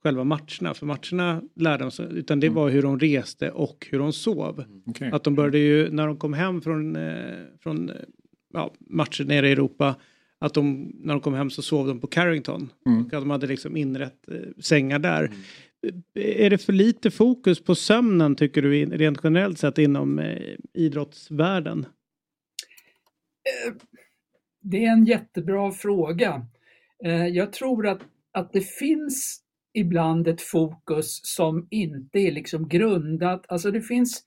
själva 0.09 0.25
matcherna 0.25 0.75
för 0.75 0.87
matcherna 0.87 1.43
lärde 1.55 1.85
de 1.85 1.91
sig 1.91 2.07
utan 2.11 2.41
det 2.41 2.47
mm. 2.47 2.55
var 2.55 2.71
hur 2.71 2.83
de 2.83 2.99
reste 2.99 3.51
och 3.51 3.87
hur 3.91 3.99
de 3.99 4.13
sov. 4.13 4.61
Mm, 4.61 4.83
okay. 4.87 5.11
Att 5.11 5.25
de 5.25 5.35
började 5.35 5.59
ju 5.59 5.91
när 5.91 6.07
de 6.07 6.17
kom 6.17 6.33
hem 6.33 6.61
från, 6.61 6.97
eh, 6.97 7.37
från 7.61 7.91
ja, 8.53 8.75
matcher 8.81 9.25
nere 9.25 9.49
i 9.49 9.53
Europa 9.53 9.97
att 10.39 10.55
de, 10.55 10.93
när 10.95 11.15
de 11.15 11.21
kom 11.21 11.35
hem 11.35 11.51
så 11.51 11.63
sov 11.63 11.87
de 11.87 12.01
på 12.01 12.07
Carrington. 12.07 12.71
Mm. 12.87 13.07
Och 13.07 13.15
att 13.15 13.23
de 13.23 13.31
hade 13.31 13.47
liksom 13.47 13.77
inrett 13.77 14.29
eh, 14.29 14.37
sängar 14.61 14.99
där. 14.99 15.25
Mm. 15.25 16.03
Är 16.15 16.51
det 16.51 16.59
för 16.59 16.73
lite 16.73 17.11
fokus 17.11 17.65
på 17.65 17.75
sömnen 17.75 18.37
tycker 18.37 18.63
du 18.63 18.85
rent 18.85 19.21
generellt 19.23 19.59
sett 19.59 19.79
inom 19.79 20.19
eh, 20.19 20.57
idrottsvärlden? 20.75 21.87
Eh, 23.67 23.75
det 24.63 24.85
är 24.85 24.93
en 24.93 25.05
jättebra 25.05 25.73
fråga. 25.73 26.47
Eh, 27.05 27.27
jag 27.27 27.53
tror 27.53 27.87
att, 27.87 28.01
att 28.33 28.53
det 28.53 28.61
finns 28.61 29.48
ibland 29.79 30.29
ett 30.29 30.41
fokus 30.41 31.21
som 31.23 31.69
inte 31.71 32.19
är 32.19 32.33
liksom 32.33 32.69
grundat, 32.69 33.45
alltså 33.49 33.71
det 33.71 33.81
finns, 33.81 34.25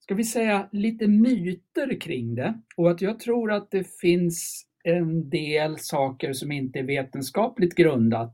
ska 0.00 0.14
vi 0.14 0.24
säga, 0.24 0.68
lite 0.72 1.06
myter 1.06 2.00
kring 2.00 2.34
det. 2.34 2.60
Och 2.76 2.90
att 2.90 3.02
jag 3.02 3.20
tror 3.20 3.52
att 3.52 3.70
det 3.70 3.98
finns 4.00 4.66
en 4.84 5.30
del 5.30 5.78
saker 5.78 6.32
som 6.32 6.52
inte 6.52 6.78
är 6.78 6.82
vetenskapligt 6.82 7.74
grundat. 7.74 8.32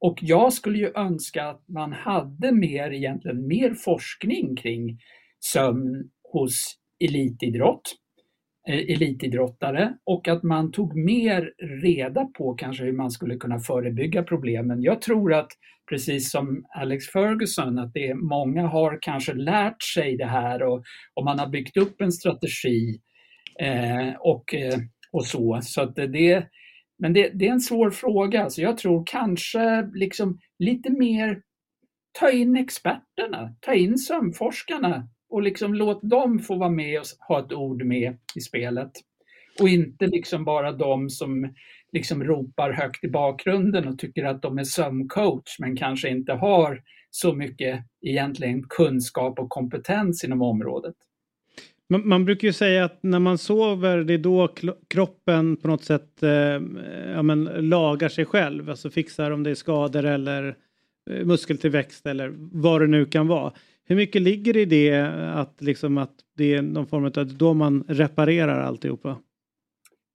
Och 0.00 0.18
jag 0.22 0.52
skulle 0.52 0.78
ju 0.78 0.92
önska 0.94 1.44
att 1.48 1.68
man 1.68 1.92
hade 1.92 2.52
mer, 2.52 2.90
egentligen 2.90 3.46
mer 3.46 3.74
forskning 3.74 4.56
kring 4.56 4.98
sömn 5.52 6.10
hos 6.32 6.78
elitidrott, 7.04 7.94
Eh, 8.68 8.78
elitidrottare 8.78 9.94
och 10.04 10.28
att 10.28 10.42
man 10.42 10.72
tog 10.72 10.96
mer 10.96 11.52
reda 11.82 12.24
på 12.24 12.54
kanske 12.54 12.84
hur 12.84 12.92
man 12.92 13.10
skulle 13.10 13.36
kunna 13.36 13.58
förebygga 13.58 14.22
problemen. 14.22 14.82
Jag 14.82 15.02
tror 15.02 15.34
att 15.34 15.48
precis 15.88 16.30
som 16.30 16.64
Alex 16.68 17.06
Ferguson, 17.06 17.78
att 17.78 17.92
det 17.94 18.08
är, 18.08 18.14
många 18.14 18.66
har 18.66 18.98
kanske 19.02 19.34
lärt 19.34 19.82
sig 19.82 20.16
det 20.16 20.26
här 20.26 20.62
och, 20.62 20.84
och 21.14 21.24
man 21.24 21.38
har 21.38 21.46
byggt 21.46 21.76
upp 21.76 22.00
en 22.00 22.12
strategi 22.12 23.00
eh, 23.60 24.14
och 24.20 24.54
eh, 24.54 24.78
och 25.12 25.26
så. 25.26 25.60
så 25.62 25.82
att 25.82 25.96
det, 25.96 26.46
men 26.98 27.12
det, 27.12 27.30
det 27.34 27.48
är 27.48 27.52
en 27.52 27.60
svår 27.60 27.90
fråga. 27.90 28.50
Så 28.50 28.62
jag 28.62 28.78
tror 28.78 29.02
kanske 29.06 29.90
liksom 29.94 30.38
lite 30.58 30.90
mer 30.90 31.42
ta 32.18 32.30
in 32.30 32.56
experterna, 32.56 33.54
ta 33.60 33.74
in 33.74 33.98
sömnforskarna 33.98 35.08
och 35.30 35.42
liksom 35.42 35.74
låt 35.74 36.02
dem 36.02 36.38
få 36.38 36.54
vara 36.54 36.70
med 36.70 37.00
och 37.00 37.06
ha 37.28 37.40
ett 37.40 37.52
ord 37.52 37.84
med 37.84 38.16
i 38.34 38.40
spelet. 38.40 38.90
Och 39.60 39.68
inte 39.68 40.06
liksom 40.06 40.44
bara 40.44 40.72
de 40.72 41.10
som 41.10 41.54
liksom 41.92 42.24
ropar 42.24 42.72
högt 42.72 43.04
i 43.04 43.08
bakgrunden 43.08 43.88
och 43.88 43.98
tycker 43.98 44.24
att 44.24 44.42
de 44.42 44.58
är 44.58 44.64
sömncoach 44.64 45.58
men 45.58 45.76
kanske 45.76 46.08
inte 46.08 46.32
har 46.32 46.82
så 47.10 47.34
mycket 47.34 47.84
egentligen 48.06 48.62
kunskap 48.62 49.38
och 49.38 49.48
kompetens 49.48 50.24
inom 50.24 50.42
området. 50.42 50.94
Man, 51.88 52.08
man, 52.08 52.24
brukar 52.24 52.48
ju 52.48 52.52
säga 52.52 52.84
att 52.84 53.02
när 53.02 53.18
man 53.18 53.38
sover 53.38 53.98
det 53.98 54.14
är 54.14 54.18
då 54.18 54.54
kroppen 54.88 55.56
på 55.56 55.68
något 55.68 55.84
sätt 55.84 56.22
eh, 56.22 56.30
ja, 57.14 57.22
men, 57.22 57.44
lagar 57.44 58.08
sig 58.08 58.24
själv. 58.24 58.70
Alltså 58.70 58.90
fixar 58.90 59.30
om 59.30 59.42
det 59.42 59.50
är 59.50 59.54
skador 59.54 60.04
eller 60.04 60.56
eh, 61.10 61.24
muskeltillväxt 61.24 62.06
eller 62.06 62.32
vad 62.36 62.80
det 62.80 62.86
nu 62.86 63.06
kan 63.06 63.28
vara. 63.28 63.52
Hur 63.90 63.96
mycket 63.96 64.22
ligger 64.22 64.56
i 64.56 64.64
det 64.64 65.00
att, 65.34 65.62
liksom, 65.62 65.98
att 65.98 66.14
det 66.36 66.54
är 66.54 66.62
någon 66.62 66.86
form 66.86 67.04
av 67.04 67.36
då 67.36 67.54
man 67.54 67.84
reparerar 67.88 68.60
alltihopa? 68.60 69.18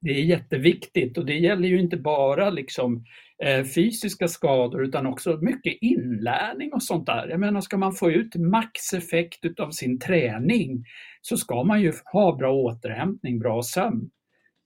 Det 0.01 0.09
är 0.09 0.23
jätteviktigt 0.23 1.17
och 1.17 1.25
det 1.25 1.35
gäller 1.35 1.67
ju 1.67 1.79
inte 1.79 1.97
bara 1.97 2.49
liksom 2.49 3.05
Eh, 3.43 3.63
fysiska 3.63 4.27
skador 4.27 4.83
utan 4.83 5.05
också 5.05 5.37
mycket 5.41 5.77
inlärning 5.81 6.73
och 6.73 6.83
sånt 6.83 7.05
där. 7.05 7.27
Jag 7.29 7.39
menar, 7.39 7.61
ska 7.61 7.77
man 7.77 7.93
få 7.93 8.11
ut 8.11 8.35
maxeffekt 8.35 9.45
utav 9.45 9.71
sin 9.71 9.99
träning 9.99 10.85
så 11.21 11.37
ska 11.37 11.63
man 11.63 11.81
ju 11.81 11.93
ha 12.13 12.35
bra 12.35 12.53
återhämtning, 12.53 13.39
bra 13.39 13.63
sömn. 13.63 14.09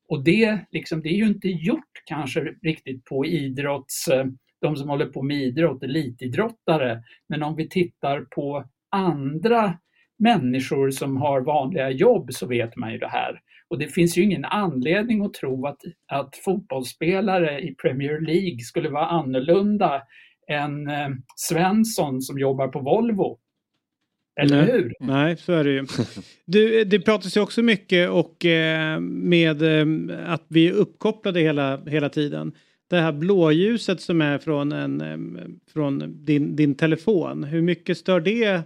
Och 0.09 0.23
det, 0.23 0.59
liksom, 0.71 1.01
det 1.01 1.09
är 1.09 1.17
ju 1.17 1.27
inte 1.27 1.47
gjort 1.47 2.03
kanske 2.05 2.39
riktigt 2.63 3.05
på 3.05 3.25
idrotts, 3.25 4.07
eh, 4.07 4.25
de 4.61 4.75
som 4.75 4.89
håller 4.89 5.05
på 5.05 5.23
med 5.23 5.37
idrott, 5.37 5.83
elitidrottare. 5.83 7.03
Men 7.29 7.43
om 7.43 7.55
vi 7.55 7.69
tittar 7.69 8.21
på 8.21 8.65
andra 8.91 9.77
människor 10.19 10.91
som 10.91 11.17
har 11.17 11.41
vanliga 11.41 11.89
jobb 11.89 12.33
så 12.33 12.47
vet 12.47 12.75
man 12.75 12.91
ju 12.91 12.97
det 12.97 13.07
här. 13.07 13.39
Och 13.67 13.79
det 13.79 13.87
finns 13.87 14.17
ju 14.17 14.23
ingen 14.23 14.45
anledning 14.45 15.25
att 15.25 15.33
tro 15.33 15.67
att, 15.67 15.77
att 16.11 16.35
fotbollsspelare 16.35 17.59
i 17.59 17.75
Premier 17.75 18.21
League 18.21 18.59
skulle 18.59 18.89
vara 18.89 19.05
annorlunda 19.05 20.01
än 20.51 20.89
eh, 20.89 21.09
Svensson 21.35 22.21
som 22.21 22.39
jobbar 22.39 22.67
på 22.67 22.79
Volvo. 22.79 23.39
Eller 24.41 24.61
Nej. 24.61 24.71
hur? 24.71 24.93
Nej, 24.99 25.37
så 25.37 25.53
är 25.53 25.63
det 25.63 25.71
ju. 25.71 25.85
Du, 26.45 26.83
det 26.83 26.99
pratas 26.99 27.37
ju 27.37 27.41
också 27.41 27.61
mycket 27.61 28.09
och 28.09 28.45
eh, 28.45 28.99
med 28.99 29.61
eh, 29.61 30.33
att 30.33 30.45
vi 30.47 30.67
är 30.67 30.73
uppkopplade 30.73 31.39
hela, 31.39 31.85
hela 31.85 32.09
tiden. 32.09 32.51
Det 32.89 32.97
här 32.97 33.11
blåljuset 33.11 34.01
som 34.01 34.21
är 34.21 34.37
från, 34.37 34.71
en, 34.71 35.01
eh, 35.01 35.47
från 35.73 36.25
din, 36.25 36.55
din 36.55 36.75
telefon, 36.75 37.43
hur 37.43 37.61
mycket 37.61 37.97
stör 37.97 38.19
det 38.19 38.61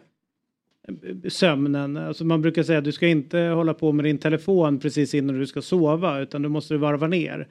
sömnen. 1.29 1.97
Alltså 1.97 2.25
man 2.25 2.41
brukar 2.41 2.63
säga 2.63 2.79
att 2.79 2.85
du 2.85 2.91
ska 2.91 3.07
inte 3.07 3.39
hålla 3.39 3.73
på 3.73 3.91
med 3.91 4.05
din 4.05 4.17
telefon 4.17 4.79
precis 4.79 5.13
innan 5.13 5.39
du 5.39 5.47
ska 5.47 5.61
sova 5.61 6.19
utan 6.19 6.41
du 6.41 6.49
måste 6.49 6.77
varva 6.77 7.07
ner. 7.07 7.47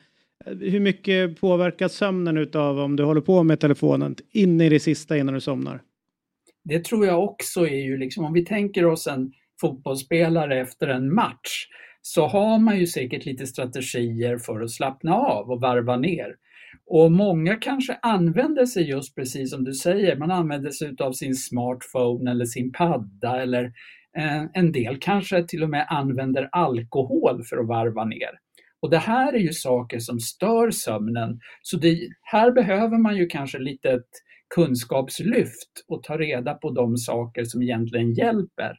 Hur 0.47 0.81
mycket 0.81 1.41
påverkas 1.41 1.93
sömnen 1.93 2.37
utav 2.37 2.79
om 2.79 2.97
du 2.97 3.05
håller 3.05 3.21
på 3.21 3.43
med 3.43 3.61
telefonen 3.61 4.17
in 4.33 4.61
i 4.61 4.69
det 4.69 4.81
sista 4.81 5.17
innan 5.17 5.35
du 5.35 5.41
somnar? 5.41 5.83
Det 6.65 6.85
tror 6.85 7.07
jag 7.07 7.25
också 7.25 7.67
är 7.67 7.85
ju 7.85 7.97
liksom 7.97 8.25
om 8.25 8.33
vi 8.33 8.45
tänker 8.45 8.87
oss 8.87 9.07
en 9.07 9.33
fotbollsspelare 9.61 10.61
efter 10.61 10.89
en 10.89 11.15
match 11.15 11.67
så 12.03 12.27
har 12.27 12.59
man 12.59 12.79
ju 12.79 12.87
säkert 12.87 13.25
lite 13.25 13.47
strategier 13.47 14.39
för 14.39 14.61
att 14.61 14.71
slappna 14.71 15.15
av 15.15 15.51
och 15.51 15.61
varva 15.61 15.97
ner. 15.97 16.37
Och 16.87 17.13
många 17.13 17.57
kanske 17.57 17.99
använder 18.03 18.67
sig 18.67 18.91
just 18.91 19.15
precis 19.15 19.51
som 19.51 19.65
du 19.65 19.73
säger, 19.73 20.17
man 20.17 20.31
använder 20.31 20.71
sig 20.71 20.95
av 21.01 21.13
sin 21.13 21.35
smartphone 21.35 22.31
eller 22.31 22.45
sin 22.45 22.73
padda 22.73 23.43
eller 23.43 23.65
eh, 24.19 24.43
en 24.55 24.73
del 24.73 24.99
kanske 25.01 25.45
till 25.45 25.63
och 25.63 25.71
med 25.71 25.87
använder 25.89 26.49
alkohol 26.53 27.45
för 27.45 27.57
att 27.57 27.69
varva 27.69 28.05
ner. 28.05 28.31
Och 28.81 28.91
det 28.91 28.99
här 28.99 29.33
är 29.33 29.39
ju 29.39 29.53
saker 29.53 29.99
som 29.99 30.21
stör 30.21 30.71
sömnen. 30.71 31.41
Så 31.63 31.77
det, 31.77 32.09
här 32.23 32.53
behöver 32.53 32.99
man 32.99 33.17
ju 33.17 33.27
kanske 33.27 33.59
lite 33.59 33.91
ett 33.91 34.11
kunskapslyft 34.55 35.85
och 35.89 36.03
ta 36.03 36.19
reda 36.19 36.55
på 36.55 36.71
de 36.71 36.97
saker 36.97 37.45
som 37.45 37.63
egentligen 37.63 38.13
hjälper. 38.13 38.77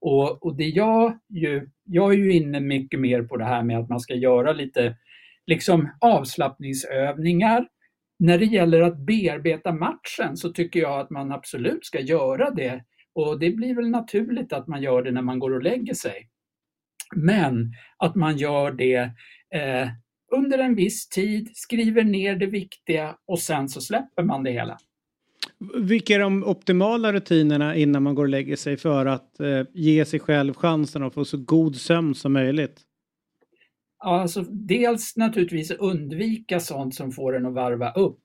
Och, 0.00 0.46
och 0.46 0.56
det 0.56 0.68
jag 0.68 1.18
ju, 1.28 1.68
jag 1.84 2.12
är 2.12 2.16
ju 2.16 2.32
inne 2.32 2.60
mycket 2.60 3.00
mer 3.00 3.22
på 3.22 3.36
det 3.36 3.44
här 3.44 3.62
med 3.62 3.78
att 3.78 3.88
man 3.88 4.00
ska 4.00 4.14
göra 4.14 4.52
lite 4.52 4.96
liksom 5.46 5.88
avslappningsövningar. 6.00 7.66
När 8.18 8.38
det 8.38 8.44
gäller 8.44 8.80
att 8.80 8.98
bearbeta 8.98 9.72
matchen 9.72 10.36
så 10.36 10.52
tycker 10.52 10.80
jag 10.80 11.00
att 11.00 11.10
man 11.10 11.32
absolut 11.32 11.86
ska 11.86 12.00
göra 12.00 12.50
det. 12.50 12.84
Och 13.14 13.38
det 13.38 13.50
blir 13.50 13.74
väl 13.74 13.90
naturligt 13.90 14.52
att 14.52 14.66
man 14.66 14.82
gör 14.82 15.02
det 15.02 15.12
när 15.12 15.22
man 15.22 15.38
går 15.38 15.54
och 15.54 15.62
lägger 15.62 15.94
sig. 15.94 16.28
Men 17.14 17.72
att 17.98 18.14
man 18.14 18.36
gör 18.36 18.72
det 18.72 19.10
eh, 19.54 19.88
under 20.32 20.58
en 20.58 20.74
viss 20.74 21.08
tid, 21.08 21.50
skriver 21.54 22.04
ner 22.04 22.36
det 22.36 22.46
viktiga 22.46 23.16
och 23.26 23.38
sen 23.38 23.68
så 23.68 23.80
släpper 23.80 24.22
man 24.22 24.44
det 24.44 24.50
hela. 24.50 24.78
Vilka 25.74 26.14
är 26.14 26.18
de 26.18 26.44
optimala 26.44 27.12
rutinerna 27.12 27.76
innan 27.76 28.02
man 28.02 28.14
går 28.14 28.22
och 28.22 28.28
lägger 28.28 28.56
sig 28.56 28.76
för 28.76 29.06
att 29.06 29.40
eh, 29.40 29.62
ge 29.74 30.04
sig 30.04 30.20
själv 30.20 30.54
chansen 30.54 31.02
att 31.02 31.14
få 31.14 31.24
så 31.24 31.36
god 31.36 31.76
sömn 31.76 32.14
som 32.14 32.32
möjligt? 32.32 32.80
Ja, 34.06 34.20
alltså, 34.20 34.42
dels 34.42 35.16
naturligtvis 35.16 35.70
undvika 35.70 36.60
sånt 36.60 36.94
som 36.94 37.12
får 37.12 37.36
en 37.36 37.46
att 37.46 37.54
varva 37.54 37.92
upp. 37.92 38.20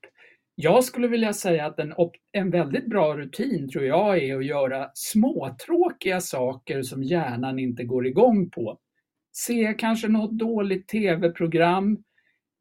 Jag 0.55 0.83
skulle 0.83 1.07
vilja 1.07 1.33
säga 1.33 1.65
att 1.65 1.79
en, 1.79 1.93
en 2.31 2.49
väldigt 2.49 2.89
bra 2.89 3.17
rutin 3.17 3.69
tror 3.69 3.85
jag 3.85 4.23
är 4.23 4.37
att 4.37 4.45
göra 4.45 4.89
småtråkiga 4.93 6.21
saker 6.21 6.81
som 6.81 7.03
hjärnan 7.03 7.59
inte 7.59 7.83
går 7.83 8.07
igång 8.07 8.49
på. 8.49 8.77
Se 9.31 9.75
kanske 9.77 10.07
något 10.07 10.31
dåligt 10.31 10.87
tv-program, 10.87 12.03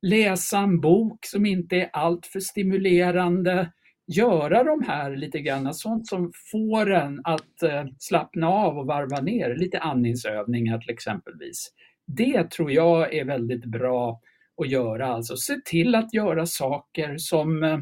läsa 0.07 0.59
en 0.59 0.81
bok 0.81 1.27
som 1.27 1.47
inte 1.47 1.77
är 1.77 1.91
alltför 1.93 2.41
stimulerande, 2.41 3.73
göra 4.17 4.65
de 4.65 4.83
här 4.87 5.17
lite 5.17 5.41
grann, 5.41 5.75
sånt 5.75 6.09
som 6.09 6.33
får 6.53 6.91
en 6.93 7.21
att 7.25 7.63
eh, 7.63 7.85
slappna 7.99 8.49
av 8.49 8.79
och 8.79 8.87
varva 8.87 9.21
ner, 9.21 9.57
lite 9.57 9.79
andningsövningar 9.79 10.79
till 10.79 10.91
exempelvis. 10.91 11.71
Det 12.17 12.51
tror 12.51 12.73
jag 12.73 13.15
är 13.15 13.25
väldigt 13.25 13.65
bra 13.65 14.21
att 14.63 14.71
göra, 14.71 15.07
alltså 15.07 15.37
se 15.37 15.57
till 15.65 15.95
att 15.95 16.15
göra 16.15 16.47
saker 16.47 17.15
som 17.19 17.63
eh, 17.63 17.79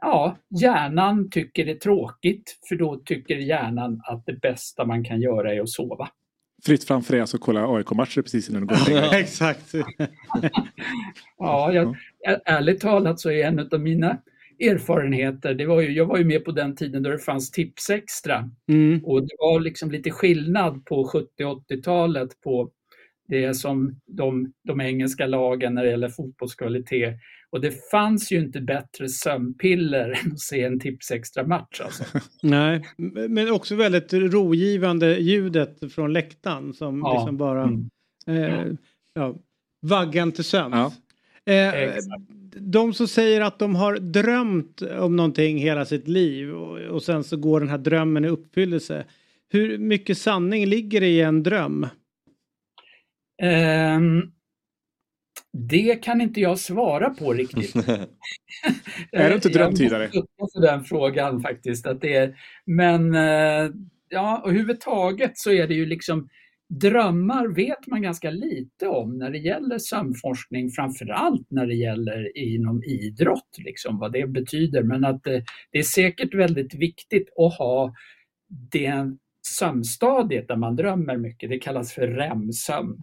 ja, 0.00 0.36
hjärnan 0.60 1.30
tycker 1.30 1.68
är 1.68 1.74
tråkigt, 1.74 2.58
för 2.68 2.76
då 2.76 2.96
tycker 2.96 3.36
hjärnan 3.36 4.00
att 4.04 4.26
det 4.26 4.40
bästa 4.40 4.84
man 4.84 5.04
kan 5.04 5.20
göra 5.20 5.54
är 5.54 5.60
att 5.60 5.68
sova. 5.68 6.08
Fritt 6.64 6.84
framför 6.84 7.12
dig 7.12 7.20
alltså 7.20 7.38
kolla 7.38 7.76
AIK-matcher 7.76 8.22
precis 8.22 8.50
innan 8.50 8.66
du 8.66 8.66
går 8.66 8.78
ja, 8.90 9.18
Exakt. 9.18 9.72
ja, 11.38 11.72
jag, 11.72 11.96
ärligt 12.44 12.80
talat 12.80 13.20
så 13.20 13.30
är 13.30 13.44
en 13.44 13.68
av 13.72 13.80
mina 13.80 14.18
erfarenheter, 14.60 15.54
det 15.54 15.66
var 15.66 15.80
ju, 15.80 15.92
jag 15.92 16.06
var 16.06 16.18
ju 16.18 16.24
med 16.24 16.44
på 16.44 16.52
den 16.52 16.76
tiden 16.76 17.02
då 17.02 17.10
det 17.10 17.18
fanns 17.18 17.50
Tipsextra. 17.50 18.50
Mm. 18.68 19.04
Och 19.04 19.22
det 19.22 19.36
var 19.38 19.60
liksom 19.60 19.90
lite 19.90 20.10
skillnad 20.10 20.84
på 20.84 21.04
70 21.04 21.28
80-talet 21.44 22.40
på 22.40 22.70
det 23.30 23.54
som 23.54 24.00
de, 24.06 24.52
de 24.64 24.80
engelska 24.80 25.26
lagen 25.26 25.74
när 25.74 25.84
det 25.84 25.90
gäller 25.90 26.08
fotbollskvalitet. 26.08 27.14
Och 27.50 27.60
det 27.60 27.90
fanns 27.90 28.32
ju 28.32 28.38
inte 28.38 28.60
bättre 28.60 29.08
sömnpiller 29.08 30.08
än 30.24 30.32
att 30.32 30.40
se 30.40 30.62
en 30.62 30.80
Tipsextra-match. 30.80 31.80
Alltså. 31.80 32.04
Nej, 32.42 32.82
men 33.28 33.50
också 33.50 33.74
väldigt 33.74 34.12
rogivande 34.12 35.18
ljudet 35.18 35.92
från 35.94 36.12
läktaren 36.12 36.72
som 36.72 36.98
ja. 36.98 37.14
liksom 37.14 37.36
bara... 37.36 37.62
Mm. 37.62 37.90
Eh, 38.26 38.66
ja, 39.14 39.36
vaggan 39.82 40.32
till 40.32 40.44
sömns. 40.44 40.74
Ja. 41.44 41.52
Eh, 41.52 41.94
de 42.56 42.94
som 42.94 43.08
säger 43.08 43.40
att 43.40 43.58
de 43.58 43.74
har 43.74 43.98
drömt 43.98 44.82
om 44.82 45.16
någonting 45.16 45.58
hela 45.58 45.84
sitt 45.84 46.08
liv 46.08 46.54
och, 46.54 46.78
och 46.78 47.02
sen 47.02 47.24
så 47.24 47.36
går 47.36 47.60
den 47.60 47.68
här 47.68 47.78
drömmen 47.78 48.24
i 48.24 48.28
uppfyllelse. 48.28 49.04
Hur 49.48 49.78
mycket 49.78 50.18
sanning 50.18 50.66
ligger 50.66 51.02
i 51.02 51.20
en 51.20 51.42
dröm? 51.42 51.86
Um, 53.42 54.32
det 55.52 55.96
kan 56.02 56.20
inte 56.20 56.40
jag 56.40 56.58
svara 56.58 57.10
på 57.10 57.32
riktigt. 57.32 57.74
är 59.12 59.28
du 59.28 59.34
inte 59.34 59.48
drömtydare? 59.48 60.10
Jag 60.12 60.26
måste 60.40 60.60
den 60.60 60.84
frågan 60.84 61.40
faktiskt. 61.40 61.86
Att 61.86 62.00
det 62.00 62.14
är, 62.14 62.36
men 62.66 63.14
uh, 63.14 63.70
ja, 64.08 64.42
överhuvudtaget 64.46 65.38
så 65.38 65.52
är 65.52 65.66
det 65.68 65.74
ju 65.74 65.86
liksom 65.86 66.28
Drömmar 66.72 67.48
vet 67.48 67.86
man 67.86 68.02
ganska 68.02 68.30
lite 68.30 68.86
om 68.86 69.18
när 69.18 69.30
det 69.30 69.38
gäller 69.38 69.78
sömnforskning, 69.78 70.70
framförallt 70.70 71.50
när 71.50 71.66
det 71.66 71.74
gäller 71.74 72.38
inom 72.38 72.82
idrott, 72.84 73.58
liksom, 73.58 73.98
vad 73.98 74.12
det 74.12 74.26
betyder. 74.26 74.82
Men 74.82 75.04
att 75.04 75.22
det, 75.22 75.44
det 75.70 75.78
är 75.78 75.82
säkert 75.82 76.34
väldigt 76.34 76.74
viktigt 76.74 77.28
att 77.38 77.58
ha 77.58 77.94
det 78.48 79.16
sömnstadiet 79.58 80.48
där 80.48 80.56
man 80.56 80.76
drömmer 80.76 81.16
mycket. 81.16 81.50
Det 81.50 81.58
kallas 81.58 81.92
för 81.92 82.08
REM-sömn. 82.08 83.02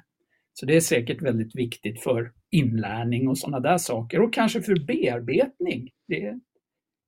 Så 0.59 0.65
det 0.65 0.75
är 0.75 0.81
säkert 0.81 1.21
väldigt 1.21 1.55
viktigt 1.55 2.03
för 2.03 2.31
inlärning 2.51 3.27
och 3.27 3.37
sådana 3.37 3.59
där 3.59 3.77
saker 3.77 4.21
och 4.21 4.33
kanske 4.33 4.61
för 4.61 4.85
bearbetning. 4.85 5.89
Det... 6.07 6.39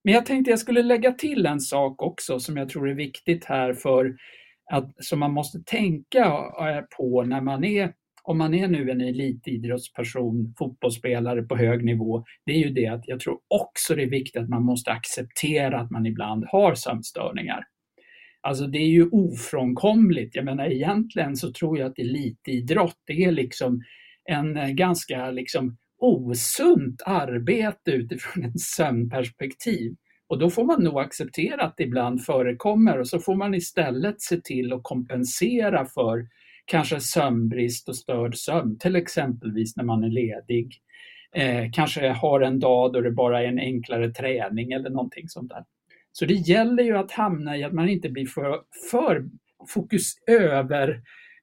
Men 0.03 0.13
jag 0.13 0.25
tänkte 0.25 0.51
jag 0.51 0.59
skulle 0.59 0.83
lägga 0.83 1.11
till 1.11 1.45
en 1.45 1.59
sak 1.59 2.01
också 2.01 2.39
som 2.39 2.57
jag 2.57 2.69
tror 2.69 2.89
är 2.89 2.93
viktigt 2.93 3.45
här 3.45 3.73
för 3.73 4.15
att, 4.71 5.05
som 5.05 5.19
man 5.19 5.33
måste 5.33 5.63
tänka 5.65 6.25
eh, 6.25 6.97
på 6.97 7.23
när 7.23 7.41
man 7.41 7.63
är 7.63 7.93
om 8.23 8.37
man 8.37 8.53
är 8.53 8.67
nu 8.67 8.91
en 8.91 9.01
elitidrottsperson, 9.01 10.53
fotbollsspelare 10.57 11.41
på 11.41 11.55
hög 11.57 11.85
nivå, 11.85 12.23
det 12.45 12.51
är 12.51 12.57
ju 12.57 12.69
det 12.69 12.87
att 12.87 13.07
jag 13.07 13.19
tror 13.19 13.37
också 13.47 13.95
det 13.95 14.03
är 14.03 14.09
viktigt 14.09 14.41
att 14.41 14.49
man 14.49 14.63
måste 14.63 14.91
acceptera 14.91 15.79
att 15.79 15.91
man 15.91 16.05
ibland 16.05 16.45
har 16.45 16.75
sömnstörningar. 16.75 17.63
Alltså 18.41 18.67
det 18.67 18.77
är 18.77 18.89
ju 18.89 19.09
ofrånkomligt. 19.09 20.35
Jag 20.35 20.45
menar 20.45 20.65
egentligen 20.65 21.35
så 21.35 21.51
tror 21.51 21.79
jag 21.79 21.91
att 21.91 21.99
elitidrott 21.99 22.97
det 23.05 23.23
är 23.23 23.31
liksom 23.31 23.81
en 24.25 24.57
eh, 24.57 24.69
ganska 24.69 25.31
liksom 25.31 25.77
osunt 25.99 27.01
arbete 27.05 27.91
utifrån 27.91 28.45
ett 28.45 28.59
sömnperspektiv. 28.59 29.95
Och 30.27 30.39
då 30.39 30.49
får 30.49 30.63
man 30.63 30.83
nog 30.83 30.99
acceptera 30.99 31.63
att 31.63 31.77
det 31.77 31.83
ibland 31.83 32.23
förekommer 32.23 32.99
och 32.99 33.07
så 33.07 33.19
får 33.19 33.35
man 33.35 33.53
istället 33.53 34.21
se 34.21 34.41
till 34.41 34.73
att 34.73 34.83
kompensera 34.83 35.85
för 35.85 36.27
kanske 36.65 36.99
sömnbrist 36.99 37.89
och 37.89 37.95
störd 37.95 38.35
sömn, 38.35 38.79
till 38.79 38.95
exempelvis 38.95 39.77
när 39.77 39.83
man 39.83 40.03
är 40.03 40.09
ledig. 40.09 40.81
Eh, 41.35 41.71
kanske 41.73 42.09
har 42.09 42.41
en 42.41 42.59
dag 42.59 42.93
då 42.93 43.01
det 43.01 43.11
bara 43.11 43.43
är 43.43 43.47
en 43.47 43.59
enklare 43.59 44.13
träning 44.13 44.71
eller 44.71 44.89
någonting 44.89 45.29
sånt 45.29 45.49
där. 45.49 45.63
Så 46.11 46.25
det 46.25 46.33
gäller 46.33 46.83
ju 46.83 46.97
att 46.97 47.11
hamna 47.11 47.57
i 47.57 47.63
att 47.63 47.73
man 47.73 47.89
inte 47.89 48.09
blir 48.09 48.25
för, 48.25 48.61
för 48.91 49.29
fokus, 49.73 50.13
över 50.27 50.89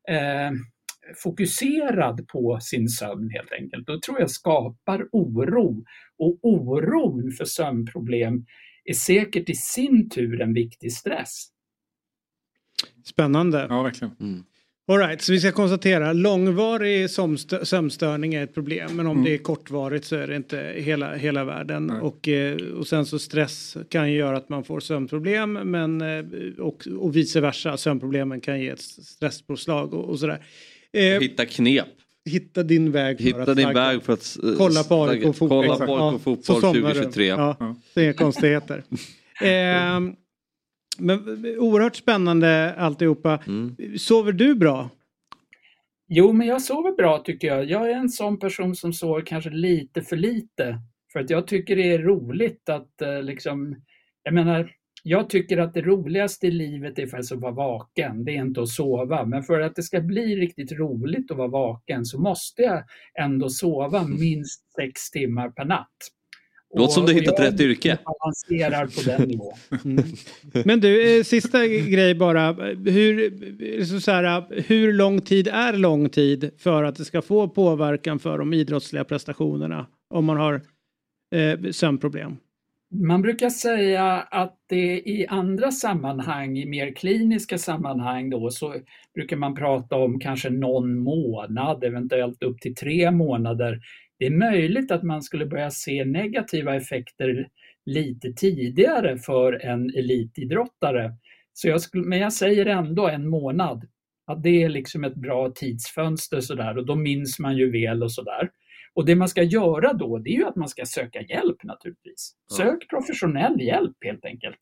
eh, 0.09 0.51
fokuserad 1.23 2.29
på 2.29 2.59
sin 2.61 2.89
sömn 2.89 3.31
helt 3.31 3.53
enkelt. 3.53 3.87
Då 3.87 4.01
tror 4.01 4.21
jag 4.21 4.31
skapar 4.31 5.09
oro. 5.13 5.85
Och 6.19 6.39
oron 6.43 7.33
för 7.33 7.45
sömnproblem 7.45 8.47
är 8.85 8.95
säkert 8.95 9.49
i 9.49 9.55
sin 9.55 10.11
tur 10.11 10.41
en 10.41 10.55
viktig 10.55 10.93
stress. 10.93 11.47
Spännande. 13.05 13.67
Ja, 13.71 13.83
verkligen. 13.83 14.17
Mm. 14.21 14.45
Alright, 14.89 15.23
så 15.23 15.33
vi 15.33 15.41
ska 15.41 15.53
konstatera 15.53 16.13
långvarig 16.13 17.11
sömnstörning 17.63 18.35
är 18.35 18.45
ett 18.45 18.55
problem 18.55 18.97
men 18.97 19.07
om 19.07 19.13
mm. 19.13 19.25
det 19.25 19.35
är 19.35 19.39
kortvarigt 19.39 20.05
så 20.05 20.17
är 20.17 20.27
det 20.27 20.37
inte 20.37 20.73
hela, 20.77 21.15
hela 21.15 21.45
världen. 21.45 21.91
Och, 21.91 22.29
eh, 22.29 22.57
och 22.57 22.87
sen 22.87 23.07
så 23.07 23.19
stress 23.19 23.77
kan 23.89 24.13
ju 24.13 24.19
göra 24.19 24.37
att 24.37 24.49
man 24.49 24.65
får 24.65 24.81
sömnproblem 24.81 25.53
men, 25.53 26.01
eh, 26.01 26.25
och, 26.59 26.89
och 26.99 27.17
vice 27.17 27.41
versa. 27.41 27.77
Sömnproblemen 27.77 28.41
kan 28.41 28.61
ge 28.61 28.69
ett 28.69 28.81
stresspåslag 28.81 29.95
och, 29.95 30.05
och 30.11 30.19
sådär. 30.19 30.45
Eh, 30.93 31.21
Hitta 31.21 31.47
knep. 31.47 31.87
Hitta 32.25 32.63
din 32.63 32.93
väg 32.93 33.17
för 33.17 33.25
Hitta 33.25 33.43
att 33.43 33.57
din 33.57 33.75
väg 33.75 34.03
för 34.03 34.13
att 34.13 34.37
uh, 34.45 34.57
kolla 34.57 34.85
på 34.85 35.05
AIK 35.05 35.37
fotboll. 35.37 35.67
Kolla 35.67 35.87
på 35.87 36.11
AIK 36.11 36.23
fotboll 36.23 36.61
ja, 36.63 36.73
2023. 36.73 37.27
Ja. 37.27 37.77
Det 37.95 38.07
är 38.07 38.13
konstigheter. 38.13 38.85
eh, 39.43 40.01
men 40.99 41.19
oerhört 41.59 41.97
spännande 41.97 42.75
alltihopa. 42.75 43.39
Mm. 43.47 43.77
Sover 43.99 44.33
du 44.33 44.55
bra? 44.55 44.91
Jo, 46.09 46.33
men 46.33 46.47
jag 46.47 46.63
sover 46.63 46.93
bra 46.93 47.19
tycker 47.19 47.49
jag. 47.49 47.71
Jag 47.71 47.91
är 47.91 47.95
en 47.95 48.09
sån 48.09 48.39
person 48.39 48.75
som 48.77 48.93
sover 48.93 49.21
kanske 49.21 49.51
lite 49.51 50.03
för 50.03 50.17
lite. 50.17 50.79
För 51.13 51.21
att 51.21 51.31
jag 51.31 51.47
tycker 51.47 51.77
det 51.77 51.93
är 51.93 51.99
roligt 51.99 52.69
att 52.69 53.03
eh, 53.03 53.23
liksom, 53.23 53.77
jag 54.23 54.35
menar, 54.35 54.71
jag 55.03 55.31
tycker 55.31 55.59
att 55.59 55.75
det 55.75 55.83
roligaste 55.83 56.47
i 56.47 56.51
livet 56.51 56.99
är 56.99 57.07
faktiskt 57.07 57.33
att 57.33 57.41
vara 57.41 57.53
vaken, 57.53 58.25
det 58.25 58.33
är 58.33 58.41
inte 58.41 58.63
att 58.63 58.69
sova. 58.69 59.25
Men 59.25 59.43
för 59.43 59.61
att 59.61 59.75
det 59.75 59.83
ska 59.83 60.01
bli 60.01 60.37
riktigt 60.37 60.73
roligt 60.73 61.31
att 61.31 61.37
vara 61.37 61.49
vaken 61.49 62.05
så 62.05 62.21
måste 62.21 62.63
jag 62.63 62.85
ändå 63.21 63.49
sova 63.49 64.07
minst 64.07 64.73
sex 64.73 65.11
timmar 65.11 65.51
per 65.51 65.65
natt. 65.65 65.97
Låter 66.75 66.93
som 66.93 67.07
du 67.07 67.13
hittat 67.13 67.41
rätt 67.41 67.61
yrke. 67.61 67.99
balanserar 68.05 68.87
på 68.87 69.11
den 69.11 69.29
nivån. 69.29 69.55
Men 70.65 70.81
du, 70.81 71.19
eh, 71.19 71.23
sista 71.23 71.67
grej 71.67 72.15
bara. 72.15 72.53
Hur, 72.85 73.85
så 73.85 74.01
så 74.01 74.11
här, 74.11 74.45
hur 74.67 74.93
lång 74.93 75.21
tid 75.21 75.49
är 75.49 75.73
lång 75.73 76.09
tid 76.09 76.51
för 76.59 76.83
att 76.83 76.97
det 76.97 77.05
ska 77.05 77.23
få 77.23 77.49
påverkan 77.49 78.19
för 78.19 78.39
de 78.39 78.53
idrottsliga 78.53 79.05
prestationerna 79.05 79.87
om 80.11 80.25
man 80.25 80.37
har 80.37 80.55
eh, 81.35 81.71
sömnproblem? 81.71 82.37
Man 82.91 83.23
brukar 83.23 83.51
säga 83.51 84.13
att 84.31 84.57
det 84.69 85.09
i 85.09 85.27
andra 85.29 85.71
sammanhang, 85.71 86.59
i 86.59 86.67
mer 86.67 86.95
kliniska 86.95 87.59
sammanhang 87.59 88.31
då, 88.31 88.51
så 88.51 88.75
brukar 89.15 89.37
man 89.37 89.55
prata 89.55 89.97
om 89.97 90.21
kanske 90.21 90.51
någon 90.51 90.99
månad, 90.99 91.85
eventuellt 91.85 92.43
upp 92.43 92.61
till 92.61 92.75
tre 92.75 93.11
månader. 93.11 93.81
Det 94.19 94.27
är 94.27 94.31
möjligt 94.31 94.91
att 94.91 95.03
man 95.03 95.23
skulle 95.23 95.47
börja 95.47 95.71
se 95.71 96.05
negativa 96.05 96.75
effekter 96.75 97.49
lite 97.87 98.33
tidigare 98.33 99.19
för 99.19 99.53
en 99.53 99.91
elitidrottare. 99.91 101.15
Så 101.53 101.69
jag 101.69 101.81
skulle, 101.81 102.05
men 102.05 102.19
jag 102.19 102.33
säger 102.33 102.67
ändå 102.67 103.09
en 103.09 103.29
månad. 103.29 103.85
Att 104.27 104.43
det 104.43 104.63
är 104.63 104.69
liksom 104.69 105.05
ett 105.05 105.15
bra 105.15 105.51
tidsfönster 105.51 106.41
sådär 106.41 106.79
och 106.79 106.87
då 106.87 106.95
minns 106.95 107.39
man 107.39 107.57
ju 107.57 107.71
väl 107.71 108.03
och 108.03 108.13
sådär. 108.13 108.51
Och 108.95 109.07
det 109.07 109.15
man 109.15 109.29
ska 109.29 109.43
göra 109.43 109.93
då, 109.93 110.19
det 110.19 110.31
är 110.31 110.37
ju 110.37 110.47
att 110.47 110.57
man 110.57 110.69
ska 110.69 110.85
söka 110.85 111.23
hjälp 111.23 111.65
naturligtvis. 111.65 112.33
Sök 112.57 112.89
professionell 112.89 113.61
hjälp 113.61 113.97
helt 114.05 114.25
enkelt. 114.25 114.59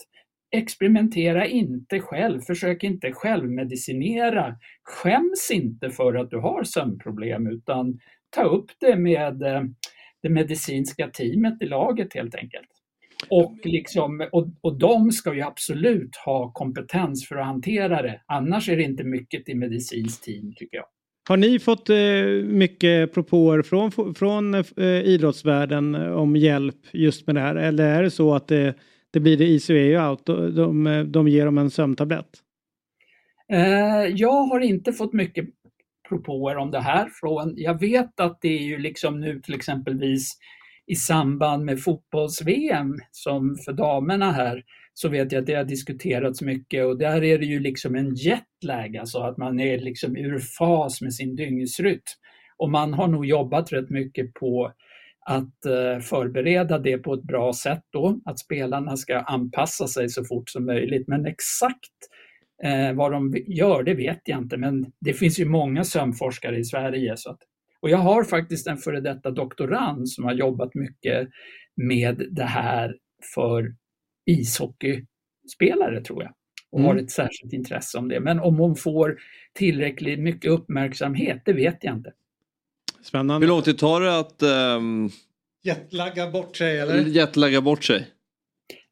Experimentera 0.51 1.47
inte 1.47 2.01
själv, 2.01 2.41
försök 2.41 2.85
inte 2.85 3.13
självmedicinera. 3.13 4.57
Skäms 4.83 5.51
inte 5.53 5.91
för 5.91 6.15
att 6.15 6.31
du 6.31 6.37
har 6.37 6.65
sömnproblem 6.65 7.47
utan 7.47 7.99
ta 8.35 8.43
upp 8.43 8.70
det 8.81 8.97
med 8.97 9.43
eh, 9.43 9.62
det 10.23 10.28
medicinska 10.28 11.09
teamet 11.09 11.62
i 11.62 11.66
laget 11.66 12.15
helt 12.15 12.35
enkelt. 12.35 12.69
Och, 13.28 13.56
liksom, 13.65 14.28
och, 14.32 14.47
och 14.61 14.78
de 14.78 15.12
ska 15.12 15.35
ju 15.35 15.43
absolut 15.43 16.16
ha 16.16 16.52
kompetens 16.52 17.28
för 17.28 17.36
att 17.36 17.47
hantera 17.47 18.02
det. 18.02 18.20
Annars 18.27 18.69
är 18.69 18.77
det 18.77 18.82
inte 18.82 19.05
mycket 19.05 19.44
till 19.44 19.56
medicinskt 19.56 20.24
team 20.24 20.52
tycker 20.56 20.77
jag. 20.77 20.86
Har 21.28 21.36
ni 21.36 21.59
fått 21.59 21.90
eh, 21.90 21.97
mycket 22.44 23.15
propåer 23.15 23.62
från, 23.62 24.15
från 24.15 24.55
eh, 24.55 24.62
idrottsvärlden 24.86 25.94
om 25.94 26.36
hjälp 26.36 26.77
just 26.93 27.27
med 27.27 27.36
det 27.36 27.40
här? 27.40 27.56
Eller 27.56 27.85
är 27.85 28.02
det 28.02 28.11
så 28.11 28.35
att 28.35 28.48
det, 28.48 28.74
det 29.11 29.20
blir 29.20 29.36
det 29.36 29.74
way 29.74 30.09
out? 30.09 30.27
De, 30.27 30.55
de, 30.55 31.05
de 31.12 31.28
ger 31.28 31.44
dem 31.44 31.59
en 31.59 31.70
sömntablett? 31.70 32.28
Eh, 33.52 34.06
jag 34.15 34.44
har 34.44 34.61
inte 34.61 34.93
fått 34.93 35.12
mycket 35.12 35.47
propåer 36.09 36.57
om 36.57 36.71
det 36.71 36.81
här. 36.81 37.09
Från, 37.21 37.55
jag 37.57 37.81
vet 37.81 38.21
att 38.21 38.39
det 38.41 38.59
är 38.59 38.63
ju 38.63 38.79
liksom 38.79 39.21
nu 39.21 39.41
till 39.41 39.55
exempelvis 39.55 40.39
i 40.87 40.95
samband 40.95 41.65
med 41.65 41.83
fotbolls-VM 41.83 42.99
som 43.11 43.57
för 43.65 43.73
damerna 43.73 44.33
här 44.33 44.63
så 44.95 45.09
vet 45.09 45.33
jag 45.33 45.41
att 45.41 45.47
det 45.47 45.55
har 45.55 45.65
diskuterats 45.65 46.43
mycket 46.43 46.85
och 46.85 46.99
där 46.99 47.25
är 47.25 47.39
det 47.39 47.47
ju 47.47 47.61
liksom 47.61 47.95
en 47.95 48.15
jetlag, 48.15 48.97
alltså 48.97 49.19
att 49.19 49.37
man 49.37 49.61
är 49.61 49.79
liksom 49.79 50.17
ur 50.17 50.39
fas 50.39 51.01
med 51.01 51.15
sin 51.15 51.37
dygnsrytm. 51.37 52.01
Och 52.57 52.71
man 52.71 52.95
har 52.95 53.09
nog 53.09 53.27
jobbat 53.27 53.73
rätt 53.73 53.91
mycket 53.91 54.35
på 54.35 54.73
att 55.27 55.65
eh, 55.67 56.01
förbereda 56.01 56.79
det 56.79 56.99
på 56.99 57.15
ett 57.15 57.23
bra 57.23 57.53
sätt 57.53 57.83
då, 57.93 58.21
att 58.25 58.39
spelarna 58.39 58.97
ska 58.97 59.19
anpassa 59.19 59.87
sig 59.87 60.09
så 60.09 60.25
fort 60.25 60.51
som 60.51 60.67
möjligt. 60.67 61.09
Men 61.09 61.27
exakt 61.27 61.91
eh, 62.65 62.93
vad 62.93 63.12
de 63.12 63.35
gör, 63.47 63.82
det 63.82 63.95
vet 63.95 64.20
jag 64.24 64.39
inte, 64.39 64.57
men 64.57 64.93
det 65.01 65.12
finns 65.12 65.39
ju 65.41 65.45
många 65.45 65.85
sömnforskare 65.85 66.59
i 66.59 66.65
Sverige. 66.65 67.16
Så 67.16 67.31
att, 67.31 67.39
och 67.81 67.91
jag 67.91 67.99
har 67.99 68.24
faktiskt 68.24 68.66
en 68.66 68.77
före 68.77 69.01
detta 69.01 69.31
doktorand 69.31 70.09
som 70.09 70.24
har 70.24 70.32
jobbat 70.35 70.74
mycket 70.74 71.28
med 71.77 72.23
det 72.31 72.45
här 72.45 72.97
för 73.35 73.74
ishockeyspelare 74.27 76.01
tror 76.05 76.23
jag 76.23 76.32
och 76.70 76.81
Mm. 76.81 76.89
har 76.91 76.97
ett 77.03 77.11
särskilt 77.11 77.53
intresse 77.53 77.99
om 77.99 78.09
det. 78.09 78.20
Men 78.20 78.41
om 78.41 78.57
hon 78.57 78.77
får 78.77 79.19
tillräckligt 79.53 80.20
mycket 80.20 80.51
uppmärksamhet, 80.51 81.43
det 81.45 81.53
vet 81.53 81.78
jag 81.81 81.95
inte. 81.95 82.12
Spännande. 83.03 83.47
Hur 83.47 83.49
lång 83.49 83.62
tid 83.62 83.78
tar 83.78 84.01
det 84.01 84.19
att 84.19 84.43
um, 84.77 85.11
Jetlagga 85.62 86.31
bort 86.31 86.57
sig 86.57 86.78
eller? 86.78 86.99
jetlagga 87.05 87.61
bort 87.61 87.85
sig? 87.85 88.07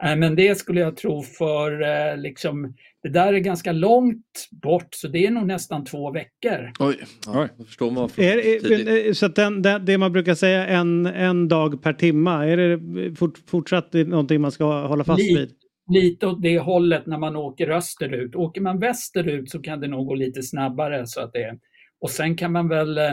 Nej, 0.03 0.17
men 0.17 0.35
det 0.37 0.59
skulle 0.59 0.81
jag 0.81 0.97
tro 0.97 1.23
för 1.23 1.83
eh, 1.83 2.17
liksom, 2.17 2.75
det 3.03 3.09
där 3.09 3.33
är 3.33 3.39
ganska 3.39 3.73
långt 3.73 4.49
bort 4.51 4.89
så 4.91 5.09
det 5.09 5.27
är 5.27 5.31
nog 5.31 5.47
nästan 5.47 5.85
två 5.85 6.11
veckor. 6.11 6.73
Oj, 6.79 6.97
ja, 7.27 7.49
då 7.59 7.65
förstår 7.65 7.91
man. 7.91 8.11
Är, 8.17 8.39
är, 8.39 9.13
så 9.13 9.27
att 9.27 9.35
den, 9.35 9.63
det, 9.63 9.79
det 9.79 9.99
man 9.99 10.13
brukar 10.13 10.35
säga 10.35 10.67
en, 10.67 11.07
en 11.07 11.49
dag 11.49 11.83
per 11.83 11.93
timma, 11.93 12.47
är 12.47 12.57
det 12.57 13.15
fort, 13.17 13.39
fortsatt 13.47 13.93
någonting 13.93 14.41
man 14.41 14.53
ska 14.53 14.87
hålla 14.87 15.05
fast 15.05 15.23
Lite. 15.23 15.41
vid? 15.41 15.53
Lite 15.95 16.27
åt 16.27 16.43
det 16.43 16.59
hållet 16.59 17.07
när 17.07 17.19
man 17.19 17.37
åker 17.37 17.71
österut. 17.71 18.35
Åker 18.35 18.61
man 18.61 18.79
västerut 18.79 19.51
så 19.51 19.63
kan 19.63 19.81
det 19.81 19.89
nog 19.89 20.07
gå 20.07 20.15
lite 20.15 20.43
snabbare. 20.43 21.07
Så 21.07 21.21
att 21.21 21.33
det, 21.33 21.59
och 22.01 22.11
sen 22.11 22.37
kan 22.37 22.53
man 22.53 22.69
väl 22.69 22.99
eh, 22.99 23.11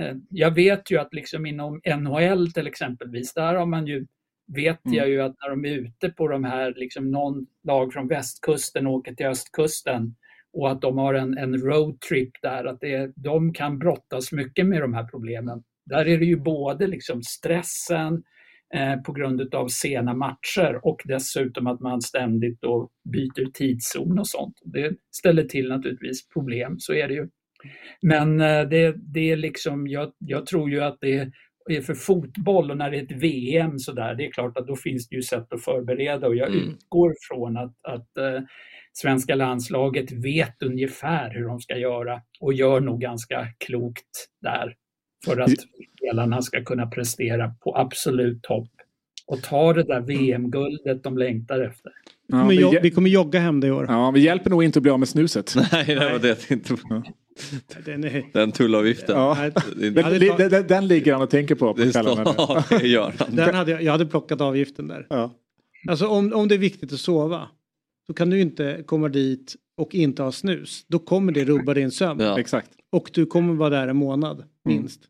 eh, 0.00 0.14
jag 0.30 0.54
vet 0.54 0.90
ju 0.90 0.98
att 0.98 1.14
liksom 1.14 1.46
inom 1.46 1.80
NHL 1.98 2.52
till 2.52 2.66
exempelvis, 2.66 3.34
där 3.34 3.54
har 3.54 3.66
man 3.66 3.86
ju, 3.86 4.06
vet 4.54 4.80
jag 4.82 5.08
ju 5.08 5.20
att 5.20 5.36
när 5.42 5.50
de 5.50 5.64
är 5.64 5.78
ute 5.78 6.08
på 6.08 6.28
de 6.28 6.44
här, 6.44 6.74
liksom 6.76 7.10
någon 7.10 7.46
lag 7.64 7.92
från 7.92 8.08
västkusten 8.08 8.86
åker 8.86 9.14
till 9.14 9.26
östkusten 9.26 10.14
och 10.52 10.70
att 10.70 10.80
de 10.80 10.98
har 10.98 11.14
en, 11.14 11.38
en 11.38 11.58
roadtrip 11.58 12.30
där, 12.42 12.64
att 12.64 12.80
det, 12.80 13.12
de 13.16 13.52
kan 13.52 13.78
brottas 13.78 14.32
mycket 14.32 14.66
med 14.66 14.80
de 14.80 14.94
här 14.94 15.04
problemen. 15.04 15.62
Där 15.86 16.08
är 16.08 16.18
det 16.18 16.24
ju 16.24 16.36
både 16.36 16.86
liksom 16.86 17.22
stressen 17.22 18.22
eh, 18.74 18.96
på 18.96 19.12
grund 19.12 19.54
av 19.54 19.68
sena 19.68 20.14
matcher 20.14 20.80
och 20.82 21.02
dessutom 21.04 21.66
att 21.66 21.80
man 21.80 22.02
ständigt 22.02 22.60
då 22.60 22.90
byter 23.12 23.52
tidszon 23.52 24.18
och 24.18 24.28
sånt. 24.28 24.60
Det 24.64 24.92
ställer 25.10 25.44
till 25.44 25.68
naturligtvis 25.68 26.28
problem, 26.28 26.78
så 26.78 26.94
är 26.94 27.08
det 27.08 27.14
ju. 27.14 27.28
Men 28.02 28.40
eh, 28.40 28.62
det, 28.62 28.94
det 28.96 29.30
är 29.30 29.36
liksom, 29.36 29.88
jag, 29.88 30.12
jag 30.18 30.46
tror 30.46 30.70
ju 30.70 30.80
att 30.80 30.98
det 31.00 31.32
är 31.66 31.80
för 31.80 31.94
fotboll 31.94 32.70
och 32.70 32.76
när 32.76 32.90
det 32.90 32.98
är 32.98 33.02
ett 33.02 33.12
VM 33.22 33.78
så 33.78 33.92
där, 33.92 34.14
det 34.14 34.26
är 34.26 34.30
klart 34.32 34.56
att 34.58 34.66
då 34.66 34.76
finns 34.76 35.08
det 35.08 35.16
ju 35.16 35.22
sätt 35.22 35.52
att 35.52 35.64
förbereda 35.64 36.26
och 36.26 36.36
jag 36.36 36.48
Mm. 36.48 36.68
utgår 36.68 37.14
från 37.28 37.56
att, 37.56 37.74
att 37.82 38.16
eh, 38.16 38.40
svenska 38.92 39.34
landslaget 39.34 40.12
vet 40.12 40.62
ungefär 40.62 41.30
hur 41.34 41.44
de 41.48 41.60
ska 41.60 41.76
göra 41.76 42.20
och 42.40 42.52
gör 42.52 42.80
nog 42.80 43.00
ganska 43.00 43.46
klokt 43.66 44.26
där 44.42 44.74
för 45.24 45.40
att 45.40 45.50
spelarna 45.98 46.42
ska 46.42 46.64
kunna 46.64 46.86
prestera 46.86 47.54
på 47.60 47.76
absolut 47.76 48.42
topp 48.42 48.68
och 49.26 49.42
ta 49.42 49.72
det 49.72 49.82
där 49.82 50.00
VM-guldet 50.00 51.02
de 51.02 51.18
längtar 51.18 51.60
efter. 51.60 51.92
Ja, 52.26 52.78
vi 52.82 52.90
kommer 52.90 53.10
jogga 53.10 53.40
hem 53.40 53.60
det 53.60 53.66
i 53.66 53.70
år. 53.70 53.86
ja, 53.88 54.10
men 54.10 54.20
hjälper 54.20 54.50
nog 54.50 54.64
inte 54.64 54.78
att 54.78 54.82
bli 54.82 54.92
av 54.92 54.98
med 54.98 55.08
snuset. 55.08 55.54
Nej, 55.72 55.84
det 55.86 56.10
var 56.12 56.18
det 56.18 56.28
jag 56.28 56.40
tänkte 56.40 56.76
på. 56.76 57.02
Den, 57.84 58.04
är, 58.04 58.30
Den 58.32 58.52
tullavgiften. 58.52 59.16
Ja. 59.16 59.50
Den, 59.76 59.94
den, 59.94 60.50
den, 60.50 60.66
den 60.66 60.88
ligger 60.88 61.12
han 61.12 61.22
och 61.22 61.30
tänker 61.30 61.54
på 61.54 61.74
på 61.74 61.90
kvällarna. 61.92 62.24
ja, 62.38 62.64
det 62.70 62.86
gör 62.88 63.12
han. 63.18 63.36
den 63.36 63.54
hade 63.54 63.70
jag, 63.70 63.82
jag 63.82 63.92
hade 63.92 64.06
plockat 64.06 64.40
avgiften 64.40 64.88
där. 64.88 65.06
Ja. 65.10 65.34
Alltså 65.88 66.06
om, 66.06 66.32
om 66.32 66.48
det 66.48 66.54
är 66.54 66.58
viktigt 66.58 66.92
att 66.92 67.00
sova, 67.00 67.48
då 68.08 68.14
kan 68.14 68.30
du 68.30 68.40
inte 68.40 68.82
komma 68.86 69.08
dit 69.08 69.56
och 69.76 69.94
inte 69.94 70.22
ha 70.22 70.32
snus. 70.32 70.84
Då 70.88 70.98
kommer 70.98 71.32
det 71.32 71.44
rubba 71.44 71.74
din 71.74 71.90
sömn. 71.90 72.20
Ja. 72.20 72.40
Exakt. 72.40 72.70
Och 72.92 73.10
du 73.14 73.26
kommer 73.26 73.54
vara 73.54 73.70
där 73.70 73.88
en 73.88 73.96
månad, 73.96 74.44
minst. 74.64 75.00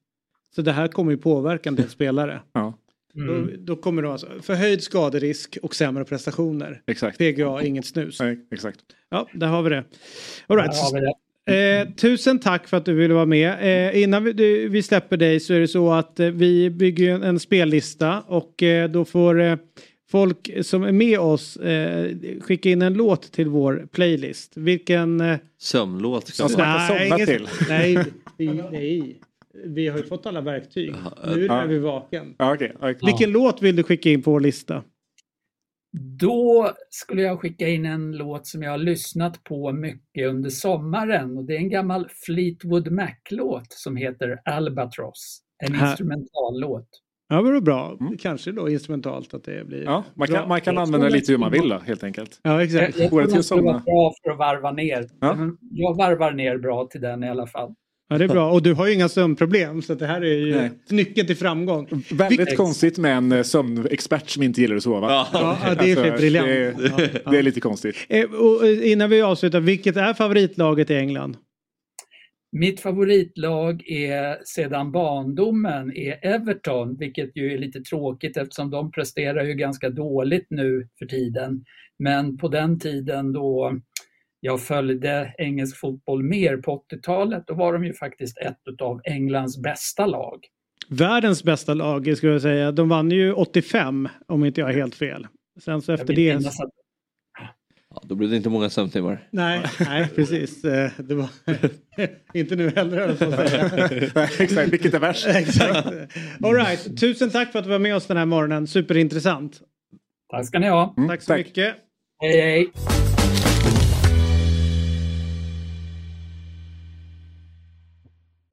Så 0.54 0.62
det 0.62 0.72
här 0.72 0.88
kommer 0.88 1.10
ju 1.10 1.18
påverka 1.18 1.68
en 1.68 1.74
del 1.76 1.88
spelare. 1.88 2.40
Ja, 2.52 2.74
Då, 3.26 3.46
då 3.58 3.76
kommer 3.76 4.02
det 4.02 4.12
alltså 4.12 4.26
förhöjd 4.42 4.82
skaderisk 4.82 5.58
och 5.62 5.74
sämre 5.74 6.04
prestationer. 6.04 6.82
exakt. 6.86 7.18
PGA, 7.18 7.62
inget 7.62 7.86
snus. 7.86 8.20
Nej, 8.20 8.38
exakt. 8.50 8.80
Ja, 9.08 9.28
där 9.34 9.46
har 9.46 9.62
vi 9.62 9.70
det. 9.70 9.84
All 10.46 10.56
right. 10.56 10.72
Eh, 11.50 11.88
tusen 11.96 12.38
tack 12.38 12.68
för 12.68 12.76
att 12.76 12.84
du 12.84 12.94
ville 12.94 13.14
vara 13.14 13.26
med. 13.26 13.58
Eh, 13.94 14.02
innan 14.02 14.24
vi, 14.24 14.32
du, 14.32 14.68
vi 14.68 14.82
släpper 14.82 15.16
dig 15.16 15.40
så 15.40 15.54
är 15.54 15.60
det 15.60 15.68
så 15.68 15.92
att 15.92 16.20
eh, 16.20 16.26
vi 16.26 16.70
bygger 16.70 17.14
en, 17.14 17.22
en 17.22 17.40
spellista 17.40 18.20
och 18.26 18.62
eh, 18.62 18.90
då 18.90 19.04
får 19.04 19.40
eh, 19.40 19.56
folk 20.10 20.50
som 20.62 20.82
är 20.82 20.92
med 20.92 21.18
oss 21.18 21.56
eh, 21.56 22.10
skicka 22.40 22.68
in 22.70 22.82
en 22.82 22.94
låt 22.94 23.32
till 23.32 23.48
vår 23.48 23.86
playlist. 23.92 24.52
Vilken... 24.56 25.20
Eh, 25.20 25.38
Sömnlåt. 25.58 26.26
Som 26.28 26.52
man 26.52 26.64
kan 26.78 26.86
somna 26.88 27.04
ingen- 27.16 27.26
till. 27.26 27.48
Nej, 27.68 27.98
vi, 28.36 28.46
nej. 28.70 29.20
Vi 29.64 29.88
har 29.88 29.98
ju 29.98 30.04
fått 30.04 30.26
alla 30.26 30.40
verktyg. 30.40 30.94
Nu 31.34 31.46
är 31.46 31.66
vi 31.66 31.78
vaken. 31.78 32.34
Ja, 32.38 32.54
okej. 32.54 32.72
okej. 32.76 32.96
Vilken 33.02 33.32
låt 33.32 33.62
vill 33.62 33.76
du 33.76 33.82
skicka 33.82 34.10
in 34.10 34.22
på 34.22 34.30
vår 34.30 34.40
lista? 34.40 34.82
Då 35.92 36.70
skulle 36.90 37.22
jag 37.22 37.40
skicka 37.40 37.68
in 37.68 37.86
en 37.86 38.12
låt 38.16 38.46
som 38.46 38.62
jag 38.62 38.70
har 38.70 38.78
lyssnat 38.78 39.44
på 39.44 39.72
mycket 39.72 40.28
under 40.28 40.50
sommaren 40.50 41.38
och 41.38 41.44
det 41.44 41.54
är 41.54 41.58
en 41.58 41.70
gammal 41.70 42.08
Fleetwood 42.26 42.90
Mac-låt 42.92 43.66
som 43.72 43.96
heter 43.96 44.38
Albatross. 44.44 45.40
En 45.66 45.74
Här. 45.74 45.88
instrumentallåt. 45.90 46.88
Ja, 47.28 47.42
men 47.42 47.52
det 47.52 47.58
är 47.58 47.60
bra. 47.60 47.98
Kanske 48.18 48.52
då 48.52 48.68
instrumentalt 48.68 49.34
att 49.34 49.44
det 49.44 49.66
blir 49.66 49.82
Ja, 49.84 50.04
man 50.14 50.26
bra. 50.28 50.36
kan, 50.38 50.48
man 50.48 50.60
kan 50.60 50.74
Jag 50.74 50.82
använda 50.82 51.06
tror 51.06 51.16
lite 51.16 51.32
hur 51.32 51.38
man 51.38 51.52
vill 51.52 51.68
då, 51.68 51.78
helt 51.78 52.04
enkelt. 52.04 52.40
Ja, 52.42 52.50
Jag, 52.52 52.62
exakt. 52.62 52.98
jag 52.98 53.10
Går 53.10 53.20
det 53.20 53.26
tror 53.26 53.30
till 53.30 53.32
att 53.32 53.36
det 53.38 53.42
skulle 53.42 53.62
vara 53.62 53.78
bra 53.78 54.12
för 54.24 54.30
att 54.30 54.38
varva 54.38 54.72
ner. 54.72 55.08
Ja. 55.20 55.36
Jag 55.70 55.96
varvar 55.96 56.32
ner 56.32 56.58
bra 56.58 56.86
till 56.86 57.00
den 57.00 57.24
i 57.24 57.28
alla 57.28 57.46
fall. 57.46 57.74
Ja, 58.12 58.18
det 58.18 58.24
är 58.24 58.28
bra. 58.28 58.50
Och 58.52 58.62
du 58.62 58.74
har 58.74 58.86
ju 58.86 58.94
inga 58.94 59.08
sömnproblem 59.08 59.82
så 59.82 59.94
det 59.94 60.06
här 60.06 60.20
är 60.20 60.34
ju 60.46 60.54
Nej. 60.56 60.70
nyckeln 60.88 61.26
till 61.26 61.36
framgång. 61.36 61.86
Väldigt 62.10 62.48
Vil- 62.48 62.56
konstigt 62.56 62.98
med 62.98 63.16
en 63.16 63.32
eh, 63.32 63.42
sömnexpert 63.42 64.28
som 64.30 64.42
inte 64.42 64.60
gillar 64.60 64.76
att 64.76 64.82
sova. 64.82 65.10
Ja, 65.10 65.28
ja, 65.64 65.74
det 65.74 65.90
är 65.92 65.96
för 65.96 66.16
briljant. 66.16 66.46
Det, 66.48 66.54
är- 66.64 66.74
Ja, 66.98 67.08
ja. 67.24 67.30
det 67.30 67.38
är 67.38 67.42
lite 67.42 67.60
konstigt. 67.60 67.96
Eh, 68.08 68.24
och 68.30 68.66
eh, 68.66 68.90
innan 68.92 69.10
vi 69.10 69.22
avslutar, 69.22 69.60
vilket 69.60 69.96
är 69.96 70.14
favoritlaget 70.14 70.90
i 70.90 70.94
England? 70.94 71.36
Mitt 72.52 72.80
favoritlag 72.80 73.82
är 73.88 74.44
sedan 74.44 74.92
barndomen 74.92 75.96
är 75.96 76.26
Everton, 76.26 76.96
vilket 76.98 77.36
ju 77.36 77.52
är 77.54 77.58
lite 77.58 77.80
tråkigt 77.80 78.36
eftersom 78.36 78.70
de 78.70 78.90
presterar 78.92 79.44
ju 79.44 79.54
ganska 79.54 79.90
dåligt 79.90 80.46
nu 80.50 80.88
för 80.98 81.06
tiden. 81.06 81.64
Men 81.98 82.36
på 82.38 82.48
den 82.48 82.78
tiden 82.78 83.32
då 83.32 83.80
jag 84.40 84.60
följde 84.62 85.34
engelsk 85.38 85.76
fotboll 85.76 86.22
mer 86.22 86.56
på 86.56 86.84
80-talet, 86.92 87.44
då 87.46 87.54
var 87.54 87.72
de 87.72 87.84
ju 87.84 87.92
faktiskt 87.94 88.38
ett 88.38 88.80
av 88.82 89.00
Englands 89.04 89.62
bästa 89.62 90.06
lag. 90.06 90.40
Världens 90.88 91.44
bästa 91.44 91.74
lag 91.74 92.16
skulle 92.16 92.32
jag 92.32 92.42
säga. 92.42 92.72
De 92.72 92.88
vann 92.88 93.10
ju 93.10 93.32
85 93.32 94.08
om 94.28 94.44
inte 94.44 94.60
jag 94.60 94.70
är 94.70 94.74
helt 94.74 94.94
fel. 94.94 95.26
Sen 95.60 95.82
så 95.82 95.92
efter 95.92 96.14
det... 96.14 96.32
att- 96.32 96.44
Ja, 97.94 98.00
då 98.04 98.14
blir 98.14 98.28
det 98.28 98.36
inte 98.36 98.48
många 98.48 98.70
sömntimmar. 98.70 99.28
Nej, 99.30 99.62
nej 99.80 100.08
precis. 100.14 100.64
Eh, 100.64 100.90
Det 100.98 101.14
var... 101.14 101.28
inte 102.34 102.56
nu 102.56 102.70
heller 102.76 102.96
höll 102.98 103.16
jag 103.20 103.48
säga. 103.48 104.28
Exakt, 104.38 104.72
vilket 104.72 104.94
är 104.94 104.98
värst? 104.98 105.26
Exakt. 105.34 105.86
All 106.44 106.54
right. 106.54 107.00
Tusen 107.00 107.30
tack 107.30 107.52
för 107.52 107.58
att 107.58 107.64
du 107.64 107.70
var 107.70 107.78
med 107.78 107.96
oss 107.96 108.06
den 108.06 108.16
här 108.16 108.26
morgonen. 108.26 108.66
Superintressant. 108.66 109.60
Tack 110.30 110.46
ska 110.46 110.58
ni 110.58 110.68
ha. 110.68 110.94
tack 111.08 111.22
så 111.22 111.32
mycket. 111.34 111.74
Hej, 112.22 112.40
hej. 112.40 112.70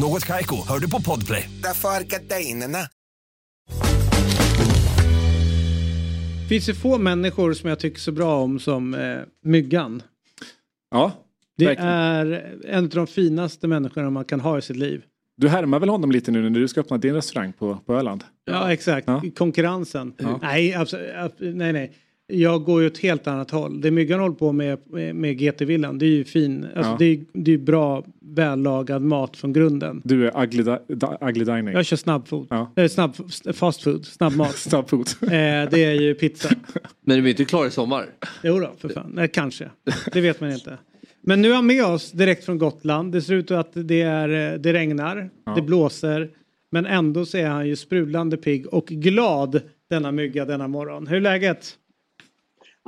Något 0.00 0.24
Kaiko, 0.24 0.56
hör 0.68 0.78
du 0.78 0.90
på 0.90 1.02
Podplay. 1.02 1.50
Därför 1.62 1.88
är 1.88 2.04
gardinerna. 2.04 2.78
finns 6.48 6.68
ju 6.68 6.74
få 6.74 6.98
människor 6.98 7.52
som 7.52 7.68
jag 7.68 7.78
tycker 7.78 7.98
så 8.00 8.12
bra 8.12 8.42
om 8.42 8.58
som 8.58 8.94
eh, 8.94 9.18
Myggan. 9.44 10.02
Ja, 10.90 11.12
Det 11.56 11.64
verkligen. 11.66 11.90
är 11.92 12.54
en 12.68 12.84
av 12.84 12.90
de 12.90 13.06
finaste 13.06 13.66
människorna 13.68 14.10
man 14.10 14.24
kan 14.24 14.40
ha 14.40 14.58
i 14.58 14.62
sitt 14.62 14.76
liv. 14.76 15.02
Du 15.36 15.48
härmar 15.48 15.78
väl 15.80 15.88
honom 15.88 16.10
lite 16.12 16.30
nu 16.30 16.50
när 16.50 16.60
du 16.60 16.68
ska 16.68 16.80
öppna 16.80 16.98
din 16.98 17.14
restaurang 17.14 17.52
på, 17.52 17.76
på 17.86 17.94
Öland? 17.94 18.24
Ja, 18.44 18.72
exakt. 18.72 19.08
Konkurrensen. 19.38 20.14
Nej, 20.42 20.74
absolut, 20.74 21.34
nej, 21.38 21.72
nej. 21.72 21.92
Jag 22.32 22.64
går 22.64 22.80
ju 22.80 22.86
åt 22.86 22.92
ett 22.92 22.98
helt 22.98 23.26
annat 23.26 23.50
håll. 23.50 23.80
Det 23.80 23.90
Myggan 23.90 24.20
håller 24.20 24.34
på 24.34 24.52
med, 24.52 24.78
med, 24.84 25.14
med 25.14 25.38
GT-villan, 25.38 25.98
det 25.98 26.06
är 26.06 26.10
ju 26.10 26.24
fin. 26.24 26.66
Alltså, 26.76 26.90
Ja. 26.92 26.96
det, 26.98 27.04
är, 27.04 27.20
det 27.32 27.50
är 27.50 27.58
ju 27.58 27.64
bra, 27.64 28.04
vällagad 28.20 29.02
mat 29.02 29.36
från 29.36 29.52
grunden. 29.52 30.00
Du 30.04 30.28
är 30.28 30.42
ugly, 30.42 30.62
di- 30.62 31.16
ugly 31.20 31.44
dining. 31.44 31.74
Jag 31.74 31.86
kör 31.86 31.96
snabbfood. 31.96 32.46
Ja. 32.50 32.72
Eh, 32.76 32.88
snabb, 32.88 33.16
fast 33.52 33.82
food, 33.82 34.06
snabbmat. 34.06 34.52
Snabbfood. 34.56 35.08
eh, 35.22 35.28
det 35.70 35.84
är 35.84 36.00
ju 36.00 36.14
pizza. 36.14 36.48
Men 37.04 37.16
de 37.18 37.24
är 37.24 37.30
inte 37.30 37.44
klara 37.44 37.66
i 37.66 37.70
sommar. 37.70 38.06
Jo 38.42 38.58
då, 38.58 38.70
för 38.78 38.88
fan. 38.88 39.10
Nej, 39.14 39.28
kanske. 39.28 39.70
Det 40.12 40.20
vet 40.20 40.40
man 40.40 40.52
inte. 40.52 40.78
Men 41.22 41.42
nu 41.42 41.50
är 41.50 41.54
han 41.54 41.66
med 41.66 41.84
oss 41.84 42.12
direkt 42.12 42.44
från 42.44 42.58
Gotland. 42.58 43.12
Det 43.12 43.22
ser 43.22 43.34
ut 43.34 43.50
att 43.50 43.70
det, 43.74 44.00
är, 44.02 44.52
eh, 44.52 44.58
det 44.58 44.72
regnar, 44.72 45.30
det 45.56 45.62
blåser. 45.62 46.30
Men 46.70 46.86
ändå 46.86 47.26
så 47.26 47.38
är 47.38 47.46
han 47.48 47.68
ju 47.68 47.76
sprudlande 47.76 48.36
pigg 48.36 48.66
och 48.66 48.86
glad 48.86 49.60
denna 49.90 50.12
mygga 50.12 50.44
denna 50.44 50.68
morgon. 50.68 51.06
Hur 51.06 51.16
är 51.16 51.20
läget? 51.20 51.74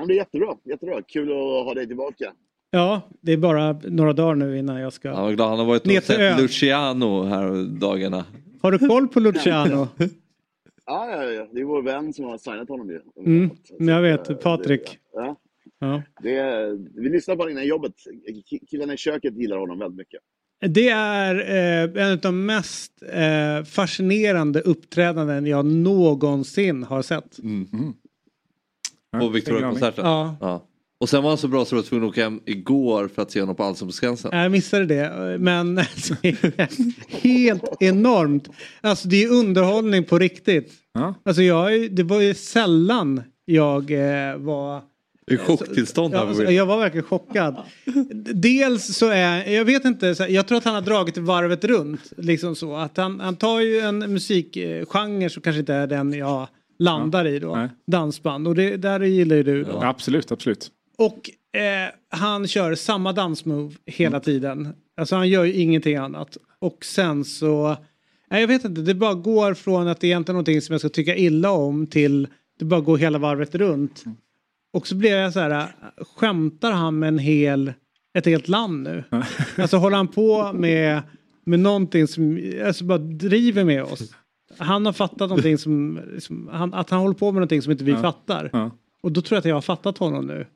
Ja, 0.01 0.06
det 0.06 0.14
är 0.14 0.16
jättebra, 0.16 0.55
jättebra. 0.64 1.02
Kul 1.02 1.31
att 1.31 1.36
ha 1.64 1.74
dig 1.74 1.86
tillbaka. 1.86 2.32
Ja, 2.70 3.01
det 3.20 3.32
är 3.32 3.36
bara 3.36 3.72
några 3.72 4.12
dagar 4.12 4.35
nu 4.35 4.59
innan 4.59 4.81
jag 4.81 4.93
ska... 4.93 5.12
Han 5.14 5.24
var 5.24 5.32
glad. 5.32 5.48
Han 5.48 5.59
har 5.59 5.66
varit 5.66 5.85
Ner 5.85 5.98
och 5.98 6.05
till 6.05 6.14
sett 6.16 6.40
Luciano 6.40 7.22
här 7.24 7.64
dagarna. 7.81 8.24
Har 8.62 8.72
du 8.72 8.78
koll 8.89 9.09
på 9.09 9.20
Luciano? 9.20 9.89
Ja, 10.86 11.10
ja, 11.10 11.24
ja. 11.24 11.47
Det 11.52 11.60
är 11.60 11.64
vår 11.64 11.82
vän 11.82 12.12
som 12.12 12.24
har 12.24 12.39
signat 12.39 12.68
honom 12.68 12.90
ju. 12.90 13.01
Mm, 13.27 13.51
men 13.78 13.89
jag 13.94 14.02
vet, 14.02 14.43
Patrik. 14.43 14.98
Ja, 15.14 15.36
Ja. 15.78 16.02
det 16.22 16.36
är, 16.36 16.78
vi 17.02 17.09
lyssnade 17.09 17.36
på 17.36 17.43
honom 17.43 17.52
innan 17.52 17.66
jobbet. 17.66 17.93
Ki- 18.51 18.66
Killarna 18.70 18.94
i 18.94 18.97
köket 18.97 19.36
gillar 19.36 19.56
honom 19.56 19.78
väldigt 19.78 19.97
mycket. 19.98 20.20
Det 20.74 20.89
är 20.89 21.35
eh, 21.35 22.02
en 22.06 22.12
av 22.12 22.18
de 22.18 22.47
mest 22.47 23.02
eh, 23.12 23.64
fascinerande 23.64 24.60
uppträdanden 24.60 25.47
jag 25.47 25.66
någonsin 25.66 26.82
har 26.82 27.02
sett. 27.02 27.39
På 29.19 29.28
Victoria-konserten. 29.28 30.05
Ja. 30.07 30.66
Och 31.01 31.09
sen 31.09 31.23
var 31.23 31.31
han 31.31 31.39
så 31.39 31.49
bra 31.49 31.65
så 31.65 31.74
du 31.74 31.81
var 31.82 31.89
tvungen 31.89 32.05
att 32.05 32.11
åka 32.11 32.23
hem 32.23 32.41
igår 32.47 33.09
för 33.15 33.23
att 33.23 33.31
se 33.31 33.41
honom 33.41 33.57
på 33.57 33.62
Allsång 33.65 33.89
på 33.89 33.93
Skansen. 33.93 34.39
Jag 34.39 34.53
missade 34.53 34.87
det, 34.87 35.37
men 35.39 35.78
alltså, 35.78 36.15
helt 37.09 37.65
enormt. 37.81 38.49
Alltså 38.81 39.09
det 39.09 39.24
är 39.24 39.28
underhållning 39.32 40.05
på 40.05 40.19
riktigt. 40.19 40.73
Alltså 41.23 41.43
jag, 41.43 41.93
det 41.93 42.03
var 42.03 42.20
ju 42.20 42.35
sällan 42.35 43.23
jag 43.45 43.91
eh, 43.91 44.37
var 44.37 44.82
I 45.31 45.37
chocktillstånd 45.37 46.15
Ja, 46.15 46.19
här. 46.19 46.27
alltså, 46.27 46.43
jag 46.45 46.66
var 46.66 46.78
verkligen 46.78 47.05
chockad. 47.07 47.57
Dels 48.35 48.97
så 48.97 49.09
är, 49.09 49.51
jag 49.51 49.65
vet 49.65 49.85
inte, 49.85 50.07
här, 50.07 50.28
jag 50.28 50.47
tror 50.47 50.59
att 50.59 50.65
han 50.65 50.74
har 50.74 50.82
dragit 50.82 51.19
varvet 51.19 51.65
runt. 51.65 52.12
Liksom 52.16 52.57
så. 52.57 52.77
Att 52.77 52.97
han, 52.97 53.20
han 53.20 53.37
tar 53.37 53.61
ju 53.61 53.78
en 53.81 53.99
musikgenre 53.99 55.31
som 55.31 55.43
kanske 55.43 55.61
inte 55.61 55.74
är 55.74 55.87
den 55.87 56.12
jag 56.12 56.49
landar 56.81 57.27
i 57.27 57.39
då. 57.39 57.57
Nej. 57.57 57.69
Dansband 57.86 58.48
och 58.48 58.55
det 58.55 58.77
där 58.77 59.01
gillar 59.01 59.36
ju 59.36 59.43
du 59.43 59.65
då. 59.65 59.70
Ja, 59.70 59.86
absolut, 59.86 60.32
absolut. 60.32 60.70
Och 60.98 61.31
eh, 61.61 61.89
han 62.09 62.47
kör 62.48 62.74
samma 62.74 63.12
dansmove 63.12 63.74
hela 63.86 64.20
tiden. 64.20 64.74
Alltså 64.97 65.16
han 65.16 65.28
gör 65.28 65.44
ju 65.44 65.52
ingenting 65.52 65.97
annat. 65.97 66.36
Och 66.59 66.85
sen 66.85 67.24
så, 67.24 67.77
nej, 68.31 68.40
jag 68.40 68.48
vet 68.48 68.65
inte, 68.65 68.81
det 68.81 68.94
bara 68.94 69.15
går 69.15 69.55
från 69.55 69.89
att 69.89 70.01
det 70.01 70.07
är 70.07 70.09
egentligen 70.09 70.35
någonting 70.35 70.61
som 70.62 70.73
jag 70.73 70.81
ska 70.81 70.89
tycka 70.89 71.16
illa 71.16 71.51
om 71.51 71.86
till 71.86 72.28
det 72.59 72.65
bara 72.65 72.81
går 72.81 72.98
hela 72.98 73.19
varvet 73.19 73.55
runt. 73.55 74.05
Och 74.73 74.86
så 74.86 74.94
blir 74.94 75.16
jag 75.16 75.32
så 75.32 75.40
här, 75.40 75.69
skämtar 76.16 76.73
han 76.73 76.98
med 76.98 77.09
en 77.09 77.19
hel, 77.19 77.73
ett 78.19 78.27
helt 78.27 78.48
land 78.48 78.82
nu? 78.82 79.05
Alltså 79.57 79.77
håller 79.77 79.97
han 79.97 80.09
på 80.09 80.52
med, 80.52 81.02
med 81.44 81.61
någonting 81.61 82.09
som, 82.09 82.52
alltså 82.66 82.85
bara 82.85 82.98
driver 82.98 83.65
med 83.65 83.82
oss? 83.82 84.12
Han 84.61 84.87
har 84.87 84.93
fattat 84.93 85.28
någonting 85.28 85.59
som, 85.59 86.01
som 86.19 86.49
han, 86.53 86.74
att 86.74 86.91
han 86.91 87.01
håller 87.01 87.15
på 87.15 87.27
med 87.27 87.35
någonting 87.35 87.62
som 87.62 87.73
inte 87.73 87.85
vi 87.85 87.93
Ja. 87.93 88.03
fattar. 88.03 88.51
Ja. 88.53 88.70
Och 89.03 89.12
då 89.12 89.20
tror 89.20 89.37
jag 89.37 89.39
att 89.41 89.45
jag 89.45 89.57
har 89.57 89.61
fattat 89.62 89.99
honom 89.99 90.27
nu. 90.27 90.47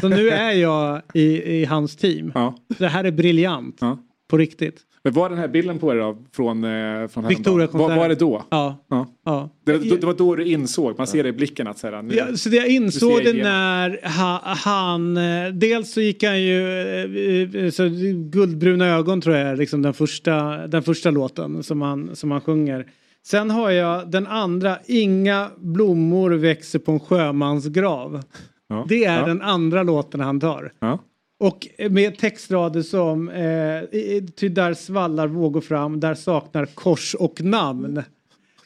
Så 0.00 0.08
nu 0.08 0.30
är 0.30 0.52
jag 0.52 1.02
i, 1.14 1.42
i 1.60 1.64
hans 1.64 1.96
team. 1.96 2.32
Ja. 2.34 2.54
Det 2.78 2.88
här 2.88 3.04
är 3.04 3.10
briljant. 3.10 3.76
Ja. 3.80 3.98
På 4.28 4.38
riktigt. 4.38 4.80
Men 5.04 5.12
var 5.12 5.28
den 5.28 5.38
här 5.38 5.48
bilden 5.48 5.78
på 5.78 5.92
er 5.92 5.96
då? 5.96 6.18
Från, 6.32 6.64
eh, 6.64 7.08
från 7.08 7.26
Victoria-konserten. 7.28 7.78
Var, 7.78 7.96
var 7.96 8.08
det 8.08 8.14
då? 8.14 8.44
Ja. 8.50 8.84
Ja. 8.90 9.06
ja. 9.24 9.50
Det, 9.64 9.78
det, 9.78 9.96
det 10.00 10.06
var 10.06 10.14
då 10.14 10.36
du 10.36 10.44
insåg, 10.44 10.98
man 10.98 11.06
ser 11.06 11.22
det 11.22 11.28
i 11.28 11.32
blicken 11.32 11.66
att 11.66 11.78
så 11.78 11.90
här, 11.90 12.02
nu, 12.02 12.14
Ja, 12.14 12.36
så 12.36 12.48
det 12.48 12.56
jag 12.56 12.68
insåg 12.68 13.24
det 13.24 13.32
när 13.32 14.08
ha, 14.18 14.40
han, 14.44 15.16
eh, 15.16 15.48
dels 15.52 15.92
så 15.92 16.00
gick 16.00 16.22
han 16.22 16.42
ju, 16.42 17.56
eh, 17.64 17.70
så 17.70 17.88
Guldbruna 18.30 18.86
ögon 18.86 19.20
tror 19.20 19.36
jag 19.36 19.48
är 19.48 19.56
liksom 19.56 19.82
den 19.82 19.94
första, 19.94 20.66
den 20.66 20.82
första 20.82 21.10
låten 21.10 21.62
som 21.62 21.82
han, 21.82 22.16
som 22.16 22.30
han 22.30 22.40
sjunger. 22.40 22.86
Sen 23.26 23.50
har 23.50 23.70
jag 23.70 24.10
den 24.10 24.26
andra, 24.26 24.78
Inga 24.86 25.50
blommor 25.56 26.30
växer 26.30 26.78
på 26.78 26.92
en 26.92 27.00
sjömans 27.00 27.66
grav. 27.66 28.22
Ja. 28.68 28.86
Det 28.88 29.04
är 29.04 29.20
Ja. 29.20 29.26
den 29.26 29.42
andra 29.42 29.82
låten 29.82 30.20
han 30.20 30.40
tar. 30.40 30.72
Ja. 30.78 30.98
Och 31.40 31.68
med 31.90 32.18
textrader 32.18 32.82
som 32.82 33.28
eh, 33.28 34.24
ty 34.40 34.48
där 34.48 34.74
svallar 34.74 35.26
vågor 35.26 35.60
fram, 35.60 36.00
där 36.00 36.14
saknar 36.14 36.66
kors 36.66 37.14
och 37.14 37.40
namn. 37.42 38.02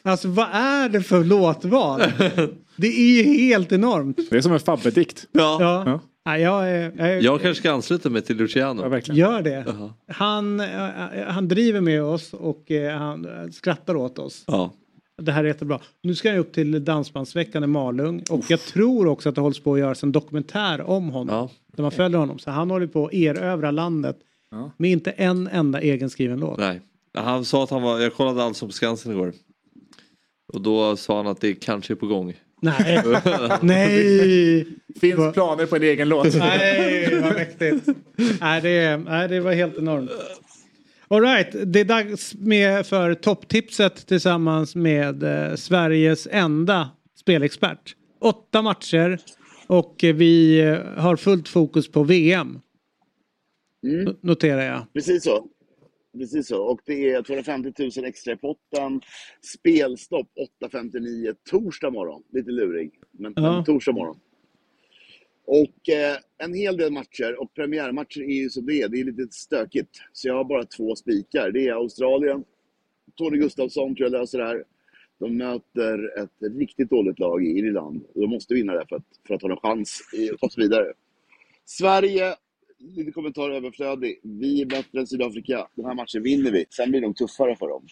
Alltså 0.03 0.29
vad 0.29 0.47
är 0.53 0.89
det 0.89 1.03
för 1.03 1.25
låtval? 1.25 2.01
Det 2.77 2.87
är 2.87 3.17
ju 3.17 3.23
helt 3.23 3.73
enormt. 3.73 4.17
Det 4.31 4.37
är 4.37 4.41
som 4.41 4.53
en 4.53 4.61
Fabbe-dikt. 4.61 5.27
Ja. 5.33 6.01
Ja. 6.37 6.39
Ja, 6.39 6.67
jag, 6.69 6.71
är- 6.77 6.93
jag, 6.99 7.09
är- 7.09 7.23
Jag 7.23 7.41
kanske 7.43 7.61
ska 7.61 7.73
ansluta 7.73 8.11
mig 8.11 8.23
till 8.23 8.37
Luciano. 8.37 8.83
Ja, 9.07 9.15
gör 9.15 9.43
det. 9.43 9.65
Jaha. 9.67 9.93
Han, 10.09 10.61
eh, 10.61 10.67
han 11.27 11.49
driver 11.49 11.81
med 11.81 12.03
oss 12.03 12.33
och 12.33 12.71
eh, 12.71 12.99
han 12.99 13.25
eh, 13.25 13.51
skrattar 13.51 13.95
åt 13.97 14.19
oss. 14.19 14.45
Ja. 14.47 14.73
Det 15.23 15.33
här 15.33 15.45
är 15.45 15.49
jättebra. 15.49 15.81
Nu 16.03 16.15
ska 16.15 16.29
jag 16.29 16.39
upp 16.39 16.53
till 16.53 16.85
Dansbandsveckan 16.85 17.65
i 17.65 17.67
Malung 17.67 18.23
och 18.31 18.45
jag 18.51 18.61
tror 18.61 19.07
också 19.07 19.29
att 19.29 19.35
det 19.35 19.41
hålls 19.41 19.61
på 19.61 19.75
att 19.75 19.81
göras 19.81 20.03
en 20.03 20.13
dokumentär 20.13 20.81
om 20.81 21.09
honom. 21.11 21.35
Ja. 21.37 21.51
Där 21.77 21.83
man 21.83 21.93
följer 21.93 22.19
honom. 22.19 22.39
Så 22.39 22.51
han 22.51 22.71
håller 22.71 22.87
på 22.87 23.07
att 23.07 23.13
erövra 23.15 23.71
landet 23.71 24.17
Ja. 24.51 24.71
med 24.77 24.91
inte 24.91 25.11
en 25.11 25.49
enda 25.49 25.81
egenskriven 25.81 26.41
låt. 26.41 26.59
Nej. 26.59 26.81
Han 27.19 27.45
sa 27.45 27.65
att 27.65 27.71
han 27.71 27.83
var, 27.83 28.01
jag 28.01 28.15
kollade 28.15 28.43
Allsång 28.43 28.69
på 28.69 28.73
Skansen 28.73 29.13
igår. 29.13 29.33
Och 30.53 30.61
då 30.61 30.97
sa 30.97 31.17
han 31.17 31.27
att 31.27 31.41
det 31.41 31.55
kanske 31.55 31.93
är 31.93 31.97
på 31.97 32.07
gång. 32.07 32.35
Nej, 32.61 33.03
nej. 33.63 34.67
Finns 35.01 35.35
planer 35.35 35.67
på 35.67 35.77
en 35.77 35.83
egen 35.83 36.09
låt. 36.09 36.35
Nej, 36.35 37.21
vad 37.23 37.35
mäktigt. 37.35 37.89
Nej, 38.41 38.61
det, 38.63 38.97
nej, 38.97 39.29
det 39.29 39.41
var 39.41 39.53
helt 39.53 39.79
enormt. 39.79 40.11
All 41.11 41.23
right, 41.23 41.57
det 41.67 41.81
är 41.81 41.85
dags 41.85 42.35
med 42.35 42.87
för 42.87 43.15
topptipset 43.15 44.07
tillsammans 44.07 44.75
med 44.75 45.23
eh, 45.23 45.55
Sveriges 45.55 46.29
enda 46.31 46.91
spelexpert. 47.21 47.95
Åtta 48.21 48.63
matcher 48.63 49.19
och 49.67 50.05
eh, 50.05 50.15
vi 50.15 50.61
har 50.97 51.17
fullt 51.17 51.49
fokus 51.49 51.93
på 51.93 52.03
VM. 52.03 52.61
Mm. 53.87 54.17
Noterar 54.21 54.63
jag. 54.63 54.93
Precis 54.93 55.25
så. 55.25 55.47
Precis 56.19 56.47
så. 56.49 56.63
Och 56.63 56.81
det 56.87 57.11
är 57.11 57.23
250 57.23 57.73
000 57.97 58.05
extra 58.05 58.33
i 58.33 58.37
potten. 58.37 59.01
Spelstopp 59.43 60.29
8.59 60.63 61.35
torsdag 61.51 61.91
morgon. 61.91 62.23
Lite 62.33 62.51
lurig, 62.51 62.91
men, 63.11 63.33
Ja. 63.37 63.43
men 63.53 63.65
torsdag 63.65 63.93
morgon. 63.93 64.17
Och 65.47 65.89
eh, 65.89 66.17
en 66.39 66.55
hel 66.55 66.77
del 66.77 66.93
matcher 66.93 67.41
och 67.41 67.55
premiärmatcher 67.55 68.21
är 68.23 68.35
ju 68.43 68.51
som 68.51 68.67
det 68.67 68.83
är. 68.83 68.89
Det 68.89 69.01
är 69.01 69.05
lite 69.05 69.27
stökigt. 69.31 69.91
Så 70.13 70.29
jag 70.29 70.35
har 70.35 70.45
bara 70.45 70.65
två 70.65 70.97
spikar. 70.97 71.51
Det 71.51 71.69
är 71.69 71.73
Australien. 71.73 72.45
Tony 73.17 73.39
Gustafsson 73.39 73.95
tror 73.97 74.11
jag 74.11 74.21
löser 74.21 74.39
det 74.39 74.45
här. 74.45 74.65
De 75.19 75.37
möter 75.37 76.19
ett 76.23 76.59
riktigt 76.59 76.91
dåligt 76.91 77.19
lag 77.19 77.45
i 77.47 77.49
Irland. 77.59 78.05
De 78.15 78.31
måste 78.31 78.55
vinna 78.55 78.73
det 78.73 78.87
för 78.89 78.97
att, 78.97 79.05
för 79.27 79.35
att 79.35 79.43
ha 79.43 79.51
en 79.51 79.57
chans 79.57 80.01
i- 80.13 80.31
att 80.31 80.39
ta 80.39 80.49
sig 80.51 80.63
vidare. 80.63 80.93
Sverige, 81.65 82.35
lite 82.79 83.13
kommentar 83.13 83.51
överflödig. 83.51 84.21
Vi 84.23 84.63
är 84.63 84.67
bättre 84.67 85.01
än 85.01 85.07
Sydafrika. 85.07 85.69
Den 85.75 85.85
här 85.85 85.95
matchen 85.95 86.23
vinner 86.23 86.51
vi. 86.51 86.65
Sen 86.71 86.91
blir 86.91 87.01
det 87.01 87.07
nog 87.07 87.17
tuffare 87.17 87.57
för 87.57 87.69
dem. 87.69 87.87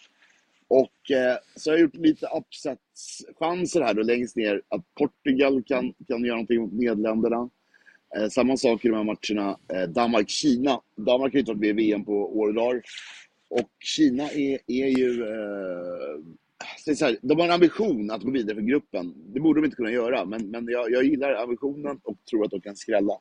Och 0.67 1.11
eh, 1.11 1.37
så 1.55 1.69
har 1.69 1.77
jag 1.77 1.81
gjort 1.81 1.95
lite 1.95 2.25
upsets-chanser 2.25 3.81
här 3.81 3.93
då 3.93 4.01
längst 4.01 4.35
ner. 4.35 4.61
Att 4.67 4.95
Portugal 4.95 5.63
kan, 5.63 5.93
kan 6.07 6.25
göra 6.25 6.35
någonting 6.35 6.61
mot 6.61 6.73
Nederländerna. 6.73 7.49
Eh, 8.17 8.29
samma 8.29 8.57
sak 8.57 8.85
i 8.85 8.87
de 8.87 8.93
här 8.93 9.03
matcherna. 9.03 9.59
Eh, 9.73 9.89
Danmark-Kina. 9.89 10.81
Danmark 10.95 11.33
har 11.33 11.39
inte 11.39 11.51
varit 11.51 11.61
med 11.61 11.69
i 11.69 11.73
VM 11.73 12.05
på 12.05 12.39
år 12.39 12.47
och 12.47 12.53
dagar. 12.53 12.81
Och 13.49 13.69
Kina 13.79 14.23
är, 14.31 14.59
är 14.67 14.87
ju... 14.87 15.23
Eh, 15.23 16.95
så 16.95 17.05
här, 17.05 17.17
de 17.21 17.39
har 17.39 17.45
en 17.45 17.53
ambition 17.53 18.11
att 18.11 18.23
gå 18.23 18.31
vidare 18.31 18.55
för 18.55 18.61
gruppen. 18.61 19.13
Det 19.33 19.39
borde 19.39 19.61
de 19.61 19.65
inte 19.65 19.75
kunna 19.75 19.91
göra, 19.91 20.25
men, 20.25 20.49
men 20.49 20.67
jag, 20.67 20.91
jag 20.91 21.03
gillar 21.03 21.33
ambitionen 21.33 21.99
och 22.03 22.17
tror 22.29 22.45
att 22.45 22.51
de 22.51 22.61
kan 22.61 22.75
skrälla. 22.75 23.13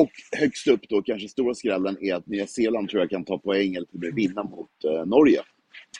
Och 0.00 0.10
högst 0.38 0.68
upp 0.68 0.80
då, 0.88 1.02
kanske 1.02 1.28
stora 1.28 1.54
skrällen, 1.54 1.96
är 2.00 2.14
att 2.14 2.26
Nya 2.26 2.46
Zeeland 2.46 2.88
tror 2.88 3.02
jag 3.02 3.10
kan 3.10 3.24
ta 3.24 3.38
poäng 3.38 3.74
eller 3.74 3.86
till 3.86 4.12
vinna 4.14 4.42
mot 4.42 4.70
eh, 4.84 5.06
Norge. 5.06 5.40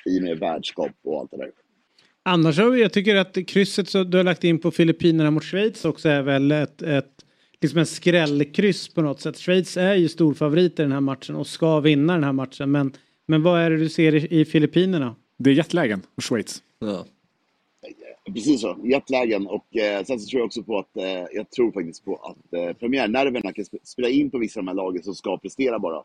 I 0.06 0.18
och 0.18 0.22
med 0.22 0.38
värdskap 0.38 0.90
och 1.04 1.20
allt 1.20 1.30
det 1.30 1.36
där. 1.36 1.50
Annars 2.22 2.58
har 2.58 2.70
vi- 2.70 2.80
jag 2.82 2.92
tycker 2.92 3.16
att 3.16 3.38
krysset 3.46 3.88
som 3.88 4.10
du 4.10 4.16
har 4.16 4.24
lagt 4.24 4.44
in 4.44 4.58
på 4.58 4.70
Filippinerna 4.70 5.30
mot 5.30 5.44
Schweiz 5.44 5.84
också 5.84 6.08
är 6.08 6.22
väl 6.22 6.50
ett, 6.52 6.82
ett 6.82 7.24
liksom 7.60 7.78
en 7.78 7.86
skrällkryss 7.86 8.88
på 8.94 9.02
något 9.02 9.20
sätt. 9.20 9.36
Schweiz 9.38 9.76
är 9.76 9.94
ju 9.94 10.08
storfavorit 10.08 10.78
i 10.78 10.82
den 10.82 10.92
här 10.92 11.00
matchen 11.00 11.36
och 11.36 11.46
ska 11.46 11.80
vinna 11.80 12.12
den 12.12 12.24
här 12.24 12.32
matchen. 12.32 12.70
Men, 12.70 12.92
men 13.26 13.42
vad 13.42 13.60
är 13.60 13.70
det 13.70 13.76
du 13.76 13.88
ser 13.88 14.14
i, 14.14 14.40
i 14.40 14.44
Filippinerna? 14.44 15.16
Det 15.38 15.50
är 15.50 15.54
jetlägen 15.54 16.02
hos 16.16 16.24
Schweiz. 16.24 16.62
Ja. 16.78 17.06
Precis 18.34 18.60
så, 18.60 18.76
Jetlagen. 18.84 19.46
Och 19.46 19.76
eh, 19.76 20.04
sen 20.04 20.20
så 20.20 20.30
tror 20.30 20.40
jag 20.40 20.46
också 20.46 20.62
på 20.62 20.78
att, 20.78 20.96
eh, 20.96 21.24
jag 21.32 21.50
tror 21.50 21.72
faktiskt 21.72 22.04
på 22.04 22.16
att 22.16 22.52
eh, 22.52 22.72
premiärnerverna 22.72 23.52
kan 23.52 23.64
spela 23.82 24.08
in 24.08 24.30
på 24.30 24.38
vissa 24.38 24.60
av 24.60 24.64
de 24.64 24.68
här 24.68 24.74
lagen 24.74 25.02
som 25.02 25.14
ska 25.14 25.38
prestera 25.38 25.78
bara. 25.78 25.98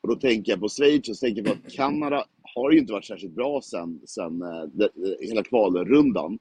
Och 0.00 0.08
då 0.08 0.14
tänker 0.14 0.52
jag 0.52 0.60
på 0.60 0.68
Schweiz 0.68 1.08
och 1.08 1.16
så 1.16 1.26
tänker 1.26 1.42
jag 1.42 1.46
på 1.46 1.66
att 1.66 1.72
Kanada 1.72 2.24
har 2.54 2.70
ju 2.70 2.78
inte 2.78 2.92
varit 2.92 3.04
särskilt 3.04 3.34
bra 3.34 3.60
sen, 3.62 4.00
sen 4.04 4.42
eh, 4.42 4.62
det, 4.72 4.84
eh, 4.84 5.28
hela 5.28 5.42
kvalrundan. 5.42 6.38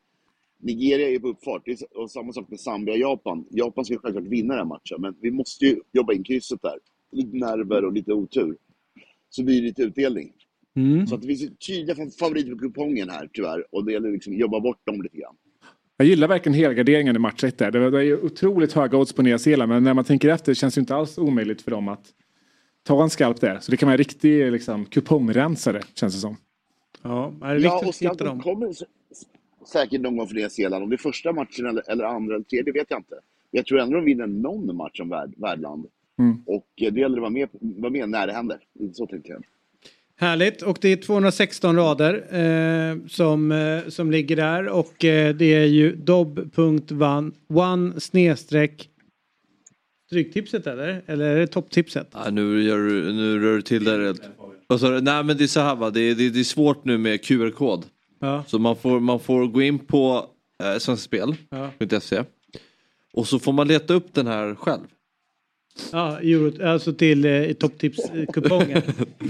Nigeria 0.57 1.09
är 1.09 1.19
på 1.19 1.27
uppfart. 1.27 1.61
Det 1.65 1.71
är, 1.71 1.97
och 1.97 2.11
samma 2.11 2.33
sak 2.33 2.49
med 2.49 2.59
Zambia 2.59 2.93
och 2.93 2.99
Japan. 2.99 3.45
Japan 3.49 3.85
ska 3.85 3.97
självklart 3.97 4.27
vinna 4.27 4.53
den 4.53 4.57
här 4.57 4.65
matchen, 4.65 5.01
men 5.01 5.15
vi 5.21 5.31
måste 5.31 5.65
ju 5.65 5.79
jobba 5.91 6.13
in 6.13 6.23
krysset 6.23 6.61
där. 6.61 6.79
Lite 7.11 7.37
nerver 7.37 7.85
och 7.85 7.93
lite 7.93 8.13
otur. 8.13 8.57
Så 9.29 9.43
blir 9.43 9.61
det 9.61 9.67
lite 9.67 9.81
utdelning. 9.81 10.33
Mm. 10.75 11.07
Så 11.07 11.15
att 11.15 11.21
det 11.21 11.27
finns 11.27 11.57
tydliga 11.67 11.95
favoriter 12.19 12.51
på 12.51 12.57
kupongen 12.59 13.09
här 13.09 13.29
tyvärr. 13.33 13.65
Och 13.75 13.85
det 13.85 13.91
gäller 13.93 14.11
liksom 14.11 14.33
att 14.33 14.39
jobba 14.39 14.59
bort 14.59 14.85
dem 14.85 15.01
lite 15.01 15.17
grann. 15.17 15.35
Jag 15.97 16.07
gillar 16.07 16.27
verkligen 16.27 16.53
helgarderingen 16.53 17.15
i 17.15 17.19
match 17.19 17.43
1 17.43 17.57
där. 17.57 17.71
Det 17.71 17.89
var- 17.89 17.99
är 17.99 18.03
ju 18.03 18.17
otroligt 18.21 18.73
höga 18.73 18.97
odds 18.97 19.13
på 19.13 19.21
Nya 19.21 19.39
Zeeland 19.39 19.69
men 19.69 19.83
när 19.83 19.93
man 19.93 20.03
tänker 20.03 20.29
efter 20.29 20.53
känns 20.53 20.75
det 20.75 20.79
inte 20.79 20.95
alls 20.95 21.17
omöjligt 21.17 21.61
för 21.61 21.71
dem 21.71 21.87
att 21.87 22.05
ta 22.83 23.03
en 23.03 23.09
skalp 23.09 23.41
där. 23.41 23.59
Så 23.59 23.71
det 23.71 23.77
kan 23.77 23.87
vara 23.87 23.93
en 23.93 23.97
riktig 23.97 24.51
liksom, 24.51 24.85
kupongrensare 24.85 25.81
känns 25.95 26.13
det 26.13 26.19
som. 26.19 26.37
Ja, 27.03 27.33
är 27.41 27.55
det 27.55 27.61
Ja, 27.61 28.09
och 28.11 28.17
dem? 28.17 28.39
kommer 28.41 28.73
säkert 29.67 30.01
någon 30.01 30.17
gång 30.17 30.27
för 30.27 30.35
Nya 30.35 30.49
Zeeland. 30.49 30.83
Om 30.83 30.89
det 30.89 30.95
är 30.95 30.97
första 30.97 31.31
matchen 31.33 31.65
eller, 31.65 31.91
eller 31.91 32.03
andra 32.03 32.35
eller 32.35 32.45
tredje 32.45 32.73
vet 32.73 32.87
jag 32.89 32.99
inte. 32.99 33.15
Men 33.15 33.57
jag 33.59 33.65
tror 33.65 33.79
ändå 33.79 33.95
de 33.95 34.05
vinner 34.05 34.27
någon 34.27 34.75
match 34.75 34.97
som 34.97 35.09
värd, 35.09 35.33
värdland. 35.37 35.85
Mm. 36.19 36.37
Och 36.45 36.67
eh, 36.81 36.93
det 36.93 36.99
gäller 36.99 37.17
att 37.17 37.21
vara 37.21 37.29
med, 37.31 37.49
vara 37.61 37.91
med 37.91 38.09
när 38.09 38.27
det 38.27 38.33
händer. 38.33 38.57
Så 38.93 39.07
tänkte 39.07 39.31
jag. 39.31 39.43
Härligt 40.17 40.61
och 40.61 40.77
det 40.81 40.91
är 40.91 40.97
216 40.97 41.75
rader 41.75 42.13
eh, 42.13 43.07
som, 43.07 43.51
eh, 43.51 43.87
som 43.87 44.11
ligger 44.11 44.35
där 44.35 44.67
och 44.67 45.05
eh, 45.05 45.35
det 45.35 45.53
är 45.53 45.65
ju 45.65 45.95
dob.one 45.95 47.99
snedstreck 47.99 48.89
Stryktipset 50.07 50.67
eller? 50.67 51.01
Eller 51.05 51.25
är 51.25 51.39
det 51.39 51.47
topptipset? 51.47 52.09
Ja, 52.13 52.29
nu, 52.29 52.63
gör 52.63 52.77
du, 52.77 53.13
nu 53.13 53.39
rör 53.39 53.55
du 53.55 53.61
till. 53.61 54.15
Vad 54.67 54.79
sa 54.79 54.89
du? 54.89 55.01
Nej 55.01 55.23
men 55.23 55.37
det 55.37 55.43
är 55.43 55.47
så 55.47 55.59
här 55.59 55.75
va, 55.75 55.89
det 55.89 56.01
är, 56.01 56.15
det 56.15 56.25
är, 56.25 56.29
det 56.29 56.39
är 56.39 56.43
svårt 56.43 56.85
nu 56.85 56.97
med 56.97 57.23
QR-kod. 57.23 57.85
Ja. 58.19 58.43
Så 58.47 58.59
man 58.59 58.75
får, 58.75 58.99
man 58.99 59.19
får 59.19 59.47
gå 59.47 59.61
in 59.61 59.79
på 59.79 60.29
eh, 60.63 60.77
svenskspel.se 60.77 62.23
och 63.13 63.27
så 63.27 63.39
får 63.39 63.53
man 63.53 63.67
leta 63.67 63.93
upp 63.93 64.13
den 64.13 64.27
här 64.27 64.55
själv. 64.55 64.83
Ja, 65.91 66.19
euro, 66.19 66.67
alltså 66.67 66.93
till 66.93 67.25
eh, 67.25 67.53
topptipskupongen. 67.53 68.81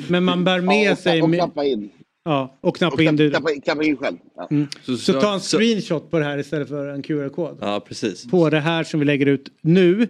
Men 0.09 0.23
man 0.23 0.43
bär 0.43 0.61
med 0.61 0.85
Ja, 0.87 0.91
och, 0.91 0.97
sig... 0.97 1.21
och 1.21 1.33
knappa 1.33 1.63
in. 1.65 1.89
Ja, 2.25 2.57
och 2.61 2.67
Och 2.69 2.77
knappa 2.77 3.01
in 3.01 3.07
knappa, 3.09 3.23
det. 3.23 3.29
knappa, 3.29 3.51
in- 3.53 3.61
knappa 3.61 3.83
in 3.83 3.97
själv. 3.97 4.17
Ja. 4.35 4.47
Mm. 4.51 4.67
Så, 4.83 4.97
Så 4.97 5.13
ta 5.13 5.33
en 5.33 5.39
så- 5.39 5.57
screenshot 5.57 6.11
på 6.11 6.19
det 6.19 6.25
här 6.25 6.37
istället 6.37 6.67
för 6.69 6.87
en 6.87 7.01
QR-kod. 7.01 7.57
Ja 7.61 7.79
precis. 7.87 8.31
På 8.31 8.49
det 8.49 8.59
här 8.59 8.83
som 8.83 8.99
vi 8.99 9.05
lägger 9.05 9.25
ut 9.25 9.49
nu 9.61 10.07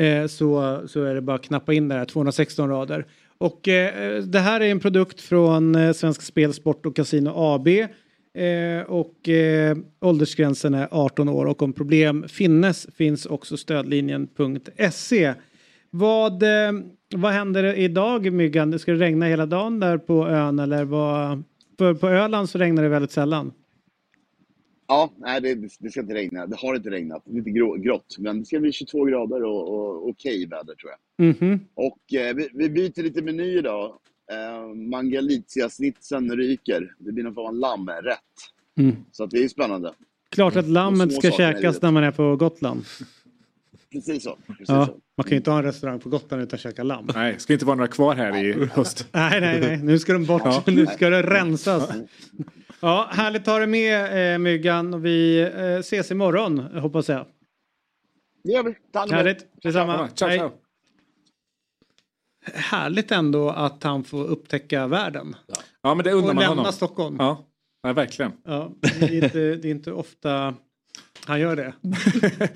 eh, 0.00 0.26
så, 0.26 0.80
så 0.86 1.02
är 1.04 1.14
det 1.14 1.20
bara 1.20 1.36
att 1.36 1.42
knappa 1.44 1.72
in 1.72 1.88
det 1.88 1.94
här 1.94 2.04
216 2.04 2.68
rader. 2.68 3.06
Och 3.38 3.68
eh, 3.68 4.22
det 4.22 4.38
här 4.38 4.60
är 4.60 4.70
en 4.70 4.80
produkt 4.80 5.20
från 5.20 5.74
eh, 5.74 5.92
Svensk 5.92 6.22
Spel, 6.22 6.52
Sport 6.52 6.86
och 6.86 6.96
Casino 6.96 7.30
AB. 7.34 7.68
Eh, 7.68 8.82
och 8.86 9.28
eh, 9.28 9.76
åldersgränsen 10.00 10.74
är 10.74 10.88
18 10.90 11.28
år 11.28 11.46
och 11.46 11.62
om 11.62 11.72
problem 11.72 12.24
finnes 12.28 12.86
finns 12.96 13.26
också 13.26 13.56
stödlinjen.se. 13.56 15.34
Vad, 15.96 16.42
eh, 16.42 16.72
vad 17.14 17.32
händer 17.32 17.74
idag 17.74 18.32
Myggan? 18.32 18.78
Ska 18.78 18.92
det 18.92 18.98
regna 18.98 19.26
hela 19.26 19.46
dagen 19.46 19.80
där 19.80 19.98
på 19.98 20.28
ön 20.28 20.58
eller 20.58 20.84
vad? 20.84 21.42
För 21.78 21.94
på 21.94 22.08
Öland 22.08 22.50
så 22.50 22.58
regnar 22.58 22.82
det 22.82 22.88
väldigt 22.88 23.10
sällan. 23.10 23.52
Ja, 24.88 25.10
nej, 25.16 25.40
det, 25.40 25.54
det 25.78 25.90
ska 25.90 26.00
inte 26.00 26.14
regna. 26.14 26.46
Det 26.46 26.56
har 26.56 26.74
inte 26.74 26.90
regnat. 26.90 27.22
Lite 27.26 27.50
grå, 27.50 27.74
grått. 27.74 28.16
Men 28.18 28.38
det 28.38 28.46
ska 28.46 28.60
bli 28.60 28.72
22 28.72 29.04
grader 29.04 29.42
och, 29.44 29.74
och 29.74 30.08
okej 30.08 30.46
väder 30.46 30.74
tror 30.74 30.92
jag. 30.92 31.26
Mhm. 31.26 31.60
Och 31.74 32.14
eh, 32.14 32.34
vi, 32.34 32.48
vi 32.54 32.70
byter 32.70 33.02
lite 33.02 33.22
meny 33.22 33.58
idag. 33.58 33.98
Eh, 34.32 34.74
Mangalitsia-snitsen 34.74 36.36
ryker. 36.36 36.94
Det 36.98 37.12
blir 37.12 37.24
någon 37.24 37.34
form 37.34 37.46
av 37.46 37.54
lammrätt. 37.54 38.18
Mm. 38.78 38.96
Så 39.12 39.24
att 39.24 39.30
det 39.30 39.44
är 39.44 39.48
spännande. 39.48 39.92
Klart 40.28 40.56
att 40.56 40.68
lammet 40.68 41.12
små 41.12 41.20
ska 41.20 41.30
käkas 41.30 41.82
när 41.82 41.90
man 41.90 42.04
är 42.04 42.10
på 42.10 42.36
Gotland. 42.36 42.84
Precis 43.94 44.22
så. 44.24 44.38
Precis 44.46 44.68
Ja, 44.68 44.86
så. 44.86 44.92
man 45.16 45.24
kan 45.24 45.30
ju 45.30 45.36
inte 45.36 45.50
ha 45.50 45.58
en 45.58 45.64
restaurang 45.64 46.00
på 46.00 46.08
Gotland 46.08 46.42
utan 46.42 46.56
att 46.56 46.60
käka 46.60 46.82
lamm. 46.82 47.08
Nej, 47.14 47.40
ska 47.40 47.52
inte 47.52 47.64
vara 47.64 47.76
några 47.76 47.88
kvar 47.88 48.14
här 48.14 48.36
i 48.36 48.66
höst. 48.66 49.08
Nej, 49.12 49.40
nej, 49.40 49.60
nej. 49.60 49.76
Nu 49.82 49.98
ska 49.98 50.12
de 50.12 50.24
bort. 50.24 50.42
Ja. 50.44 50.62
Nu 50.66 50.86
ska 50.86 51.10
det 51.10 51.22
rensas. 51.22 51.90
Ja, 52.80 53.08
härligt 53.12 53.42
att 53.42 53.46
ha 53.46 53.58
dig 53.58 53.66
med 53.66 54.34
eh, 54.34 54.38
Myggan. 54.38 54.94
Och 54.94 55.04
vi 55.04 55.40
eh, 55.40 55.62
ses 55.62 56.10
imorgon 56.10 56.58
hoppas 56.58 57.08
jag. 57.08 57.26
Det 58.44 58.52
gör 58.52 58.62
vi. 58.62 58.74
Ta 58.92 58.98
hand 58.98 59.10
om. 59.10 59.16
Härligt. 59.16 59.62
Detsamma. 59.62 60.08
Ciao, 60.14 60.30
ciao. 60.30 60.50
Härligt 62.54 63.10
ändå 63.12 63.50
att 63.50 63.82
han 63.82 64.04
får 64.04 64.24
upptäcka 64.24 64.86
världen. 64.86 65.36
Ja, 65.82 65.94
men 65.94 66.04
det 66.04 66.12
Och 66.12 66.18
undrar 66.18 66.34
man 66.34 66.42
lämna 66.42 66.56
honom. 66.56 66.72
Stockholm. 66.72 67.16
Ja, 67.18 67.44
ja 67.82 67.92
verkligen. 67.92 68.32
Ja, 68.44 68.72
det, 68.80 69.02
är 69.02 69.24
inte, 69.24 69.38
det 69.38 69.68
är 69.68 69.70
inte 69.70 69.92
ofta 69.92 70.54
han 71.26 71.40
gör 71.40 71.56
det. 71.56 71.74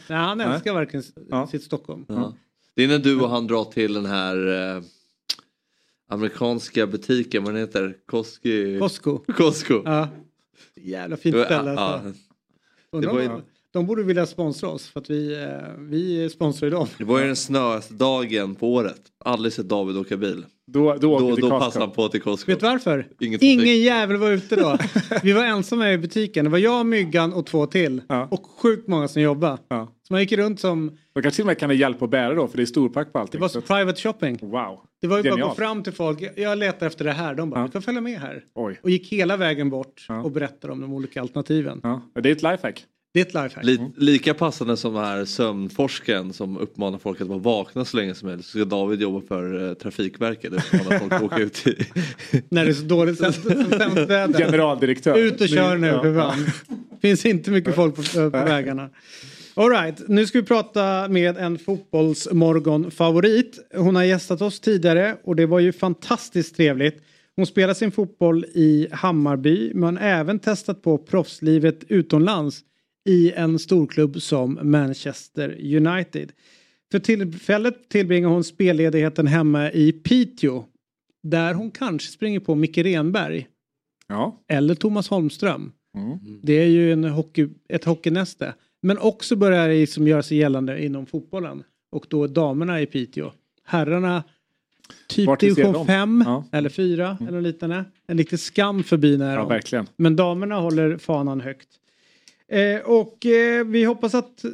Nej, 0.08 0.18
han 0.18 0.40
älskar 0.40 0.74
verkligen 0.74 1.04
Ja. 1.28 1.46
sitt 1.46 1.62
Stockholm. 1.62 2.04
Ja. 2.08 2.34
Det 2.74 2.84
är 2.84 2.88
när 2.88 2.98
du 2.98 3.20
och 3.20 3.30
han 3.30 3.46
drar 3.46 3.64
till 3.64 3.94
den 3.94 4.06
här 4.06 4.46
eh, 4.76 4.82
amerikanska 6.08 6.86
butiken, 6.86 7.44
vad 7.44 7.54
den 7.54 7.60
heter? 7.60 7.96
Costco. 8.06 8.78
Costco. 8.80 9.18
Costco. 9.18 9.82
Ja. 9.84 10.08
Jävla 10.76 11.16
fint 11.16 11.36
ställe. 11.44 11.70
ja. 11.70 11.78
Alltså. 11.80 12.20
Det 13.00 13.06
var 13.06 13.42
De 13.78 13.86
borde 13.86 14.02
vilja 14.02 14.26
sponsra 14.26 14.68
oss 14.68 14.88
för 14.88 15.00
att 15.00 15.10
vi, 15.10 15.42
eh, 15.42 15.48
vi 15.78 16.30
sponsrar 16.30 16.66
ju 16.66 16.70
dem. 16.70 16.86
Det 16.98 17.04
var 17.04 17.20
ju 17.20 17.26
den 17.26 17.36
snöigaste 17.36 17.94
dagen 17.94 18.54
på 18.54 18.74
året. 18.74 19.00
Aldrig 19.24 19.52
sett 19.52 19.68
David 19.68 19.96
åka 19.96 20.16
bil. 20.16 20.44
Då, 20.66 20.94
då, 20.94 21.18
då, 21.18 21.36
då 21.36 21.50
passade 21.50 21.84
han 21.84 21.94
på 21.94 22.08
till 22.08 22.20
Costco. 22.20 22.50
Vet 22.50 22.60
du 22.60 22.66
varför? 22.66 23.06
Ingen 23.20 23.38
trafik. 23.38 23.60
Ingen 23.60 23.78
jävel 23.80 24.16
var 24.16 24.30
ute 24.30 24.56
då. 24.56 24.78
Vi 25.22 25.32
var 25.32 25.44
ensamma 25.44 25.92
i 25.92 25.98
butiken. 25.98 26.44
Det 26.44 26.50
var 26.50 26.58
jag, 26.58 26.86
Myggan 26.86 27.32
och 27.32 27.46
två 27.46 27.66
till. 27.66 28.02
Och 28.30 28.46
sjukt 28.62 28.88
många 28.88 29.08
som 29.08 29.22
jobbade. 29.22 29.58
Ja. 29.68 29.92
Så 30.08 30.14
man 30.14 30.20
gick 30.20 30.32
runt 30.32 30.60
som... 30.60 30.98
De 31.12 31.22
kanske 31.22 31.36
till 31.36 31.42
och 31.42 31.46
med 31.46 31.58
kan 31.58 31.70
ha 31.70 31.74
hjälp 31.74 32.02
att 32.02 32.10
bära 32.10 32.34
då 32.34 32.48
för 32.48 32.56
det 32.56 32.62
är 32.62 32.66
storpack 32.66 33.12
på 33.12 33.18
allting. 33.18 33.38
Det 33.38 33.42
var 33.42 33.48
så 33.48 33.60
private 33.60 34.00
shopping. 34.00 34.38
Wow. 34.42 34.80
Det 35.00 35.06
var 35.06 35.16
ju 35.16 35.22
bara 35.22 35.28
att 35.28 35.34
gå 35.34 35.36
Genialt. 35.36 35.58
fram 35.58 35.82
till 35.82 35.92
folk. 35.92 36.32
Jag- 36.36 36.58
letar 36.58 36.86
efter 36.86 37.04
det 37.04 37.12
här. 37.12 37.34
De 37.34 37.50
bara, 37.50 37.64
du 37.64 37.70
kan 37.70 37.82
följa 37.82 38.00
med 38.00 38.20
här. 38.20 38.44
Oj. 38.54 38.80
Och 38.82 38.90
gick 38.90 39.12
hela 39.12 39.36
vägen 39.36 39.70
bort 39.70 40.06
och 40.24 40.30
berättade 40.30 40.72
om 40.72 40.80
de 40.80 40.92
olika 40.92 41.20
alternativen. 41.20 41.80
Ja. 41.82 42.02
Det 42.14 42.28
är 42.28 42.32
ett 42.32 42.42
lifehack. 42.42 42.84
Det 43.12 43.20
är 43.20 43.24
ett 43.24 43.34
lifehack. 43.34 43.64
Li, 43.64 43.90
lika 43.96 44.34
passande 44.34 44.76
som 44.76 44.94
den 44.94 45.04
här 45.04 45.24
sömnforskaren 45.24 46.32
som 46.32 46.58
uppmanar 46.58 46.98
folk 46.98 47.20
att 47.20 47.26
vara 47.26 47.38
vakna 47.38 47.84
så 47.84 47.96
länge 47.96 48.14
som 48.14 48.28
helst. 48.28 48.50
Så 48.50 48.58
ska 48.58 48.64
David 48.64 49.02
jobba 49.02 49.26
för 49.26 49.68
eh, 49.68 49.74
Trafikverket. 49.74 50.52
Uppmanar 50.52 50.98
folk 50.98 51.12
att 51.12 51.22
åka 51.22 51.38
ut 51.38 51.66
i... 51.66 51.70
När 52.48 52.64
det 52.64 52.70
är 52.70 52.74
så 52.74 52.84
dåligt 52.84 53.18
sämst 53.18 53.42
sämst 53.42 53.96
väder. 53.96 54.38
Generaldirektör. 54.38 55.18
Ut 55.18 55.40
och 55.40 55.48
kör 55.48 55.76
nu 55.76 55.90
för 55.90 56.20
fan. 56.20 56.46
Finns 57.02 57.26
inte 57.26 57.50
mycket 57.50 57.74
folk 57.74 57.96
på, 57.96 58.02
på 58.02 58.28
vägarna. 58.28 58.90
All 59.54 59.70
right, 59.70 60.08
nu 60.08 60.26
ska 60.26 60.40
vi 60.40 60.46
prata 60.46 61.08
med 61.08 61.36
en 61.36 61.58
fotbollsmorgon-favorit. 61.58 63.58
Hon 63.74 63.96
har 63.96 64.04
gästat 64.04 64.42
oss 64.42 64.60
tidigare 64.60 65.16
och 65.24 65.36
det 65.36 65.46
var 65.46 65.60
ju 65.60 65.72
fantastiskt 65.72 66.56
trevligt. 66.56 67.02
Hon 67.36 67.46
spelar 67.46 67.74
sin 67.74 67.92
fotboll 67.92 68.44
i 68.44 68.88
Hammarby 68.92 69.74
men 69.74 69.98
även 69.98 70.38
testat 70.38 70.82
på 70.82 70.98
proffslivet 70.98 71.84
utomlands 71.88 72.64
i 73.08 73.32
en 73.36 73.58
storklubb 73.58 74.22
som 74.22 74.58
Manchester 74.62 75.76
United. 75.76 76.32
För 76.90 76.98
tillfället 76.98 77.88
tillbringar 77.88 78.28
hon 78.28 78.44
spelledigheten 78.44 79.26
hemma 79.26 79.72
i 79.72 79.92
Piteå 79.92 80.64
där 81.22 81.54
hon 81.54 81.70
kanske 81.70 82.12
springer 82.12 82.40
på 82.40 82.54
Micke 82.54 82.78
Renberg 82.78 83.46
Ja. 84.08 84.40
eller 84.48 84.74
Thomas 84.74 85.08
Holmström. 85.08 85.72
Mm. 85.96 86.18
Det 86.42 86.52
är 86.52 86.66
ju 86.66 86.92
en 86.92 87.04
hockey, 87.04 87.48
ett 87.68 87.84
hockeynäste. 87.84 88.54
Men 88.82 88.98
också 88.98 89.36
börjar 89.36 89.68
det 89.68 89.86
som 89.86 90.08
gör 90.08 90.22
sig 90.22 90.38
gällande 90.38 90.84
inom 90.84 91.06
fotbollen. 91.06 91.62
Och 91.92 92.06
då 92.08 92.26
damerna 92.26 92.80
i 92.80 92.86
Piteå. 92.86 93.32
Herrarna 93.64 94.24
typ 95.08 95.40
division 95.40 95.72
dem. 95.72 95.86
5 95.86 96.24
Ja. 96.26 96.44
eller 96.52 96.68
4 96.68 97.18
eller 97.20 97.30
något 97.32 97.42
liknande. 97.42 97.84
En 98.06 98.18
riktig 98.18 98.38
skam 98.38 98.82
förbi 98.84 99.16
när 99.18 99.34
Ja, 99.34 99.46
verkligen. 99.46 99.86
Men 99.96 100.16
damerna 100.16 100.56
håller 100.60 100.98
fanan 100.98 101.40
högt. 101.40 101.68
Eh, 102.50 102.80
och 102.80 103.26
eh, 103.26 103.64
vi 103.66 103.84
hoppas 103.84 104.14
att 104.14 104.44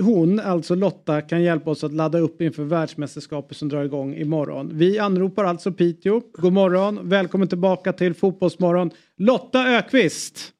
hon, 0.00 0.40
alltså 0.40 0.74
Lotta, 0.74 1.20
kan 1.22 1.42
hjälpa 1.42 1.70
oss 1.70 1.84
att 1.84 1.92
ladda 1.92 2.18
upp 2.18 2.40
inför 2.42 2.62
världsmästerskapet 2.64 3.56
som 3.56 3.68
drar 3.68 3.84
igång 3.84 4.14
imorgon. 4.14 4.70
Vi 4.72 4.98
anropar 4.98 5.44
alltså 5.44 5.72
Piteå. 5.72 6.20
God 6.32 6.52
morgon, 6.52 7.08
välkommen 7.08 7.48
tillbaka 7.48 7.92
till 7.92 8.14
Fotbollsmorgon. 8.14 8.90
Lotta 9.16 9.68
Ökvist, 9.68 10.52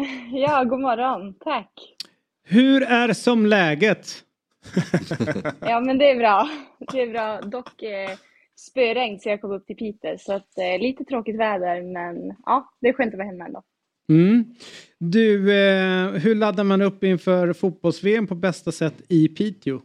Ja, 0.32 0.64
god 0.64 0.80
morgon. 0.80 1.34
Tack. 1.34 1.72
hur 2.44 2.82
är 2.82 3.12
som 3.12 3.46
läget? 3.46 4.06
Ja, 5.60 5.80
men 5.80 5.98
det 5.98 6.10
är 6.10 6.16
bra. 6.18 6.48
Det 6.92 7.00
är 7.02 7.10
bra. 7.10 7.40
Dock 7.40 7.82
eh, 7.82 8.10
spöregn 8.56 9.20
så 9.20 9.28
jag 9.28 9.40
kom 9.40 9.50
upp 9.52 9.66
till 9.66 9.76
Piteå. 9.76 10.18
Så 10.18 10.32
att, 10.32 10.58
eh, 10.58 10.80
lite 10.80 11.04
tråkigt 11.04 11.38
väder, 11.38 11.82
men 11.82 12.36
ja, 12.46 12.74
det 12.80 12.88
är 12.88 12.92
skönt 12.92 13.14
att 13.14 13.18
vara 13.18 13.28
hemma 13.28 13.46
ändå. 13.46 13.62
Mm. 14.10 14.44
Du, 14.98 15.52
eh, 15.52 16.08
hur 16.10 16.34
laddar 16.34 16.64
man 16.64 16.82
upp 16.82 17.04
inför 17.04 17.52
fotbolls-VM 17.52 18.26
på 18.26 18.34
bästa 18.34 18.72
sätt 18.72 18.94
i 19.08 19.28
Piteå? 19.28 19.80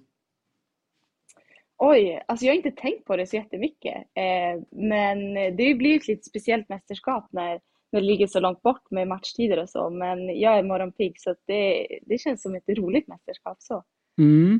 Oj, 1.78 2.24
alltså 2.28 2.46
jag 2.46 2.52
har 2.54 2.58
inte 2.58 2.72
tänkt 2.72 3.06
på 3.06 3.18
det 3.18 3.28
så 3.28 3.36
jättemycket. 3.36 3.94
Eh, 3.96 4.62
men 4.72 5.34
det 5.34 5.74
blir 5.76 5.90
ju 5.90 5.96
ett 5.96 6.08
lite 6.08 6.24
speciellt 6.24 6.70
mästerskap 6.70 7.28
när, 7.32 7.60
när 7.92 8.02
det 8.02 8.08
ligger 8.08 8.28
så 8.28 8.40
långt 8.40 8.62
bort 8.62 8.92
med 8.92 9.08
matchtider 9.08 9.60
och 9.60 9.70
så. 9.70 9.90
Men 9.90 10.40
jag 10.40 10.58
är 10.58 10.64
morgonpigg 10.64 11.14
så 11.18 11.36
det, 11.48 11.88
det 12.06 12.18
känns 12.18 12.42
som 12.42 12.56
ett 12.56 12.70
roligt 12.70 13.08
mästerskap 13.08 13.58
så. 13.60 13.84
Mm. 14.18 14.60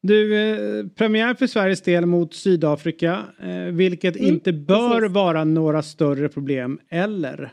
Du, 0.00 0.34
eh, 0.36 0.86
premiär 0.86 1.34
för 1.34 1.46
Sveriges 1.46 1.82
del 1.82 2.06
mot 2.06 2.34
Sydafrika, 2.34 3.24
eh, 3.42 3.72
vilket 3.72 4.16
Mm, 4.16 4.28
inte 4.28 4.52
bör 4.52 5.00
precis. 5.00 5.14
vara 5.14 5.44
några 5.44 5.82
större 5.82 6.28
problem, 6.28 6.80
eller? 6.88 7.52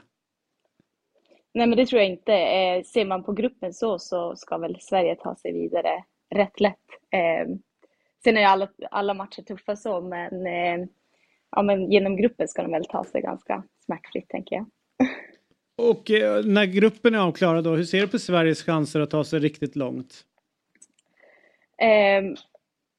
Nej, 1.54 1.68
men 1.68 1.78
det 1.78 1.86
tror 1.86 2.02
jag 2.02 2.12
inte. 2.12 2.34
Eh, 2.34 2.84
ser 2.84 3.06
man 3.06 3.24
på 3.24 3.32
gruppen 3.34 3.74
så, 3.74 4.00
så 4.00 4.36
ska 4.36 4.58
väl 4.58 4.78
Sverige 4.82 5.16
ta 5.16 5.36
sig 5.36 5.54
vidare 5.54 6.04
rätt 6.36 6.60
lätt. 6.60 6.88
Eh, 7.12 7.56
sen 8.24 8.38
är 8.38 8.42
ju 8.42 8.48
alla, 8.48 8.70
alla 8.92 9.14
matcher 9.14 9.42
tuffa 9.42 9.76
så, 9.76 10.02
men, 10.02 10.48
eh, 10.48 10.88
ja, 11.52 11.62
men 11.62 11.92
genom 11.92 12.16
gruppen 12.18 12.48
ska 12.48 12.62
de 12.62 12.72
väl 12.72 12.86
ta 12.86 13.04
sig 13.04 13.22
ganska 13.22 13.64
smärtfritt, 13.86 14.30
tänker 14.30 14.56
jag. 14.56 14.66
Och 15.78 16.12
eh, 16.12 16.46
när 16.46 16.66
gruppen 16.66 17.16
är 17.16 17.20
avklarad 17.20 17.64
då, 17.64 17.76
hur 17.76 17.84
ser 17.84 18.02
du 18.02 18.08
på 18.08 18.20
Sveriges 18.20 18.64
chanser 18.64 19.00
att 19.00 19.10
ta 19.10 19.24
sig 19.24 19.40
riktigt 19.40 19.76
långt? 19.76 20.22
Eh, 21.78 22.24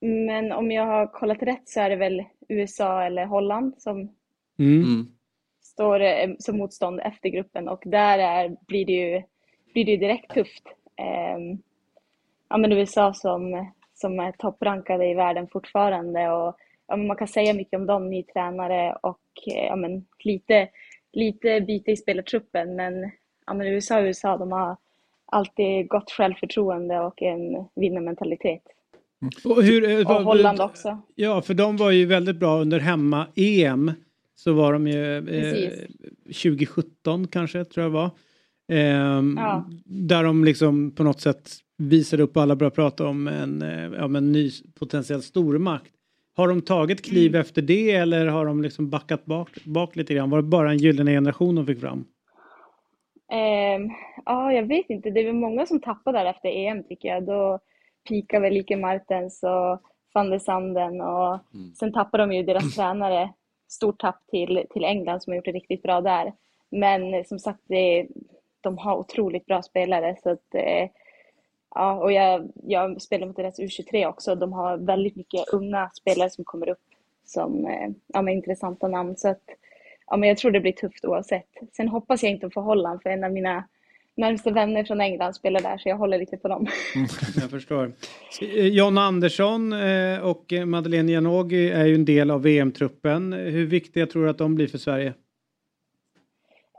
men 0.00 0.52
om 0.52 0.72
jag 0.72 0.86
har 0.86 1.06
kollat 1.06 1.42
rätt 1.42 1.68
så 1.68 1.80
är 1.80 1.90
det 1.90 1.96
väl 1.96 2.22
USA 2.48 3.02
eller 3.02 3.24
Holland 3.24 3.74
som 3.78 4.14
Mm. 4.58 5.06
Står 5.74 6.00
eh, 6.00 6.30
som 6.38 6.58
motstånd 6.58 7.00
efter 7.00 7.28
gruppen 7.28 7.68
och 7.68 7.82
där 7.86 8.18
är, 8.18 8.56
blir, 8.66 8.86
det 8.86 8.92
ju, 8.92 9.22
blir 9.72 9.84
det 9.84 9.90
ju 9.90 9.96
direkt 9.96 10.34
tufft. 10.34 10.62
Eh, 10.96 11.58
ja, 12.48 12.56
men 12.56 12.72
USA 12.72 13.14
som, 13.14 13.72
som 13.94 14.20
är 14.20 14.32
topprankade 14.32 15.06
i 15.06 15.14
världen 15.14 15.48
fortfarande 15.52 16.30
och 16.30 16.56
ja, 16.86 16.96
man 16.96 17.16
kan 17.16 17.28
säga 17.28 17.54
mycket 17.54 17.78
om 17.78 17.86
dem, 17.86 18.10
ny 18.10 18.22
tränare 18.22 18.96
och 19.02 19.20
eh, 19.46 19.64
ja, 19.64 19.76
men 19.76 20.06
lite, 20.18 20.68
lite 21.12 21.60
byte 21.60 21.90
i 21.90 21.96
spelartruppen 21.96 22.76
men, 22.76 23.10
ja, 23.46 23.54
men 23.54 23.66
USA 23.66 24.00
USA, 24.00 24.36
de 24.36 24.52
har 24.52 24.76
alltid 25.26 25.88
gott 25.88 26.10
självförtroende 26.10 27.00
och 27.00 27.22
en 27.22 27.68
vinnarmentalitet. 27.74 28.62
Och, 29.44 29.62
hur, 29.62 29.90
eh, 29.90 30.10
Och 30.10 30.22
Holland 30.22 30.60
också. 30.60 30.98
Ja, 31.14 31.42
för 31.42 31.54
de 31.54 31.76
var 31.76 31.90
ju 31.90 32.06
väldigt 32.06 32.36
bra 32.36 32.60
under 32.60 32.80
hemma-EM. 32.80 33.92
Så 34.34 34.52
var 34.52 34.72
de 34.72 34.86
ju 34.86 35.16
eh, 35.18 35.24
Precis. 35.24 35.86
2017 36.42 37.26
kanske, 37.28 37.64
tror 37.64 37.84
jag 37.84 37.90
var. 37.90 38.10
Ehm, 38.72 39.34
Ja. 39.38 39.64
Där 39.84 40.24
de 40.24 40.44
liksom 40.44 40.90
på 40.90 41.04
något 41.04 41.20
sätt 41.20 41.50
visade 41.78 42.22
upp, 42.22 42.36
alla 42.36 42.56
började 42.56 42.74
prata 42.76 43.06
om 43.06 43.28
en, 43.28 43.62
eh, 43.62 43.90
men 43.90 44.16
en 44.16 44.32
ny 44.32 44.50
potentiell 44.78 45.22
stormakt. 45.22 45.90
Har 46.36 46.48
de 46.48 46.62
tagit 46.62 47.04
kliv 47.04 47.30
Mm. 47.30 47.40
efter 47.40 47.62
det 47.62 47.90
eller 47.90 48.26
har 48.26 48.46
de 48.46 48.62
liksom 48.62 48.90
backat 48.90 49.24
bak, 49.24 49.64
bak 49.64 49.96
lite 49.96 50.14
grann? 50.14 50.30
Var 50.30 50.38
det 50.42 50.48
bara 50.48 50.70
en 50.70 50.78
gyllene 50.78 51.10
generation 51.10 51.54
de 51.54 51.66
fick 51.66 51.80
fram? 51.80 52.04
Ehm, 53.32 53.88
ja, 54.24 54.52
jag 54.52 54.68
vet 54.68 54.90
inte. 54.90 55.10
Det 55.10 55.20
är 55.20 55.24
väl 55.24 55.34
många 55.34 55.66
som 55.66 55.80
tappar 55.80 56.12
där 56.12 56.26
efter 56.26 56.48
EM 56.48 56.82
tycker 56.84 57.08
jag. 57.08 57.26
Då 57.26 57.58
pikar 58.08 58.40
väl 58.40 58.56
Ike 58.56 58.76
Martens 58.76 59.42
och 59.42 59.82
van 60.14 60.30
der 60.30 60.38
Sanden 60.38 61.00
och 61.00 61.40
sen 61.78 61.92
tappar 61.92 62.18
de 62.18 62.32
ju 62.32 62.42
deras 62.42 62.74
tränare. 62.74 63.30
Stort 63.74 64.00
tapp 64.00 64.26
till, 64.30 64.66
till 64.70 64.84
England 64.84 65.22
som 65.22 65.30
har 65.30 65.36
gjort 65.36 65.44
det 65.44 65.52
riktigt 65.52 65.82
bra 65.82 66.00
där. 66.00 66.32
Men 66.70 67.24
som 67.24 67.38
sagt, 67.38 67.60
det, 67.66 68.06
de 68.60 68.78
har 68.78 68.96
otroligt 68.96 69.46
bra 69.46 69.62
spelare 69.62 70.16
så 70.22 70.30
att 70.30 70.54
eh, 70.54 70.88
ja, 71.74 71.94
och 71.94 72.12
jag, 72.12 72.52
jag 72.62 73.02
spelar 73.02 73.26
mot 73.26 73.36
deras 73.36 73.58
U23 73.58 74.06
också. 74.06 74.34
De 74.34 74.52
har 74.52 74.76
väldigt 74.76 75.16
mycket 75.16 75.48
unga 75.48 75.90
spelare 75.94 76.30
som 76.30 76.44
kommer 76.44 76.68
upp 76.68 76.84
som 77.24 77.66
eh, 77.66 77.90
ja, 78.06 78.22
med 78.22 78.34
intressanta 78.34 78.88
namn. 78.88 79.16
Så 79.16 79.28
att, 79.28 79.42
ja, 80.06 80.16
men 80.16 80.28
jag 80.28 80.38
tror 80.38 80.50
det 80.50 80.60
blir 80.60 80.72
tufft 80.72 81.04
oavsett. 81.04 81.48
Sen 81.76 81.88
hoppas 81.88 82.22
jag 82.22 82.32
inte 82.32 82.50
få 82.50 82.60
Holland 82.60 83.02
för 83.02 83.10
en 83.10 83.24
av 83.24 83.32
mina 83.32 83.64
närmaste 84.16 84.50
vänner 84.50 84.84
från 84.84 85.00
England 85.00 85.34
spelar 85.34 85.60
där 85.60 85.78
så 85.78 85.88
jag 85.88 85.96
håller 85.96 86.18
lite 86.18 86.36
på 86.36 86.48
dem. 86.48 86.66
Jag 87.40 87.50
förstår. 87.50 87.92
Eh, 88.40 88.66
John 88.66 88.98
Andersson 88.98 89.72
eh, 89.72 90.18
och 90.18 90.52
Madeleine 90.66 91.12
Janogy 91.12 91.70
är 91.70 91.86
ju 91.86 91.94
en 91.94 92.04
del 92.04 92.30
av 92.30 92.42
VM-truppen. 92.42 93.32
Hur 93.32 93.66
viktiga 93.66 94.06
tror 94.06 94.24
du 94.24 94.30
att 94.30 94.38
de 94.38 94.54
blir 94.54 94.66
för 94.66 94.78
Sverige? 94.78 95.14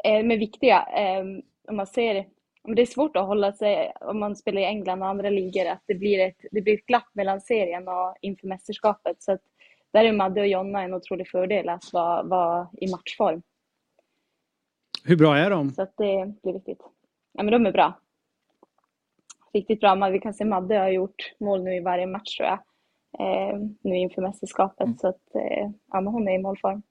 Eh, 0.05 0.23
men 0.23 0.39
viktiga, 0.39 0.87
eh, 0.97 1.25
om 1.67 1.75
man 1.75 1.87
ser, 1.87 2.25
om 2.63 2.75
det 2.75 2.81
är 2.81 2.85
svårt 2.85 3.17
att 3.17 3.25
hålla 3.25 3.53
sig, 3.53 3.91
om 4.01 4.19
man 4.19 4.35
spelar 4.35 4.61
i 4.61 4.65
England 4.65 5.01
och 5.01 5.07
andra 5.07 5.29
ligor, 5.29 5.65
att 5.65 5.83
det 5.85 5.95
blir 5.95 6.19
ett, 6.19 6.45
det 6.51 6.61
blir 6.61 6.73
ett 6.73 6.85
glapp 6.85 7.09
mellan 7.13 7.41
serien 7.41 7.87
och 7.87 8.15
inför 8.21 8.47
mästerskapet. 8.47 9.23
Så 9.23 9.31
att 9.31 9.41
där 9.93 10.05
är 10.05 10.11
Madde 10.11 10.41
och 10.41 10.47
Jonna 10.47 10.81
en 10.81 10.93
otrolig 10.93 11.27
fördel 11.27 11.69
att 11.69 11.93
vara, 11.93 12.23
vara 12.23 12.67
i 12.81 12.91
matchform. 12.91 13.41
Hur 15.03 15.15
bra 15.15 15.37
är 15.37 15.49
de? 15.49 15.69
Så 15.69 15.81
att 15.81 15.93
det 15.97 16.33
blir 16.43 16.53
viktigt. 16.53 16.81
Ja, 17.37 17.43
men 17.43 17.51
de 17.51 17.65
är 17.65 17.71
bra. 17.71 17.99
Riktigt 19.53 19.79
bra. 19.79 20.09
Vi 20.09 20.19
kan 20.19 20.33
se 20.33 20.45
Madde 20.45 20.77
har 20.77 20.89
gjort 20.89 21.33
mål 21.39 21.63
nu 21.63 21.75
i 21.75 21.79
varje 21.79 22.07
match 22.07 22.37
tror 22.37 22.49
jag. 22.49 22.59
Eh, 23.19 23.59
nu 23.81 23.95
inför 23.97 24.21
mästerskapet. 24.21 24.99
Så 24.99 25.07
att, 25.07 25.35
eh, 25.35 25.69
ja, 25.91 26.01
men 26.01 26.07
hon 26.07 26.27
är 26.27 26.35
i 26.35 26.41
målform. 26.41 26.81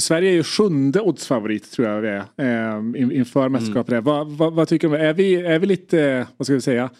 Sverige 0.00 0.30
är 0.30 0.34
ju 0.34 0.42
sjunde 0.42 1.00
oddsfavorit 1.00 1.72
tror 1.72 1.88
jag 1.88 2.00
vi 2.00 2.08
är 2.08 2.24
eh, 2.36 3.02
in- 3.02 3.12
inför 3.12 3.48
mästerskapet. 3.48 3.90
där. 3.90 4.00
Vad, 4.00 4.28
vad, 4.28 4.52
vad 4.52 4.68
tycker 4.68 4.88
du? 4.88 4.96
Är 4.96 5.12
vi, 5.14 5.34
är 5.46 5.58
vi 5.58 5.66
lite, 5.66 6.26
vad 6.36 6.46
ska 6.46 6.54
vi 6.54 6.60
säga, 6.60 6.90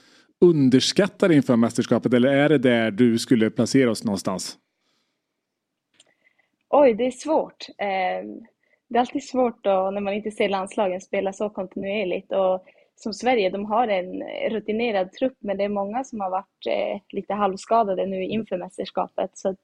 underskattade 0.40 1.34
inför 1.34 1.56
mästerskapet 1.56 2.14
eller 2.14 2.28
är 2.28 2.48
det 2.48 2.58
där 2.58 2.90
du 2.90 3.18
skulle 3.18 3.50
placera 3.50 3.90
oss 3.90 4.04
någonstans? 4.04 4.58
Oj, 6.68 6.94
det 6.94 7.06
är 7.06 7.10
svårt. 7.10 7.66
Eh, 7.78 8.28
Det 8.90 8.98
är 8.98 9.00
alltid 9.00 9.24
svårt 9.24 9.64
då, 9.64 9.90
när 9.90 10.00
man 10.00 10.14
inte 10.14 10.30
ser 10.30 10.48
landslagen 10.48 11.00
spela 11.00 11.32
så 11.32 11.50
kontinuerligt. 11.50 12.32
Och 12.32 12.64
som 12.96 13.12
Sverige, 13.12 13.50
de 13.50 13.64
har 13.64 13.88
en 13.88 14.22
rutinerad 14.50 15.12
trupp, 15.12 15.36
men 15.38 15.56
det 15.56 15.64
är 15.64 15.68
många 15.68 16.04
som 16.04 16.20
har 16.20 16.30
varit 16.30 16.66
eh, 16.66 17.00
lite 17.08 17.34
halvskadade 17.34 18.06
nu 18.06 18.24
inför 18.24 18.58
mästerskapet. 18.58 19.30
Så 19.34 19.56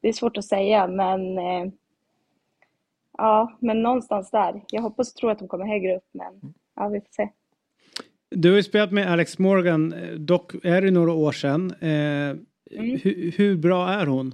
det 0.00 0.08
är 0.08 0.12
svårt 0.12 0.36
att 0.36 0.44
säga, 0.44 0.86
men 0.86 1.38
eh, 1.38 1.72
ja, 3.18 3.56
men 3.60 3.82
någonstans 3.82 4.30
där. 4.30 4.62
Jag 4.70 4.82
hoppas 4.82 5.10
och 5.10 5.16
tror 5.16 5.30
att 5.30 5.38
de 5.38 5.48
kommer 5.48 5.66
högre 5.66 5.96
upp, 5.96 6.08
men 6.12 6.54
ja, 6.76 6.88
vi 6.88 7.00
får 7.00 7.08
se. 7.10 7.28
Du 8.30 8.50
har 8.50 8.56
ju 8.56 8.62
spelat 8.62 8.92
med 8.92 9.12
Alex 9.12 9.38
Morgan, 9.38 9.92
eh, 9.92 10.10
dock 10.10 10.54
är 10.64 10.82
det 10.82 10.90
några 10.90 11.12
år 11.12 11.32
sedan. 11.32 11.70
Eh, 11.80 12.36
hur, 12.70 13.32
hur 13.38 13.56
bra 13.56 13.88
är 13.88 14.06
hon? 14.06 14.26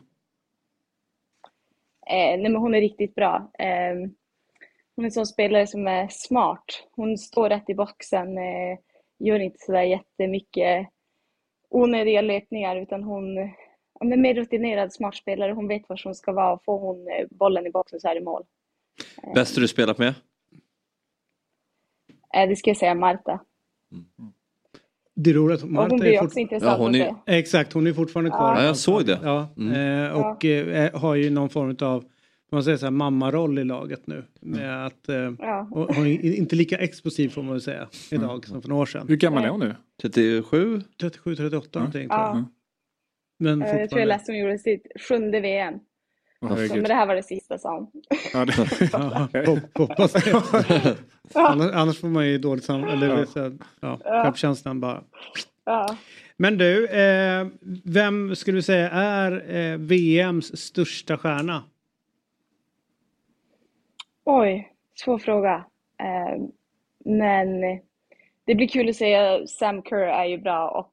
Eh, 2.07 2.39
nej, 2.39 2.43
men 2.43 2.57
hon 2.57 2.75
är 2.75 2.81
riktigt 2.81 3.15
bra. 3.15 3.51
Eh, 3.59 4.11
hon 4.97 5.05
är 5.05 5.07
en 5.07 5.13
sån 5.13 5.27
spelare 5.27 5.67
som 5.67 5.87
är 5.87 6.09
smart. 6.11 6.65
Hon 6.93 7.19
står 7.19 7.49
rätt 7.49 7.71
i 7.71 7.75
boxen, 7.75 8.39
eh, 8.39 8.79
gör 9.19 9.39
inte 9.39 9.59
sådär 9.59 9.83
jättemycket 9.83 10.89
onödiga 11.71 12.21
löpningar 12.21 12.77
utan 12.77 13.03
hon 13.03 13.37
ja, 14.01 14.05
men 14.07 14.21
mer 14.21 14.35
rutinerad, 14.35 14.93
smart 14.93 15.15
spelare. 15.15 15.53
Hon 15.53 15.69
vet 15.69 15.89
var 15.89 16.01
hon 16.05 16.15
ska 16.15 16.33
vara. 16.33 16.59
Får 16.65 16.79
hon 16.79 17.09
eh, 17.09 17.27
bollen 17.31 17.67
i 17.67 17.71
boxen 17.71 18.01
så 18.01 18.09
är 18.09 18.15
det 18.15 18.21
mål. 18.21 18.43
Bästa 19.35 19.61
du 19.61 19.69
spelat 19.69 19.99
med? 19.99 20.15
Eh, 22.37 22.49
det 22.49 22.57
ska 22.57 22.71
jag 22.71 22.77
säga 22.77 22.95
Marta. 22.95 23.41
Det 25.17 25.31
är 25.31 25.35
roligt. 25.35 25.63
Och 25.63 25.69
Marta 25.69 25.89
hon 25.91 26.01
blir 26.01 26.13
är 26.13 26.25
också 26.25 26.39
intressant 26.39 26.79
Ja, 26.79 26.85
hon 26.85 26.95
är-. 26.95 27.15
Exakt, 27.27 27.73
hon 27.73 27.87
är 27.87 27.93
fortfarande 27.93 28.31
kvar. 28.31 28.57
Ja, 28.57 28.65
jag 28.65 28.77
såg 28.77 29.07
det. 29.07 29.21
Ja, 29.23 29.49
Mm. 29.57 30.05
eh, 30.05 30.13
och 30.13 30.45
eh, 30.45 31.01
har 31.01 31.15
ju 31.15 31.31
någon 31.31 31.49
form 31.49 31.77
av 31.83 32.05
man 32.55 32.65
säga 32.65 32.79
så 32.79 32.87
här, 32.87 32.91
mammaroll 32.91 33.59
i 33.59 33.65
laget 33.65 34.07
nu. 34.07 34.25
Med 34.41 34.87
att, 34.87 35.09
eh, 35.09 35.33
Ja. 35.39 35.69
och 35.71 35.97
är 35.97 36.07
inte 36.25 36.57
lika 36.57 36.79
explosiv 36.79 37.29
får 37.29 37.43
man 37.43 37.53
väl 37.53 37.61
säga 37.61 37.89
idag 38.11 38.47
som 38.47 38.63
för 38.63 38.69
några 38.69 38.83
år 38.83 38.87
sedan. 38.87 39.09
Hur 39.09 39.17
gammal 39.17 39.45
är 39.45 39.49
hon 39.49 39.61
nu? 39.61 39.75
37? 40.03 40.81
37, 41.01 41.37
38 41.37 41.79
någonting 41.79 42.09
tror 42.09 42.21
Ja. 42.21 42.35
jag. 42.37 42.45
Men 43.39 43.63
Eh, 43.63 43.77
Jag 43.81 43.91
tror 43.91 44.01
jag 44.01 44.09
läste 44.09 44.33
hon 44.33 44.39
gjorde 44.39 44.59
sitt 44.59 44.87
sjunde 45.09 45.41
VM. 45.41 45.75
Åh, 46.41 46.49
Så, 46.67 46.75
men 46.75 46.83
det 46.85 46.95
här 46.95 47.07
var 47.07 47.15
det 47.15 47.23
sista 47.23 47.59
sa 47.59 47.79
hon. 47.79 47.91
Ja, 48.33 48.45
det... 48.45 48.89
Ja, 48.93 49.29
hoppas 49.75 50.13
det. 50.13 50.97
annars, 51.35 51.73
annars 51.75 51.99
får 52.01 52.09
man 52.09 52.29
ju 52.29 52.39
dåligt 52.39 52.65
sam- 52.65 52.85
eller, 52.85 53.09
Ja. 53.19 53.27
så, 53.27 53.41
här, 53.43 53.53
ja, 53.81 54.01
Ja. 54.05 54.23
självkänslan 54.25 54.81
bara. 54.81 55.03
Ja. 55.65 55.97
Men 56.37 56.59
du, 56.59 56.87
eh, 56.87 57.47
vem 57.85 58.37
skulle 58.37 58.59
du 58.59 58.63
säga 58.63 58.91
är 58.91 59.57
eh, 59.57 59.79
VMs 59.79 60.57
största 60.57 61.19
stjärna? 61.19 61.63
Oj, 64.25 64.73
svår 64.95 65.19
fråga. 65.19 65.65
Eh, 66.01 66.43
men 67.05 67.61
det 68.47 68.55
blir 68.55 68.69
kul 68.69 68.89
att 68.89 68.97
säga 68.97 69.47
Sam 69.47 69.83
Kerr 69.83 70.07
är 70.07 70.25
ju 70.25 70.39
bra 70.39 70.69
och 70.71 70.93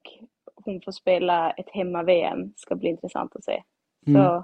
hon 0.66 0.82
får 0.82 0.92
spela 0.92 1.52
ett 1.52 1.70
hemma-VM. 1.70 2.54
Ska 2.56 2.76
bli 2.76 2.90
intressant 2.90 3.36
att 3.36 3.44
se. 3.44 3.64
Så 4.06 4.12
Mm. 4.20 4.44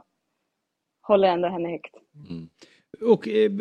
håller 1.01 1.27
ändå 1.27 1.47
henne 1.47 1.69
högt. 1.69 1.95
Och 3.01 3.27
eh, 3.27 3.51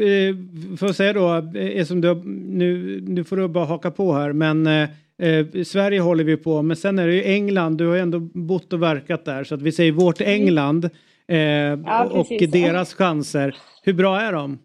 får 0.78 0.88
jag 0.88 0.94
säga 0.96 1.12
då, 1.12 1.58
eh, 1.58 1.84
som 1.84 2.00
du, 2.00 2.14
nu, 2.34 3.00
nu 3.00 3.24
får 3.24 3.36
du 3.36 3.48
bara 3.48 3.64
haka 3.64 3.90
på 3.90 4.12
här, 4.12 4.32
men 4.32 4.66
eh, 4.66 4.88
eh, 5.18 5.46
Sverige 5.64 6.00
håller 6.00 6.24
vi 6.24 6.36
på, 6.36 6.62
men 6.62 6.76
sen 6.76 6.98
är 6.98 7.06
det 7.06 7.14
ju 7.14 7.24
England, 7.24 7.76
du 7.78 7.86
har 7.86 7.94
ju 7.94 8.00
ändå 8.00 8.18
bott 8.20 8.72
och 8.72 8.82
verkat 8.82 9.24
där, 9.24 9.44
så 9.44 9.54
att 9.54 9.62
vi 9.62 9.72
säger 9.72 9.92
vårt 9.92 10.20
England 10.20 10.84
eh, 11.28 11.72
och 12.10 12.28
precis. 12.28 12.50
deras 12.52 12.94
chanser. 12.94 13.56
Hur 13.82 13.92
bra 13.92 14.20
är 14.20 14.32
de? 14.32 14.58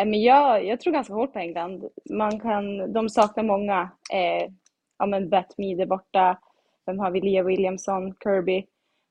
Eh, 0.00 0.06
Men 0.06 0.22
jag, 0.22 0.66
jag 0.66 0.80
tror 0.80 0.92
ganska 0.92 1.14
hårt 1.14 1.32
på 1.32 1.38
England. 1.38 1.84
Man 2.10 2.40
kan, 2.40 2.92
de 2.92 3.08
saknar 3.08 3.44
många. 3.44 3.90
Eh, 4.12 4.52
ja, 4.98 5.06
men 5.06 5.30
Beth 5.30 5.54
Mead 5.58 5.80
är 5.80 5.86
borta. 5.86 6.38
Vem 6.86 6.98
har 6.98 7.10
vi? 7.10 7.20
Lia 7.20 7.42
Williamson, 7.42 8.14
Kirby. 8.24 8.66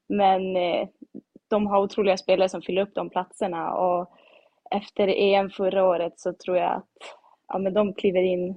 Men 0.09 0.55
eh, 0.57 0.87
de 1.49 1.67
har 1.67 1.81
otroliga 1.81 2.17
spelare 2.17 2.49
som 2.49 2.61
fyller 2.61 2.81
upp 2.81 2.95
de 2.95 3.09
platserna. 3.09 3.73
Och 3.73 4.09
efter 4.71 5.07
EM 5.07 5.49
förra 5.49 5.85
året 5.85 6.19
så 6.19 6.33
tror 6.33 6.57
jag 6.57 6.73
att 6.73 6.89
ja, 7.47 7.57
men 7.59 7.73
de 7.73 7.93
kliver 7.93 8.21
in 8.23 8.49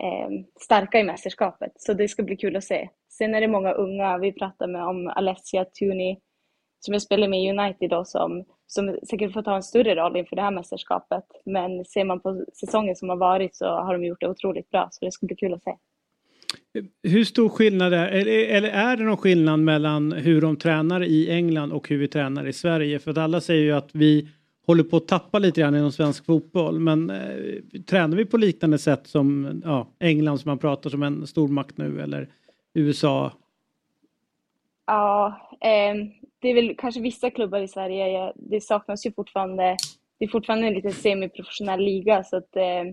eh, 0.00 0.28
starka 0.60 1.00
i 1.00 1.04
mästerskapet. 1.04 1.72
Så 1.76 1.92
det 1.94 2.08
ska 2.08 2.22
bli 2.22 2.36
kul 2.36 2.56
att 2.56 2.64
se. 2.64 2.88
Sen 3.08 3.34
är 3.34 3.40
det 3.40 3.48
många 3.48 3.72
unga. 3.72 4.18
Vi 4.18 4.32
pratar 4.32 4.66
med 4.66 4.84
om 4.86 5.08
Alessia 5.08 5.64
Tuni 5.64 6.20
som 6.80 6.94
jag 6.94 7.02
spelar 7.02 7.28
med 7.28 7.42
i 7.44 7.50
United 7.50 7.90
då, 7.90 8.04
som, 8.04 8.44
som 8.72 8.98
säkert 9.10 9.32
får 9.32 9.42
ta 9.42 9.56
en 9.56 9.62
större 9.62 9.94
roll 9.94 10.16
inför 10.16 10.36
det 10.36 10.42
här 10.42 10.50
mästerskapet. 10.50 11.24
Men 11.44 11.84
ser 11.84 12.04
man 12.04 12.20
på 12.20 12.44
säsongen 12.54 12.96
som 12.96 13.08
har 13.08 13.16
varit 13.16 13.56
så 13.56 13.66
har 13.66 13.92
de 13.92 14.04
gjort 14.04 14.20
det 14.20 14.28
otroligt 14.28 14.70
bra, 14.70 14.88
så 14.90 15.04
det 15.04 15.12
ska 15.12 15.26
bli 15.26 15.36
kul 15.36 15.54
att 15.54 15.62
se. 15.62 15.74
Hur 17.02 17.24
stor 17.24 17.48
skillnad 17.48 17.94
är 17.94 18.08
eller, 18.08 18.68
är 18.68 18.96
det 18.96 19.04
någon 19.04 19.16
skillnad 19.16 19.60
mellan 19.60 20.12
hur 20.12 20.40
de 20.40 20.56
tränar 20.56 21.04
i 21.04 21.30
England 21.30 21.72
och 21.72 21.88
hur 21.88 21.98
vi 21.98 22.08
tränar 22.08 22.46
i 22.46 22.52
Sverige? 22.52 22.98
För 22.98 23.10
att 23.10 23.18
alla 23.18 23.40
säger 23.40 23.62
ju 23.62 23.72
att 23.72 23.90
vi 23.92 24.28
håller 24.66 24.84
på 24.84 24.96
att 24.96 25.08
tappa 25.08 25.38
lite 25.38 25.60
grann 25.60 25.76
inom 25.76 25.92
svensk 25.92 26.26
fotboll. 26.26 26.78
Men 26.78 27.10
eh, 27.10 27.80
tränar 27.86 28.16
vi 28.16 28.24
på 28.24 28.36
liknande 28.36 28.78
sätt 28.78 29.06
som 29.06 29.60
ja, 29.64 29.88
England 29.98 30.38
som 30.38 30.48
man 30.48 30.58
pratar 30.58 30.90
som 30.90 31.02
en 31.02 31.26
stormakt 31.26 31.78
nu 31.78 32.00
eller 32.00 32.28
USA? 32.74 33.32
Ja, 34.86 35.40
ehm, 35.60 36.10
det 36.40 36.48
är 36.48 36.54
väl 36.54 36.76
kanske 36.78 37.00
vissa 37.00 37.30
klubbar 37.30 37.60
i 37.60 37.68
Sverige, 37.68 38.08
ja, 38.08 38.32
det 38.36 38.60
saknas 38.60 39.06
ju 39.06 39.12
fortfarande, 39.12 39.76
det 40.18 40.24
är 40.24 40.28
fortfarande 40.28 40.66
en 40.66 40.74
liten 40.74 40.92
semiprofessionell 40.92 41.80
liga 41.80 42.24
så 42.24 42.36
att 42.36 42.56
eh, 42.56 42.84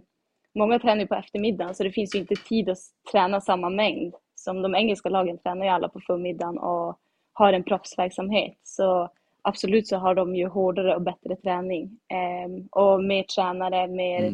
många 0.56 0.80
tränar 0.80 1.02
ju 1.02 1.08
på 1.08 1.16
eftermiddagen 1.16 1.76
så 1.76 1.84
det 1.84 1.92
finns 1.92 2.16
ju 2.16 2.20
inte 2.20 2.36
tid 2.36 2.70
att 2.70 2.78
träna 3.12 3.42
samma 3.42 3.70
mängd 3.70 4.14
som 4.36 4.62
de 4.62 4.76
engelska 4.76 5.10
lagen 5.10 5.38
tränar 5.38 5.66
ju 5.66 5.72
alla 5.72 5.90
på 5.90 6.00
förmiddagen 6.00 6.58
och 6.58 7.00
har 7.34 7.54
en 7.54 7.64
proffsverksamhet. 7.64 8.58
Så 8.64 9.10
absolut 9.42 9.88
så 9.88 9.98
har 9.98 10.16
de 10.16 10.36
ju 10.36 10.48
hårdare 10.48 10.96
och 10.96 11.02
bättre 11.02 11.36
träning 11.36 12.00
Ehm, 12.10 12.68
och 12.72 13.04
mer 13.04 13.24
tränare, 13.24 13.88
mer 13.88 14.32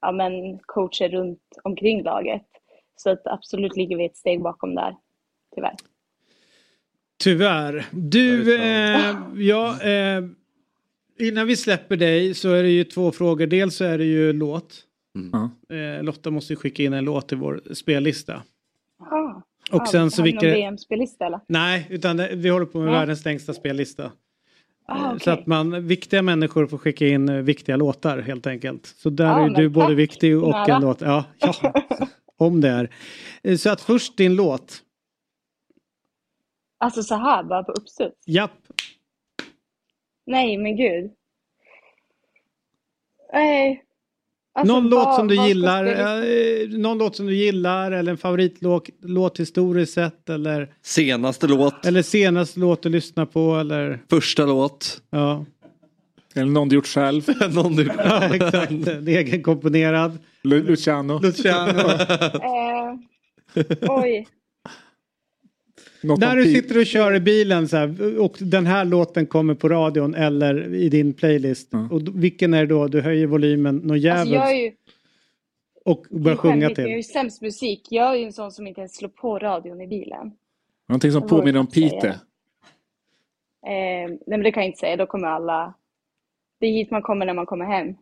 ja, 0.00 0.12
men 0.12 0.58
coacher 0.58 1.08
runt 1.08 1.58
omkring 1.62 2.02
laget. 2.02 2.46
Så 2.96 3.10
att 3.10 3.26
absolut 3.26 3.76
ligger 3.76 3.96
vi 3.96 4.04
ett 4.04 4.16
steg 4.16 4.42
bakom 4.42 4.74
där, 4.74 4.96
tyvärr. 5.54 5.74
Tyvärr. 7.22 7.86
Du, 7.90 8.54
eh, 8.56 9.16
ja, 9.36 9.82
eh, 9.82 10.24
innan 11.18 11.46
vi 11.46 11.56
släpper 11.56 11.96
dig 11.96 12.34
så 12.34 12.52
är 12.52 12.62
det 12.62 12.68
ju 12.70 12.84
två 12.84 13.12
frågor. 13.12 13.46
Dels 13.46 13.76
så 13.76 13.84
är 13.84 13.98
det 13.98 14.04
ju 14.04 14.32
låt. 14.32 14.74
Eh, 15.98 16.02
Lotta 16.04 16.30
måste 16.30 16.52
ju 16.52 16.56
skicka 16.56 16.82
in 16.82 16.92
en 16.92 17.04
låt 17.04 17.28
till 17.28 17.38
vår 17.38 17.60
spellista. 17.74 18.42
Ah. 19.00 19.42
Och 19.72 19.82
ah, 19.82 19.86
sen 19.86 20.10
så 20.10 20.22
har 20.22 20.24
vi 20.26 20.32
någon 20.32 20.40
vilka... 20.44 20.54
VM-spellista 20.56 21.26
eller? 21.26 21.40
Nej, 21.46 21.86
utan 21.90 22.16
det, 22.16 22.30
vi 22.34 22.48
håller 22.48 22.66
på 22.66 22.78
med 22.80 22.88
Ja. 22.88 22.92
världens 22.92 23.24
längsta 23.24 23.54
spellista. 23.54 24.04
Ah, 24.86 24.96
Eh, 24.96 25.06
okej. 25.08 25.20
Så 25.20 25.30
att 25.30 25.46
man, 25.46 25.86
viktiga 25.86 26.22
människor 26.22 26.66
får 26.66 26.78
skicka 26.78 27.06
in 27.08 27.28
eh, 27.28 27.36
viktiga 27.36 27.76
låtar 27.76 28.18
helt 28.18 28.46
enkelt. 28.46 28.86
Så 28.86 29.10
där 29.10 29.24
Ja, 29.24 29.44
är 29.46 29.50
du 29.50 29.68
både 29.68 29.94
viktig 29.94 30.38
och 30.42 30.50
Nära. 30.50 30.74
en 30.76 30.82
låt. 30.82 31.00
Ja, 31.00 31.24
ja, 31.38 31.72
om 32.36 32.60
det 32.60 32.68
är. 32.68 32.90
Eh, 33.42 33.56
Så 33.58 33.70
att 33.70 33.80
först 33.80 34.16
din 34.16 34.34
låt. 34.36 34.82
Alltså 36.78 37.02
så 37.02 37.14
här 37.14 37.42
bara 37.44 37.62
på 37.62 37.72
uppstuds? 37.72 38.16
Japp. 38.26 38.52
Nej, 40.26 40.56
men 40.58 40.76
gud. 40.76 41.10
Nej. 43.32 43.84
Alltså, 44.54 44.74
någon 44.74 44.88
låt 44.90 45.14
som 45.14 45.28
du 45.28 45.46
gillar, 45.46 45.86
eh, 45.86 46.68
någon 46.68 46.98
låt 46.98 47.16
som 47.16 47.26
du 47.26 47.34
gillar 47.36 47.92
eller 47.92 48.12
en 48.12 48.18
favoritlåt 48.18 48.88
låt 49.02 49.40
historiskt 49.40 49.92
sett 49.94 50.28
eller, 50.30 50.74
Senaste 50.82 51.46
låt. 51.46 51.86
eller 51.86 52.02
senaste 52.02 52.60
låt 52.60 52.82
du 52.82 52.88
lyssnar 52.88 53.26
på 53.26 53.54
eller 53.56 54.00
Första 54.10 54.46
låt. 54.46 55.02
ja. 55.10 55.44
Eller 56.34 56.46
någon 56.52 56.68
du 56.68 56.74
gjort 56.76 56.86
själv. 56.86 57.22
någon 57.54 57.76
du... 57.76 57.90
ja 57.98 58.34
exakt, 58.34 58.70
en 58.70 59.08
egenkomponerad. 59.08 60.18
Lu- 60.44 60.62
Luciano. 60.62 61.18
Luciano. 61.18 61.78
Eh, 63.54 63.90
oj. 63.90 64.28
Något 66.02 66.20
När 66.20 66.36
du 66.36 66.44
sitter 66.44 66.78
och 66.78 66.86
kör 66.86 67.14
i 67.14 67.20
bilen 67.20 67.68
så 67.68 67.76
här, 67.76 68.18
och 68.20 68.36
den 68.40 68.66
här 68.66 68.84
låten 68.84 69.26
kommer 69.26 69.54
på 69.54 69.68
radion 69.68 70.14
eller 70.14 70.74
i 70.74 70.88
din 70.88 71.12
playlist. 71.12 71.70
Och 71.90 72.02
d- 72.04 72.12
vilken 72.14 72.54
är 72.54 72.60
det 72.60 72.66
då? 72.66 72.88
Du 72.88 73.00
höjer 73.00 73.26
volymen 73.26 73.76
något 73.76 73.90
Alltså 73.90 74.06
jävligt 74.06 74.64
ju, 74.64 74.72
och 75.84 76.06
börjar 76.10 76.36
sjunga 76.36 76.52
skämmigt, 76.54 76.78
jag 76.78 76.84
är 76.84 76.88
till. 76.88 76.96
ju 76.96 77.02
sämst 77.02 77.42
musik. 77.42 77.86
Jag 77.90 78.10
är 78.10 78.14
ju 78.18 78.24
en 78.24 78.32
sån 78.32 78.52
som 78.52 78.66
inte 78.66 78.80
ens 78.80 78.96
slår 78.96 79.08
på 79.08 79.38
radion 79.38 79.80
i 79.80 79.86
bilen. 79.86 80.32
Någonting 80.88 81.12
som 81.12 81.26
påminner 81.28 81.60
om 81.60 81.66
Pite. 81.66 82.08
Eh, 82.08 82.12
nej 83.66 84.18
men 84.26 84.42
det 84.42 84.52
kan 84.52 84.62
jag 84.62 84.68
inte 84.68 84.78
säga, 84.78 84.96
då 84.96 85.06
kommer 85.06 85.28
alla 85.28 85.74
Det 86.60 86.66
är 86.66 86.70
hit 86.72 86.90
man 86.90 87.02
kommer 87.02 87.26
när 87.26 87.34
man 87.34 87.46
kommer 87.46 87.64
hem. 87.64 87.86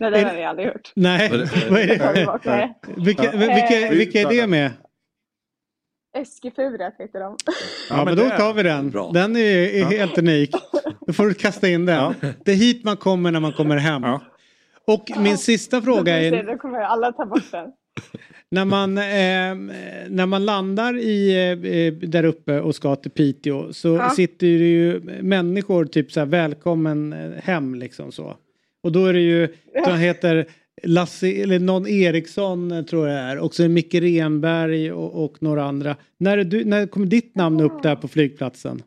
Nej, 0.00 0.10
det 0.10 0.20
har 0.20 0.34
jag 0.34 0.44
aldrig 0.44 0.68
hört. 0.68 0.92
Nej, 0.96 1.30
vad 1.70 1.80
är 1.80 1.86
det? 1.86 2.40
Nej. 2.44 2.74
Vilka, 2.96 3.30
vilka, 3.32 3.90
vilka 3.90 4.20
är 4.20 4.28
det 4.28 4.46
med? 4.46 4.70
Eskifuret 6.16 6.94
heter 6.98 7.20
de. 7.20 7.36
Ja, 7.90 8.04
men 8.04 8.16
då 8.16 8.28
tar 8.30 8.54
vi 8.54 8.62
den. 8.62 8.90
Den 9.12 9.36
är, 9.36 9.74
är 9.80 9.84
helt 9.84 10.18
unik. 10.18 10.50
Då 11.06 11.12
får 11.12 11.26
du 11.26 11.34
kasta 11.34 11.68
in 11.68 11.86
den. 11.86 12.14
Det 12.44 12.52
är 12.52 12.56
hit 12.56 12.84
man 12.84 12.96
kommer 12.96 13.30
när 13.32 13.40
man 13.40 13.52
kommer 13.52 13.76
hem. 13.76 14.02
Och 14.86 15.10
min 15.18 15.38
sista 15.38 15.82
fråga 15.82 16.18
är... 16.20 16.42
Då 16.42 16.56
kommer 16.58 16.78
alla 16.80 17.12
ta 17.12 17.26
bort 17.26 17.50
den. 17.50 17.66
När 18.50 18.64
man, 18.64 18.98
eh, 18.98 19.74
när 20.08 20.26
man 20.26 20.44
landar 20.44 20.96
i, 20.98 21.50
eh, 22.02 22.08
där 22.08 22.24
uppe 22.24 22.60
och 22.60 22.74
ska 22.74 22.96
till 22.96 23.10
Piteå 23.10 23.72
så 23.72 23.88
Ja. 23.88 24.10
sitter 24.10 24.46
det 24.46 24.52
ju 24.52 25.00
människor 25.22 25.84
typ 25.84 26.12
så 26.12 26.20
här 26.20 26.26
välkommen 26.26 27.12
eh, 27.12 27.30
hem 27.42 27.74
liksom 27.74 28.12
så. 28.12 28.36
Och 28.82 28.92
då 28.92 29.06
är 29.06 29.12
det 29.12 29.20
ju, 29.20 29.48
han 29.86 29.98
heter 29.98 30.46
Lasse, 30.82 31.42
eller 31.42 31.58
någon 31.58 31.86
Eriksson 31.86 32.72
eh, 32.72 32.84
tror 32.84 33.08
jag 33.08 33.16
det 33.16 33.20
är 33.32 33.38
och 33.38 33.54
så 33.54 33.62
är 33.62 33.68
det 33.68 33.74
Micke 33.74 33.94
Renberg 33.94 34.92
och, 34.92 35.24
och 35.24 35.42
några 35.42 35.64
andra. 35.64 35.96
När, 36.18 36.38
är 36.38 36.44
du, 36.44 36.64
när 36.64 36.86
kommer 36.86 37.06
ditt 37.06 37.34
namn 37.34 37.60
upp 37.60 37.82
där 37.82 37.96
på 37.96 38.08
flygplatsen? 38.08 38.82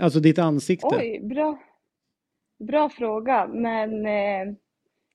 Alltså 0.00 0.20
ditt 0.20 0.38
ansikte. 0.38 0.86
Oj, 0.98 1.20
bra. 1.22 1.58
Bra 2.68 2.88
fråga, 2.88 3.46
men 3.46 4.06
eh, 4.06 4.54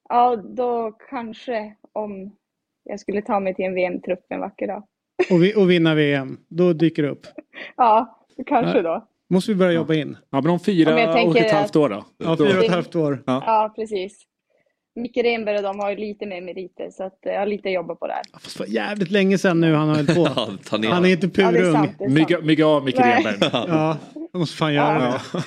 ja, 0.10 0.36
då 0.36 0.92
kanske 1.10 1.76
om 1.94 2.36
jag 2.84 3.00
skulle 3.00 3.22
ta 3.22 3.40
mig 3.40 3.56
till 3.56 3.66
en 3.66 3.76
VM-trupp 3.76 4.26
en 4.30 4.40
vacker 4.40 4.68
dag. 4.68 4.84
Och, 5.32 5.44
vi, 5.44 5.56
och 5.56 5.72
vinna 5.72 5.96
VM. 5.96 6.38
Då 6.48 6.74
dyker 6.74 7.04
det 7.04 7.10
upp. 7.10 7.28
Ja, 7.78 8.26
kanske 8.46 8.78
Ja. 8.78 8.82
då. 8.82 9.08
Måste 9.30 9.52
vi 9.52 9.56
börja 9.56 9.72
jobba 9.72 9.94
in. 9.94 10.18
Ja, 10.30 10.42
men 10.42 10.52
om 10.52 10.60
fyra 10.60 10.90
Ja, 10.90 10.96
men 10.96 11.18
jag 11.18 11.28
och 11.30 11.38
ett 11.38 11.52
halvt 11.52 11.76
år 11.76 11.90
då? 11.90 12.06
Ja, 12.18 12.38
fyra 12.38 12.58
och 12.58 12.64
ett 12.64 12.72
halvt 12.72 12.96
år. 12.96 13.24
Ja. 13.26 13.44
Ja, 13.46 13.74
precis. 13.76 14.22
Micke 14.96 15.18
Renberg 15.18 15.58
och 15.58 15.64
de 15.64 15.80
har 15.80 15.90
ju 15.92 15.96
lite 15.98 16.26
mer 16.26 16.42
meriter 16.42 16.90
så 16.92 17.04
att 17.04 17.26
eh, 17.26 17.32
jag 17.34 17.40
har 17.40 17.46
lite 17.48 17.68
att 17.70 17.74
jobba 17.74 17.96
på 17.96 18.08
där. 18.08 18.22
Fast 18.34 18.58
det 18.58 18.64
var 18.64 18.68
jävligt 18.68 19.12
länge 19.12 19.38
sedan 19.38 19.60
nu 19.62 19.74
han 19.74 19.88
har 19.90 19.96
hållit 19.96 20.16
på. 20.16 20.28
Ja, 20.36 20.50
ta 20.70 20.78
ner 20.78 20.90
Han 20.90 21.06
är 21.06 21.10
inte 21.10 21.42
Ja, 21.42 21.48
är 21.48 21.52
purung. 21.52 21.68
är 21.70 21.72
sant. 21.74 21.92
Mygga, 22.00 22.40
mygga 22.42 22.68
av 22.68 22.86
Micke. 22.86 23.00
Renberg. 23.00 23.36
Ja, 23.52 23.98
det 24.34 24.38
måste 24.38 24.58
fan 24.58 24.74
göra 24.74 25.04
Ja. 25.34 25.40
det. 25.40 25.44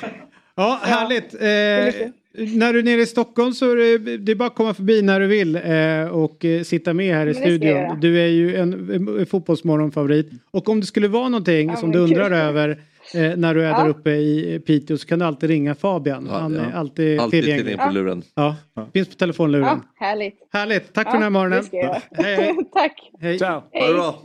Ja, 0.55 0.81
härligt. 0.83 1.35
Eh, 1.35 2.11
när 2.57 2.73
du 2.73 2.79
är 2.79 2.83
nere 2.83 3.01
i 3.01 3.07
Stockholm 3.07 3.53
så 3.53 3.71
är 3.71 3.77
det, 3.99 4.17
det 4.17 4.33
är 4.33 4.37
bara 4.37 4.47
att 4.49 4.55
komma 4.55 4.75
förbi 4.75 5.03
när 5.03 5.21
du 5.21 5.27
vill 5.27 5.57
eh, 5.57 6.09
och 6.13 6.45
eh, 6.45 6.63
sitta 6.63 6.95
med 6.95 7.15
här 7.17 7.27
i 7.27 7.35
studion. 7.35 8.01
Du 8.01 8.21
är 8.23 8.27
ju 8.27 8.57
en, 8.57 8.73
en 9.21 9.27
fotbollsmorgonfavorit. 9.27 10.31
Och 10.51 10.69
om 10.69 10.81
det 10.81 10.87
skulle 10.87 11.09
vara 11.09 11.29
någonting 11.29 11.69
Ja, 11.69 11.77
som 11.77 11.93
du 11.93 11.99
undrar 11.99 12.25
kul. 12.25 12.33
över 12.39 12.79
eh, 13.15 13.37
när 13.37 13.55
du 13.55 13.63
är 13.65 13.71
Ja. 13.71 13.79
där 13.83 13.89
uppe 13.89 14.11
i 14.11 14.61
Piteå 14.67 14.99
så 14.99 15.07
kan 15.07 15.19
du 15.19 15.25
alltid 15.25 15.51
ringa 15.51 15.75
Fabian. 15.75 16.27
Ja, 16.31 16.39
Han 16.39 16.55
ja. 16.55 16.61
är 16.63 16.73
alltid, 16.73 17.21
Alltid 17.21 17.45
tillgänglig. 17.45 17.79
på 17.79 17.91
luren. 17.91 18.23
Ja, 18.35 18.57
finns 18.95 19.09
på 19.09 19.15
telefonluren. 19.15 19.65
Ja, 19.67 19.81
härligt. 20.07 20.39
Härligt, 20.53 20.93
tack 20.93 21.07
Ja, 21.07 21.11
för 21.11 21.17
den 21.17 21.23
här 21.23 21.31
morgonen. 21.31 21.65
Hej, 21.73 22.01
hej. 22.37 22.57
Tack. 22.73 23.11
hej. 23.21 23.39
Ciao. 23.39 23.51
Ha 23.61 23.63
det 23.73 23.79
Hej. 23.79 23.93
bra. 23.95 24.23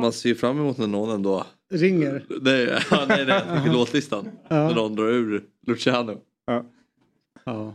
Man 0.00 0.12
ser 0.12 0.28
ju 0.28 0.34
fram 0.34 0.58
emot 0.58 0.78
när 0.78 0.86
någon 0.86 1.10
ändå... 1.14 1.44
Ringer. 1.72 2.24
Nej, 2.40 2.64
ja, 2.90 3.04
nej, 3.08 3.24
nej 3.26 3.34
jag 3.46 3.48
tänker 3.54 3.72
låtlistan. 3.72 4.28
Ja. 4.48 4.68
När 4.68 4.74
någon 4.74 4.94
drar 4.96 5.04
ur 5.08 5.42
Luciano. 5.66 6.18
Ja. 7.44 7.74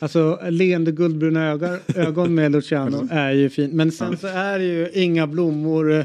Alltså 0.00 0.38
leende 0.50 0.92
guldbruna 0.92 1.48
ögon, 1.50 1.78
ögon 1.96 2.34
med 2.34 2.52
Luciano 2.52 3.08
är 3.10 3.30
ju 3.32 3.50
fint. 3.50 3.72
Men 3.74 3.92
sen 3.92 4.16
så 4.16 4.26
är 4.26 4.58
det 4.58 4.64
ju 4.64 4.90
inga 4.94 5.26
blommor. 5.26 6.04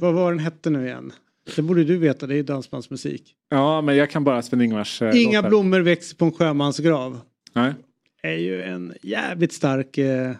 Vad 0.00 0.14
var 0.14 0.30
den 0.30 0.38
hette 0.38 0.70
nu 0.70 0.86
igen? 0.86 1.12
Det 1.56 1.62
borde 1.62 1.84
du 1.84 1.96
veta, 1.98 2.26
det 2.26 2.34
är 2.34 2.36
ju 2.36 2.42
dansbandsmusik. 2.42 3.34
Ja, 3.48 3.80
men 3.80 3.96
jag 3.96 4.10
kan 4.10 4.24
bara 4.24 4.42
Sven-Ingvars 4.42 5.02
eh, 5.02 5.22
Inga 5.22 5.38
låtar. 5.38 5.48
blommor 5.48 5.80
växer 5.80 6.16
på 6.16 6.24
en 6.24 6.32
sjömansgrav. 6.32 7.20
Nej. 7.54 7.74
är 8.22 8.32
ju 8.36 8.62
en 8.62 8.94
jävligt 9.02 9.52
stark, 9.52 9.98
eh, 9.98 10.32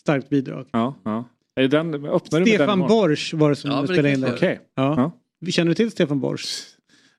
starkt 0.00 0.28
bidrag. 0.28 0.66
Ja, 0.72 0.94
ja. 1.04 1.24
Är 1.56 1.68
den, 1.68 1.94
öppnar 1.94 2.40
du 2.40 2.44
med 2.44 2.48
Stefan 2.48 2.66
den 2.68 2.78
imorgon? 2.78 2.88
Borsch 2.88 3.34
var 3.34 3.50
det 3.50 3.56
som 3.56 3.70
Ja, 3.70 3.76
men 3.76 3.86
det 3.86 3.92
spelade 3.94 4.14
in 4.14 4.22
kanske 4.22 4.46
det. 4.46 4.52
Okej. 4.54 4.60
Ja. 4.74 5.12
Vi 5.40 5.52
Känner 5.52 5.68
du 5.68 5.74
till 5.74 5.90
Stefan 5.90 6.20
Borsch? 6.20 6.64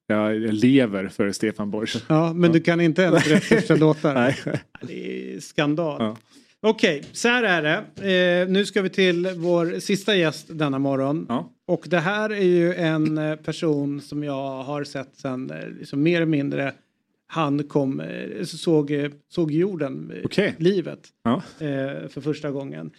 Jag 0.08 0.36
lever 0.54 1.08
för 1.08 1.32
Stefan 1.32 1.72
Borsch. 1.72 1.96
Ja, 2.08 2.34
men 2.34 2.52
du 2.52 2.60
kan 2.60 2.82
inte 2.82 3.02
ens 3.02 3.28
rätt 3.28 3.44
första 3.44 3.76
låtar. 3.76 4.14
Nej. 4.14 4.38
Det 4.82 5.34
är 5.36 5.40
skandal. 5.40 6.02
Ja. 6.02 6.18
Okej, 6.62 7.04
så 7.12 7.28
här 7.28 7.44
är 7.44 7.62
det. 7.62 8.42
Eh, 8.44 8.50
nu 8.50 8.66
ska 8.66 8.82
vi 8.82 8.90
till 8.90 9.28
vår 9.38 9.80
sista 9.80 10.16
gäst 10.16 10.46
denna 10.50 10.80
morgon. 10.80 11.26
Ja. 11.30 11.52
Och 11.68 11.86
det 11.90 12.00
här 12.00 12.30
är 12.30 12.44
ju 12.46 12.74
en 12.74 13.18
eh, 13.18 13.36
person 13.36 14.02
som 14.02 14.24
jag 14.24 14.64
har 14.64 14.84
sett 14.84 15.16
sen 15.16 15.52
eh, 15.52 15.70
liksom 15.80 16.04
mer 16.04 16.16
eller 16.16 16.26
mindre 16.26 16.74
han 17.28 17.64
kom, 17.64 18.00
eh, 18.00 18.44
såg, 18.44 19.10
såg 19.30 19.52
jorden, 19.52 20.12
Okej. 20.24 20.56
livet, 20.58 21.00
Ja. 21.24 21.36
eh, 21.60 22.08
för 22.10 22.22
första 22.22 22.52
gången. 22.52 22.92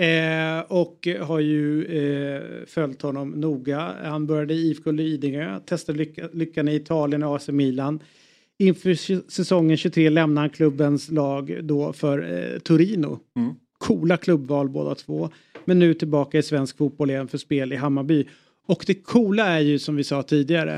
Eh, 0.00 0.60
och 0.68 1.08
har 1.20 1.40
ju 1.40 1.84
eh, 1.84 2.42
följt 2.66 3.02
honom 3.02 3.30
noga. 3.30 3.92
Han 4.04 4.26
började 4.26 4.54
i 4.54 4.70
IFK 4.70 4.90
Lidingö, 4.90 5.60
testade 5.66 5.98
lycka, 5.98 6.28
lyckan 6.32 6.68
i 6.68 6.74
Italien 6.74 7.22
och 7.22 7.36
AC 7.36 7.48
Milan. 7.48 8.00
Inför 8.58 8.94
säsongen 9.30 9.76
23 9.76 10.10
lämnade 10.10 10.42
han 10.42 10.50
klubbens 10.50 11.10
lag 11.10 11.60
då 11.62 11.92
för 11.92 12.52
eh, 12.52 12.58
Torino. 12.58 13.18
Mm. 13.36 13.54
Coola 13.78 14.16
klubbval 14.16 14.68
båda 14.68 14.94
två. 14.94 15.30
Men 15.64 15.78
nu 15.78 15.94
tillbaka 15.94 16.38
i 16.38 16.42
svensk 16.42 16.76
fotboll 16.76 17.10
igen 17.10 17.28
för 17.28 17.38
spel 17.38 17.72
i 17.72 17.76
Hammarby. 17.76 18.28
Och 18.66 18.84
det 18.86 18.94
coola 18.94 19.46
är 19.46 19.60
ju 19.60 19.78
som 19.78 19.96
vi 19.96 20.04
sa 20.04 20.22
tidigare, 20.22 20.74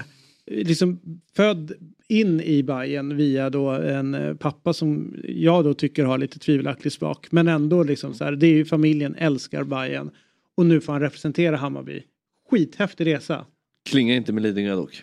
eh, 0.46 0.66
liksom 0.66 1.00
född 1.36 1.72
in 2.09 2.40
i 2.40 2.62
Bayern 2.62 3.16
via 3.16 3.50
då 3.50 3.70
en 3.70 4.14
eh, 4.14 4.34
pappa 4.34 4.72
som 4.72 5.16
jag 5.24 5.64
då 5.64 5.74
tycker 5.74 6.05
har 6.05 6.18
lite 6.18 6.38
tvivelaktig 6.38 6.92
smak. 6.92 7.26
Men 7.30 7.48
ändå 7.48 7.82
liksom 7.82 8.14
så 8.14 8.24
här, 8.24 8.32
det 8.32 8.46
är 8.46 8.55
ju 8.55 8.64
familjen 8.64 9.14
älskar 9.14 9.64
Bayern 9.64 10.10
Och 10.55 10.66
nu 10.66 10.80
får 10.80 10.92
han 10.92 11.02
representera 11.02 11.56
Hammarby. 11.56 12.02
Skithäftig 12.50 13.06
resa. 13.06 13.46
Klingar 13.90 14.16
inte 14.16 14.32
med 14.32 14.42
Lidingö 14.42 14.74
dock. 14.74 15.02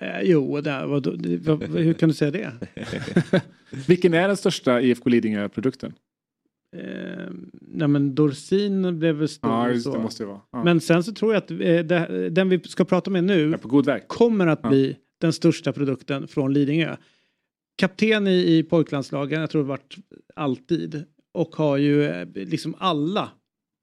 Eh, 0.00 0.20
jo, 0.22 0.60
där, 0.60 0.86
vad, 0.86 1.06
vad, 1.06 1.62
hur 1.62 1.92
kan 1.94 2.08
du 2.08 2.14
säga 2.14 2.30
det? 2.30 2.52
Vilken 3.88 4.14
är 4.14 4.28
den 4.28 4.36
största 4.36 4.80
IFK 4.80 5.08
Lidingö-produkten? 5.08 5.92
Eh, 6.76 7.26
nej 7.60 7.88
men 7.88 8.14
Dorsin 8.14 8.98
blev 8.98 9.14
väl 9.14 9.28
stor. 9.28 9.50
Ja, 9.50 9.70
just 9.70 9.92
det 9.92 9.98
måste 9.98 10.22
det 10.22 10.26
vara. 10.26 10.40
Ja. 10.52 10.64
Men 10.64 10.80
sen 10.80 11.04
så 11.04 11.12
tror 11.12 11.34
jag 11.34 11.42
att 11.42 11.50
eh, 11.50 11.56
det, 11.58 12.30
den 12.30 12.48
vi 12.48 12.60
ska 12.60 12.84
prata 12.84 13.10
med 13.10 13.24
nu 13.24 13.54
kommer 14.06 14.46
att 14.46 14.60
Ja. 14.62 14.68
bli 14.68 14.96
den 15.20 15.32
största 15.32 15.72
produkten 15.72 16.28
från 16.28 16.52
Lidingö. 16.52 16.96
Kapten 17.76 18.26
i, 18.26 18.56
i 18.56 18.62
pojklandslagen, 18.62 19.40
jag 19.40 19.50
tror 19.50 19.62
det 19.62 19.68
varit 19.68 19.96
alltid. 20.36 21.04
Och 21.34 21.56
har 21.56 21.76
ju 21.76 22.04
eh, 22.04 22.28
liksom 22.34 22.74
alla, 22.78 23.28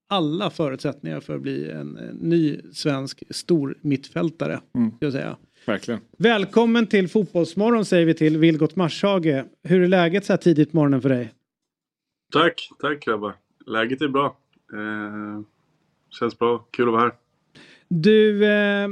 alla 0.10 0.50
förutsättningar 0.50 1.20
för 1.20 1.36
att 1.36 1.42
bli 1.42 1.70
en, 1.72 1.98
en 1.98 2.16
ny 2.16 2.58
svensk 2.74 3.24
stor 3.30 3.78
mittfältare. 3.82 4.60
Mm. 4.76 4.92
Ska 4.92 5.06
jag 5.06 5.14
säga. 5.14 5.38
Verkligen. 5.66 6.00
Välkommen 6.18 6.88
till 6.88 7.08
Fotbollsmorgon 7.08 7.86
säger 7.86 8.06
vi 8.06 8.14
till 8.14 8.38
Vilgot 8.38 8.76
Marshage. 8.76 9.44
Hur 9.64 9.82
är 9.82 9.88
läget 9.88 10.26
så 10.26 10.34
här 10.34 10.38
tidigt 10.38 10.72
på 10.72 10.78
morgonen 10.78 11.02
för 11.02 11.10
dig? 11.10 11.34
Tack, 12.34 12.70
tack 12.80 13.06
grabbar. 13.06 13.36
Läget 13.66 14.02
är 14.02 14.08
bra. 14.08 14.38
Eh, 14.74 15.42
känns 16.20 16.40
bra. 16.40 16.66
Kul 16.72 16.88
att 16.88 16.94
vara 16.94 17.02
här. 17.02 17.12
Du, 17.92 18.46
eh, 18.46 18.90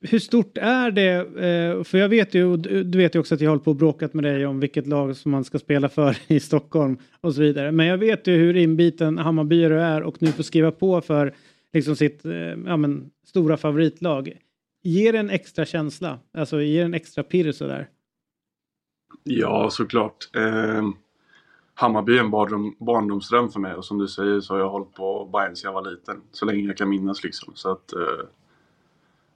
hur 0.00 0.18
stort 0.18 0.58
är 0.58 0.90
det? 0.90 1.12
Eh, 1.16 1.84
för 1.84 1.98
jag 1.98 2.08
vet 2.08 2.34
ju, 2.34 2.56
du 2.56 2.98
vet 2.98 3.14
ju 3.14 3.18
också 3.18 3.34
att 3.34 3.40
jag 3.40 3.50
håller 3.50 3.62
på 3.62 3.70
och 3.70 3.76
bråkat 3.76 4.14
med 4.14 4.24
dig 4.24 4.46
om 4.46 4.60
vilket 4.60 4.86
lag 4.86 5.16
som 5.16 5.30
man 5.30 5.44
ska 5.44 5.58
spela 5.58 5.88
för 5.88 6.16
i 6.32 6.40
Stockholm 6.40 6.98
och 7.20 7.34
så 7.34 7.40
vidare. 7.40 7.72
Men 7.72 7.86
jag 7.86 7.98
vet 7.98 8.26
ju 8.26 8.36
hur 8.36 8.56
inbiten 8.56 9.18
Hammarbyare 9.18 9.74
du 9.74 9.80
är 9.80 10.02
och 10.02 10.22
nu 10.22 10.32
får 10.32 10.42
skriva 10.42 10.70
på 10.70 11.00
för 11.00 11.34
liksom 11.72 11.96
sitt 11.96 12.24
eh, 12.24 12.32
ja, 12.66 12.76
men, 12.76 13.10
stora 13.26 13.56
favoritlag. 13.56 14.32
Ger 14.86 15.14
en 15.14 15.30
extra 15.30 15.64
känsla? 15.64 16.18
Alltså 16.34 16.60
ger 16.60 16.84
en 16.84 16.94
extra 16.94 17.22
pirr 17.22 17.52
sådär? 17.52 17.88
Ja, 19.22 19.70
såklart. 19.70 20.36
Eh, 20.36 20.88
Hammarby 21.74 22.16
är 22.16 22.20
en 22.20 22.30
barndom, 22.30 22.76
barndomsdröm 22.78 23.50
för 23.50 23.60
mig 23.60 23.74
och 23.74 23.84
som 23.84 23.98
du 23.98 24.08
säger 24.08 24.40
så 24.40 24.54
har 24.54 24.60
jag 24.60 24.68
hållit 24.68 24.94
på 24.94 25.24
Bayern 25.32 25.56
sedan 25.56 25.68
jag 25.68 25.82
var 25.82 25.90
liten. 25.90 26.22
Så 26.32 26.44
länge 26.44 26.66
jag 26.66 26.76
kan 26.76 26.88
minnas 26.88 27.24
liksom. 27.24 27.52
Så 27.56 27.70
att 27.70 27.92
eh, 27.92 28.26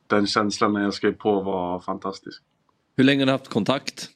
den 0.06 0.27
känslan 0.27 0.72
när 0.72 0.82
jag 0.82 0.94
skrev 0.94 1.12
på 1.12 1.40
var 1.40 1.81
fantastisk. 1.81 2.43
Hur 2.97 3.05
länge 3.05 3.20
har 3.20 3.27
ni 3.27 3.32
haft 3.32 3.48
kontakt? 3.48 4.10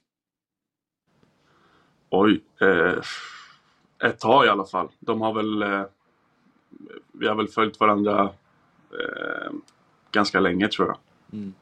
Oj. 2.11 2.44
Eh, 2.61 2.98
ett 4.09 4.20
tag 4.20 4.47
i 4.47 4.48
alla 4.48 4.65
fall. 4.65 4.89
De 5.01 5.20
har 5.20 5.32
väl... 5.35 5.62
Eh, 5.62 5.85
vi 7.12 7.28
har 7.28 7.35
väl 7.35 7.48
följt 7.48 7.81
varandra 7.81 8.23
eh, 8.93 9.52
ganska 10.12 10.40
länge 10.40 10.69
tror 10.69 10.89
jag. 10.89 10.98
Mm. 11.35 11.52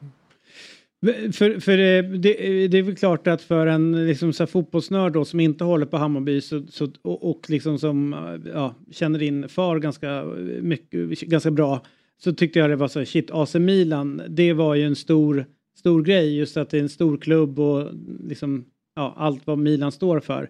För, 1.33 1.59
för 1.59 1.71
eh, 1.71 2.03
det, 2.03 2.63
eh, 2.63 2.69
det, 2.69 2.77
är 2.77 2.83
väl 2.83 2.95
klart 2.95 3.27
att 3.27 3.41
för 3.41 3.67
en 3.67 4.07
liksom, 4.07 4.33
så 4.33 4.47
fotbollsnörd 4.47 5.13
då, 5.13 5.25
som 5.25 5.39
inte 5.39 5.63
håller 5.63 5.85
på 5.85 5.97
Hammarby 5.97 6.41
så, 6.41 6.63
så, 6.69 6.91
och, 7.01 7.29
och 7.29 7.49
liksom 7.49 7.79
som 7.79 8.13
eh, 8.13 8.51
ja, 8.53 8.75
känner 8.91 9.21
in 9.21 9.49
FAR 9.49 9.79
ganska, 9.79 10.23
mycket, 10.61 11.21
ganska 11.21 11.51
bra 11.51 11.85
så 12.17 12.33
tyckte 12.33 12.59
jag 12.59 12.69
det 12.69 12.75
var 12.75 12.87
så 12.87 13.05
shit 13.05 13.31
AC 13.31 13.55
Milan 13.55 14.21
det 14.29 14.53
var 14.53 14.75
ju 14.75 14.83
en 14.83 14.95
stor 14.95 15.45
stor 15.75 16.03
grej 16.03 16.37
just 16.37 16.57
att 16.57 16.69
det 16.69 16.77
är 16.77 16.81
en 16.81 16.89
stor 16.89 17.17
klubb 17.17 17.59
och 17.59 17.89
liksom 18.27 18.65
ja, 18.95 19.13
allt 19.17 19.47
vad 19.47 19.57
Milan 19.57 19.91
står 19.91 20.19
för. 20.19 20.49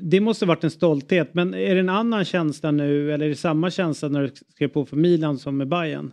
Det 0.00 0.20
måste 0.20 0.46
varit 0.46 0.64
en 0.64 0.70
stolthet, 0.70 1.34
men 1.34 1.54
är 1.54 1.74
det 1.74 1.80
en 1.80 1.88
annan 1.88 2.24
känsla 2.24 2.70
nu 2.70 3.12
eller 3.12 3.24
är 3.24 3.28
det 3.28 3.36
samma 3.36 3.70
känsla 3.70 4.08
när 4.08 4.22
du 4.22 4.30
skrev 4.48 4.68
på 4.68 4.86
för 4.86 4.96
Milan 4.96 5.38
som 5.38 5.56
med 5.56 5.68
Bayern? 5.68 6.12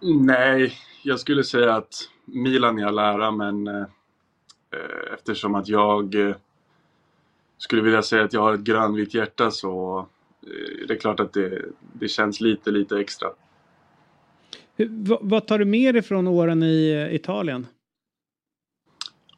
Nej, 0.00 0.72
jag 1.02 1.20
skulle 1.20 1.44
säga 1.44 1.74
att 1.74 1.94
Milan 2.24 2.78
är 2.78 2.86
all 2.86 2.98
ära, 2.98 3.30
men 3.30 3.66
eh, 3.66 3.84
eftersom 5.14 5.54
att 5.54 5.68
jag 5.68 6.14
eh, 6.14 6.36
skulle 7.58 7.82
vilja 7.82 8.02
säga 8.02 8.24
att 8.24 8.32
jag 8.32 8.40
har 8.40 8.54
ett 8.54 8.60
grönvitt 8.60 9.14
hjärta 9.14 9.50
så 9.50 9.98
eh, 10.42 10.86
det 10.88 10.94
är 10.94 10.98
klart 10.98 11.20
att 11.20 11.32
det, 11.32 11.64
det 11.92 12.08
känns 12.08 12.40
lite, 12.40 12.70
lite 12.70 12.98
extra. 12.98 13.28
Hur, 14.76 14.88
vad, 14.90 15.18
vad 15.22 15.46
tar 15.46 15.58
du 15.58 15.64
med 15.64 15.94
dig 15.94 16.02
från 16.02 16.26
åren 16.26 16.62
i 16.62 16.90
eh, 16.90 17.14
Italien? 17.14 17.66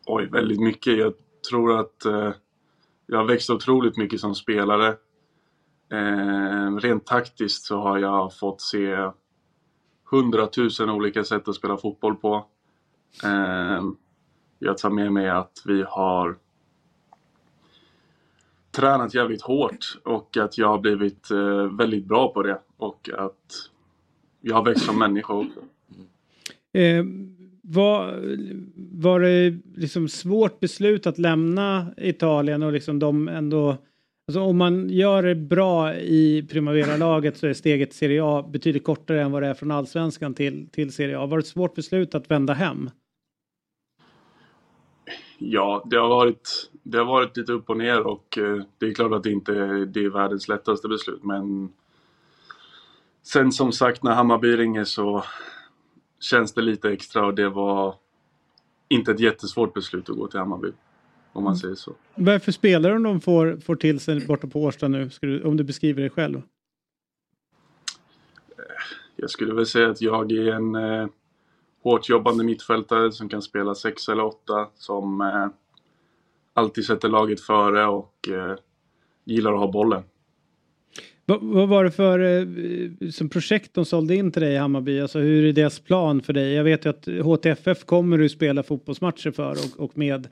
Oj, 0.06 0.26
väldigt 0.26 0.60
mycket. 0.60 0.98
Jag 0.98 1.14
tror 1.50 1.80
att 1.80 2.04
eh, 2.04 2.32
jag 3.06 3.18
har 3.18 3.24
växt 3.24 3.50
otroligt 3.50 3.96
mycket 3.96 4.20
som 4.20 4.34
spelare. 4.34 4.96
Eh, 5.92 6.76
rent 6.76 7.06
taktiskt 7.06 7.64
så 7.64 7.76
har 7.80 7.98
jag 7.98 8.36
fått 8.38 8.60
se 8.60 9.10
hundratusen 10.10 10.90
olika 10.90 11.24
sätt 11.24 11.48
att 11.48 11.54
spela 11.54 11.76
fotboll 11.76 12.16
på. 12.16 12.46
Eh, 13.24 13.82
jag 14.58 14.78
tar 14.78 14.90
med 14.90 15.12
mig 15.12 15.28
att 15.28 15.62
vi 15.64 15.84
har 15.88 16.36
tränat 18.70 19.14
jävligt 19.14 19.42
hårt 19.42 19.98
och 20.04 20.36
att 20.36 20.58
jag 20.58 20.68
har 20.68 20.78
blivit 20.78 21.30
eh, 21.30 21.76
väldigt 21.76 22.04
bra 22.04 22.32
på 22.32 22.42
det 22.42 22.60
och 22.76 23.10
att 23.18 23.70
jag 24.40 24.54
har 24.54 24.64
växt 24.64 24.84
som 24.84 24.98
människa 24.98 25.34
också. 25.34 25.60
Eh, 26.72 27.04
var, 27.62 28.22
var 28.92 29.20
det 29.20 29.58
liksom 29.74 30.08
svårt 30.08 30.60
beslut 30.60 31.06
att 31.06 31.18
lämna 31.18 31.86
Italien 31.96 32.62
och 32.62 32.72
liksom 32.72 32.98
de 32.98 33.28
ändå 33.28 33.76
Alltså 34.28 34.40
om 34.40 34.58
man 34.58 34.90
gör 34.90 35.22
det 35.22 35.34
bra 35.34 35.94
i 35.94 36.46
Primavera-laget 36.50 37.36
så 37.36 37.46
är 37.46 37.52
steget 37.52 37.92
Serie 37.92 38.24
A 38.24 38.42
betydligt 38.42 38.84
kortare 38.84 39.22
än 39.22 39.32
vad 39.32 39.42
det 39.42 39.48
är 39.48 39.54
från 39.54 39.70
allsvenskan 39.70 40.34
till, 40.34 40.68
till 40.68 40.92
Serie 40.92 41.18
A. 41.18 41.26
Var 41.26 41.36
det 41.36 41.40
ett 41.40 41.46
svårt 41.46 41.74
beslut 41.74 42.14
att 42.14 42.30
vända 42.30 42.52
hem? 42.52 42.90
Ja, 45.38 45.86
det 45.90 45.96
har 45.96 46.08
varit, 46.08 46.70
det 46.82 46.98
har 46.98 47.04
varit 47.04 47.36
lite 47.36 47.52
upp 47.52 47.70
och 47.70 47.76
ner 47.76 48.06
och 48.06 48.38
eh, 48.38 48.62
det 48.78 48.86
är 48.86 48.94
klart 48.94 49.12
att 49.12 49.22
det 49.22 49.30
inte 49.30 49.52
är, 49.52 49.86
det 49.86 50.04
är 50.04 50.10
världens 50.10 50.48
lättaste 50.48 50.88
beslut 50.88 51.24
men 51.24 51.72
sen 53.22 53.52
som 53.52 53.72
sagt 53.72 54.02
när 54.02 54.14
Hammarby 54.14 54.56
ringer 54.56 54.84
så 54.84 55.24
känns 56.20 56.54
det 56.54 56.62
lite 56.62 56.90
extra 56.90 57.26
och 57.26 57.34
det 57.34 57.48
var 57.48 57.94
inte 58.88 59.10
ett 59.10 59.20
jättesvårt 59.20 59.74
beslut 59.74 60.10
att 60.10 60.16
gå 60.16 60.28
till 60.28 60.38
Hammarby. 60.38 60.72
Om 61.32 61.44
man 61.44 61.56
säger 61.56 61.74
så. 61.74 61.92
Vad 62.14 62.28
är 62.28 62.32
det 62.32 62.40
för 62.40 62.52
spelare 62.52 62.98
de 62.98 63.20
får, 63.20 63.56
får 63.56 63.76
till 63.76 64.00
sig 64.00 64.26
borta 64.26 64.46
på 64.46 64.62
Årsta 64.62 64.88
nu? 64.88 65.10
Du, 65.20 65.42
om 65.42 65.56
du 65.56 65.64
beskriver 65.64 66.00
dig 66.00 66.10
själv. 66.10 66.42
Jag 69.16 69.30
skulle 69.30 69.54
väl 69.54 69.66
säga 69.66 69.90
att 69.90 70.00
jag 70.00 70.32
är 70.32 70.52
en 70.52 70.74
eh, 70.74 71.08
hårt 71.82 72.08
jobbande 72.08 72.44
mittfältare 72.44 73.12
som 73.12 73.28
kan 73.28 73.42
spela 73.42 73.74
sex 73.74 74.08
eller 74.08 74.24
åtta. 74.24 74.68
Som 74.74 75.20
eh, 75.20 75.46
alltid 76.54 76.84
sätter 76.84 77.08
laget 77.08 77.40
före 77.40 77.86
och 77.86 78.28
eh, 78.28 78.56
gillar 79.24 79.52
att 79.52 79.58
ha 79.58 79.72
bollen. 79.72 80.02
Vad, 81.24 81.42
vad 81.42 81.68
var 81.68 81.84
det 81.84 81.90
för 81.90 82.18
eh, 82.20 83.10
som 83.10 83.28
projekt 83.28 83.74
de 83.74 83.84
sålde 83.84 84.14
in 84.14 84.32
till 84.32 84.42
dig 84.42 84.54
i 84.54 84.56
Hammarby? 84.56 85.00
Alltså 85.00 85.18
hur 85.18 85.44
är 85.44 85.52
deras 85.52 85.80
plan 85.80 86.22
för 86.22 86.32
dig? 86.32 86.52
Jag 86.52 86.64
vet 86.64 86.84
ju 86.84 86.90
att 86.90 87.06
HTFF 87.06 87.84
kommer 87.84 88.18
du 88.18 88.28
spela 88.28 88.62
fotbollsmatcher 88.62 89.30
för 89.30 89.50
och, 89.50 89.84
och 89.84 89.98
med. 89.98 90.28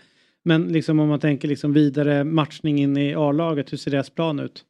Men 0.47 0.69
liksom 0.69 1.01
om 1.01 1.09
man 1.09 1.21
tänker 1.21 1.49
liksom 1.49 1.73
vidare 1.73 2.25
matchning 2.25 2.79
in 2.79 2.97
i 2.97 3.15
A-laget, 3.15 3.73
hur 3.73 3.77
ser 3.79 3.91
deras 3.91 4.11
plan 4.11 4.41
ut? 4.41 4.65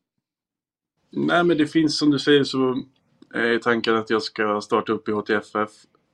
Nej 1.10 1.44
men 1.44 1.58
det 1.58 1.66
finns 1.66 1.98
som 1.98 2.10
du 2.10 2.18
säger 2.18 2.44
så 2.44 2.82
är 3.34 3.58
tanken 3.58 3.96
att 3.96 4.10
jag 4.10 4.22
ska 4.22 4.60
starta 4.60 4.92
upp 4.92 5.08
i 5.08 5.12
HTFF. 5.12 5.70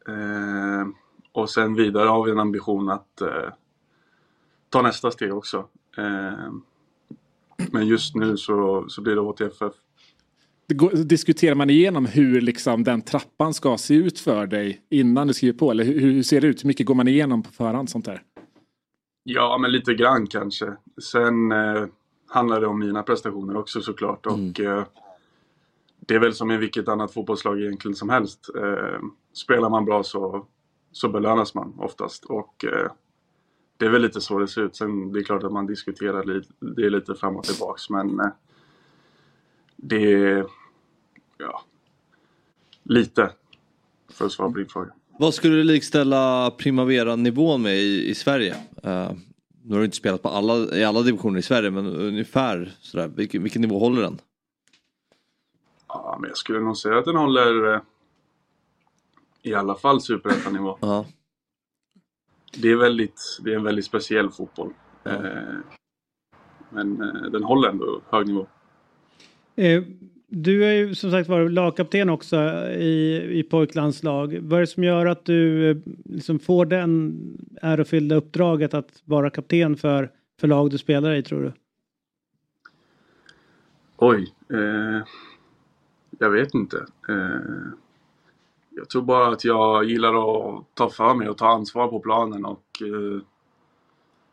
Eh, 0.08 0.88
och 1.32 1.50
sen 1.50 1.74
vidare 1.74 2.08
har 2.08 2.24
vi 2.24 2.30
en 2.30 2.38
ambition 2.38 2.90
att 2.90 3.20
eh, 3.20 3.28
ta 4.68 4.82
nästa 4.82 5.10
steg 5.10 5.34
också. 5.34 5.68
Eh, 5.98 6.52
men 7.70 7.86
just 7.86 8.14
nu 8.14 8.36
så, 8.36 8.84
så 8.88 9.02
blir 9.02 9.14
det 9.14 9.20
HTFF. 9.20 9.74
Diskuterar 11.04 11.54
man 11.54 11.70
igenom 11.70 12.06
hur 12.06 12.40
liksom 12.40 12.84
den 12.84 13.02
trappan 13.02 13.54
ska 13.54 13.78
se 13.78 13.94
ut 13.94 14.18
för 14.18 14.46
dig 14.46 14.82
innan 14.90 15.26
du 15.26 15.34
skriver 15.34 15.58
på? 15.58 15.70
Eller 15.70 15.84
hur, 15.84 16.00
hur 16.00 16.22
ser 16.22 16.40
det 16.40 16.46
ut? 16.46 16.64
Hur 16.64 16.68
mycket 16.68 16.86
går 16.86 16.94
man 16.94 17.08
igenom 17.08 17.42
på 17.42 17.52
förhand 17.52 17.90
sånt 17.90 18.04
där? 18.04 18.22
Ja, 19.22 19.58
men 19.58 19.72
lite 19.72 19.94
grann 19.94 20.26
kanske. 20.26 20.76
Sen 21.02 21.52
eh, 21.52 21.86
handlar 22.28 22.60
det 22.60 22.66
om 22.66 22.78
mina 22.78 23.02
prestationer 23.02 23.56
också 23.56 23.80
såklart. 23.80 24.26
Mm. 24.26 24.50
Och 24.50 24.60
eh, 24.60 24.84
det 26.06 26.14
är 26.14 26.18
väl 26.18 26.34
som 26.34 26.50
i 26.50 26.56
vilket 26.56 26.88
annat 26.88 27.12
fotbollslag 27.12 27.60
egentligen 27.60 27.94
som 27.94 28.08
helst. 28.08 28.50
Eh, 28.56 29.00
spelar 29.32 29.70
man 29.70 29.84
bra 29.84 30.02
så, 30.02 30.46
så 30.92 31.08
belönas 31.08 31.54
man 31.54 31.74
oftast. 31.78 32.24
Och 32.24 32.64
eh, 32.64 32.92
det 33.76 33.86
är 33.86 33.90
väl 33.90 34.02
lite 34.02 34.20
så 34.20 34.38
det 34.38 34.48
ser 34.48 34.62
ut. 34.62 34.76
Sen 34.76 35.12
det 35.12 35.20
är 35.20 35.24
klart 35.24 35.42
att 35.42 35.52
man 35.52 35.66
diskuterar 35.66 36.24
lite, 36.24 36.52
det 36.60 36.82
är 36.82 36.90
lite 36.90 37.14
fram 37.14 37.36
och 37.36 37.44
tillbaks. 37.44 37.90
Men 37.90 38.20
eh, 38.20 38.26
det 39.76 40.12
är 40.12 40.46
ja, 41.38 41.62
lite 42.82 43.30
för 44.08 44.26
att 44.26 44.32
svara 44.32 44.50
på 44.50 44.58
din 44.58 44.68
fråga. 44.68 44.92
Vad 45.18 45.34
skulle 45.34 45.56
du 45.56 45.64
likställa 45.64 46.50
Primavera-nivån 46.50 47.62
med 47.62 47.76
i, 47.76 48.10
i 48.10 48.14
Sverige? 48.14 48.54
Uh, 48.86 49.12
nu 49.64 49.74
har 49.74 49.78
du 49.78 49.84
inte 49.84 49.96
spelat 49.96 50.22
på 50.22 50.28
alla, 50.28 50.76
i 50.76 50.84
alla 50.84 51.02
divisioner 51.02 51.38
i 51.38 51.42
Sverige 51.42 51.70
men 51.70 51.86
ungefär 51.86 52.72
sådär. 52.80 53.08
Vilken, 53.08 53.42
vilken 53.42 53.62
nivå 53.62 53.78
håller 53.78 54.02
den? 54.02 54.18
Ja, 55.88 56.18
men 56.20 56.28
jag 56.28 56.36
skulle 56.36 56.60
nog 56.60 56.76
säga 56.76 56.98
att 56.98 57.04
den 57.04 57.16
håller 57.16 57.74
eh, 57.74 57.80
i 59.42 59.54
alla 59.54 59.74
fall 59.74 60.00
superettanivå. 60.00 60.78
Uh. 60.84 61.06
Det, 62.56 62.70
är 62.70 62.76
väldigt, 62.76 63.38
det 63.44 63.52
är 63.52 63.56
en 63.56 63.64
väldigt 63.64 63.84
speciell 63.84 64.30
fotboll. 64.30 64.72
Uh. 65.06 65.12
Eh, 65.12 65.58
men 66.70 67.02
eh, 67.02 67.30
den 67.30 67.44
håller 67.44 67.68
ändå 67.68 68.00
hög 68.10 68.26
nivå. 68.26 68.46
Du 70.34 70.64
är 70.64 70.72
ju 70.72 70.94
som 70.94 71.10
sagt 71.10 71.28
varit 71.28 71.50
lagkapten 71.50 72.08
också 72.08 72.36
i, 72.70 73.22
i 73.38 73.42
pojklandslag. 73.42 74.38
Vad 74.42 74.56
är 74.56 74.60
det 74.60 74.66
som 74.66 74.84
gör 74.84 75.06
att 75.06 75.24
du 75.24 75.70
eh, 75.70 75.76
liksom 76.04 76.38
får 76.38 76.66
den 76.66 77.18
ärofyllda 77.62 78.16
uppdraget 78.16 78.74
att 78.74 79.02
vara 79.04 79.30
kapten 79.30 79.76
för, 79.76 80.10
för 80.40 80.48
lag 80.48 80.70
du 80.70 80.78
spelar 80.78 81.14
i 81.14 81.22
tror 81.22 81.42
du? 81.42 81.52
Oj. 83.96 84.34
Eh, 84.52 85.02
jag 86.18 86.30
vet 86.30 86.54
inte. 86.54 86.86
Eh, 87.08 87.70
jag 88.70 88.88
tror 88.88 89.02
bara 89.02 89.28
att 89.28 89.44
jag 89.44 89.84
gillar 89.84 90.14
att 90.14 90.64
ta 90.74 90.90
för 90.90 91.14
mig 91.14 91.28
och 91.28 91.38
ta 91.38 91.48
ansvar 91.48 91.88
på 91.88 92.00
planen 92.00 92.44
och 92.44 92.66
eh, 92.80 93.22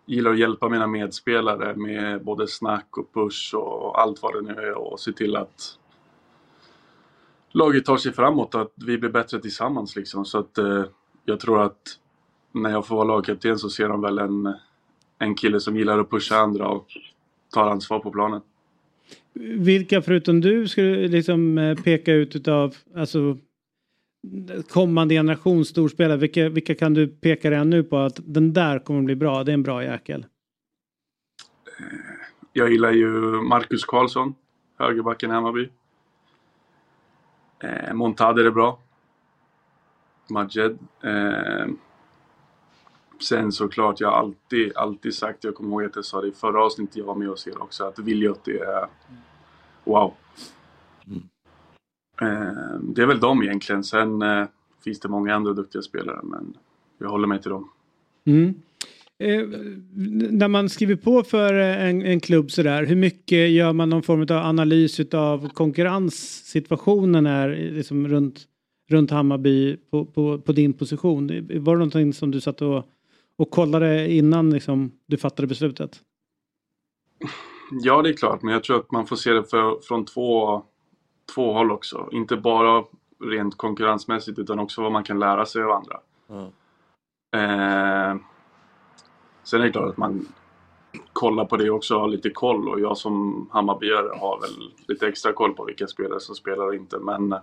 gillar 0.05 0.31
att 0.31 0.39
hjälpa 0.39 0.69
mina 0.69 0.87
medspelare 0.87 1.75
med 1.75 2.23
både 2.23 2.47
snack 2.47 2.97
och 2.97 3.13
push 3.13 3.55
och 3.55 4.01
allt 4.01 4.21
vad 4.21 4.33
det 4.33 4.41
nu 4.41 4.61
är 4.61 4.77
och 4.77 4.99
se 4.99 5.11
till 5.11 5.35
att 5.35 5.78
laget 7.51 7.85
tar 7.85 7.97
sig 7.97 8.13
framåt, 8.13 8.55
att 8.55 8.73
vi 8.75 8.97
blir 8.97 9.09
bättre 9.09 9.39
tillsammans 9.39 9.95
liksom. 9.95 10.25
Så 10.25 10.39
att 10.39 10.57
eh, 10.57 10.83
jag 11.25 11.39
tror 11.39 11.61
att 11.61 11.81
när 12.51 12.69
jag 12.69 12.87
får 12.87 12.95
vara 12.95 13.07
lagkapten 13.07 13.59
så 13.59 13.69
ser 13.69 13.89
de 13.89 14.01
väl 14.01 14.19
en, 14.19 14.53
en 15.19 15.35
kille 15.35 15.59
som 15.59 15.77
gillar 15.77 15.99
att 15.99 16.09
pusha 16.09 16.35
andra 16.35 16.67
och 16.67 16.87
tar 17.53 17.69
ansvar 17.69 17.99
på 17.99 18.11
planen. 18.11 18.41
Vilka 19.57 20.01
förutom 20.01 20.41
du 20.41 20.67
skulle 20.67 21.07
liksom 21.07 21.57
eh, 21.57 21.77
peka 21.77 22.13
ut 22.13 22.35
utav 22.35 22.75
alltså 22.95 23.37
kommande 24.69 25.15
generation 25.15 25.65
storspelare, 25.65 26.17
vilka, 26.17 26.49
vilka 26.49 26.75
kan 26.75 26.93
du 26.93 27.07
peka 27.07 27.51
redan 27.51 27.69
nu 27.69 27.83
på 27.83 27.97
att 27.97 28.19
den 28.25 28.53
där 28.53 28.79
kommer 28.79 29.01
bli 29.01 29.15
bra, 29.15 29.43
det 29.43 29.51
är 29.51 29.53
en 29.53 29.63
bra 29.63 29.83
jäkel? 29.83 30.25
Jag 32.53 32.71
gillar 32.71 32.91
ju 32.91 33.09
Marcus 33.41 33.85
Karlsson, 33.85 34.35
högerbacken 34.77 35.31
i 35.31 35.33
Hammarby. 35.33 35.69
Eh, 37.59 37.93
Montader 37.93 38.45
är 38.45 38.51
bra. 38.51 38.79
Majed. 40.29 40.79
Eh, 41.01 41.67
sen 43.21 43.51
såklart, 43.51 43.99
jag 43.99 44.11
har 44.11 44.17
alltid, 44.17 44.77
alltid 44.77 45.15
sagt, 45.15 45.43
jag 45.43 45.55
kommer 45.55 45.69
ihåg 45.69 45.83
att 45.83 45.95
jag 45.95 46.05
sa 46.05 46.21
det 46.21 46.27
i 46.27 46.31
förra 46.31 46.63
avsnittet 46.63 46.95
jag 46.95 47.05
var 47.05 47.15
med 47.15 47.29
och 47.29 47.39
ser 47.39 47.61
också, 47.61 47.83
att 47.83 47.99
Viljot 47.99 48.47
är 48.47 48.87
wow. 49.83 50.13
Mm. 51.07 51.23
Eh, 52.21 52.79
det 52.81 53.01
är 53.01 53.05
väl 53.05 53.19
de 53.19 53.43
egentligen. 53.43 53.83
Sen 53.83 54.21
eh, 54.21 54.47
finns 54.83 54.99
det 54.99 55.09
många 55.09 55.35
andra 55.35 55.53
duktiga 55.53 55.81
spelare, 55.81 56.19
men 56.23 56.57
jag 56.97 57.09
håller 57.09 57.27
mig 57.27 57.41
till 57.41 57.51
dem. 57.51 57.71
Mm. 58.25 58.61
Eh, 59.23 59.45
när 60.31 60.47
man 60.47 60.69
skriver 60.69 60.95
på 60.95 61.23
för 61.23 61.53
en, 61.53 62.01
en 62.01 62.19
klubb 62.19 62.51
sådär, 62.51 62.85
hur 62.85 62.95
mycket 62.95 63.49
gör 63.49 63.73
man 63.73 63.89
någon 63.89 64.03
form 64.03 64.21
av 64.21 64.45
analys 64.45 64.99
av 65.13 65.49
konkurrenssituationen 65.49 67.25
är 67.25 67.49
liksom 67.49 68.07
runt, 68.07 68.39
runt 68.89 69.11
Hammarby 69.11 69.77
på, 69.77 70.05
på, 70.05 70.39
på 70.39 70.51
din 70.51 70.73
position. 70.73 71.27
Var 71.49 71.73
det 71.73 71.79
någonting 71.79 72.13
som 72.13 72.31
du 72.31 72.41
satt 72.41 72.61
och, 72.61 72.83
och 73.37 73.51
kollade 73.51 74.11
innan 74.11 74.49
liksom, 74.49 74.91
du 75.05 75.17
fattade 75.17 75.47
beslutet? 75.47 76.01
Ja, 77.71 78.01
det 78.01 78.09
är 78.09 78.13
klart, 78.13 78.41
men 78.41 78.53
jag 78.53 78.63
tror 78.63 78.79
att 78.79 78.91
man 78.91 79.07
får 79.07 79.15
se 79.15 79.31
det 79.31 79.43
för, 79.43 79.79
från 79.81 80.05
två, 80.05 80.61
två 81.35 81.53
håll 81.53 81.71
också. 81.71 82.09
Inte 82.11 82.37
bara 82.37 82.83
rent 83.23 83.57
konkurrensmässigt 83.57 84.39
utan 84.39 84.59
också 84.59 84.81
vad 84.81 84.91
man 84.91 85.03
kan 85.03 85.19
lära 85.19 85.45
sig 85.45 85.63
av 85.63 85.71
andra. 85.71 85.99
Ja. 86.27 86.51
Eh, 87.39 88.15
sen 89.49 89.61
är 89.61 89.65
det 89.65 89.71
klart 89.71 89.89
att 89.89 89.97
man 89.97 90.27
kollar 91.13 91.45
på 91.45 91.57
det 91.57 91.69
också 91.69 91.95
och 91.95 92.01
har 92.01 92.07
lite 92.07 92.29
koll 92.29 92.69
och 92.69 92.79
jag 92.79 92.97
som 92.97 93.47
Hammarbyare 93.51 94.19
har 94.19 94.41
väl 94.41 94.73
lite 94.87 95.07
extra 95.07 95.33
koll 95.33 95.53
på 95.53 95.65
vilka 95.65 95.87
spelare 95.87 96.19
som 96.19 96.35
spelar 96.35 96.65
och 96.65 96.75
inte 96.75 96.99
men 96.99 97.33
eh, 97.33 97.39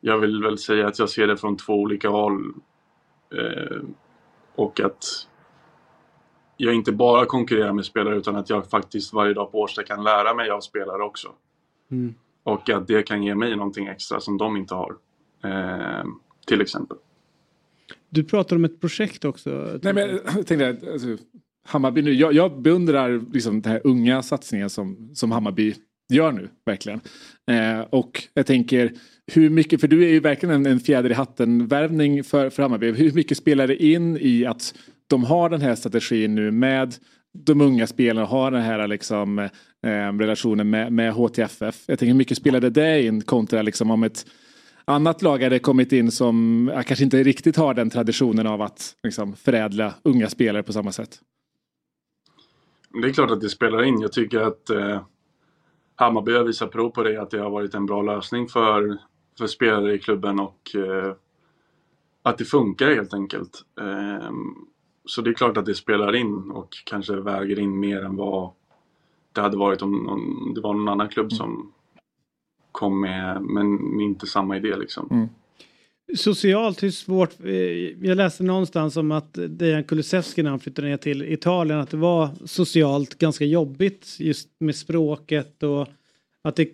jag 0.00 0.18
vill 0.18 0.42
väl 0.42 0.58
säga 0.58 0.88
att 0.88 0.98
jag 0.98 1.10
ser 1.10 1.26
det 1.26 1.36
från 1.36 1.56
två 1.56 1.74
olika 1.74 2.08
håll 2.08 2.54
eh, 3.34 3.82
och 4.54 4.80
att 4.80 5.04
jag 6.56 6.74
inte 6.74 6.92
bara 6.92 7.26
konkurrerar 7.26 7.72
med 7.72 7.84
spelare 7.84 8.16
utan 8.16 8.36
att 8.36 8.50
jag 8.50 8.70
faktiskt 8.70 9.12
varje 9.12 9.34
dag 9.34 9.52
på 9.52 9.60
Årsta 9.60 9.82
kan 9.82 10.04
lära 10.04 10.34
mig 10.34 10.50
av 10.50 10.60
spelare 10.60 11.02
också. 11.02 11.28
Mm. 11.90 12.14
Och 12.42 12.70
att 12.70 12.86
det 12.86 13.02
kan 13.02 13.22
ge 13.22 13.34
mig 13.34 13.56
någonting 13.56 13.86
extra 13.86 14.20
som 14.20 14.38
de 14.38 14.56
inte 14.56 14.74
har. 14.74 14.96
Eh, 15.44 16.04
till 16.46 16.60
exempel. 16.60 16.96
Du 18.16 18.24
pratar 18.24 18.56
om 18.56 18.64
ett 18.64 18.80
projekt 18.80 19.24
också. 19.24 19.78
Nej, 19.82 19.94
men 19.94 20.10
jag 20.36 20.46
tänkte, 20.46 20.76
alltså, 20.92 21.16
Hammarby 21.66 22.02
nu, 22.02 22.12
jag, 22.12 22.32
jag 22.32 22.62
beundrar 22.62 23.32
liksom 23.32 23.62
den 23.62 23.72
här 23.72 23.80
unga 23.84 24.22
satsningen 24.22 24.70
som, 24.70 25.10
som 25.14 25.30
Hammarby 25.32 25.74
gör 26.12 26.32
nu, 26.32 26.48
verkligen. 26.66 27.00
Eh, 27.50 27.80
och 27.80 28.22
jag 28.34 28.46
tänker, 28.46 28.92
hur 29.32 29.50
mycket, 29.50 29.80
för 29.80 29.88
du 29.88 30.04
är 30.04 30.08
ju 30.08 30.20
verkligen 30.20 30.54
en, 30.54 30.66
en 30.66 30.80
fjäder 30.80 31.10
i 31.10 31.14
hatten-värvning 31.14 32.24
för, 32.24 32.50
för 32.50 32.62
Hammarby. 32.62 32.92
Hur 32.92 33.12
mycket 33.12 33.38
spelar 33.38 33.66
det 33.66 33.84
in 33.84 34.18
i 34.20 34.46
att 34.46 34.74
de 35.06 35.24
har 35.24 35.50
den 35.50 35.60
här 35.60 35.74
strategin 35.74 36.34
nu 36.34 36.50
med 36.50 36.94
de 37.44 37.60
unga 37.60 37.86
spelarna, 37.86 38.26
har 38.26 38.50
den 38.50 38.62
här 38.62 38.88
liksom, 38.88 39.38
eh, 39.38 40.18
relationen 40.18 40.70
med, 40.70 40.92
med 40.92 41.12
HTFF. 41.12 41.84
Jag 41.86 41.98
tänker, 41.98 42.06
hur 42.06 42.14
mycket 42.14 42.36
spelade 42.36 42.70
det 42.70 43.02
in 43.02 43.22
kontra 43.22 43.62
liksom, 43.62 43.90
om 43.90 44.02
ett 44.02 44.26
annat 44.86 45.22
lag 45.22 45.42
hade 45.42 45.58
kommit 45.58 45.92
in 45.92 46.10
som 46.10 46.70
ja, 46.74 46.82
kanske 46.82 47.04
inte 47.04 47.22
riktigt 47.22 47.56
har 47.56 47.74
den 47.74 47.90
traditionen 47.90 48.46
av 48.46 48.62
att 48.62 48.96
liksom, 49.02 49.36
förädla 49.36 49.94
unga 50.02 50.28
spelare 50.28 50.62
på 50.62 50.72
samma 50.72 50.92
sätt? 50.92 51.20
Det 53.02 53.08
är 53.08 53.12
klart 53.12 53.30
att 53.30 53.40
det 53.40 53.48
spelar 53.48 53.82
in. 53.82 54.00
Jag 54.00 54.12
tycker 54.12 54.40
att 54.40 54.70
eh, 54.70 55.00
Hammarby 55.96 56.32
har 56.32 56.44
visat 56.44 56.72
prov 56.72 56.90
på 56.90 57.02
det, 57.02 57.22
att 57.22 57.30
det 57.30 57.38
har 57.38 57.50
varit 57.50 57.74
en 57.74 57.86
bra 57.86 58.02
lösning 58.02 58.48
för, 58.48 58.98
för 59.38 59.46
spelare 59.46 59.94
i 59.94 59.98
klubben 59.98 60.40
och 60.40 60.74
eh, 60.74 61.14
att 62.22 62.38
det 62.38 62.44
funkar 62.44 62.94
helt 62.94 63.14
enkelt. 63.14 63.64
Eh, 63.80 64.30
så 65.04 65.22
det 65.22 65.30
är 65.30 65.34
klart 65.34 65.56
att 65.56 65.66
det 65.66 65.74
spelar 65.74 66.16
in 66.16 66.50
och 66.50 66.68
kanske 66.84 67.16
väger 67.16 67.58
in 67.58 67.80
mer 67.80 68.04
än 68.04 68.16
vad 68.16 68.50
det 69.32 69.40
hade 69.40 69.56
varit 69.56 69.82
om, 69.82 70.08
om 70.08 70.52
det 70.54 70.60
var 70.60 70.74
någon 70.74 70.88
annan 70.88 71.08
klubb 71.08 71.32
som 71.32 71.72
kom 72.76 73.00
med, 73.00 73.42
men 73.42 74.00
inte 74.00 74.26
samma 74.26 74.56
idé 74.56 74.76
liksom. 74.76 75.08
Mm. 75.10 75.28
Socialt, 76.16 76.82
hur 76.82 76.90
svårt? 76.90 77.44
eh, 77.44 77.50
Jag 78.06 78.16
läste 78.16 78.42
någonstans 78.42 78.96
om 78.96 79.12
att 79.12 79.38
Dejan 79.48 79.84
Kulusevski 79.84 80.42
när 80.42 80.50
han 80.50 80.60
flyttade 80.60 80.88
ner 80.88 80.96
till 80.96 81.22
Italien 81.22 81.80
att 81.80 81.90
det 81.90 81.96
var 81.96 82.28
socialt 82.44 83.18
ganska 83.18 83.44
jobbigt 83.44 84.16
just 84.18 84.48
med 84.58 84.76
språket 84.76 85.62
och 85.62 85.88
att 86.42 86.56
det 86.56 86.68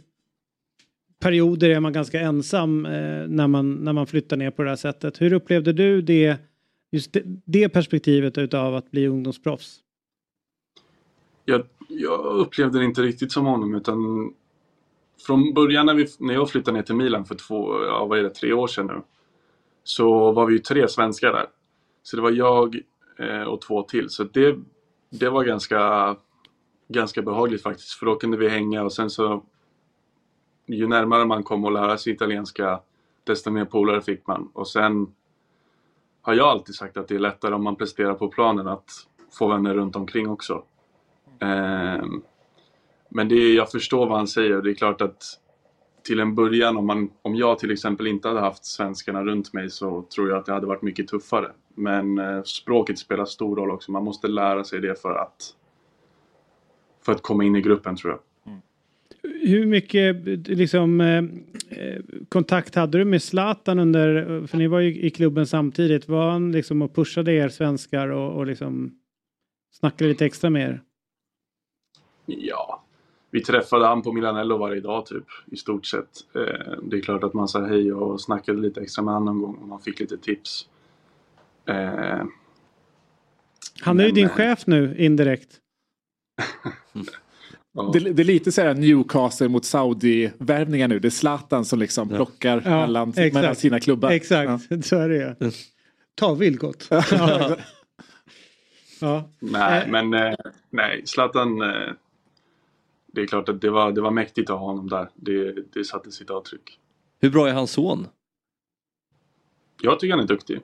perioder 1.21 1.71
är 1.71 1.81
man 1.81 1.93
ganska 1.93 2.21
ensam 2.21 2.87
eh, 2.87 3.27
när, 3.29 3.47
man, 3.47 3.75
när 3.75 3.93
man 3.93 4.07
flyttar 4.07 4.37
ner 4.37 4.51
på 4.51 4.63
det 4.63 4.69
här 4.69 4.77
sättet. 4.77 5.21
Hur 5.21 5.33
upplevde 5.33 5.73
du 5.73 6.03
det, 6.03 6.37
just 6.93 7.13
det, 7.13 7.23
det 7.45 7.69
perspektivet 7.69 8.39
utav 8.39 8.75
att 8.75 8.91
bli 8.91 9.07
ungdomsproffs? 9.07 9.79
Jag, 11.45 11.63
jag 11.89 12.21
upplevde 12.21 12.79
det 12.79 12.85
inte 12.85 13.03
riktigt 13.03 13.33
som 13.33 13.47
honom 13.47 13.75
utan 13.75 14.33
från 15.27 15.55
början 15.55 15.87
när, 15.87 15.95
vi, 15.95 16.07
när 16.19 16.35
jag 16.35 16.51
flyttade 16.51 16.77
ner 16.77 16.83
till 16.83 16.95
Milan 16.95 17.25
för 17.25 17.35
två, 17.35 17.85
ja, 17.85 18.05
vad 18.05 18.19
är 18.19 18.23
det, 18.23 18.31
tre 18.31 18.53
år 18.53 18.67
sedan 18.67 18.87
nu. 18.87 19.03
Så 19.85 20.33
var 20.33 20.47
vi 20.47 20.53
ju 20.53 20.59
tre 20.59 20.89
svenskar 20.89 21.33
där. 21.33 21.47
Så 22.03 22.17
det 22.17 22.23
var 22.23 22.31
jag 22.31 22.81
eh, 23.19 23.43
och 23.43 23.61
två 23.61 23.83
till. 23.83 24.11
Så 24.11 24.25
det, 24.25 24.59
det 25.11 25.31
var 25.31 25.45
ganska, 25.45 26.17
ganska 26.89 27.23
behagligt 27.23 27.63
faktiskt. 27.63 27.93
För 27.93 28.07
då 28.07 28.15
kunde 28.15 28.37
vi 28.37 28.49
hänga 28.49 28.83
och 28.83 28.93
sen 28.93 29.11
så 29.11 29.45
ju 30.67 30.89
närmare 30.89 31.25
man 31.25 31.43
kom 31.43 31.65
att 31.65 31.73
lära 31.73 31.99
sig 31.99 32.13
italienska 32.13 32.81
desto 33.25 33.51
mer 33.51 33.65
polare 33.65 34.03
fick 34.03 34.27
man. 34.27 34.51
Och 34.53 34.69
sen 34.69 35.15
har 36.23 36.35
jag 36.35 36.47
alltid 36.47 36.75
sagt 36.75 36.97
att 36.97 37.09
det 37.09 37.15
är 37.15 37.19
lättare 37.19 37.55
om 37.55 37.65
man 37.65 37.77
presterar 37.77 38.15
på 38.15 38.29
planen 38.29 38.69
att 38.69 38.91
få 39.39 39.49
vänner 39.49 39.75
runt 39.75 39.97
omkring 39.97 40.29
också. 40.29 40.65
Ehm, 41.39 42.23
men 43.15 43.29
det 43.29 43.35
är, 43.35 43.57
jag 43.57 43.71
förstår 43.71 44.07
vad 44.07 44.19
han 44.19 44.29
säger. 44.29 44.63
Det 44.63 44.71
är 44.71 44.75
klart 44.75 45.01
att 45.01 45.23
till 46.03 46.21
en 46.21 46.35
början, 46.35 46.77
om, 46.77 46.87
man, 46.87 47.11
om 47.23 47.37
jag 47.37 47.59
till 47.59 47.71
exempel 47.71 48.07
inte 48.07 48.29
hade 48.29 48.41
haft 48.41 48.65
svenskarna 48.65 49.25
runt 49.25 49.53
mig 49.53 49.71
så 49.71 50.03
tror 50.03 50.29
jag 50.29 50.39
att 50.39 50.47
det 50.47 50.53
hade 50.53 50.67
varit 50.67 50.83
mycket 50.83 51.09
tuffare. 51.09 51.53
Men 51.75 52.19
eh, 52.19 52.43
språket 52.43 52.99
spelar 52.99 53.25
stor 53.25 53.57
roll 53.57 53.71
också. 53.71 53.93
Man 53.93 54.05
måste 54.05 54.29
lära 54.29 54.65
sig 54.65 54.81
det 54.81 55.03
för 55.03 55.15
att, 55.15 55.55
för 57.05 57.13
att 57.13 57.23
komma 57.23 57.45
in 57.45 57.57
i 57.57 57.61
gruppen 57.61 57.97
tror 57.97 58.13
jag. 58.13 58.21
Hur 59.23 59.67
mycket 59.67 60.17
liksom, 60.49 61.01
eh, 61.01 61.25
eh, 61.79 62.03
kontakt 62.29 62.75
hade 62.75 62.99
du 62.99 63.05
med 63.05 63.23
Zlatan 63.23 63.79
under, 63.79 64.47
för 64.47 64.59
ni 64.59 64.67
var 64.67 64.81
ju 64.81 65.03
i 65.03 65.11
klubben 65.11 65.47
samtidigt, 65.47 66.09
var 66.09 66.31
han 66.31 66.53
liksom 66.53 66.83
och 66.83 66.95
pushade 66.95 67.33
er 67.33 67.49
svenskar 67.49 68.09
och, 68.09 68.37
och 68.37 68.47
liksom 68.47 68.99
snackade 69.73 70.09
lite 70.09 70.27
extra 70.27 70.51
med 70.51 70.63
er? 70.63 70.83
Ja, 72.27 72.82
vi 73.33 73.41
träffade 73.41 73.87
han 73.87 74.03
på 74.03 74.13
Milanello 74.13 74.57
varje 74.59 74.81
dag 74.81 75.07
typ 75.07 75.25
i 75.47 75.57
stort 75.57 75.87
sett. 75.87 76.09
Eh, 76.35 76.73
det 76.83 76.97
är 76.97 77.01
klart 77.01 77.25
att 77.25 77.35
man 77.35 77.49
sa 77.49 77.67
hej 77.67 77.93
och 77.93 78.21
snackade 78.21 78.61
lite 78.61 78.81
extra 78.81 79.03
med 79.05 79.15
honom 79.15 79.35
någon 79.39 79.43
gång 79.43 79.57
och 79.63 79.69
man 79.69 79.81
fick 79.81 80.01
lite 80.01 80.19
tips. 80.19 80.69
Eh, 81.69 82.25
Han 83.83 84.01
är 84.01 84.05
ju 84.05 84.11
din 84.11 84.27
eh, 84.27 84.33
chef 84.33 84.67
nu 84.67 84.95
indirekt. 84.99 85.59
Det, 87.93 87.99
det 87.99 88.23
är 88.23 88.25
lite 88.25 88.53
så 88.53 88.63
här 88.63 88.75
Newcastle 88.75 89.49
mot 89.49 89.65
Saudi-värvningar 89.65 90.89
nu. 90.89 90.99
Det 90.99 91.09
är 91.09 91.11
Zlatan 91.11 91.65
som 91.65 91.79
liksom 91.79 92.09
plockar 92.09 92.63
Ja, 92.65 92.71
mellan, 92.81 93.13
mellan 93.17 93.57
sina 93.57 93.81
klubbar. 93.81 94.11
Exakt, 94.11 94.87
så 94.87 94.97
är 94.97 95.09
det 95.09 95.17
ju. 95.17 95.51
Ta 96.15 96.35
Vilgot. 96.35 96.87
Ja. 96.91 97.05
ja. 97.11 97.57
ja. 99.01 99.31
nej, 99.41 99.83
Eh. 99.83 99.91
men 99.91 100.15
eh, 100.15 100.35
nej, 100.71 101.03
Zlatan. 101.05 101.63
Det 103.13 103.21
är 103.21 103.27
klart 103.27 103.49
att 103.49 103.61
det 103.61 103.71
var, 103.71 103.93
det 103.93 104.01
var 104.01 104.11
mäktigt 104.11 104.51
att 104.51 104.59
ha 104.59 104.67
honom 104.67 104.89
där. 104.89 105.09
Det, 105.15 105.53
det 105.73 105.85
satte 105.85 106.13
sitt 106.13 106.31
avtryck. 106.31 106.79
Hur 107.21 107.31
bra 107.31 107.49
är 107.49 107.53
hans 107.53 107.71
son? 107.71 108.07
Jag 109.83 110.01
tycker 110.01 110.15
han 110.15 110.25
är 110.25 110.29
duktig. 110.29 110.61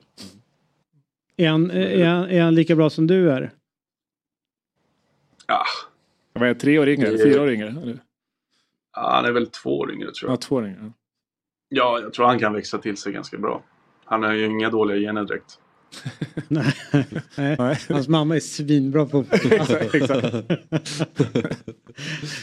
Är, 1.37 1.49
han, 1.49 1.71
är, 1.71 2.05
han, 2.05 2.29
är 2.29 2.41
han 2.41 2.55
lika 2.55 2.75
bra 2.75 2.89
som 2.89 3.07
du 3.07 3.31
är? 3.31 3.51
Ja, 5.47 5.63
Vad 6.33 6.43
är 6.43 6.53
det, 6.53 6.59
tre 6.59 6.79
år 6.79 6.89
yngre? 6.89 7.17
Fyra 7.17 7.41
år 7.41 7.49
yngre? 7.51 7.67
Eller? 7.67 7.99
ja, 8.95 9.11
han 9.15 9.25
är 9.25 9.31
väl 9.31 9.47
två 9.47 9.79
år 9.79 9.91
yngre 9.93 10.11
tror 10.11 10.29
Ja, 10.29 10.33
jag. 10.33 10.41
två 10.41 10.55
år 10.55 10.65
yngre. 10.67 10.91
Ja, 11.69 11.99
jag 12.01 12.13
tror 12.13 12.25
han 12.25 12.39
kan 12.39 12.53
växa 12.53 12.77
till 12.77 12.97
sig 12.97 13.13
ganska 13.13 13.37
bra. 13.37 13.63
Han 14.05 14.23
har 14.23 14.33
ju 14.33 14.45
inga 14.45 14.69
dåliga 14.69 14.97
gener 14.97 15.23
direkt. 15.25 15.59
Nej. 16.47 16.73
Nej. 17.37 17.77
Hans 17.89 18.07
mamma 18.07 18.35
är 18.35 18.39
svinbra 18.39 19.05
på 19.05 19.25
Exakt, 19.31 19.95
exakt. 19.95 20.25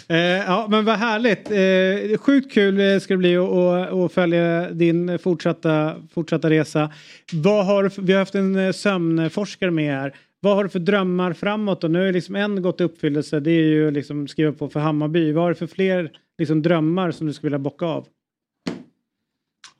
eh, 0.09 0.17
Ja 0.19 0.67
men 0.71 0.85
vad 0.85 0.97
härligt. 0.97 1.51
Eh, 1.51 2.19
sjukt 2.19 2.53
kul 2.53 2.81
eh, 2.81 2.99
ska 2.99 3.15
det 3.15 3.19
bli 3.19 3.37
att- 3.37 4.13
följa 4.13 4.71
din 4.71 5.19
fortsatta, 5.19 5.95
fortsatta 6.15 6.51
resa. 6.51 6.93
Vad 7.33 7.67
har, 7.67 7.93
vi 8.03 8.13
har 8.13 8.19
haft 8.21 8.35
en 8.35 8.57
eh, 8.57 8.73
sömnforskare 8.73 9.71
med 9.71 9.95
här. 9.95 10.15
Vad 10.41 10.57
har 10.57 10.65
du 10.65 10.71
för 10.71 10.79
drömmar 10.79 11.33
framåt? 11.33 11.85
Och 11.85 11.91
nu 11.91 12.09
är 12.09 12.13
liksom 12.13 12.37
en 12.37 12.63
gått 12.63 12.81
i 12.81 12.85
uppfyllelse. 12.85 13.41
Det 13.41 13.51
är 13.51 13.63
ju 13.65 13.91
liksom 13.91 14.29
skriva 14.29 14.53
på 14.53 14.69
för 14.69 14.81
Hammarby. 14.81 15.33
Vad 15.33 15.45
har 15.45 15.49
du 15.51 15.55
för 15.55 15.67
fler 15.67 16.11
liksom, 16.39 16.63
drömmar 16.63 17.11
som 17.11 17.27
du 17.27 17.33
skulle 17.33 17.49
vilja 17.49 17.59
bocka 17.59 17.87
av? 17.87 18.07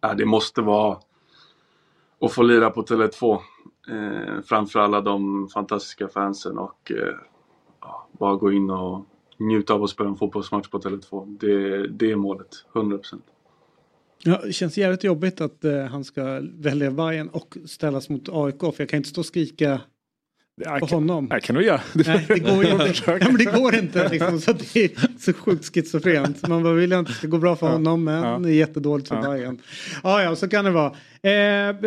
Ja, 0.01 0.15
det 0.15 0.25
måste 0.25 0.61
vara 0.61 0.99
att 2.21 2.33
få 2.33 2.43
lira 2.43 2.71
på 2.71 2.83
Tele2 2.83 3.39
eh, 3.89 4.41
framför 4.45 4.81
alla 4.81 5.01
de 5.01 5.49
fantastiska 5.49 6.09
fansen 6.09 6.59
och 6.59 6.93
eh, 6.93 7.15
bara 8.19 8.37
gå 8.37 8.53
in 8.53 8.71
och 8.71 9.07
njuta 9.39 9.75
av 9.75 9.83
att 9.83 9.91
spela 9.91 10.09
en 10.09 10.17
fotbollsmatch 10.17 10.69
på 10.69 10.79
Tele2. 10.79 11.37
Det, 11.41 11.87
det 11.89 12.11
är 12.11 12.17
målet, 12.17 12.65
100%. 12.73 13.21
Ja, 14.25 14.41
det 14.45 14.53
känns 14.53 14.79
jävligt 14.79 15.05
jobbigt 15.05 15.41
att 15.41 15.65
eh, 15.65 15.85
han 15.85 16.05
ska 16.05 16.41
välja 16.55 16.91
Bayern 16.91 17.29
och 17.29 17.57
ställas 17.67 18.09
mot 18.09 18.29
AIK. 18.29 18.61
För 18.61 18.75
jag 18.79 18.89
kan 18.89 18.97
inte 18.97 19.09
stå 19.09 19.21
och 19.21 19.27
skrika 19.27 19.81
på 20.81 20.87
honom. 20.87 21.29
Det 21.29 21.41
kan 21.41 21.57
du 21.57 21.65
göra. 21.65 21.81
Nej, 21.95 22.25
det 22.29 22.39
går 22.39 22.65
ju 22.65 22.71
inte. 22.87 22.93
Ja, 23.07 23.19
men 23.21 23.37
det 23.37 23.45
går 23.45 23.75
inte 23.75 24.09
liksom, 24.09 24.41
så 24.41 24.53
det 24.53 24.77
är 24.77 25.19
så 25.19 25.33
sjukt 25.33 25.75
schizofrent. 25.75 26.49
Man 26.49 26.63
bara 26.63 26.73
vill 26.75 26.93
att 26.93 27.07
det 27.07 27.13
ska 27.13 27.27
gå 27.27 27.39
bra 27.39 27.57
för 27.57 27.69
honom 27.69 28.05
men 28.05 28.23
Ja. 28.25 28.39
det 28.39 28.49
är 28.51 28.55
jättedåligt 28.55 29.09
för 29.09 29.17
Ja. 29.17 29.31
Bayern. 29.31 29.61
Ja, 30.03 30.23
ja, 30.23 30.37
så 30.37 30.49
kan 30.49 30.65
det 30.65 30.71
vara. 30.71 30.97
Eh, 31.23 31.33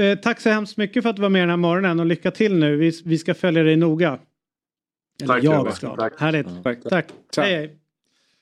eh, 0.04 0.16
tack 0.20 0.42
så 0.42 0.50
hemskt 0.50 0.78
mycket 0.78 1.04
för 1.04 1.10
att 1.10 1.16
du 1.16 1.22
var 1.22 1.30
med 1.30 1.42
den 1.42 1.50
här 1.50 1.58
morgonen 1.58 2.00
och 2.00 2.06
lycka 2.06 2.32
till 2.32 2.56
nu. 2.56 2.76
Vi, 2.76 2.92
vi 3.06 3.18
ska 3.18 3.34
följa 3.34 3.64
dig 3.64 3.76
noga. 3.76 4.20
Eller 5.24 5.34
Tack, 5.34 5.44
jag 5.44 5.74
ska. 5.76 5.96
Tack. 5.96 6.14
Härligt. 6.20 6.48
Tack. 6.64 6.78
Tack. 6.90 7.08
Ciao. 7.36 7.46
Hej, 7.46 7.76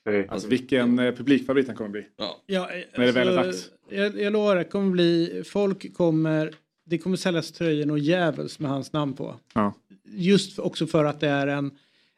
hej. 0.06 0.28
Alltså 0.30 0.48
vilken 0.48 1.00
eh, 1.00 1.12
publikfavorit 1.16 1.68
han 1.68 1.76
kommer 1.76 1.90
bli. 1.90 2.04
Ja, 2.48 2.70
När 2.98 3.06
det 3.06 3.12
väl 3.12 3.28
är 3.28 3.38
alltså, 3.38 3.70
dags. 3.70 3.70
Jag, 3.90 4.22
jag 4.22 4.34
lovar, 4.34 4.56
det 4.56 4.64
kommer 4.64 4.92
bli, 4.92 5.44
folk 5.46 5.94
kommer, 5.94 6.52
det 6.86 6.98
kommer 6.98 7.18
säljas 7.18 7.52
tröjor 7.52 7.92
och 7.92 8.00
djävuls 8.00 8.60
med 8.60 8.72
hans 8.72 8.94
namn 8.94 9.14
på. 9.14 9.36
Ja. 9.54 9.74
Just 10.12 10.60
också 10.60 10.88
för 10.88 11.06
att 11.06 11.20
det 11.20 11.28
är 11.30 11.48
en, 11.48 11.72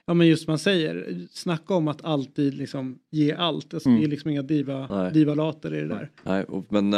ja 0.06 0.14
men 0.14 0.28
just 0.28 0.48
man 0.48 0.60
säger, 0.60 1.28
snacka 1.32 1.74
om 1.74 1.88
att 1.88 2.06
alltid 2.06 2.53
liksom 2.53 2.99
ge 3.11 3.34
allt. 3.34 3.74
Alltså, 3.74 3.90
Mm. 3.90 4.02
Det 4.02 4.07
är 4.07 4.10
liksom 4.10 4.32
inga 4.32 4.41
diva, 4.41 5.10
divalater 5.11 5.74
i 5.74 5.80
det 5.82 5.88
där. 5.88 6.10
Nej, 6.24 6.45
men 6.70 6.91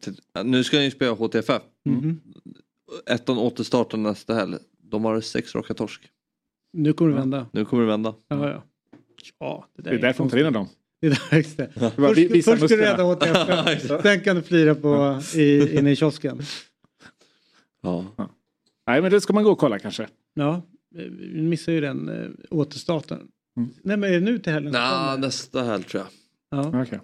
t- 0.00 0.42
nu 0.44 0.64
ska 0.64 0.78
ni 0.78 0.90
spela 0.90 1.12
HTFF. 1.12 1.62
Mhm. 1.84 2.20
Ettan 3.06 3.38
återstartar 3.38 3.98
nästa 3.98 4.34
helg. 4.34 4.56
De 4.82 5.04
har 5.04 5.20
sex 5.20 5.54
raka 5.54 5.74
torsk. 5.74 6.00
Nu 6.72 6.92
kommer 6.92 7.10
det 7.10 7.16
vända. 7.16 7.46
Nu 7.52 7.64
kommer 7.64 7.82
det 7.82 7.88
vända. 7.88 8.14
Ja, 8.28 8.48
ja. 8.50 8.62
ja 9.40 9.66
det, 9.76 9.82
där 9.82 9.90
Det 9.90 9.96
är 9.96 10.00
därför 10.00 10.24
de 10.24 10.30
tar 10.30 10.46
in 10.46 10.52
dem. 10.52 10.68
Det 11.00 11.06
är 11.06 11.10
där, 11.30 11.36
just 11.38 11.56
det. 11.56 11.70
Vi- 11.74 11.80
Först, 11.90 12.18
visa 12.18 12.50
först 12.56 12.64
ska 12.66 12.76
du 12.76 12.82
rädda 12.82 13.02
HTF, 13.02 14.02
sen 14.02 14.20
kan 14.20 14.36
du 14.36 14.42
flira 14.42 14.74
på 14.74 15.20
i, 15.34 15.78
inne 15.78 15.90
i 15.90 15.96
kiosken. 15.96 16.42
Ja. 17.82 18.04
Nej 18.90 19.02
men 19.02 19.10
det 19.10 19.20
ska 19.20 19.32
man 19.32 19.44
gå 19.44 19.50
och 19.52 19.58
kolla 19.58 19.78
kanske. 19.78 20.08
Ja, 20.34 20.62
vi 21.18 21.42
missar 21.42 21.72
ju 21.72 21.80
den 21.80 22.08
äh, 22.08 22.30
återstarten. 22.50 23.18
Mm. 23.56 23.70
Nej 23.82 23.96
men 23.96 24.10
är 24.10 24.14
det 24.14 24.20
nu 24.20 24.38
till 24.38 24.52
helgen? 24.52 24.72
kommer? 24.72 25.18
nästa 25.18 25.62
helg 25.62 25.84
tror 25.84 26.02
jag. 26.50 26.58
Ja. 26.58 26.82
Okej. 26.82 27.00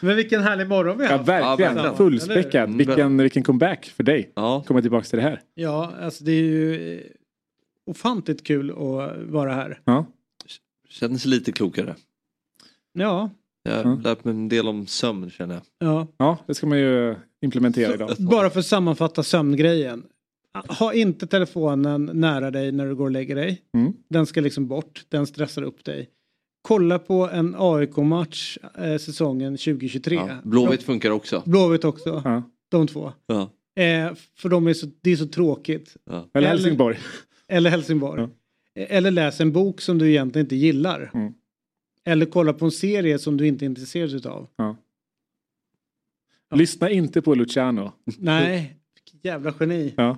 Men 0.00 0.16
vilken 0.16 0.42
härlig 0.42 0.68
morgon 0.68 0.98
vi 0.98 1.04
har 1.04 1.12
Ja 1.12 1.16
haft. 1.18 1.28
verkligen. 1.28 1.76
Ja, 1.76 1.96
Fullspäckad. 1.96 2.68
eller? 2.68 2.78
Vilken, 2.78 3.16
vilken 3.16 3.42
comeback 3.42 3.84
för 3.96 4.02
dig. 4.04 4.32
Ja. 4.34 4.64
Komma 4.66 4.80
tillbaka 4.82 5.04
till 5.04 5.16
det 5.16 5.22
här. 5.22 5.40
Ja, 5.54 5.92
alltså 6.00 6.24
det 6.24 6.32
är 6.32 6.42
ju 6.42 6.94
eh, 6.98 7.00
ofantligt 7.86 8.46
kul 8.46 8.70
att 8.70 9.18
vara 9.30 9.54
här. 9.54 9.80
Ja. 9.84 10.06
Känns 10.88 11.24
lite 11.24 11.52
klokare. 11.52 11.94
Ja, 12.92 13.30
Jag 13.62 13.72
har 13.76 13.82
Mm. 13.84 14.00
lärt 14.00 14.24
mig 14.24 14.34
en 14.34 14.48
del 14.48 14.68
om 14.68 14.86
sömn 14.86 15.30
känner 15.30 15.54
jag. 15.54 15.62
ja. 15.88 16.06
Ja, 16.16 16.38
det 16.46 16.54
ska 16.54 16.66
man 16.66 16.78
ju 16.78 17.14
implementera 17.42 17.94
idag. 17.94 18.10
Bara 18.18 18.50
för 18.50 18.60
att 18.60 18.66
sammanfatta 18.66 19.22
sömngrejen. 19.22 20.02
Ha 20.78 20.94
inte 20.94 21.26
telefonen 21.26 22.10
nära 22.14 22.50
dig 22.50 22.72
när 22.72 22.86
du 22.86 22.94
går 22.94 23.04
och 23.04 23.10
lägger 23.10 23.34
dig. 23.34 23.62
Mm. 23.74 23.92
Den 24.08 24.26
ska 24.26 24.40
liksom 24.40 24.68
bort, 24.68 25.04
den 25.08 25.26
stressar 25.26 25.62
upp 25.62 25.84
dig. 25.84 26.08
Kolla 26.62 26.98
på 26.98 27.28
en 27.30 27.54
AIK-match 27.58 28.58
eh, 28.78 28.96
säsongen 28.96 29.56
2023. 29.56 30.14
Ja. 30.16 30.28
Blåvitt 30.44 30.82
funkar 30.82 31.10
också. 31.10 31.42
Blåvitt 31.46 31.84
också, 31.84 32.22
Ja. 32.24 32.42
de 32.68 32.86
två. 32.86 33.12
Ja. 33.26 33.50
Eh, 33.82 34.14
för 34.36 34.48
de 34.48 34.66
är 34.66 34.74
så, 34.74 34.86
det 35.00 35.10
är 35.10 35.16
så 35.16 35.26
tråkigt. 35.26 35.96
Ja. 36.04 36.28
Eller 36.34 36.48
Helsingborg. 36.48 36.98
Eller 37.48 37.70
Helsingborg. 37.70 38.28
Eller 38.74 39.10
läs 39.10 39.40
en 39.40 39.52
bok 39.52 39.80
som 39.80 39.98
du 39.98 40.10
egentligen 40.10 40.44
inte 40.46 40.56
gillar. 40.56 41.10
Mm. 41.14 41.32
Eller 42.04 42.26
kolla 42.26 42.52
på 42.52 42.64
en 42.64 42.70
serie 42.70 43.18
som 43.18 43.36
du 43.36 43.46
inte 43.46 43.64
är 43.64 43.66
intresserad 43.66 44.26
av. 44.26 44.48
Ja. 44.56 44.76
Lyssna 46.54 46.90
inte 46.90 47.22
på 47.22 47.34
Luciano. 47.34 47.92
Nej, 48.18 48.76
jävla 49.22 49.54
geni. 49.60 49.94
Ja. 49.96 50.16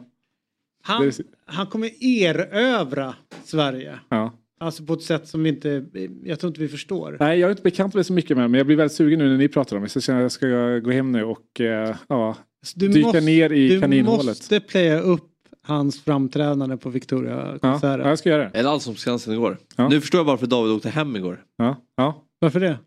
Han, 0.83 1.13
han 1.47 1.67
kommer 1.67 1.91
erövra 2.05 3.15
Sverige. 3.45 3.99
Ja. 4.09 4.33
Alltså 4.61 4.85
på 4.85 4.93
ett 4.93 5.03
sätt 5.03 5.29
som 5.29 5.43
vi 5.43 5.49
inte, 5.49 5.85
jag 6.25 6.41
tror 6.41 6.49
inte 6.51 6.61
vi 6.61 6.69
förstår. 6.69 7.17
Nej, 7.21 7.39
jag 7.39 7.47
är 7.47 7.51
inte 7.51 7.63
bekant 7.63 7.95
med 7.95 8.07
så 8.07 8.13
mycket 8.13 8.37
med 8.37 8.45
det, 8.45 8.49
men 8.49 8.59
jag 8.59 8.67
blir 8.67 8.77
väldigt 8.77 8.97
sugen 8.97 9.19
nu 9.19 9.29
när 9.29 9.37
ni 9.39 9.49
pratar 9.49 9.77
om 9.77 9.83
det. 9.83 9.89
Så 9.89 9.97
jag 9.97 10.03
känner 10.03 10.19
att 10.19 10.23
jag 10.23 10.33
ska 10.33 10.47
gå 10.79 10.91
hem 10.91 11.13
nu 11.13 11.25
och 11.25 11.61
eh, 11.61 11.97
ja, 12.09 12.37
Du 12.75 12.89
dyka 12.89 13.07
måste- 13.07 13.21
ner 13.21 13.53
i 13.53 13.69
du 13.69 13.81
kaninhålet. 13.81 14.27
måste 14.27 14.61
playa 14.61 15.01
upp 15.01 15.29
hans 15.63 16.03
framträdande 16.05 16.77
på 16.77 16.91
Victoria-konserten. 16.91 18.01
Ja, 18.01 18.09
jag 18.09 18.19
ska 18.19 18.29
göra 18.29 18.43
det. 18.43 18.59
Eller 18.59 18.71
Allsångskansen 18.71 19.33
igår. 19.35 19.59
Ja. 19.77 19.89
Nu 19.89 20.01
förstår 20.01 20.19
jag 20.19 20.25
varför 20.25 20.47
David 20.47 20.73
åkte 20.73 20.89
hem 20.91 21.17
igår. 21.17 21.45
Ja, 21.57 21.77
ja. 21.97 22.25
Varför 22.39 22.61
det? 22.61 22.79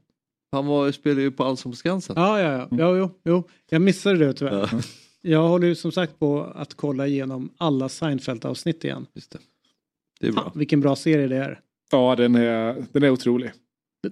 Han 0.51 0.65
var, 0.65 0.91
spelade 0.91 1.21
ju 1.21 1.31
på 1.31 1.43
Allsångskansen. 1.43 2.15
Ja, 2.17 2.41
ja, 2.41 2.51
ja. 2.51 2.67
Jo, 2.71 2.97
jo, 2.97 3.11
jo. 3.25 3.43
Jag 3.69 3.81
missade 3.81 4.17
det 4.17 4.33
tyvärr. 4.33 4.69
Ja. 4.71 4.79
Jag 5.27 5.47
håller 5.47 5.67
ju 5.67 5.75
som 5.75 5.91
sagt 5.91 6.19
på 6.19 6.43
att 6.43 6.73
kolla 6.73 7.07
igenom 7.07 7.49
alla 7.57 7.89
Seinfeld-avsnitt 7.89 8.85
igen. 8.85 9.05
Just 9.13 9.31
det. 9.31 9.39
Det 10.19 10.27
är 10.27 10.31
bra. 10.31 10.43
Fan, 10.43 10.51
vilken 10.55 10.81
bra 10.81 10.95
serie 10.95 11.27
det 11.27 11.37
är. 11.37 11.59
ja 11.91 12.15
den, 12.15 12.35
är, 12.35 12.85
den 12.91 13.03
är 13.03 13.09
otrolig. 13.09 13.51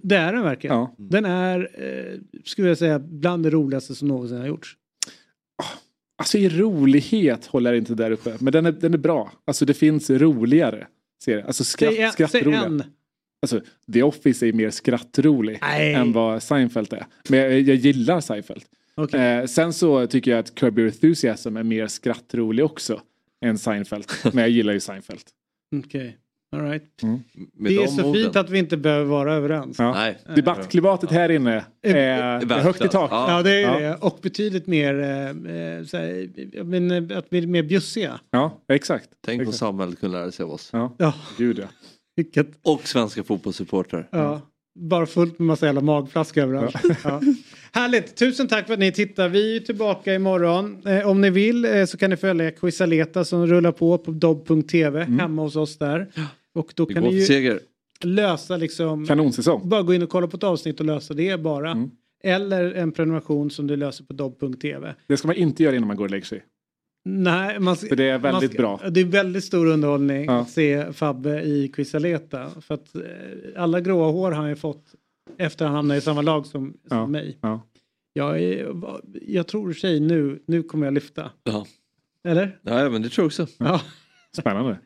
Det 0.01 0.15
är 0.15 0.33
den 0.33 0.43
verkligen. 0.43 0.75
Ja. 0.75 0.95
Den 0.97 1.25
är, 1.25 1.69
eh, 1.73 2.19
skulle 2.45 2.67
jag 2.67 2.77
säga, 2.77 2.99
bland 2.99 3.43
det 3.43 3.49
roligaste 3.49 3.95
som 3.95 4.07
någonsin 4.07 4.37
har 4.37 4.47
gjorts. 4.47 4.77
Alltså 6.17 6.37
i 6.37 6.49
rolighet 6.49 7.45
håller 7.45 7.71
jag 7.71 7.77
inte 7.77 7.95
där 7.95 8.11
uppe, 8.11 8.37
men 8.39 8.53
den 8.53 8.65
är, 8.65 8.71
den 8.71 8.93
är 8.93 8.97
bra. 8.97 9.31
Alltså 9.45 9.65
det 9.65 9.73
finns 9.73 10.09
roligare 10.09 10.87
serier. 11.23 11.43
Alltså 11.45 11.63
skratt, 11.63 11.93
Säg 11.93 12.11
skrattroliga. 12.11 12.59
säg 12.61 12.67
en. 12.67 12.83
Alltså 13.41 13.61
The 13.93 14.03
Office 14.03 14.47
är 14.47 14.53
mer 14.53 14.69
skrattrolig 14.69 15.57
Nej. 15.61 15.93
än 15.93 16.13
vad 16.13 16.43
Seinfeld 16.43 16.93
är. 16.93 17.05
Men 17.29 17.39
jag, 17.39 17.61
jag 17.61 17.75
gillar 17.75 18.21
Seinfeld. 18.21 18.63
Eh, 19.13 19.45
sen 19.45 19.73
så 19.73 20.07
tycker 20.07 20.31
jag 20.31 20.39
att 20.39 20.55
Curb 20.55 20.79
Your 20.79 20.89
Enthusiasm 20.89 21.57
är 21.57 21.63
mer 21.63 21.87
skrattrolig 21.87 22.65
också 22.65 23.01
än 23.45 23.57
Seinfeld. 23.57 24.05
Men 24.23 24.37
jag 24.37 24.49
gillar 24.49 24.73
ju 24.73 24.79
Seinfeld. 24.79 25.21
Okej, 25.85 26.17
all 26.55 26.61
right. 26.61 27.03
Mm. 27.03 27.19
Det 27.53 27.75
är 27.75 27.81
de 27.81 27.87
så 27.87 28.01
orden. 28.09 28.23
fint 28.23 28.35
att 28.35 28.49
vi 28.49 28.59
inte 28.59 28.77
behöver 28.77 29.05
vara 29.05 29.33
överens. 29.33 29.79
Ja. 29.79 29.93
Nej. 29.93 30.17
Debattklimatet 30.35 31.11
här 31.11 31.31
inne 31.31 31.65
är, 31.81 31.95
är 31.95 32.59
högt 32.59 32.85
i 32.85 32.87
tak. 32.89 33.11
Ja, 33.11 33.41
det 33.43 33.51
är 33.51 33.61
Ja. 33.61 33.79
det. 33.79 33.95
Och 33.95 34.19
betydligt 34.21 34.67
mer, 34.67 34.99
eh, 34.99 35.29
eh, 35.29 35.83
så 35.85 35.97
här, 35.97 36.29
jag 36.53 36.65
men, 36.65 37.11
att 37.17 37.25
vi 37.29 37.37
är 37.37 37.47
mer 37.47 37.63
bjussiga. 37.63 38.19
Ja, 38.31 38.61
exakt. 38.67 39.09
Tänk 39.25 39.39
vad 39.39 39.47
exakt. 39.47 39.59
samhället 39.59 39.99
kunde 39.99 40.17
lära 40.19 40.31
sig 40.31 40.43
av 40.43 40.51
oss. 40.51 40.69
Ja, 40.73 40.95
Ja, 40.97 41.13
gud 41.37 41.59
ja. 41.59 41.65
vilket, 42.15 42.47
Och 42.61 42.87
svenska 42.87 43.23
fotbollssupportrar. 43.23 44.07
ja. 44.11 44.41
Bara 44.79 45.05
fullt 45.05 45.39
med 45.39 45.45
massa 45.45 45.65
jävla 45.65 45.81
magflaskor 45.81 46.41
överallt. 46.43 46.75
Härligt, 47.75 48.15
tusen 48.15 48.47
tack 48.47 48.65
för 48.67 48.73
att 48.73 48.79
ni 48.79 48.91
tittar. 48.91 49.29
Vi 49.29 49.55
är 49.55 49.59
tillbaka 49.59 50.13
imorgon. 50.13 50.87
Eh, 50.87 51.07
om 51.09 51.21
ni 51.21 51.29
vill 51.29 51.65
eh, 51.65 51.85
så 51.85 51.97
kan 51.97 52.09
ni 52.09 52.17
följa 52.17 52.51
Quizaleta 52.51 53.25
som 53.25 53.47
rullar 53.47 53.71
på 53.71 53.97
på 53.97 54.11
dobb.tv 54.11 55.03
hemma 55.03 55.41
hos 55.41 55.55
oss 55.55 55.77
där. 55.77 56.07
Och 56.55 56.71
då 56.75 56.85
Vi 56.85 56.93
kan 56.93 57.03
ni 57.03 57.15
ju 57.15 57.25
seger. 57.25 57.59
lösa 58.03 58.57
liksom 58.57 59.05
Kanonsäsong. 59.05 59.69
Bara 59.69 59.81
gå 59.81 59.93
in 59.93 60.03
och 60.03 60.09
kolla 60.09 60.27
på 60.27 60.37
ett 60.37 60.43
avsnitt 60.43 60.79
och 60.79 60.85
lösa 60.85 61.13
det 61.13 61.39
bara. 61.39 61.89
Eller 62.23 62.71
en 62.73 62.91
prenumeration 62.91 63.51
som 63.51 63.67
du 63.67 63.75
löser 63.75 64.03
på 64.05 64.13
dobb.tv. 64.13 64.95
Det 65.07 65.17
ska 65.17 65.27
man 65.27 65.35
inte 65.35 65.63
göra 65.63 65.75
innan 65.75 65.87
man 65.87 65.97
går 65.97 66.05
och 66.05 66.11
lägger 66.11 66.25
sig. 66.25 66.43
Nej, 67.05 67.59
man, 67.59 67.75
För 67.75 67.95
det 67.95 68.09
är 68.09 68.17
väldigt 68.17 68.51
ska- 68.53 68.61
bra. 68.61 68.81
Det 68.91 68.99
är 68.99 69.05
väldigt 69.05 69.43
stor 69.43 69.65
underhållning 69.67 70.25
Ja. 70.25 70.39
att 70.39 70.49
se 70.49 70.93
Fabbe 70.93 71.41
i 71.41 71.67
Quizaleta. 71.67 72.49
För 72.61 72.73
att 72.73 72.95
eh, 72.95 73.01
alla 73.57 73.81
gråa 73.81 74.11
hår 74.11 74.31
har 74.31 74.41
han 74.41 74.49
ju 74.49 74.55
fått 74.55 74.85
efter 75.37 75.65
han 75.65 75.75
hamnade 75.75 75.97
i 75.97 76.01
samma 76.01 76.21
lag 76.21 76.45
som, 76.45 76.77
som 76.87 76.97
Ja. 76.97 77.07
mig. 77.07 77.37
Ja. 77.41 77.67
Jag, 78.13 78.41
är, 78.41 78.75
jag 79.21 79.47
tror 79.47 79.73
sig 79.73 79.99
nu, 79.99 80.43
nu 80.47 80.63
kommer 80.63 80.87
jag 80.87 80.93
lyfta. 80.93 81.31
Ja. 81.43 81.65
Eller? 82.27 82.59
ja, 82.61 82.89
men 82.89 83.01
det 83.01 83.09
tror 83.09 83.23
jag 83.23 83.25
också. 83.27 83.47
Ja. 83.57 83.81
Spännande. 84.37 84.79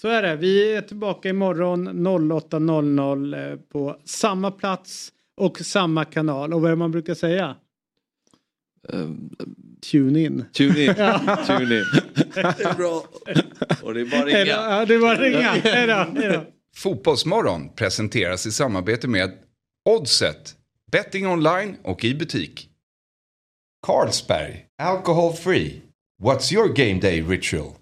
Så 0.00 0.08
är 0.08 0.22
det. 0.22 0.36
Vi 0.36 0.74
är 0.74 0.82
tillbaka 0.82 1.28
imorgon 1.28 1.88
08.00 1.88 3.50
eh, 3.52 3.56
på 3.56 3.96
samma 4.04 4.50
plats 4.50 5.12
och 5.36 5.58
samma 5.58 6.04
kanal. 6.04 6.52
Och 6.54 6.60
vad 6.60 6.68
är 6.70 6.72
det 6.72 6.78
man 6.78 6.90
brukar 6.90 7.14
säga? 7.14 7.56
Um, 8.88 9.30
Tune 9.92 10.20
in. 10.20 10.44
tune 10.52 10.84
in. 10.84 10.94
Tune 11.46 11.78
in. 11.78 11.84
Det 12.34 12.40
är 12.64 12.76
bra. 12.76 13.04
Och 13.82 13.94
det 13.94 14.00
är 14.00 14.04
bara 14.04 14.20
att 14.20 14.26
ringa. 14.26 14.46
Ja, 14.46 14.84
det 14.86 14.94
är 14.94 15.00
bara 15.00 15.12
att 15.12 15.20
ringa. 15.20 15.38
Hej 15.50 15.86
då. 15.86 16.20
Hej 16.20 16.32
då. 16.32 16.44
Fotbollsmorgon 16.76 17.68
presenteras 17.74 18.46
i 18.46 18.52
samarbete 18.52 19.08
med 19.08 19.32
Oddset, 19.84 20.56
betting 20.92 21.26
online 21.26 21.76
och 21.84 22.04
i 22.04 22.14
butik. 22.14 22.70
Carlsberg, 23.86 24.66
alcohol 24.78 25.32
free. 25.32 25.82
What's 26.22 26.52
your 26.52 26.68
game 26.68 27.00
day 27.00 27.20
ritual? 27.20 27.81